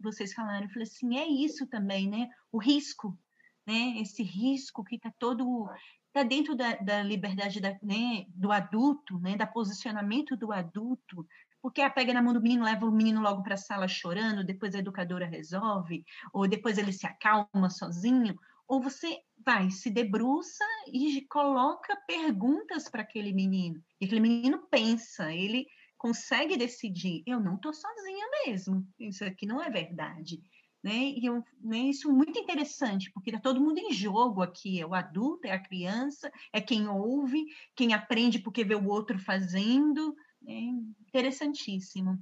vocês 0.00 0.32
falaram, 0.32 0.64
eu 0.64 0.70
falei 0.70 0.84
assim, 0.84 1.18
é 1.18 1.26
isso 1.26 1.66
também, 1.66 2.08
né? 2.08 2.28
O 2.52 2.58
risco, 2.58 3.18
né? 3.66 3.98
Esse 3.98 4.22
risco 4.22 4.84
que 4.84 4.96
está 4.96 5.12
todo 5.18 5.68
está 6.06 6.22
dentro 6.22 6.54
da, 6.54 6.74
da 6.76 7.02
liberdade 7.02 7.60
da, 7.60 7.76
né, 7.82 8.24
do 8.28 8.50
adulto, 8.50 9.18
né? 9.18 9.36
Da 9.36 9.46
posicionamento 9.46 10.36
do 10.36 10.52
adulto, 10.52 11.26
porque 11.60 11.82
a 11.82 11.90
pega 11.90 12.14
na 12.14 12.22
mão 12.22 12.32
do 12.32 12.40
menino, 12.40 12.64
leva 12.64 12.86
o 12.86 12.92
menino 12.92 13.20
logo 13.20 13.42
para 13.42 13.54
a 13.54 13.58
sala 13.58 13.88
chorando, 13.88 14.44
depois 14.44 14.74
a 14.74 14.78
educadora 14.78 15.26
resolve, 15.26 16.04
ou 16.32 16.48
depois 16.48 16.78
ele 16.78 16.92
se 16.92 17.06
acalma 17.06 17.68
sozinho, 17.68 18.38
ou 18.66 18.80
você 18.80 19.18
vai, 19.44 19.70
se 19.70 19.90
debruça 19.90 20.64
e 20.92 21.26
coloca 21.28 21.96
perguntas 22.06 22.88
para 22.88 23.02
aquele 23.02 23.32
menino. 23.32 23.82
E 24.00 24.04
aquele 24.04 24.20
menino 24.20 24.66
pensa, 24.70 25.32
ele 25.32 25.66
consegue 25.98 26.56
decidir, 26.56 27.22
eu 27.26 27.40
não 27.40 27.56
estou 27.56 27.72
sozinha 27.74 28.26
mesmo, 28.46 28.86
isso 28.98 29.24
aqui 29.24 29.44
não 29.44 29.62
é 29.62 29.68
verdade. 29.68 30.40
Né? 30.82 31.12
E 31.16 31.26
eu, 31.26 31.44
né, 31.60 31.78
isso 31.78 32.08
é 32.08 32.12
muito 32.12 32.38
interessante, 32.38 33.10
porque 33.12 33.30
está 33.30 33.40
todo 33.40 33.60
mundo 33.60 33.78
em 33.78 33.92
jogo 33.92 34.42
aqui, 34.42 34.80
é 34.80 34.86
o 34.86 34.94
adulto, 34.94 35.48
é 35.48 35.50
a 35.50 35.62
criança, 35.62 36.30
é 36.52 36.60
quem 36.60 36.88
ouve, 36.88 37.44
quem 37.74 37.92
aprende 37.92 38.38
porque 38.38 38.62
vê 38.62 38.76
o 38.76 38.86
outro 38.86 39.18
fazendo, 39.18 40.14
é 40.46 40.60
interessantíssimo. 41.08 42.16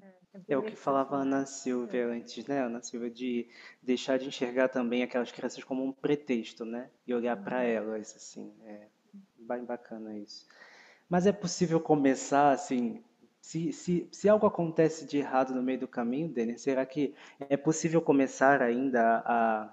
É 0.48 0.56
o 0.56 0.62
que 0.62 0.74
falava 0.74 1.16
a 1.16 1.20
Ana 1.20 1.46
Silvia 1.46 2.06
antes, 2.08 2.46
né, 2.46 2.62
Ana 2.62 2.82
Silvia, 2.82 3.10
de 3.10 3.48
deixar 3.82 4.18
de 4.18 4.26
enxergar 4.26 4.68
também 4.68 5.02
aquelas 5.02 5.30
crianças 5.30 5.62
como 5.62 5.84
um 5.84 5.92
pretexto, 5.92 6.64
né, 6.64 6.90
e 7.06 7.12
olhar 7.12 7.36
para 7.36 7.58
uhum. 7.58 7.64
elas, 7.64 8.16
assim, 8.16 8.52
é 8.64 8.88
bem 9.38 9.64
bacana 9.64 10.16
isso. 10.18 10.46
Mas 11.08 11.26
é 11.26 11.32
possível 11.32 11.78
começar, 11.78 12.50
assim, 12.50 13.02
se, 13.46 13.72
se, 13.72 14.08
se 14.10 14.28
algo 14.28 14.44
acontece 14.44 15.06
de 15.06 15.18
errado 15.18 15.54
no 15.54 15.62
meio 15.62 15.78
do 15.78 15.86
caminho, 15.86 16.28
Denis, 16.28 16.62
será 16.62 16.84
que 16.84 17.14
é 17.38 17.56
possível 17.56 18.02
começar 18.02 18.60
ainda 18.60 19.22
a, 19.24 19.72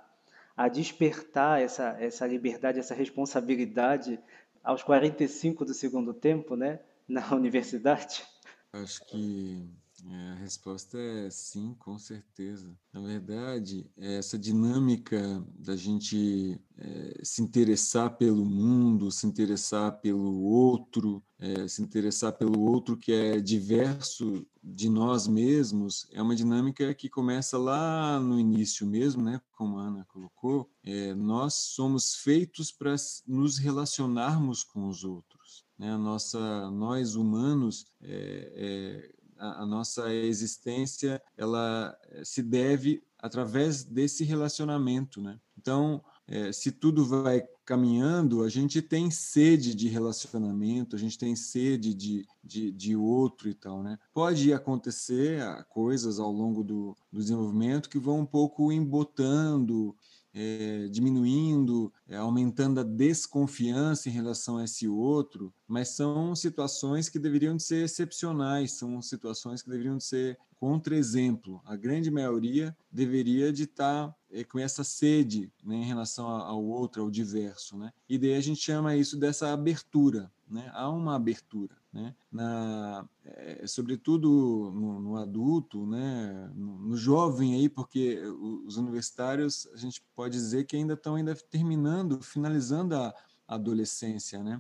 a 0.56 0.68
despertar 0.68 1.60
essa, 1.60 1.98
essa 2.00 2.28
liberdade, 2.28 2.78
essa 2.78 2.94
responsabilidade 2.94 4.20
aos 4.64 4.84
45 4.84 5.66
do 5.66 5.74
segundo 5.74 6.14
tempo, 6.14 6.56
né, 6.56 6.82
na 7.08 7.26
universidade? 7.34 8.24
Acho 8.72 9.04
que 9.08 9.68
é, 10.10 10.32
a 10.32 10.36
resposta 10.36 10.98
é 11.00 11.30
sim, 11.30 11.74
com 11.80 11.98
certeza. 11.98 12.78
Na 12.92 13.00
verdade, 13.00 13.90
essa 13.98 14.38
dinâmica 14.38 15.42
da 15.58 15.78
gente 15.78 16.60
é, 16.78 17.22
se 17.24 17.42
interessar 17.42 18.18
pelo 18.18 18.46
mundo, 18.46 19.10
se 19.12 19.26
interessar 19.26 20.02
pelo 20.02 20.42
outro, 20.44 21.24
é, 21.40 21.68
se 21.70 21.82
interessar 21.82 22.34
pelo 22.34 22.60
outro 22.62 22.98
que 22.98 23.14
é 23.14 23.40
diverso 23.40 24.46
de 24.62 24.90
nós 24.90 25.26
mesmos, 25.26 26.06
é 26.12 26.22
uma 26.22 26.36
dinâmica 26.36 26.94
que 26.94 27.10
começa 27.10 27.58
lá 27.58 28.20
no 28.20 28.38
início 28.38 28.86
mesmo, 28.86 29.22
né? 29.24 29.42
Como 29.54 29.78
a 29.78 29.84
Ana 29.84 30.06
colocou, 30.10 30.70
é, 30.84 31.14
nós 31.14 31.54
somos 31.54 32.16
feitos 32.16 32.72
para 32.72 32.96
nos 33.26 33.58
relacionarmos 33.58 34.64
com 34.64 34.90
os 34.90 35.06
outros. 35.06 35.66
Né? 35.78 35.92
A 35.92 35.98
nossa, 35.98 36.70
nós 36.72 37.16
humanos 37.16 37.86
é, 38.02 38.54
é 38.56 39.23
a, 39.44 39.66
nossa 39.66 40.14
existência 40.14 41.22
ela 41.38 41.98
eh, 42.12 42.24
se 42.24 42.42
deve 42.42 43.04
através 43.20 43.84
desse 43.84 44.24
relacionamento, 44.24 45.22
né? 45.22 45.40
Então, 45.58 46.04
é, 46.28 46.52
se 46.52 46.72
tudo 46.72 47.06
vai 47.06 47.44
caminhando, 47.66 48.44
a 48.44 48.50
gente 48.50 48.82
tem 48.82 49.10
sede 49.10 49.74
de 49.74 49.88
relacionamento, 49.88 50.96
a 50.96 51.00
gente 51.00 51.18
tem 51.18 51.36
sede 51.36 51.94
de, 51.94 52.26
de, 52.44 52.72
de 52.72 52.96
outro 52.96 53.50
e 53.50 53.54
tal, 53.54 53.82
né? 53.82 53.98
Pode 54.14 54.52
acontecer 54.52 55.42
ah, 55.42 55.64
coisas 55.64 56.20
ao 56.20 56.32
longo 56.32 56.64
do, 56.64 56.96
do 57.12 57.20
desenvolvimento 57.20 57.90
que 57.90 58.00
vão 58.00 58.20
um 58.20 58.26
pouco 58.26 58.72
embotando, 58.72 59.96
é, 60.34 60.88
diminuindo, 60.90 61.94
é, 62.08 62.18
aumentando 62.18 62.80
a 62.80 62.84
desconfiança 62.84 64.10
em 64.10 64.12
relação 64.12 64.58
a 64.58 64.64
esse 64.64 64.88
outro, 64.88 65.54
mas 65.74 65.90
são 65.90 66.36
situações 66.36 67.10
que 67.10 67.18
deveriam 67.18 67.58
de 67.58 67.64
ser 67.64 67.86
excepcionais, 67.86 68.74
são 68.74 69.02
situações 69.02 69.64
que 69.64 69.72
deveriam 69.72 69.98
de 69.98 70.04
ser 70.04 70.38
contra-exemplo. 70.60 71.60
A 71.66 71.76
grande 71.76 72.12
maioria 72.12 72.78
deveria 72.92 73.52
de 73.52 73.64
estar 73.64 74.16
é, 74.32 74.44
com 74.44 74.60
essa 74.60 74.84
sede 74.84 75.52
né, 75.64 75.78
em 75.78 75.84
relação 75.84 76.28
ao 76.28 76.64
outro, 76.64 77.02
ao 77.02 77.10
diverso. 77.10 77.76
Né? 77.76 77.92
E 78.08 78.20
daí 78.20 78.36
a 78.36 78.42
gente 78.42 78.62
chama 78.62 78.96
isso 78.96 79.18
dessa 79.18 79.52
abertura. 79.52 80.32
Né? 80.48 80.70
Há 80.76 80.88
uma 80.92 81.16
abertura 81.16 81.76
né? 81.92 82.16
Na, 82.32 83.08
é, 83.24 83.66
sobretudo 83.66 84.28
no, 84.74 85.00
no, 85.00 85.18
adulto, 85.18 85.86
né? 85.86 86.52
No, 86.56 86.80
no, 86.80 86.98
jovem 86.98 87.54
aí, 87.54 87.70
porque 87.70 88.20
os 88.66 88.78
universitários 88.78 89.68
a 89.74 89.78
gente 89.78 90.04
pode 90.16 90.34
dizer 90.34 90.66
que 90.66 90.76
ainda 90.76 90.96
estão 90.96 91.16
ainda 91.16 91.36
terminando, 91.36 92.20
finalizando 92.24 92.96
a 92.96 93.14
adolescência, 93.48 94.44
né? 94.44 94.60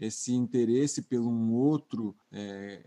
Esse 0.00 0.32
interesse 0.32 1.02
pelo 1.02 1.28
um 1.28 1.52
outro 1.52 2.16
é, 2.32 2.82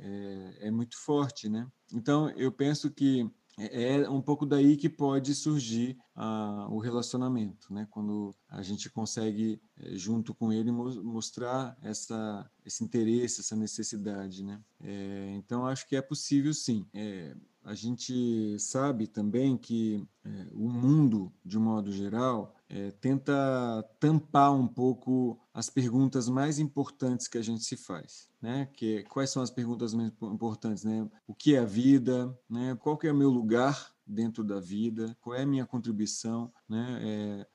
é, 0.60 0.68
é 0.68 0.72
muito 0.72 0.98
forte, 0.98 1.48
né? 1.48 1.68
Então 1.94 2.28
eu 2.32 2.52
penso 2.52 2.90
que 2.90 3.30
é, 3.60 4.02
é 4.02 4.10
um 4.10 4.22
pouco 4.22 4.46
daí 4.46 4.76
que 4.76 4.90
pode 4.90 5.36
surgir 5.36 5.98
ah, 6.16 6.68
o 6.72 6.80
relacionamento, 6.80 7.72
né? 7.72 7.88
Quando 7.92 8.36
a 8.50 8.64
gente 8.64 8.90
consegue, 8.90 9.62
eh, 9.80 9.96
junto 9.96 10.34
com 10.34 10.52
ele, 10.52 10.72
mostrar 10.72 11.78
essa, 11.82 12.50
esse 12.66 12.84
interesse, 12.84 13.42
essa 13.42 13.56
necessidade, 13.56 14.44
né? 14.44 14.60
É, 14.82 15.34
então, 15.36 15.68
acho 15.68 15.88
que 15.88 15.96
é 15.96 16.02
possível, 16.02 16.54
sim. 16.54 16.86
É, 16.94 17.36
a 17.64 17.76
gente 17.76 18.58
sabe 18.60 19.08
também 19.08 19.56
que 19.56 20.04
é, 20.26 20.48
o 20.52 20.68
mundo, 20.68 21.32
de 21.46 21.58
modo 21.60 21.92
geral, 21.92 22.56
é, 22.74 22.90
tenta 22.90 23.88
tampar 24.00 24.52
um 24.52 24.68
pouco 24.68 25.40
as 25.54 25.70
perguntas 25.70 26.28
mais 26.28 26.58
importantes 26.58 27.28
que 27.28 27.38
a 27.38 27.42
gente 27.42 27.64
se 27.64 27.78
faz, 27.78 28.28
né? 28.42 28.68
Que 28.74 28.98
é, 28.98 29.04
quais 29.04 29.30
são 29.30 29.44
as 29.44 29.52
perguntas 29.52 29.94
mais 29.94 30.12
importantes, 30.24 30.84
né? 30.84 31.08
O 31.28 31.36
que 31.36 31.56
é 31.56 31.60
a 31.60 31.66
vida, 31.66 32.36
né? 32.50 32.76
Qual 32.82 32.98
que 32.98 33.06
é 33.06 33.12
o 33.12 33.16
meu 33.16 33.30
lugar 33.30 33.94
dentro 34.08 34.44
da 34.44 34.60
vida? 34.60 35.16
Qual 35.22 35.36
é 35.36 35.44
a 35.44 35.46
minha 35.46 35.68
contribuição, 35.68 36.52
né? 36.68 37.00
É, 37.04 37.48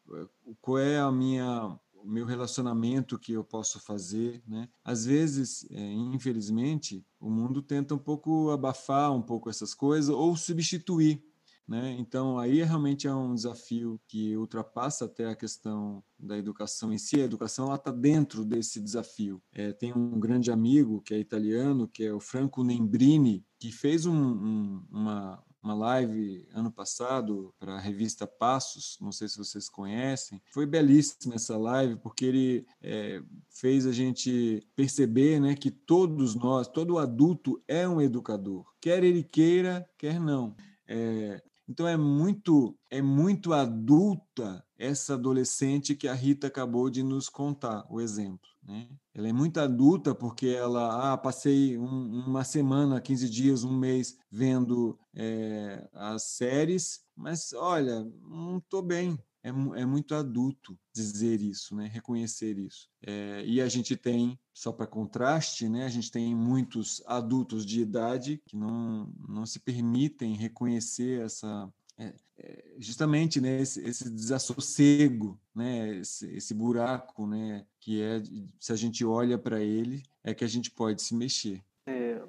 qual 0.60 0.78
é 0.78 1.00
a 1.00 1.10
minha 1.10 1.76
o 2.00 2.08
meu 2.08 2.24
relacionamento 2.24 3.18
que 3.18 3.32
eu 3.32 3.42
posso 3.42 3.80
fazer, 3.80 4.40
né? 4.46 4.68
Às 4.84 5.04
vezes, 5.04 5.66
é, 5.70 5.92
infelizmente, 5.92 7.04
o 7.18 7.28
mundo 7.28 7.60
tenta 7.60 7.92
um 7.92 7.98
pouco 7.98 8.50
abafar 8.50 9.12
um 9.12 9.20
pouco 9.20 9.50
essas 9.50 9.74
coisas 9.74 10.08
ou 10.08 10.36
substituir, 10.36 11.20
né? 11.68 11.94
Então, 11.98 12.38
aí 12.38 12.62
realmente 12.62 13.06
é 13.06 13.14
um 13.14 13.34
desafio 13.34 14.00
que 14.08 14.34
ultrapassa 14.34 15.04
até 15.04 15.26
a 15.26 15.36
questão 15.36 16.02
da 16.18 16.38
educação 16.38 16.90
em 16.90 16.96
si. 16.96 17.20
A 17.20 17.24
educação 17.24 17.72
está 17.74 17.92
dentro 17.92 18.42
desse 18.42 18.80
desafio. 18.80 19.42
É, 19.52 19.70
tem 19.72 19.92
um 19.92 20.18
grande 20.18 20.50
amigo 20.50 21.02
que 21.02 21.12
é 21.12 21.18
italiano, 21.18 21.86
que 21.86 22.04
é 22.04 22.12
o 22.12 22.20
Franco 22.20 22.64
Nembrini, 22.64 23.44
que 23.58 23.70
fez 23.70 24.06
um, 24.06 24.16
um, 24.16 24.86
uma, 24.90 25.44
uma 25.62 25.74
live 25.74 26.48
ano 26.54 26.72
passado 26.72 27.52
para 27.58 27.74
a 27.74 27.80
revista 27.80 28.26
Passos, 28.26 28.96
não 28.98 29.12
sei 29.12 29.28
se 29.28 29.36
vocês 29.36 29.68
conhecem. 29.68 30.40
Foi 30.54 30.64
belíssima 30.64 31.34
essa 31.34 31.58
live, 31.58 31.96
porque 31.96 32.24
ele 32.24 32.66
é, 32.80 33.20
fez 33.50 33.84
a 33.84 33.92
gente 33.92 34.66
perceber 34.74 35.38
né, 35.38 35.54
que 35.54 35.70
todos 35.70 36.34
nós, 36.34 36.66
todo 36.66 36.98
adulto 36.98 37.62
é 37.68 37.86
um 37.86 38.00
educador, 38.00 38.64
quer 38.80 39.04
ele 39.04 39.22
queira, 39.22 39.86
quer 39.98 40.18
não. 40.18 40.56
É, 40.90 41.42
então 41.68 41.86
é 41.86 41.96
muito 41.96 42.76
é 42.90 43.02
muito 43.02 43.52
adulta 43.52 44.64
essa 44.78 45.14
adolescente 45.14 45.94
que 45.94 46.08
a 46.08 46.14
Rita 46.14 46.46
acabou 46.46 46.88
de 46.88 47.02
nos 47.02 47.28
contar 47.28 47.84
o 47.90 48.00
exemplo. 48.00 48.48
Né? 48.62 48.88
Ela 49.12 49.28
é 49.28 49.32
muito 49.32 49.58
adulta 49.58 50.14
porque 50.14 50.48
ela, 50.48 51.12
ah, 51.12 51.18
passei 51.18 51.76
um, 51.76 52.24
uma 52.26 52.44
semana, 52.44 53.00
15 53.00 53.28
dias, 53.28 53.64
um 53.64 53.76
mês 53.76 54.16
vendo 54.30 54.98
é, 55.14 55.88
as 55.92 56.22
séries, 56.22 57.00
mas 57.16 57.52
olha, 57.52 58.04
não 58.22 58.58
estou 58.58 58.80
bem. 58.80 59.18
É, 59.48 59.80
é, 59.80 59.86
muito 59.86 60.14
adulto 60.14 60.78
dizer 60.92 61.40
isso, 61.40 61.74
né? 61.74 61.86
reconhecer 61.86 62.58
isso. 62.58 62.88
É, 63.02 63.42
e 63.44 63.60
a 63.60 63.68
gente 63.68 63.96
tem, 63.96 64.38
só 64.52 64.72
para 64.72 64.86
contraste, 64.86 65.68
né? 65.68 65.84
a 65.84 65.88
gente 65.88 66.10
tem 66.10 66.34
muitos 66.34 67.02
adultos 67.06 67.64
de 67.64 67.80
idade 67.80 68.42
que 68.46 68.56
não, 68.56 69.12
não 69.28 69.46
se 69.46 69.58
permitem 69.58 70.34
reconhecer 70.34 71.22
essa, 71.22 71.72
é, 71.98 72.14
é, 72.38 72.64
justamente 72.78 73.40
né, 73.40 73.60
esse, 73.60 73.80
esse 73.84 74.08
desassossego, 74.08 75.38
né, 75.52 75.96
esse, 75.96 76.30
esse, 76.36 76.54
buraco, 76.54 77.26
né, 77.26 77.66
que 77.80 78.00
é 78.00 78.22
se 78.60 78.72
a 78.72 78.76
gente 78.76 79.04
olha 79.04 79.36
para 79.36 79.60
ele 79.60 80.04
é 80.22 80.32
que 80.32 80.44
a 80.44 80.48
gente 80.48 80.70
pode 80.70 81.02
se 81.02 81.14
mexer. 81.14 81.60
É, 81.86 82.22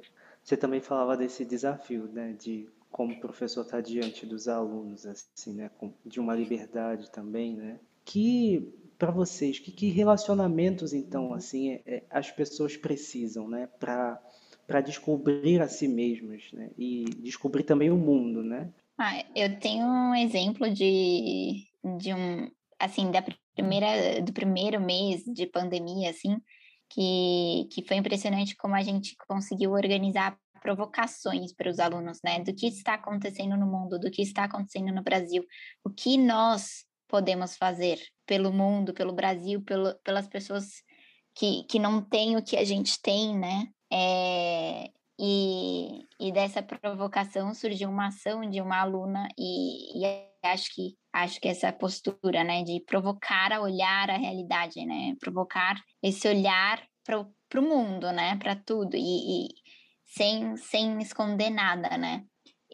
você 0.44 0.58
também 0.58 0.82
falava 0.82 1.16
desse 1.16 1.46
desafio, 1.46 2.08
né, 2.08 2.34
de 2.34 2.68
como 2.92 3.14
o 3.14 3.20
professor 3.20 3.62
está 3.62 3.82
diante 3.82 4.26
dos 4.26 4.48
alunos, 4.48 5.06
assim, 5.06 5.54
né, 5.54 5.70
de 6.06 6.20
uma 6.20 6.36
liberdade 6.36 7.12
também, 7.12 7.56
né, 7.56 7.80
que 8.04 8.74
para 8.98 9.12
vocês, 9.12 9.60
que, 9.60 9.72
que, 9.72 9.90
relacionamentos 9.90 10.94
então 10.94 11.34
assim 11.34 11.72
é, 11.72 11.82
é, 11.86 12.04
as 12.10 12.32
pessoas 12.32 12.76
precisam, 12.76 13.48
né, 13.48 13.68
para 13.80 14.22
para 14.68 14.82
descobrir 14.82 15.60
a 15.64 15.68
si 15.68 15.88
mesmas, 15.88 16.44
né, 16.54 16.70
e 16.78 17.06
descobrir 17.24 17.64
também 17.64 17.90
o 17.90 17.98
mundo, 17.98 18.44
né? 18.44 18.72
Ah, 19.00 19.26
eu 19.36 19.60
tenho 19.60 19.84
um 19.84 20.14
exemplo 20.14 20.70
de, 20.72 21.66
de 21.98 22.14
um, 22.14 22.52
assim, 22.78 23.10
da 23.10 23.24
primeira, 23.56 24.22
do 24.22 24.34
primeiro 24.34 24.80
mês 24.80 25.24
de 25.24 25.48
pandemia, 25.48 26.10
assim, 26.10 26.38
que, 26.90 27.68
que 27.72 27.84
foi 27.88 27.98
impressionante 27.98 28.56
como 28.58 28.76
a 28.76 28.82
gente 28.82 29.16
conseguiu 29.28 29.72
organizar 29.72 30.38
provocações 30.60 31.54
para 31.54 31.70
os 31.70 31.80
alunos, 31.80 32.20
né? 32.24 32.40
Do 32.40 32.54
que 32.54 32.68
está 32.68 32.94
acontecendo 32.94 33.58
no 33.58 33.66
mundo, 33.66 34.00
do 34.00 34.12
que 34.12 34.22
está 34.22 34.44
acontecendo 34.44 34.94
no 34.94 35.04
Brasil, 35.04 35.44
o 35.84 35.90
que 35.90 36.18
nós 36.18 36.86
podemos 37.08 37.58
fazer 37.58 38.00
pelo 38.26 38.54
mundo, 38.54 38.94
pelo 38.94 39.14
Brasil, 39.14 39.62
pelo, 39.64 39.96
pelas 40.04 40.28
pessoas 40.28 40.84
que, 41.36 41.64
que 41.64 41.80
não 41.80 42.02
têm 42.02 42.38
o 42.38 42.44
que 42.44 42.56
a 42.58 42.64
gente 42.64 43.02
tem, 43.02 43.38
né? 43.38 43.68
É, 43.92 44.92
e, 45.20 46.06
e 46.20 46.32
dessa 46.32 46.62
provocação 46.62 47.54
surgiu 47.54 47.90
uma 47.90 48.08
ação 48.08 48.50
de 48.50 48.62
uma 48.62 48.80
aluna 48.80 49.28
e, 49.38 50.06
e 50.06 50.30
acho 50.44 50.74
que 50.74 50.98
acho 51.12 51.42
que 51.42 51.48
essa 51.48 51.74
postura, 51.74 52.44
né, 52.44 52.64
de 52.64 52.82
provocar 52.86 53.52
a 53.52 53.62
olhar 53.62 54.10
a 54.10 54.18
realidade, 54.18 54.86
né, 54.86 55.16
provocar 55.20 55.76
esse 56.04 56.28
olhar 56.28 56.82
para 57.04 57.20
o 57.60 57.62
mundo, 57.62 58.12
né, 58.12 58.38
para 58.38 58.56
tudo 58.56 58.96
e, 58.96 59.00
e, 59.02 59.48
sem 60.10 60.58
sem 60.58 61.00
esconder 61.02 61.50
nada, 61.50 61.98
né. 61.98 62.26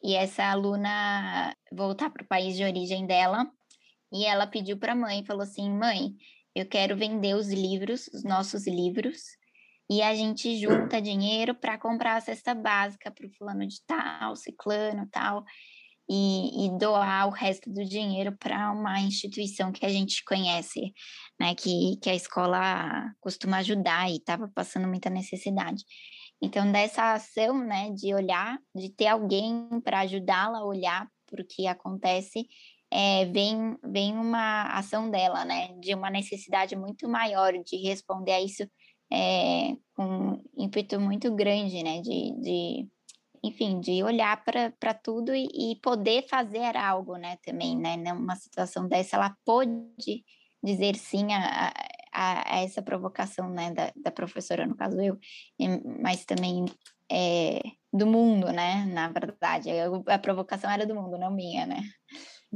E 0.03 0.15
essa 0.15 0.45
aluna 0.45 1.55
voltar 1.71 2.09
para 2.09 2.23
o 2.23 2.27
país 2.27 2.55
de 2.55 2.63
origem 2.63 3.05
dela 3.05 3.45
e 4.13 4.25
ela 4.25 4.47
pediu 4.47 4.77
para 4.77 4.93
a 4.93 4.95
mãe, 4.95 5.25
falou 5.25 5.43
assim, 5.43 5.69
mãe, 5.69 6.11
eu 6.55 6.65
quero 6.67 6.95
vender 6.95 7.35
os 7.35 7.49
livros, 7.49 8.07
os 8.13 8.23
nossos 8.23 8.67
livros 8.67 9.21
e 9.89 10.01
a 10.01 10.15
gente 10.15 10.57
junta 10.57 11.01
dinheiro 11.01 11.53
para 11.53 11.77
comprar 11.77 12.15
a 12.15 12.21
cesta 12.21 12.55
básica 12.55 13.11
para 13.11 13.27
o 13.27 13.31
fulano 13.31 13.67
de 13.67 13.77
tal, 13.85 14.35
ciclano 14.35 15.07
tal, 15.11 15.43
e, 16.09 16.65
e, 16.65 16.77
doar 16.77 17.27
o 17.27 17.31
resto 17.31 17.69
do 17.71 17.83
dinheiro 17.83 18.35
para 18.37 18.71
uma 18.71 18.99
instituição 18.99 19.71
que 19.71 19.85
a 19.85 19.89
gente 19.89 20.23
conhece, 20.23 20.93
né, 21.39 21.55
que, 21.55 21.97
que 22.01 22.09
a 22.09 22.15
escola 22.15 23.11
costuma 23.19 23.57
ajudar 23.57 24.09
e 24.09 24.17
estava 24.17 24.47
passando 24.53 24.87
muita 24.87 25.09
necessidade. 25.09 25.83
Então, 26.41 26.71
dessa 26.71 27.13
ação, 27.13 27.57
né, 27.57 27.91
de 27.91 28.13
olhar, 28.13 28.57
de 28.75 28.89
ter 28.89 29.07
alguém 29.07 29.67
para 29.83 30.01
ajudá-la 30.01 30.59
a 30.59 30.65
olhar 30.65 31.07
para 31.25 31.41
o 31.41 31.47
que 31.47 31.65
acontece, 31.67 32.47
é, 32.91 33.25
vem, 33.25 33.77
vem 33.83 34.13
uma 34.17 34.63
ação 34.77 35.09
dela, 35.09 35.43
né, 35.43 35.69
de 35.79 35.93
uma 35.93 36.09
necessidade 36.09 36.75
muito 36.75 37.09
maior 37.09 37.53
de 37.53 37.77
responder 37.77 38.33
a 38.33 38.41
isso 38.41 38.63
é, 39.11 39.75
com 39.95 40.41
ímpeto 40.57 40.99
muito 40.99 41.33
grande, 41.33 41.83
né? 41.83 42.01
De, 42.01 42.31
de 42.41 42.87
enfim, 43.43 43.79
de 43.79 44.03
olhar 44.03 44.43
para 44.43 44.93
tudo 44.93 45.35
e, 45.35 45.47
e, 45.53 45.75
poder 45.81 46.27
fazer 46.27 46.75
algo, 46.75 47.15
né? 47.17 47.37
Também, 47.45 47.77
né? 47.77 47.95
Numa 47.97 48.35
situação 48.35 48.87
dessa, 48.87 49.15
ela 49.17 49.35
pôde 49.45 50.23
dizer 50.63 50.95
sim 50.95 51.31
a, 51.31 51.67
a, 51.67 51.73
a 52.15 52.61
essa 52.61 52.81
provocação, 52.81 53.49
né? 53.49 53.73
Da, 53.73 53.91
da, 53.95 54.11
professora, 54.11 54.65
no 54.65 54.75
caso 54.75 54.99
eu, 55.01 55.17
mas 56.01 56.25
também 56.25 56.65
é, 57.11 57.61
do 57.91 58.07
mundo, 58.07 58.51
né? 58.51 58.85
Na 58.85 59.09
verdade, 59.09 59.69
a, 59.71 60.15
a 60.15 60.19
provocação 60.19 60.69
era 60.69 60.85
do 60.85 60.95
mundo, 60.95 61.17
não 61.17 61.31
minha, 61.31 61.65
né? 61.65 61.81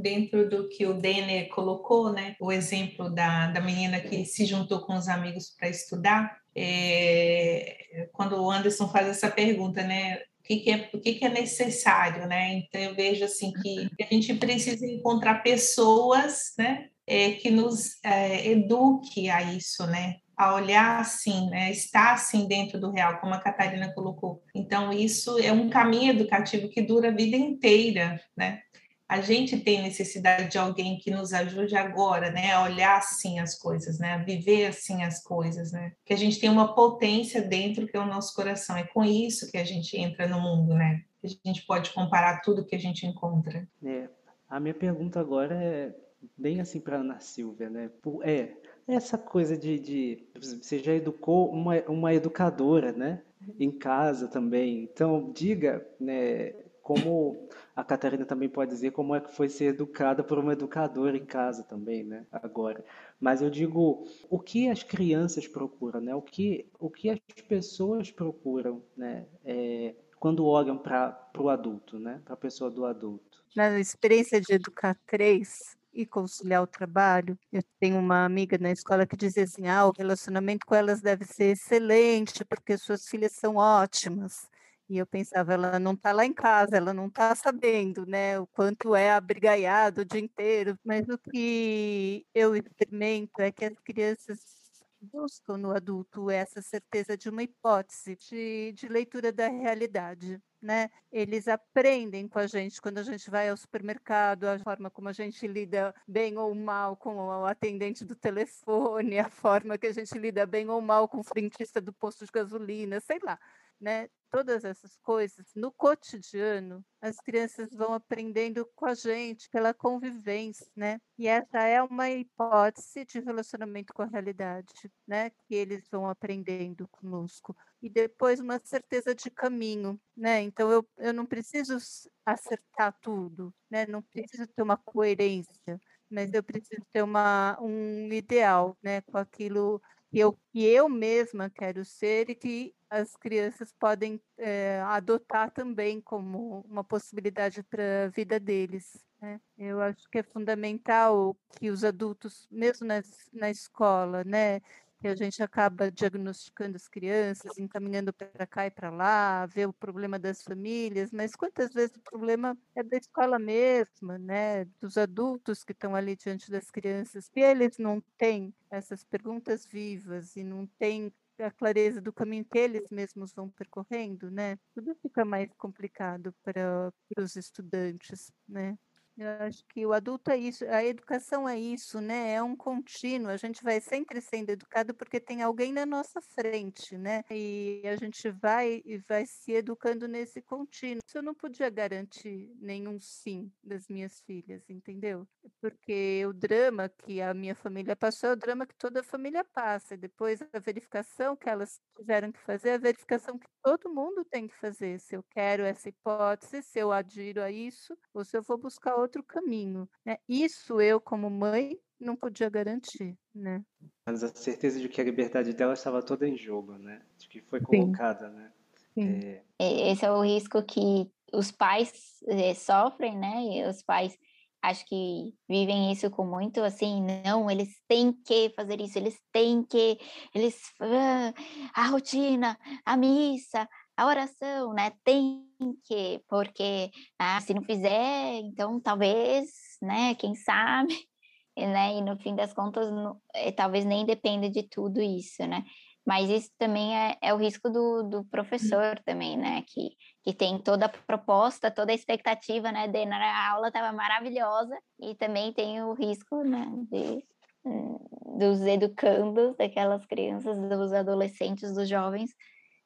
dentro 0.00 0.48
do 0.48 0.68
que 0.68 0.86
o 0.86 0.94
Denner 0.94 1.48
colocou, 1.50 2.12
né? 2.12 2.34
O 2.40 2.50
exemplo 2.50 3.10
da, 3.10 3.48
da 3.48 3.60
menina 3.60 4.00
que 4.00 4.24
se 4.24 4.44
juntou 4.46 4.80
com 4.80 4.96
os 4.96 5.08
amigos 5.08 5.50
para 5.50 5.68
estudar. 5.68 6.40
É, 6.54 8.08
quando 8.12 8.40
o 8.40 8.50
Anderson 8.50 8.88
faz 8.88 9.06
essa 9.08 9.30
pergunta, 9.30 9.82
né? 9.82 10.16
O 10.40 10.42
que, 10.42 10.56
que, 10.60 10.70
é, 10.70 10.90
o 10.92 11.00
que, 11.00 11.14
que 11.14 11.24
é 11.24 11.28
necessário, 11.28 12.26
né? 12.26 12.54
Então 12.54 12.80
eu 12.80 12.94
vejo 12.94 13.24
assim 13.24 13.52
que 13.52 13.88
a 14.02 14.06
gente 14.12 14.34
precisa 14.34 14.84
encontrar 14.86 15.42
pessoas, 15.42 16.54
né? 16.58 16.88
É, 17.10 17.32
que 17.32 17.50
nos 17.50 17.98
é, 18.04 18.48
eduque 18.50 19.28
a 19.28 19.42
isso, 19.42 19.86
né? 19.86 20.16
a 20.36 20.54
olhar 20.54 20.98
assim, 20.98 21.50
né, 21.50 21.70
estar 21.70 22.14
assim 22.14 22.48
dentro 22.48 22.80
do 22.80 22.90
real, 22.90 23.20
como 23.20 23.34
a 23.34 23.38
Catarina 23.38 23.92
colocou. 23.92 24.42
Então 24.54 24.90
isso 24.90 25.38
é 25.38 25.52
um 25.52 25.68
caminho 25.68 26.12
educativo 26.12 26.70
que 26.70 26.80
dura 26.80 27.08
a 27.08 27.14
vida 27.14 27.36
inteira, 27.36 28.18
né? 28.34 28.62
a 29.10 29.20
gente 29.20 29.58
tem 29.58 29.82
necessidade 29.82 30.52
de 30.52 30.56
alguém 30.56 30.96
que 30.96 31.10
nos 31.10 31.32
ajude 31.32 31.74
agora, 31.74 32.30
né, 32.30 32.52
a 32.52 32.62
olhar 32.62 32.96
assim 32.96 33.40
as 33.40 33.58
coisas, 33.58 33.98
né, 33.98 34.12
a 34.12 34.18
viver 34.18 34.66
assim 34.66 35.02
as 35.02 35.20
coisas, 35.20 35.72
né, 35.72 35.92
que 36.06 36.14
a 36.14 36.16
gente 36.16 36.38
tem 36.38 36.48
uma 36.48 36.76
potência 36.76 37.42
dentro 37.42 37.88
que 37.88 37.96
é 37.96 38.00
o 38.00 38.06
nosso 38.06 38.32
coração. 38.36 38.76
É 38.76 38.84
com 38.84 39.02
isso 39.04 39.50
que 39.50 39.58
a 39.58 39.64
gente 39.64 39.96
entra 39.96 40.28
no 40.28 40.40
mundo, 40.40 40.74
né? 40.74 41.02
A 41.24 41.26
gente 41.26 41.66
pode 41.66 41.90
comparar 41.92 42.40
tudo 42.40 42.64
que 42.64 42.76
a 42.76 42.78
gente 42.78 43.04
encontra. 43.04 43.66
É. 43.84 44.08
A 44.48 44.60
minha 44.60 44.74
pergunta 44.74 45.18
agora 45.18 45.60
é 45.60 45.92
bem 46.36 46.60
assim 46.60 46.80
para 46.80 46.98
Ana 46.98 47.20
Silvia, 47.20 47.70
né? 47.70 47.90
É 48.22 48.54
essa 48.86 49.16
coisa 49.16 49.56
de, 49.56 49.78
de 49.78 50.28
você 50.34 50.78
já 50.78 50.92
educou 50.92 51.50
uma, 51.50 51.80
uma 51.88 52.14
educadora, 52.14 52.92
né? 52.92 53.22
Em 53.58 53.70
casa 53.70 54.28
também. 54.28 54.82
Então 54.82 55.30
diga, 55.32 55.86
né? 55.98 56.54
como 56.82 57.48
a 57.76 57.84
Catarina 57.84 58.24
também 58.24 58.48
pode 58.48 58.72
dizer 58.72 58.90
como 58.90 59.14
é 59.14 59.20
que 59.20 59.30
foi 59.30 59.48
ser 59.48 59.66
educada 59.66 60.24
por 60.24 60.40
uma 60.40 60.54
educadora 60.54 61.16
em 61.16 61.24
casa 61.24 61.62
também, 61.62 62.02
né? 62.02 62.26
Agora, 62.32 62.84
mas 63.20 63.40
eu 63.40 63.48
digo 63.48 64.08
o 64.28 64.40
que 64.40 64.68
as 64.68 64.82
crianças 64.82 65.46
procuram, 65.46 66.00
né? 66.00 66.14
O 66.16 66.20
que 66.20 66.66
o 66.80 66.90
que 66.90 67.10
as 67.10 67.20
pessoas 67.46 68.10
procuram, 68.10 68.82
né? 68.96 69.24
É, 69.44 69.94
quando 70.18 70.44
olham 70.44 70.76
para 70.76 71.30
o 71.38 71.48
adulto, 71.48 71.98
né? 71.98 72.20
para 72.24 72.34
a 72.34 72.36
pessoa 72.36 72.70
do 72.70 72.84
adulto? 72.84 73.42
Na 73.56 73.78
experiência 73.78 74.40
de 74.40 74.52
educar 74.52 74.98
três, 75.06 75.76
e 75.92 76.06
conciliar 76.06 76.62
o 76.62 76.66
trabalho. 76.66 77.38
Eu 77.52 77.62
tenho 77.78 77.98
uma 77.98 78.24
amiga 78.24 78.58
na 78.58 78.70
escola 78.70 79.06
que 79.06 79.16
dizia 79.16 79.44
assim: 79.44 79.68
ah, 79.68 79.86
o 79.86 79.92
relacionamento 79.96 80.66
com 80.66 80.74
elas 80.74 81.00
deve 81.00 81.24
ser 81.24 81.52
excelente, 81.52 82.44
porque 82.44 82.76
suas 82.78 83.06
filhas 83.08 83.32
são 83.32 83.56
ótimas. 83.56 84.48
E 84.88 84.98
eu 84.98 85.06
pensava, 85.06 85.54
ela 85.54 85.78
não 85.78 85.92
está 85.92 86.12
lá 86.12 86.26
em 86.26 86.32
casa, 86.32 86.76
ela 86.76 86.92
não 86.92 87.06
está 87.06 87.32
sabendo, 87.36 88.04
né, 88.06 88.40
o 88.40 88.46
quanto 88.48 88.94
é 88.96 89.12
abrigaiado 89.12 90.00
o 90.00 90.04
dia 90.04 90.20
inteiro. 90.20 90.76
Mas 90.84 91.08
o 91.08 91.16
que 91.16 92.26
eu 92.34 92.56
experimento 92.56 93.40
é 93.40 93.52
que 93.52 93.64
as 93.64 93.78
crianças 93.84 94.59
buscam 95.00 95.56
no 95.56 95.72
adulto 95.72 96.30
essa 96.30 96.62
certeza 96.62 97.16
de 97.16 97.28
uma 97.28 97.42
hipótese 97.42 98.16
de, 98.16 98.72
de 98.72 98.88
leitura 98.88 99.32
da 99.32 99.48
realidade 99.48 100.40
né? 100.62 100.90
Eles 101.10 101.48
aprendem 101.48 102.28
com 102.28 102.38
a 102.38 102.46
gente 102.46 102.80
quando 102.80 102.98
a 102.98 103.02
gente 103.02 103.30
vai 103.30 103.48
ao 103.48 103.56
supermercado, 103.56 104.44
a 104.44 104.58
forma 104.58 104.90
como 104.90 105.08
a 105.08 105.12
gente 105.12 105.46
lida 105.46 105.94
bem 106.06 106.36
ou 106.36 106.54
mal 106.54 106.96
com 106.96 107.16
o 107.16 107.46
atendente 107.46 108.04
do 108.04 108.14
telefone, 108.14 109.18
a 109.18 109.30
forma 109.30 109.78
que 109.78 109.86
a 109.86 109.92
gente 109.92 110.18
lida 110.18 110.46
bem 110.46 110.68
ou 110.68 110.80
mal 110.80 111.08
com 111.08 111.20
o 111.20 111.24
frentista 111.24 111.80
do 111.80 111.92
posto 111.92 112.26
de 112.26 112.32
gasolina, 112.32 113.00
sei 113.00 113.18
lá 113.22 113.38
né? 113.80 114.08
Todas 114.30 114.64
essas 114.64 114.96
coisas 114.98 115.46
no 115.56 115.72
cotidiano, 115.72 116.84
as 117.00 117.16
crianças 117.16 117.72
vão 117.72 117.94
aprendendo 117.94 118.64
com 118.76 118.86
a 118.86 118.94
gente 118.94 119.48
pela 119.50 119.74
convivência, 119.74 120.66
né? 120.76 121.00
E 121.18 121.26
essa 121.26 121.62
é 121.62 121.82
uma 121.82 122.08
hipótese 122.10 123.04
de 123.04 123.18
relacionamento 123.18 123.92
com 123.92 124.02
a 124.02 124.06
realidade, 124.06 124.72
né? 125.06 125.30
Que 125.30 125.54
eles 125.56 125.88
vão 125.90 126.08
aprendendo 126.08 126.86
conosco. 126.88 127.56
E 127.82 127.88
depois 127.88 128.38
uma 128.38 128.60
certeza 128.62 129.14
de 129.14 129.30
caminho, 129.30 130.00
né? 130.16 130.40
Então 130.42 130.70
eu, 130.70 130.88
eu 130.98 131.12
não 131.12 131.26
preciso 131.26 131.76
acertar 132.24 132.96
tudo, 133.00 133.52
né? 133.68 133.84
Não 133.86 134.02
preciso 134.02 134.46
ter 134.46 134.62
uma 134.62 134.76
coerência, 134.76 135.80
mas 136.08 136.32
eu 136.32 136.42
preciso 136.42 136.82
ter 136.92 137.02
uma, 137.02 137.58
um 137.60 138.12
ideal, 138.12 138.76
né? 138.80 139.00
Com 139.00 139.18
aquilo 139.18 139.82
que 140.10 140.18
eu, 140.18 140.32
que 140.52 140.64
eu 140.64 140.88
mesma 140.88 141.48
quero 141.50 141.84
ser 141.84 142.30
e 142.30 142.34
que 142.34 142.74
as 142.90 143.14
crianças 143.16 143.72
podem 143.72 144.20
é, 144.36 144.80
adotar 144.82 145.50
também 145.52 146.00
como 146.00 146.64
uma 146.68 146.82
possibilidade 146.82 147.62
para 147.62 148.04
a 148.04 148.08
vida 148.08 148.40
deles. 148.40 149.04
Né? 149.20 149.40
Eu 149.56 149.80
acho 149.80 150.08
que 150.10 150.18
é 150.18 150.22
fundamental 150.22 151.36
que 151.52 151.70
os 151.70 151.84
adultos, 151.84 152.48
mesmo 152.50 152.86
na, 152.86 153.00
na 153.32 153.48
escola, 153.48 154.24
né, 154.24 154.60
que 155.00 155.08
a 155.08 155.14
gente 155.14 155.42
acaba 155.42 155.90
diagnosticando 155.90 156.76
as 156.76 156.86
crianças, 156.86 157.56
encaminhando 157.58 158.12
para 158.12 158.46
cá 158.46 158.66
e 158.66 158.70
para 158.70 158.90
lá, 158.90 159.46
ver 159.46 159.66
o 159.66 159.72
problema 159.72 160.18
das 160.18 160.42
famílias, 160.42 161.10
mas 161.10 161.34
quantas 161.34 161.72
vezes 161.72 161.96
o 161.96 162.00
problema 162.00 162.56
é 162.74 162.82
da 162.82 162.98
escola 162.98 163.38
mesma, 163.38 164.18
né? 164.18 164.66
Dos 164.78 164.98
adultos 164.98 165.64
que 165.64 165.72
estão 165.72 165.96
ali 165.96 166.14
diante 166.16 166.50
das 166.50 166.70
crianças, 166.70 167.24
se 167.24 167.40
eles 167.40 167.78
não 167.78 168.02
têm 168.18 168.52
essas 168.70 169.02
perguntas 169.02 169.64
vivas 169.64 170.36
e 170.36 170.44
não 170.44 170.66
têm 170.78 171.10
a 171.42 171.50
clareza 171.50 172.00
do 172.00 172.12
caminho 172.12 172.44
que 172.44 172.58
eles 172.58 172.90
mesmos 172.90 173.32
vão 173.32 173.50
percorrendo, 173.50 174.30
né? 174.30 174.58
Tudo 174.74 174.94
fica 175.02 175.24
mais 175.24 175.50
complicado 175.58 176.34
para, 176.42 176.92
os 177.18 177.36
estudantes, 177.36 178.32
né? 178.48 178.76
Eu 179.22 179.28
acho 179.46 179.62
que 179.68 179.84
o 179.84 179.92
adulto 179.92 180.30
é 180.30 180.36
isso, 180.38 180.64
a 180.66 180.82
educação 180.82 181.46
é 181.46 181.58
isso, 181.60 182.00
né? 182.00 182.32
É 182.32 182.42
um 182.42 182.56
contínuo. 182.56 183.30
A 183.30 183.36
gente 183.36 183.62
vai 183.62 183.78
sempre 183.78 184.18
sendo 184.18 184.48
educado 184.48 184.94
porque 184.94 185.20
tem 185.20 185.42
alguém 185.42 185.74
na 185.74 185.84
nossa 185.84 186.22
frente, 186.22 186.96
né? 186.96 187.22
E 187.30 187.82
a 187.84 187.96
gente 187.96 188.30
vai 188.30 188.80
e 188.82 188.96
vai 188.96 189.26
se 189.26 189.52
educando 189.52 190.08
nesse 190.08 190.40
contínuo. 190.40 191.00
Isso 191.06 191.18
eu 191.18 191.22
não 191.22 191.34
podia 191.34 191.68
garantir 191.68 192.50
nenhum 192.58 192.98
sim 192.98 193.52
das 193.62 193.88
minhas 193.88 194.22
filhas, 194.22 194.62
entendeu? 194.70 195.28
Porque 195.60 196.24
o 196.26 196.32
drama 196.32 196.88
que 196.88 197.20
a 197.20 197.34
minha 197.34 197.54
família 197.54 197.94
passou 197.94 198.30
é 198.30 198.32
o 198.32 198.36
drama 198.36 198.66
que 198.66 198.74
toda 198.74 199.00
a 199.00 199.02
família 199.04 199.44
passa. 199.44 199.94
E 199.94 199.98
depois 199.98 200.40
a 200.40 200.58
verificação 200.58 201.36
que 201.36 201.48
elas 201.48 201.78
tiveram 201.94 202.32
que 202.32 202.40
fazer, 202.40 202.70
a 202.70 202.78
verificação 202.78 203.38
que 203.38 203.46
todo 203.62 203.92
mundo 203.92 204.24
tem 204.24 204.48
que 204.48 204.56
fazer. 204.56 204.98
Se 204.98 205.14
eu 205.14 205.22
quero 205.30 205.62
essa 205.64 205.88
hipótese, 205.90 206.62
se 206.62 206.78
eu 206.78 206.90
adiro 206.90 207.42
a 207.42 207.50
isso, 207.50 207.96
ou 208.14 208.24
se 208.24 208.36
eu 208.36 208.42
vou 208.42 208.56
buscar 208.56 208.94
outro 208.96 209.09
outro 209.10 209.22
caminho. 209.24 209.88
Né? 210.04 210.18
Isso 210.28 210.80
eu, 210.80 211.00
como 211.00 211.28
mãe, 211.28 211.76
não 211.98 212.16
podia 212.16 212.48
garantir, 212.48 213.18
né? 213.34 213.62
Mas 214.06 214.22
a 214.22 214.28
certeza 214.28 214.80
de 214.80 214.88
que 214.88 215.00
a 215.00 215.04
liberdade 215.04 215.52
dela 215.52 215.74
estava 215.74 216.02
toda 216.02 216.26
em 216.26 216.36
jogo, 216.36 216.78
né? 216.78 217.02
De 217.18 217.28
que 217.28 217.40
foi 217.42 217.60
colocada, 217.60 218.28
Sim. 218.28 218.34
né? 218.34 218.52
Sim. 218.94 219.42
É... 219.58 219.90
Esse 219.90 220.04
é 220.06 220.10
o 220.10 220.22
risco 220.22 220.62
que 220.62 221.10
os 221.32 221.50
pais 221.50 222.20
é, 222.26 222.54
sofrem, 222.54 223.18
né? 223.18 223.42
E 223.42 223.68
os 223.68 223.82
pais 223.82 224.16
acho 224.62 224.84
que 224.86 225.34
vivem 225.48 225.90
isso 225.90 226.10
com 226.10 226.24
muito 226.24 226.62
assim, 226.62 227.02
não, 227.24 227.50
eles 227.50 227.80
têm 227.88 228.12
que 228.12 228.50
fazer 228.54 228.80
isso, 228.80 228.98
eles 228.98 229.18
têm 229.32 229.62
que, 229.62 229.98
eles 230.34 230.60
ah, 230.80 231.32
a 231.74 231.86
rotina, 231.86 232.58
a 232.84 232.96
missa, 232.96 233.66
a 234.00 234.06
oração, 234.06 234.72
né? 234.72 234.92
Tem 235.04 235.44
que, 235.84 236.22
porque 236.26 236.90
ah, 237.18 237.38
se 237.42 237.52
não 237.52 237.62
fizer, 237.62 238.38
então 238.38 238.80
talvez, 238.80 239.50
né? 239.82 240.14
Quem 240.14 240.34
sabe, 240.34 240.94
né? 241.54 241.96
E 241.96 242.00
no 242.00 242.16
fim 242.18 242.34
das 242.34 242.54
contas, 242.54 242.88
é, 243.34 243.52
talvez 243.52 243.84
nem 243.84 244.06
dependa 244.06 244.48
de 244.48 244.62
tudo 244.62 245.02
isso, 245.02 245.46
né? 245.46 245.64
Mas 246.06 246.30
isso 246.30 246.50
também 246.56 246.96
é, 246.96 247.18
é 247.20 247.34
o 247.34 247.36
risco 247.36 247.68
do, 247.68 248.02
do 248.04 248.24
professor 248.24 248.98
também, 249.04 249.36
né? 249.36 249.62
Que, 249.68 249.90
que 250.24 250.32
tem 250.32 250.58
toda 250.58 250.86
a 250.86 250.88
proposta, 250.88 251.70
toda 251.70 251.92
a 251.92 251.94
expectativa, 251.94 252.72
né? 252.72 252.88
De, 252.88 253.04
na 253.04 253.50
aula 253.50 253.68
estava 253.68 253.92
maravilhosa 253.92 254.78
e 254.98 255.14
também 255.14 255.52
tem 255.52 255.82
o 255.82 255.92
risco, 255.92 256.42
né? 256.42 256.66
De, 256.90 257.22
hum, 257.66 257.98
dos 258.38 258.62
educandos, 258.62 259.54
daquelas 259.58 260.06
crianças, 260.06 260.58
dos 260.58 260.90
adolescentes, 260.94 261.74
dos 261.74 261.86
jovens, 261.86 262.30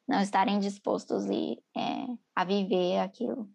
não 0.07 0.21
estarem 0.21 0.59
dispostos 0.59 1.25
e, 1.27 1.59
é, 1.77 2.07
a 2.35 2.45
viver 2.45 2.99
aquilo. 2.99 3.49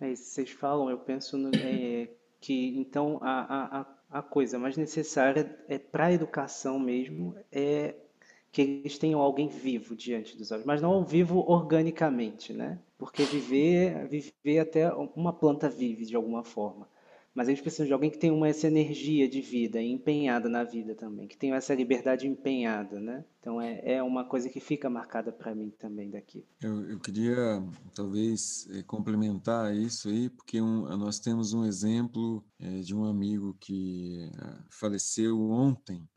É 0.00 0.10
isso 0.12 0.24
vocês 0.30 0.50
falam, 0.50 0.90
eu 0.90 0.98
penso 0.98 1.36
no, 1.38 1.50
é, 1.56 2.08
que 2.40 2.76
então 2.76 3.18
a, 3.22 3.80
a, 3.80 4.18
a 4.18 4.22
coisa 4.22 4.58
mais 4.58 4.76
necessária 4.76 5.58
é 5.68 5.78
para 5.78 6.06
a 6.06 6.12
educação 6.12 6.78
mesmo 6.78 7.34
é 7.50 7.94
que 8.52 8.62
eles 8.62 8.98
tenham 8.98 9.20
alguém 9.20 9.48
vivo 9.48 9.94
diante 9.94 10.36
dos 10.36 10.50
olhos, 10.50 10.64
mas 10.64 10.80
não 10.80 11.04
vivo 11.04 11.44
organicamente, 11.46 12.52
né? 12.52 12.78
Porque 12.96 13.24
viver, 13.24 14.08
viver 14.08 14.58
até 14.60 14.90
uma 14.92 15.32
planta 15.32 15.68
vive 15.68 16.06
de 16.06 16.16
alguma 16.16 16.42
forma 16.42 16.88
mas 17.36 17.48
eles 17.48 17.60
precisam 17.60 17.86
de 17.86 17.92
alguém 17.92 18.10
que 18.10 18.18
tenha 18.18 18.46
essa 18.48 18.66
energia 18.66 19.28
de 19.28 19.42
vida 19.42 19.80
empenhada 19.80 20.48
na 20.48 20.64
vida 20.64 20.94
também, 20.94 21.28
que 21.28 21.36
tenha 21.36 21.54
essa 21.54 21.74
liberdade 21.74 22.26
empenhada, 22.26 22.98
né? 22.98 23.22
Então 23.38 23.60
é, 23.60 23.78
é 23.84 24.02
uma 24.02 24.24
coisa 24.24 24.48
que 24.48 24.58
fica 24.58 24.88
marcada 24.88 25.30
para 25.30 25.54
mim 25.54 25.70
também 25.78 26.10
daqui. 26.10 26.46
Eu, 26.62 26.88
eu 26.88 26.98
queria 26.98 27.62
talvez 27.94 28.66
eh, 28.72 28.82
complementar 28.84 29.76
isso 29.76 30.08
aí, 30.08 30.30
porque 30.30 30.62
um, 30.62 30.88
nós 30.96 31.18
temos 31.18 31.52
um 31.52 31.66
exemplo 31.66 32.42
é, 32.58 32.80
de 32.80 32.94
um 32.94 33.04
amigo 33.04 33.54
que 33.60 34.30
ah, 34.38 34.64
faleceu 34.70 35.38
ontem 35.50 36.08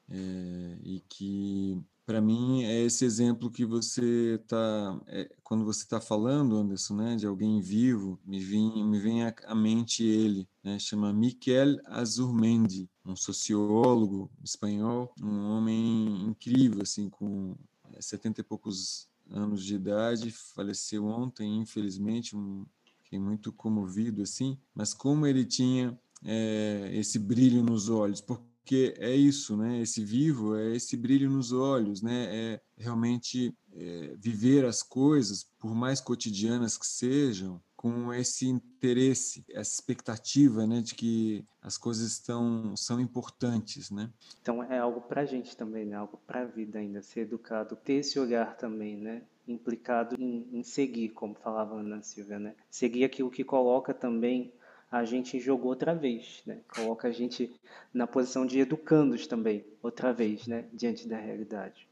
e 0.84 1.04
que 1.08 1.78
para 2.10 2.20
mim 2.20 2.64
é 2.64 2.82
esse 2.82 3.06
exemplo 3.06 3.52
que 3.52 3.64
você 3.64 4.40
está 4.41 5.00
é, 5.06 5.30
quando 5.44 5.64
você 5.64 5.84
está 5.84 6.02
falando 6.02 6.58
Anderson 6.58 6.96
né 6.96 7.16
de 7.16 7.28
alguém 7.28 7.62
vivo 7.62 8.20
me 8.26 8.40
vem 8.40 8.84
me 8.84 9.00
vem 9.00 9.22
à 9.24 9.54
mente 9.54 10.04
ele 10.04 10.48
né 10.70 10.80
chama 10.80 11.12
Miquel 11.12 11.80
Azurmendi 11.86 12.90
um 13.06 13.16
sociólogo 13.16 14.30
espanhol 14.44 15.14
um 15.22 15.52
homem 15.52 16.28
incrível 16.28 16.82
assim 16.84 17.10
com 17.10 17.56
é, 17.94 18.02
setenta 18.02 18.41
e 18.41 18.44
poucos 18.44 19.08
anos 19.30 19.64
de 19.64 19.76
idade 19.76 20.32
faleceu 20.32 21.06
ontem 21.06 21.60
infelizmente 21.60 22.36
um, 22.36 22.66
fiquei 23.04 23.20
muito 23.20 23.52
comovido 23.52 24.22
assim 24.22 24.58
mas 24.74 24.94
como 24.94 25.26
ele 25.26 25.46
tinha 25.46 25.98
é, 26.24 26.91
esse 26.94 27.18
brilho 27.18 27.64
nos 27.64 27.90
olhos 27.90 28.22
por 28.22 28.41
porque 28.70 28.94
é 29.00 29.16
isso, 29.16 29.58
né? 29.58 29.82
Esse 29.82 30.06
vivo 30.06 30.56
é 30.56 30.76
esse 30.76 30.96
brilho 30.96 31.28
nos 31.28 31.52
olhos, 31.52 32.04
né? 32.04 32.28
É 32.30 32.62
realmente 32.78 33.52
é, 33.74 34.16
viver 34.16 34.64
as 34.64 34.84
coisas, 34.84 35.48
por 35.58 35.74
mais 35.74 36.00
cotidianas 36.00 36.78
que 36.78 36.86
sejam, 36.86 37.60
com 37.80 38.14
esse 38.14 38.45
interesse, 38.45 39.45
essa 39.49 39.76
expectativa, 39.76 40.68
né, 40.68 40.81
de 40.81 40.93
que 40.93 41.45
as 41.61 41.77
coisas 41.77 42.11
estão 42.11 42.76
são 42.76 42.99
importantes, 42.99 43.89
né? 43.89 44.10
Então 44.41 44.61
é 44.61 44.77
algo 44.77 44.99
para 44.99 45.22
a 45.22 45.26
gente 45.26 45.56
também, 45.56 45.85
né? 45.85 45.95
Algo 45.95 46.19
para 46.27 46.41
a 46.41 46.45
vida 46.45 46.77
ainda, 46.77 47.01
ser 47.01 47.22
educado, 47.22 47.77
ter 47.77 47.93
esse 47.93 48.19
olhar 48.19 48.57
também, 48.57 48.97
né? 48.97 49.22
Implicado 49.47 50.18
em, 50.19 50.45
em 50.51 50.61
seguir, 50.61 51.07
como 51.10 51.35
falava 51.35 51.73
a 51.73 51.80
Ana 51.80 52.01
Silvia, 52.01 52.38
né? 52.38 52.53
Seguir 52.69 53.06
aquilo 53.06 53.31
que 53.31 53.45
coloca 53.45 53.93
também 53.93 54.51
a 54.91 55.06
gente 55.06 55.39
jogou 55.39 55.69
outra 55.69 55.95
vez, 55.95 56.41
né? 56.45 56.60
Coloca 56.68 57.07
a 57.07 57.11
gente 57.11 57.49
na 57.93 58.06
posição 58.06 58.45
de 58.45 58.60
educandos 58.60 59.26
também, 59.26 59.65
outra 59.81 60.11
vez, 60.11 60.47
né? 60.47 60.65
Diante 60.73 61.07
da 61.07 61.18
realidade. 61.18 61.89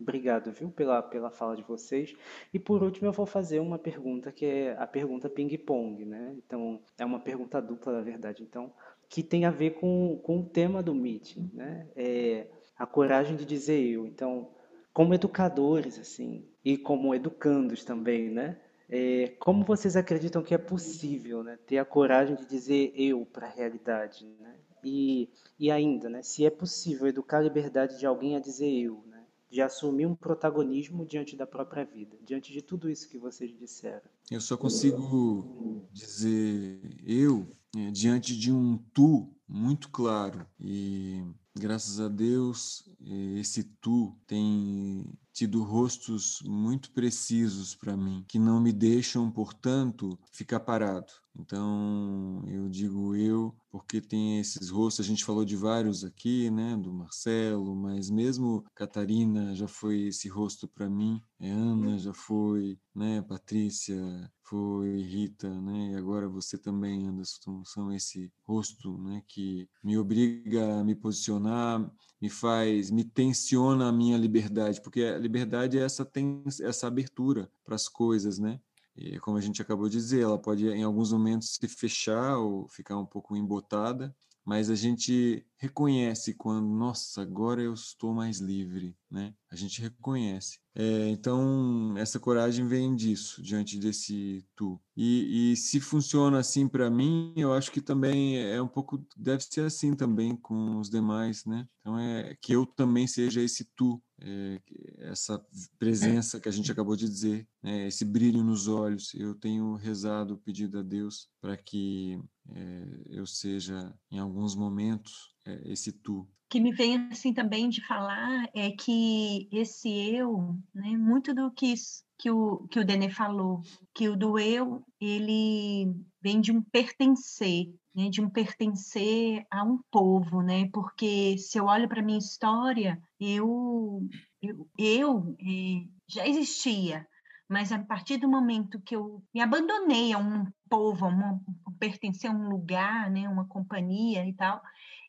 Obrigado, 0.00 0.52
viu, 0.52 0.70
pela, 0.70 1.02
pela 1.02 1.30
fala 1.30 1.56
de 1.56 1.62
vocês. 1.62 2.14
E 2.52 2.58
por 2.58 2.82
último, 2.82 3.08
eu 3.08 3.12
vou 3.12 3.26
fazer 3.26 3.60
uma 3.60 3.78
pergunta 3.78 4.30
que 4.30 4.44
é 4.44 4.76
a 4.78 4.86
pergunta 4.86 5.28
ping-pong, 5.28 6.04
né? 6.04 6.34
Então, 6.36 6.80
é 6.98 7.04
uma 7.04 7.20
pergunta 7.20 7.60
dupla, 7.60 7.94
na 7.94 8.00
verdade. 8.00 8.42
Então, 8.42 8.72
que 9.08 9.22
tem 9.22 9.44
a 9.44 9.50
ver 9.50 9.70
com, 9.74 10.20
com 10.22 10.40
o 10.40 10.44
tema 10.44 10.82
do 10.82 10.94
meeting, 10.94 11.50
né? 11.52 11.88
É 11.96 12.46
a 12.78 12.86
coragem 12.86 13.36
de 13.36 13.44
dizer 13.44 13.80
eu. 13.80 14.06
Então, 14.06 14.50
como 14.92 15.14
educadores, 15.14 15.98
assim, 15.98 16.44
e 16.64 16.78
como 16.78 17.14
educandos 17.14 17.84
também, 17.84 18.30
né? 18.30 18.58
É, 18.88 19.28
como 19.38 19.64
vocês 19.64 19.96
acreditam 19.96 20.42
que 20.42 20.52
é 20.52 20.58
possível 20.58 21.44
né, 21.44 21.56
ter 21.64 21.78
a 21.78 21.84
coragem 21.84 22.34
de 22.34 22.44
dizer 22.44 22.92
eu 22.96 23.24
para 23.24 23.46
a 23.46 23.50
realidade? 23.50 24.26
Né? 24.40 24.56
E, 24.82 25.28
e 25.58 25.70
ainda, 25.70 26.08
né, 26.08 26.22
se 26.22 26.44
é 26.44 26.50
possível 26.50 27.06
educar 27.06 27.38
a 27.38 27.42
liberdade 27.42 28.00
de 28.00 28.06
alguém 28.06 28.34
a 28.34 28.40
dizer 28.40 28.68
eu, 28.68 29.04
de 29.50 29.60
assumir 29.60 30.06
um 30.06 30.14
protagonismo 30.14 31.04
diante 31.04 31.36
da 31.36 31.46
própria 31.46 31.84
vida, 31.84 32.16
diante 32.24 32.52
de 32.52 32.62
tudo 32.62 32.88
isso 32.88 33.08
que 33.08 33.18
vocês 33.18 33.50
disseram. 33.58 34.08
Eu 34.30 34.40
só 34.40 34.56
consigo 34.56 35.88
dizer 35.92 36.80
eu 37.04 37.48
é, 37.76 37.90
diante 37.90 38.36
de 38.36 38.52
um 38.52 38.78
tu 38.92 39.28
muito 39.48 39.88
claro 39.90 40.46
e 40.58 41.24
graças 41.58 41.98
a 41.98 42.08
Deus 42.08 42.88
esse 43.36 43.64
tu 43.64 44.16
tem 44.26 45.04
tido 45.32 45.62
rostos 45.62 46.42
muito 46.44 46.90
precisos 46.92 47.74
para 47.74 47.96
mim, 47.96 48.24
que 48.28 48.38
não 48.38 48.60
me 48.60 48.72
deixam, 48.72 49.30
portanto, 49.30 50.18
ficar 50.30 50.60
parado. 50.60 51.12
Então, 51.40 52.44
eu 52.46 52.68
digo 52.68 53.16
eu, 53.16 53.54
porque 53.70 54.00
tem 54.00 54.38
esses 54.38 54.68
rostos, 54.68 55.04
a 55.04 55.08
gente 55.08 55.24
falou 55.24 55.44
de 55.44 55.56
vários 55.56 56.04
aqui, 56.04 56.50
né, 56.50 56.76
do 56.76 56.92
Marcelo, 56.92 57.74
mas 57.74 58.10
mesmo 58.10 58.64
Catarina 58.74 59.54
já 59.54 59.66
foi 59.66 60.08
esse 60.08 60.28
rosto 60.28 60.68
para 60.68 60.88
mim, 60.88 61.20
é, 61.40 61.50
Ana 61.50 61.98
já 61.98 62.12
foi, 62.12 62.78
né, 62.94 63.22
Patrícia 63.22 64.30
foi, 64.42 65.00
Rita, 65.02 65.48
né, 65.60 65.92
e 65.92 65.96
agora 65.96 66.28
você 66.28 66.58
também, 66.58 67.06
Anderson, 67.06 67.64
são 67.64 67.92
esse 67.92 68.30
rosto, 68.46 68.98
né, 68.98 69.22
que 69.26 69.66
me 69.82 69.96
obriga 69.96 70.80
a 70.80 70.84
me 70.84 70.94
posicionar, 70.94 71.90
me 72.20 72.28
faz, 72.28 72.90
me 72.90 73.02
tensiona 73.02 73.88
a 73.88 73.92
minha 73.92 74.18
liberdade, 74.18 74.80
porque 74.82 75.02
a 75.02 75.18
liberdade 75.18 75.78
é 75.78 75.82
essa, 75.82 76.04
tem 76.04 76.42
essa 76.60 76.86
abertura 76.86 77.50
para 77.64 77.76
as 77.76 77.88
coisas, 77.88 78.38
né? 78.38 78.60
E 79.00 79.18
como 79.18 79.38
a 79.38 79.40
gente 79.40 79.62
acabou 79.62 79.88
de 79.88 79.96
dizer, 79.96 80.20
ela 80.20 80.38
pode 80.38 80.68
em 80.68 80.82
alguns 80.82 81.10
momentos 81.10 81.54
se 81.54 81.66
fechar 81.66 82.36
ou 82.36 82.68
ficar 82.68 82.98
um 82.98 83.06
pouco 83.06 83.34
embotada, 83.34 84.14
mas 84.44 84.68
a 84.68 84.74
gente 84.74 85.46
reconhece 85.60 86.32
quando, 86.32 86.66
nossa, 86.66 87.20
agora 87.20 87.60
eu 87.60 87.74
estou 87.74 88.14
mais 88.14 88.38
livre, 88.38 88.96
né? 89.10 89.34
A 89.50 89.54
gente 89.54 89.82
reconhece. 89.82 90.58
É, 90.74 91.08
então, 91.10 91.94
essa 91.98 92.18
coragem 92.18 92.66
vem 92.66 92.96
disso, 92.96 93.42
diante 93.42 93.78
desse 93.78 94.42
tu. 94.56 94.80
E, 94.96 95.52
e 95.52 95.56
se 95.56 95.78
funciona 95.78 96.38
assim 96.38 96.66
para 96.66 96.88
mim, 96.88 97.34
eu 97.36 97.52
acho 97.52 97.70
que 97.70 97.82
também 97.82 98.38
é 98.38 98.62
um 98.62 98.68
pouco, 98.68 99.04
deve 99.14 99.42
ser 99.42 99.66
assim 99.66 99.94
também 99.94 100.34
com 100.34 100.78
os 100.78 100.88
demais, 100.88 101.44
né? 101.44 101.68
Então, 101.80 101.98
é 101.98 102.34
que 102.40 102.54
eu 102.54 102.64
também 102.64 103.06
seja 103.06 103.42
esse 103.42 103.64
tu, 103.76 104.02
é, 104.18 104.60
essa 105.00 105.44
presença 105.78 106.40
que 106.40 106.48
a 106.48 106.52
gente 106.52 106.72
acabou 106.72 106.96
de 106.96 107.06
dizer, 107.06 107.46
né? 107.62 107.86
esse 107.86 108.04
brilho 108.04 108.42
nos 108.42 108.66
olhos. 108.66 109.12
Eu 109.14 109.34
tenho 109.34 109.74
rezado, 109.74 110.38
pedido 110.38 110.78
a 110.78 110.82
Deus 110.82 111.28
para 111.38 111.56
que 111.56 112.18
é, 112.54 112.86
eu 113.10 113.26
seja, 113.26 113.94
em 114.10 114.18
alguns 114.18 114.54
momentos, 114.54 115.29
esse 115.64 115.92
tu. 115.92 116.28
Que 116.48 116.60
me 116.60 116.72
vem 116.72 117.08
assim 117.10 117.32
também 117.32 117.68
de 117.68 117.86
falar 117.86 118.48
é 118.54 118.70
que 118.70 119.48
esse 119.52 119.88
eu, 119.88 120.56
né, 120.74 120.96
muito 120.96 121.34
do 121.34 121.50
que 121.52 121.74
que 122.18 122.30
o 122.30 122.66
que 122.68 122.78
o 122.78 122.84
Denê 122.84 123.08
falou, 123.08 123.62
que 123.94 124.08
o 124.08 124.16
do 124.16 124.38
eu 124.38 124.84
ele 125.00 125.94
vem 126.20 126.40
de 126.40 126.52
um 126.52 126.60
pertencer, 126.60 127.72
né, 127.94 128.10
de 128.10 128.20
um 128.20 128.28
pertencer 128.28 129.46
a 129.50 129.64
um 129.64 129.80
povo, 129.90 130.42
né? 130.42 130.68
Porque 130.72 131.38
se 131.38 131.56
eu 131.58 131.64
olho 131.64 131.88
para 131.88 132.02
minha 132.02 132.18
história, 132.18 133.00
eu 133.18 134.02
eu, 134.42 134.68
eu 134.78 135.36
é, 135.40 135.86
já 136.08 136.26
existia, 136.26 137.06
mas 137.48 137.72
a 137.72 137.78
partir 137.78 138.18
do 138.18 138.28
momento 138.28 138.80
que 138.80 138.94
eu 138.94 139.22
me 139.34 139.40
abandonei 139.40 140.12
a 140.12 140.18
um 140.18 140.46
povo, 140.68 141.06
a 141.06 141.08
uma, 141.08 141.40
a 141.66 141.70
pertencer 141.78 142.30
a 142.30 142.34
um 142.34 142.48
lugar, 142.48 143.10
né, 143.10 143.28
uma 143.28 143.46
companhia 143.46 144.26
e 144.26 144.32
tal, 144.34 144.60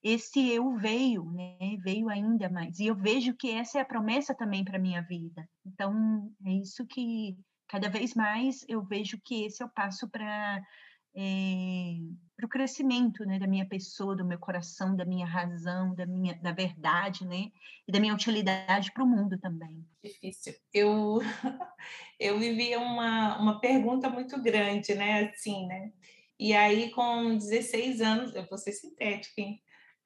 esse 0.03 0.49
eu 0.49 0.75
veio, 0.77 1.23
né, 1.31 1.77
veio 1.83 2.09
ainda 2.09 2.49
mais. 2.49 2.79
E 2.79 2.87
eu 2.87 2.95
vejo 2.95 3.35
que 3.35 3.51
essa 3.51 3.77
é 3.77 3.81
a 3.81 3.85
promessa 3.85 4.33
também 4.33 4.63
para 4.63 4.79
minha 4.79 5.01
vida. 5.01 5.47
Então, 5.65 6.31
é 6.45 6.53
isso 6.53 6.85
que 6.87 7.37
cada 7.67 7.87
vez 7.89 8.13
mais 8.15 8.65
eu 8.67 8.83
vejo 8.83 9.19
que 9.23 9.45
esse 9.45 9.61
é 9.61 9.65
o 9.65 9.69
passo 9.69 10.09
para 10.09 10.61
é, 11.13 11.97
para 12.37 12.45
o 12.45 12.49
crescimento 12.49 13.25
né, 13.25 13.37
da 13.37 13.45
minha 13.45 13.67
pessoa, 13.67 14.15
do 14.15 14.25
meu 14.25 14.39
coração, 14.39 14.95
da 14.95 15.05
minha 15.05 15.25
razão, 15.25 15.93
da 15.93 16.05
minha 16.05 16.33
da 16.35 16.53
verdade, 16.53 17.25
né, 17.25 17.51
e 17.87 17.91
da 17.91 17.99
minha 17.99 18.13
utilidade 18.13 18.91
para 18.93 19.03
o 19.03 19.07
mundo 19.07 19.37
também. 19.37 19.85
Difícil. 20.03 20.53
Eu 20.73 21.19
eu 22.19 22.39
vivia 22.39 22.79
uma, 22.79 23.37
uma 23.37 23.59
pergunta 23.59 24.09
muito 24.09 24.41
grande, 24.41 24.95
né, 24.95 25.31
assim, 25.33 25.67
né? 25.67 25.91
E 26.39 26.53
aí 26.53 26.89
com 26.91 27.37
16 27.37 28.01
anos, 28.01 28.33
eu 28.33 28.47
vou 28.47 28.57
ser 28.57 28.71
sintética, 28.71 29.41
hein? 29.41 29.61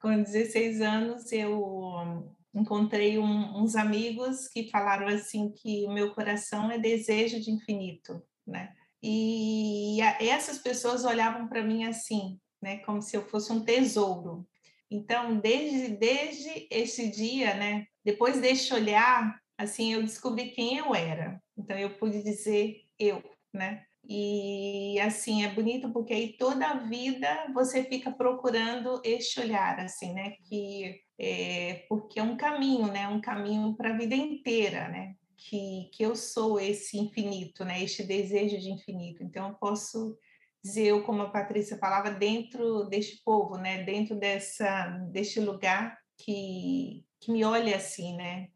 Com 0.06 0.22
16 0.22 0.80
anos 0.82 1.32
eu 1.32 2.32
encontrei 2.54 3.18
um, 3.18 3.60
uns 3.60 3.74
amigos 3.74 4.46
que 4.46 4.70
falaram 4.70 5.08
assim 5.08 5.50
que 5.50 5.84
o 5.84 5.92
meu 5.92 6.14
coração 6.14 6.70
é 6.70 6.78
desejo 6.78 7.40
de 7.40 7.50
infinito, 7.50 8.22
né? 8.46 8.72
E 9.02 10.00
essas 10.20 10.58
pessoas 10.58 11.04
olhavam 11.04 11.48
para 11.48 11.64
mim 11.64 11.86
assim, 11.86 12.38
né, 12.62 12.76
como 12.84 13.02
se 13.02 13.16
eu 13.16 13.26
fosse 13.26 13.52
um 13.52 13.64
tesouro. 13.64 14.46
Então, 14.88 15.40
desde, 15.40 15.96
desde 15.96 16.68
esse 16.70 17.10
dia, 17.10 17.54
né, 17.54 17.88
depois 18.04 18.40
deste 18.40 18.72
olhar, 18.72 19.40
assim, 19.58 19.92
eu 19.92 20.04
descobri 20.04 20.50
quem 20.50 20.78
eu 20.78 20.94
era. 20.94 21.42
Então, 21.58 21.76
eu 21.76 21.90
pude 21.98 22.22
dizer 22.22 22.84
eu, 22.96 23.20
né? 23.52 23.84
E 24.08 25.00
assim 25.00 25.44
é 25.44 25.48
bonito 25.48 25.90
porque 25.92 26.14
aí 26.14 26.36
toda 26.38 26.66
a 26.66 26.78
vida 26.78 27.50
você 27.52 27.82
fica 27.82 28.10
procurando 28.10 29.00
este 29.04 29.40
olhar, 29.40 29.80
assim, 29.80 30.12
né? 30.12 30.36
Que 30.48 31.00
é, 31.18 31.84
porque 31.88 32.20
é 32.20 32.22
um 32.22 32.36
caminho, 32.36 32.86
né? 32.86 33.08
Um 33.08 33.20
caminho 33.20 33.74
para 33.74 33.90
a 33.90 33.96
vida 33.96 34.14
inteira, 34.14 34.88
né? 34.88 35.16
que, 35.36 35.90
que 35.92 36.02
eu 36.02 36.16
sou 36.16 36.58
esse 36.58 36.98
infinito, 36.98 37.64
né? 37.64 37.82
Este 37.82 38.02
desejo 38.02 38.58
de 38.58 38.70
infinito. 38.70 39.22
Então, 39.22 39.50
eu 39.50 39.54
posso 39.54 40.18
dizer, 40.62 40.86
eu, 40.86 41.04
como 41.04 41.22
a 41.22 41.30
Patrícia 41.30 41.78
falava, 41.78 42.10
dentro 42.10 42.84
deste 42.84 43.22
povo, 43.22 43.56
né? 43.56 43.84
Dentro 43.84 44.16
dessa, 44.16 44.88
deste 45.12 45.38
lugar 45.38 45.98
que, 46.18 47.04
que 47.20 47.30
me 47.30 47.44
olha 47.44 47.76
assim, 47.76 48.16
né? 48.16 48.48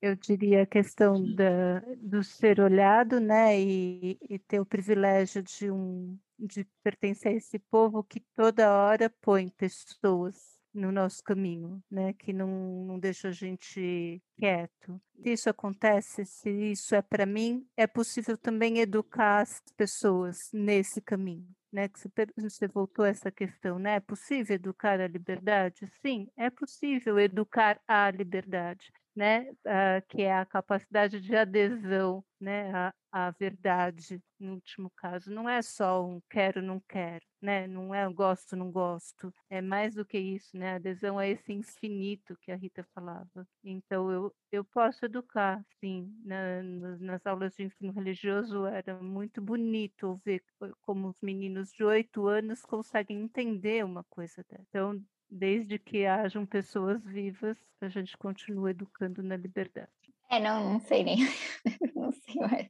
Eu 0.00 0.14
diria 0.14 0.62
a 0.62 0.66
questão 0.66 1.34
da, 1.34 1.80
do 1.98 2.22
ser 2.22 2.60
olhado, 2.60 3.18
né? 3.18 3.60
E, 3.60 4.18
e 4.28 4.38
ter 4.38 4.60
o 4.60 4.66
privilégio 4.66 5.42
de 5.42 5.70
um 5.70 6.16
de 6.38 6.64
pertencer 6.84 7.32
a 7.32 7.34
esse 7.34 7.58
povo 7.58 8.04
que 8.04 8.20
toda 8.36 8.72
hora 8.72 9.10
põe 9.20 9.48
pessoas 9.48 10.56
no 10.72 10.92
nosso 10.92 11.22
caminho, 11.24 11.82
né? 11.90 12.12
Que 12.12 12.32
não, 12.32 12.84
não 12.84 12.98
deixa 12.98 13.28
a 13.28 13.32
gente 13.32 14.22
quieto. 14.36 15.00
Se 15.20 15.32
isso 15.32 15.50
acontece, 15.50 16.24
se 16.24 16.50
isso 16.50 16.94
é 16.94 17.02
para 17.02 17.26
mim, 17.26 17.66
é 17.76 17.86
possível 17.86 18.36
também 18.36 18.78
educar 18.78 19.40
as 19.40 19.60
pessoas 19.76 20.38
nesse 20.52 21.00
caminho. 21.00 21.48
Né, 21.70 21.86
que 21.86 21.98
você, 22.38 22.66
voltou 22.66 23.04
a 23.04 23.08
essa 23.08 23.30
questão, 23.30 23.78
né? 23.78 23.96
É 23.96 24.00
possível 24.00 24.54
educar 24.54 24.98
a 25.02 25.06
liberdade? 25.06 25.86
Sim, 26.00 26.26
é 26.34 26.48
possível 26.48 27.18
educar 27.18 27.78
a 27.86 28.10
liberdade 28.10 28.90
né, 29.18 29.50
uh, 29.50 30.06
que 30.08 30.22
é 30.22 30.32
a 30.32 30.46
capacidade 30.46 31.20
de 31.20 31.34
adesão 31.34 32.24
né, 32.40 32.72
à, 32.72 32.94
à, 33.10 33.30
verdade, 33.32 34.22
no 34.38 34.54
último 34.54 34.92
caso. 34.96 35.28
Não 35.28 35.48
é 35.48 35.60
só 35.60 36.06
um 36.06 36.22
quero, 36.30 36.62
não 36.62 36.80
quero, 36.88 37.24
né? 37.42 37.66
não 37.66 37.92
é 37.92 38.08
gosto, 38.12 38.54
não 38.54 38.70
gosto. 38.70 39.34
É 39.50 39.60
mais 39.60 39.96
do 39.96 40.06
que 40.06 40.16
isso, 40.16 40.56
né? 40.56 40.74
adesão 40.74 41.18
a 41.18 41.26
esse 41.26 41.52
infinito 41.52 42.38
que 42.40 42.52
a 42.52 42.56
Rita 42.56 42.86
falava. 42.94 43.44
Então, 43.64 44.08
eu, 44.12 44.32
eu 44.52 44.64
posso 44.64 45.04
educar, 45.04 45.60
sim. 45.80 46.14
Na, 46.24 46.62
nas 47.00 47.26
aulas 47.26 47.56
de 47.56 47.64
ensino 47.64 47.92
religioso 47.92 48.66
era 48.66 49.02
muito 49.02 49.42
bonito 49.42 50.20
ver 50.24 50.44
como 50.82 51.08
os 51.08 51.16
meninos 51.20 51.72
de 51.72 51.82
oito 51.82 52.28
anos 52.28 52.62
conseguem 52.62 53.20
entender 53.20 53.84
uma 53.84 54.04
coisa 54.04 54.44
dessa. 54.48 54.62
Então, 54.68 55.04
desde 55.30 55.78
que 55.78 56.06
hajam 56.06 56.46
pessoas 56.46 57.02
vivas, 57.04 57.56
a 57.80 57.88
gente 57.88 58.16
continua 58.16 58.70
educando 58.70 59.22
na 59.22 59.36
liberdade. 59.36 59.88
É, 60.30 60.38
não, 60.40 60.72
não 60.72 60.80
sei 60.80 61.04
nem, 61.04 61.18
não 61.94 62.12
sei 62.12 62.34
mais, 62.34 62.68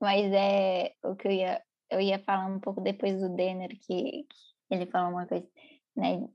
mas 0.00 0.32
é 0.32 0.92
o 1.04 1.14
que 1.14 1.28
eu 1.28 1.32
ia, 1.32 1.62
eu 1.90 2.00
ia 2.00 2.18
falar 2.18 2.46
um 2.46 2.58
pouco 2.58 2.80
depois 2.80 3.20
do 3.20 3.28
Denner, 3.28 3.68
que, 3.68 4.24
que 4.26 4.74
ele 4.74 4.86
falou 4.86 5.12
uma 5.12 5.26
coisa, 5.26 5.46
né, 5.96 6.28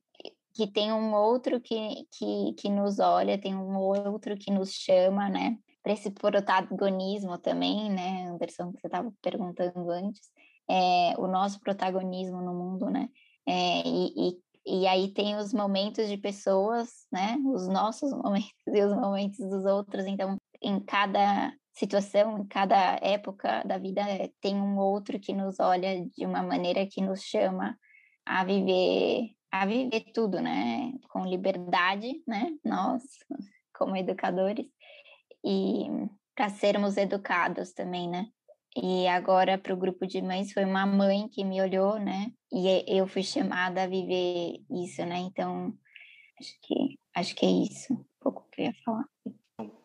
que 0.54 0.68
tem 0.68 0.94
um 0.94 1.14
outro 1.14 1.60
que, 1.60 2.08
que, 2.12 2.54
que 2.54 2.70
nos 2.70 3.00
olha, 3.00 3.40
tem 3.42 3.56
um 3.56 3.76
outro 3.76 4.38
que 4.38 4.52
nos 4.52 4.72
chama, 4.72 5.28
né? 5.28 5.58
Para 5.82 5.94
esse 5.94 6.12
protagonismo 6.12 7.38
também, 7.40 7.90
né, 7.90 8.28
Anderson, 8.28 8.72
que 8.72 8.80
você 8.80 8.88
estava 8.88 9.12
perguntando 9.22 9.90
antes, 9.90 10.32
é, 10.70 11.16
o 11.18 11.28
nosso 11.28 11.60
protagonismo 11.60 12.40
no 12.40 12.54
mundo, 12.54 12.90
né? 12.90 13.10
É, 13.46 13.82
e, 13.86 14.30
e, 14.30 14.38
e 14.66 14.88
aí 14.88 15.14
tem 15.14 15.36
os 15.36 15.54
momentos 15.54 16.08
de 16.08 16.18
pessoas, 16.18 16.90
né? 17.12 17.38
Os 17.54 17.68
nossos 17.68 18.12
momentos 18.14 18.52
e 18.68 18.82
os 18.82 18.96
momentos 18.96 19.40
dos 19.40 19.66
outros. 19.66 20.06
Então, 20.06 20.38
em 20.62 20.80
cada 20.80 21.54
situação, 21.74 22.40
em 22.40 22.48
cada 22.48 22.98
época 23.02 23.64
da 23.64 23.78
vida, 23.78 24.02
é, 24.02 24.30
tem 24.40 24.56
um 24.56 24.78
outro 24.78 25.20
que 25.20 25.34
nos 25.34 25.60
olha 25.60 26.06
de 26.06 26.26
uma 26.26 26.42
maneira 26.42 26.88
que 26.88 27.02
nos 27.02 27.22
chama 27.22 27.78
a 28.26 28.44
viver 28.44 29.32
a 29.52 29.68
viver 29.68 30.06
tudo, 30.14 30.42
né? 30.42 30.92
Com 31.10 31.26
liberdade, 31.26 32.24
né? 32.28 32.50
Nós, 32.66 33.04
como 33.78 33.96
educadores, 33.96 34.66
e 35.46 35.86
para 36.36 36.50
sermos 36.50 36.98
educados 36.98 37.72
também, 37.74 38.10
né? 38.10 38.28
E 38.76 39.08
agora 39.08 39.58
para 39.58 39.74
o 39.74 39.78
grupo 39.78 40.08
de 40.08 40.22
mães 40.22 40.52
foi 40.52 40.66
uma 40.66 40.86
mãe 40.86 41.28
que 41.30 41.44
me 41.44 41.62
olhou, 41.62 42.00
né? 42.00 42.32
E 42.52 42.84
eu 42.88 43.08
fui 43.08 43.22
chamada 43.22 43.84
a 43.84 43.88
viver 43.88 44.60
isso, 44.70 45.06
né? 45.06 45.18
Então 45.18 45.74
acho 46.40 46.60
que 46.62 47.00
acho 47.16 47.36
que 47.36 47.46
é 47.46 47.50
isso, 47.50 47.94
um 47.94 48.06
pouco 48.20 48.48
que 48.52 48.62
eu 48.62 48.66
ia 48.66 48.74
falar. 48.84 49.06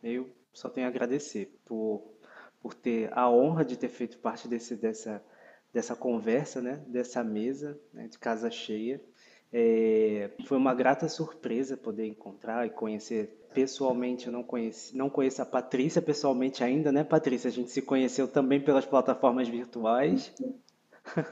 Eu 0.03 0.35
só 0.53 0.69
tenho 0.71 0.87
a 0.87 0.91
agradecer 0.91 1.59
por 1.65 2.17
por 2.61 2.75
ter 2.75 3.17
a 3.17 3.31
honra 3.31 3.65
de 3.65 3.77
ter 3.77 3.89
feito 3.89 4.19
parte 4.19 4.49
desse 4.49 4.75
dessa 4.75 5.25
dessa 5.73 5.95
conversa, 5.95 6.63
né? 6.63 6.83
Dessa 6.89 7.23
mesa 7.23 7.79
né? 7.93 8.09
de 8.09 8.19
casa 8.19 8.51
cheia. 8.51 9.03
É, 9.53 10.31
foi 10.45 10.59
uma 10.59 10.75
grata 10.75 11.09
surpresa 11.09 11.77
poder 11.77 12.07
encontrar 12.07 12.67
e 12.67 12.71
conhecer 12.71 13.47
pessoalmente. 13.55 14.27
Eu 14.27 14.33
não 14.33 14.43
conheci, 14.43 14.97
não 14.97 15.09
conheço 15.09 15.41
a 15.41 15.47
Patrícia 15.47 16.03
pessoalmente 16.03 16.63
ainda, 16.63 16.93
né, 16.93 17.03
Patrícia? 17.03 17.49
A 17.49 17.53
gente 17.53 17.71
se 17.71 17.83
conheceu 17.83 18.29
também 18.29 18.61
pelas 18.61 18.85
plataformas 18.85 19.49
virtuais. 19.49 20.33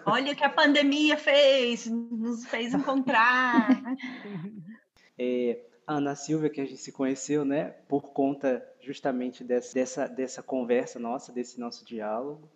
Olha 0.06 0.32
o 0.32 0.36
que 0.36 0.44
a 0.44 0.48
pandemia 0.48 1.18
fez, 1.18 1.86
nos 1.86 2.46
fez 2.46 2.72
encontrar. 2.72 3.68
é, 5.18 5.60
a 5.86 5.94
Ana 5.94 6.14
Silvia, 6.14 6.50
que 6.50 6.60
a 6.60 6.64
gente 6.64 6.80
se 6.80 6.90
conheceu, 6.90 7.44
né, 7.44 7.74
por 7.88 8.12
conta 8.12 8.66
justamente 8.80 9.44
dessa, 9.44 9.74
dessa, 9.74 10.06
dessa 10.08 10.42
conversa 10.42 10.98
nossa, 10.98 11.32
desse 11.32 11.60
nosso 11.60 11.84
diálogo. 11.84 12.48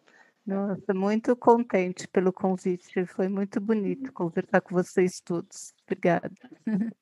Nossa, 0.46 0.94
muito 0.94 1.36
contente 1.36 2.08
pelo 2.08 2.32
convite. 2.32 3.04
Foi 3.06 3.28
muito 3.28 3.60
bonito 3.60 4.12
conversar 4.12 4.60
com 4.60 4.74
vocês 4.74 5.20
todos. 5.20 5.74
Obrigada. 5.84 6.30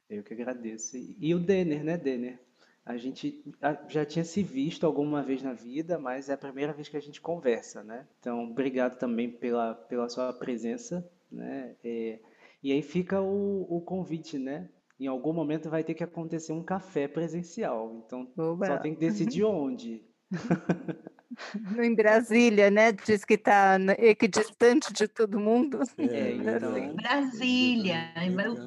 Eu 0.09 0.23
que 0.23 0.35
agradeço. 0.35 0.97
E 0.97 1.35
o 1.35 1.39
Denner, 1.39 1.85
né, 1.85 1.97
Denner? 1.97 2.39
A 2.85 2.97
gente 2.97 3.44
já 3.89 4.05
tinha 4.05 4.24
se 4.24 4.43
visto 4.43 4.86
alguma 4.86 5.23
vez 5.23 5.43
na 5.43 5.52
vida, 5.52 5.98
mas 5.98 6.31
é 6.31 6.32
a 6.32 6.39
primeira 6.39 6.73
vez 6.73 6.89
que 6.89 6.97
a 6.97 7.01
gente 7.01 7.20
conversa, 7.20 7.85
né? 7.85 8.06
Então, 8.19 8.44
obrigado 8.44 8.98
também 8.98 9.31
pela, 9.31 9.74
pela 9.74 10.09
sua 10.09 10.32
presença, 10.32 11.06
né? 11.31 11.77
É, 11.85 12.19
e 12.62 12.73
aí 12.73 12.81
fica 12.81 13.20
o, 13.20 13.66
o 13.69 13.82
convite, 13.82 14.39
né? 14.39 14.70
Em 14.98 15.06
algum 15.06 15.35
momento 15.35 15.69
vai 15.69 15.85
ter 15.85 15.93
que 15.93 16.02
acontecer 16.02 16.52
um 16.52 16.62
café 16.62 17.06
presencial. 17.06 18.02
Então, 18.06 18.27
Oba. 18.36 18.66
só 18.66 18.78
tem 18.78 18.94
que 18.94 19.01
decidir 19.01 19.44
onde. 19.47 20.02
em 21.82 21.94
Brasília, 21.94 22.70
né? 22.70 22.92
Diz 22.92 23.24
que 23.24 23.34
está 23.34 23.76
equidistante 23.98 24.92
de 24.92 25.06
todo 25.09 25.38
mundo. 25.38 25.80
É, 25.98 26.32
então, 26.32 26.94
Brasília, 26.94 28.12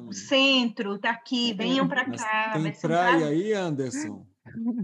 o 0.06 0.12
centro 0.12 0.96
está 0.96 1.10
aqui, 1.10 1.52
venham 1.54 1.88
para 1.88 2.04
cá. 2.10 2.52
Tem 2.52 2.72
praia 2.80 3.26
aí, 3.26 3.52
Anderson? 3.52 4.26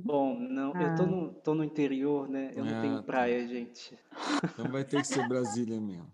Bom, 0.05 0.39
não, 0.39 0.73
ah. 0.75 0.83
eu 0.83 0.95
tô 0.95 1.03
ah. 1.03 1.07
no, 1.07 1.35
tô 1.35 1.55
no 1.55 1.65
interior, 1.65 2.29
né? 2.29 2.53
Eu 2.55 2.63
ah, 2.65 2.71
não 2.71 2.81
tenho 2.81 2.97
tá. 2.97 3.03
praia, 3.03 3.43
tá. 3.43 3.49
gente. 3.49 3.99
Então 4.45 4.71
vai 4.71 4.85
ter 4.85 5.01
que 5.01 5.07
ser 5.07 5.29
Brasília 5.29 5.81
mesmo. 5.81 6.11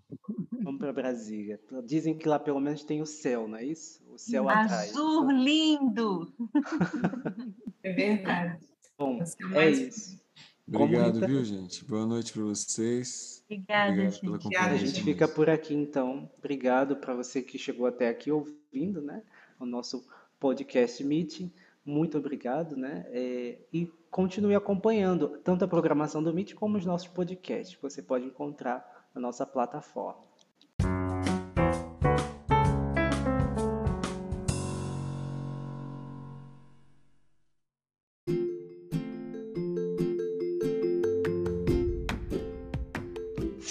Vamos 0.62 0.78
para 0.78 0.92
Brasília. 0.92 1.60
Dizem 1.84 2.16
que 2.16 2.26
lá 2.26 2.38
pelo 2.38 2.60
menos 2.60 2.84
tem 2.84 3.02
o 3.02 3.06
céu, 3.06 3.46
não 3.46 3.58
é 3.58 3.64
isso? 3.64 4.02
O 4.10 4.18
céu 4.18 4.48
Azul 4.48 4.62
atrás. 4.62 4.90
Azul 4.90 5.30
lindo! 5.30 6.32
É 7.86 7.92
verdade. 7.92 8.66
Bom, 8.96 9.22
é 9.54 9.70
isso. 9.70 10.18
Obrigado, 10.66 11.20
viu, 11.26 11.44
gente? 11.44 11.84
Boa 11.84 12.06
noite 12.06 12.32
para 12.32 12.42
vocês. 12.42 13.42
Obrigada, 13.44 13.90
Obrigado 13.90 14.12
gente. 14.12 14.20
Pela 14.20 14.38
companhia. 14.38 14.72
A 14.72 14.76
gente 14.76 15.02
fica 15.02 15.28
por 15.28 15.50
aqui, 15.50 15.74
então. 15.74 16.30
Obrigado 16.38 16.96
para 16.96 17.14
você 17.14 17.42
que 17.42 17.58
chegou 17.58 17.86
até 17.86 18.08
aqui 18.08 18.30
ouvindo, 18.30 19.02
né? 19.02 19.22
O 19.60 19.66
nosso 19.66 20.06
podcast 20.40 21.04
Meeting. 21.04 21.52
Muito 21.84 22.16
obrigado, 22.16 22.76
né? 22.76 23.04
É, 23.08 23.58
e 23.70 23.92
continue 24.10 24.54
acompanhando 24.54 25.38
tanto 25.44 25.64
a 25.66 25.68
programação 25.68 26.22
do 26.22 26.32
Meet 26.32 26.54
como 26.54 26.78
os 26.78 26.86
nossos 26.86 27.08
podcasts. 27.08 27.78
Você 27.82 28.00
pode 28.00 28.24
encontrar 28.24 29.08
na 29.14 29.20
nossa 29.20 29.44
plataforma. 29.44 30.22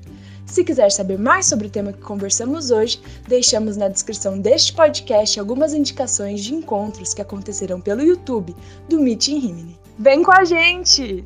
Se 0.50 0.64
quiser 0.64 0.90
saber 0.90 1.16
mais 1.16 1.46
sobre 1.46 1.68
o 1.68 1.70
tema 1.70 1.92
que 1.92 2.00
conversamos 2.00 2.72
hoje, 2.72 3.00
deixamos 3.28 3.76
na 3.76 3.86
descrição 3.86 4.36
deste 4.36 4.72
podcast 4.72 5.38
algumas 5.38 5.72
indicações 5.72 6.42
de 6.42 6.52
encontros 6.52 7.14
que 7.14 7.22
acontecerão 7.22 7.80
pelo 7.80 8.02
YouTube 8.02 8.56
do 8.88 8.98
Meet 8.98 9.28
in 9.28 9.38
Rimini. 9.38 9.78
Vem 9.96 10.24
com 10.24 10.32
a 10.32 10.44
gente! 10.44 11.24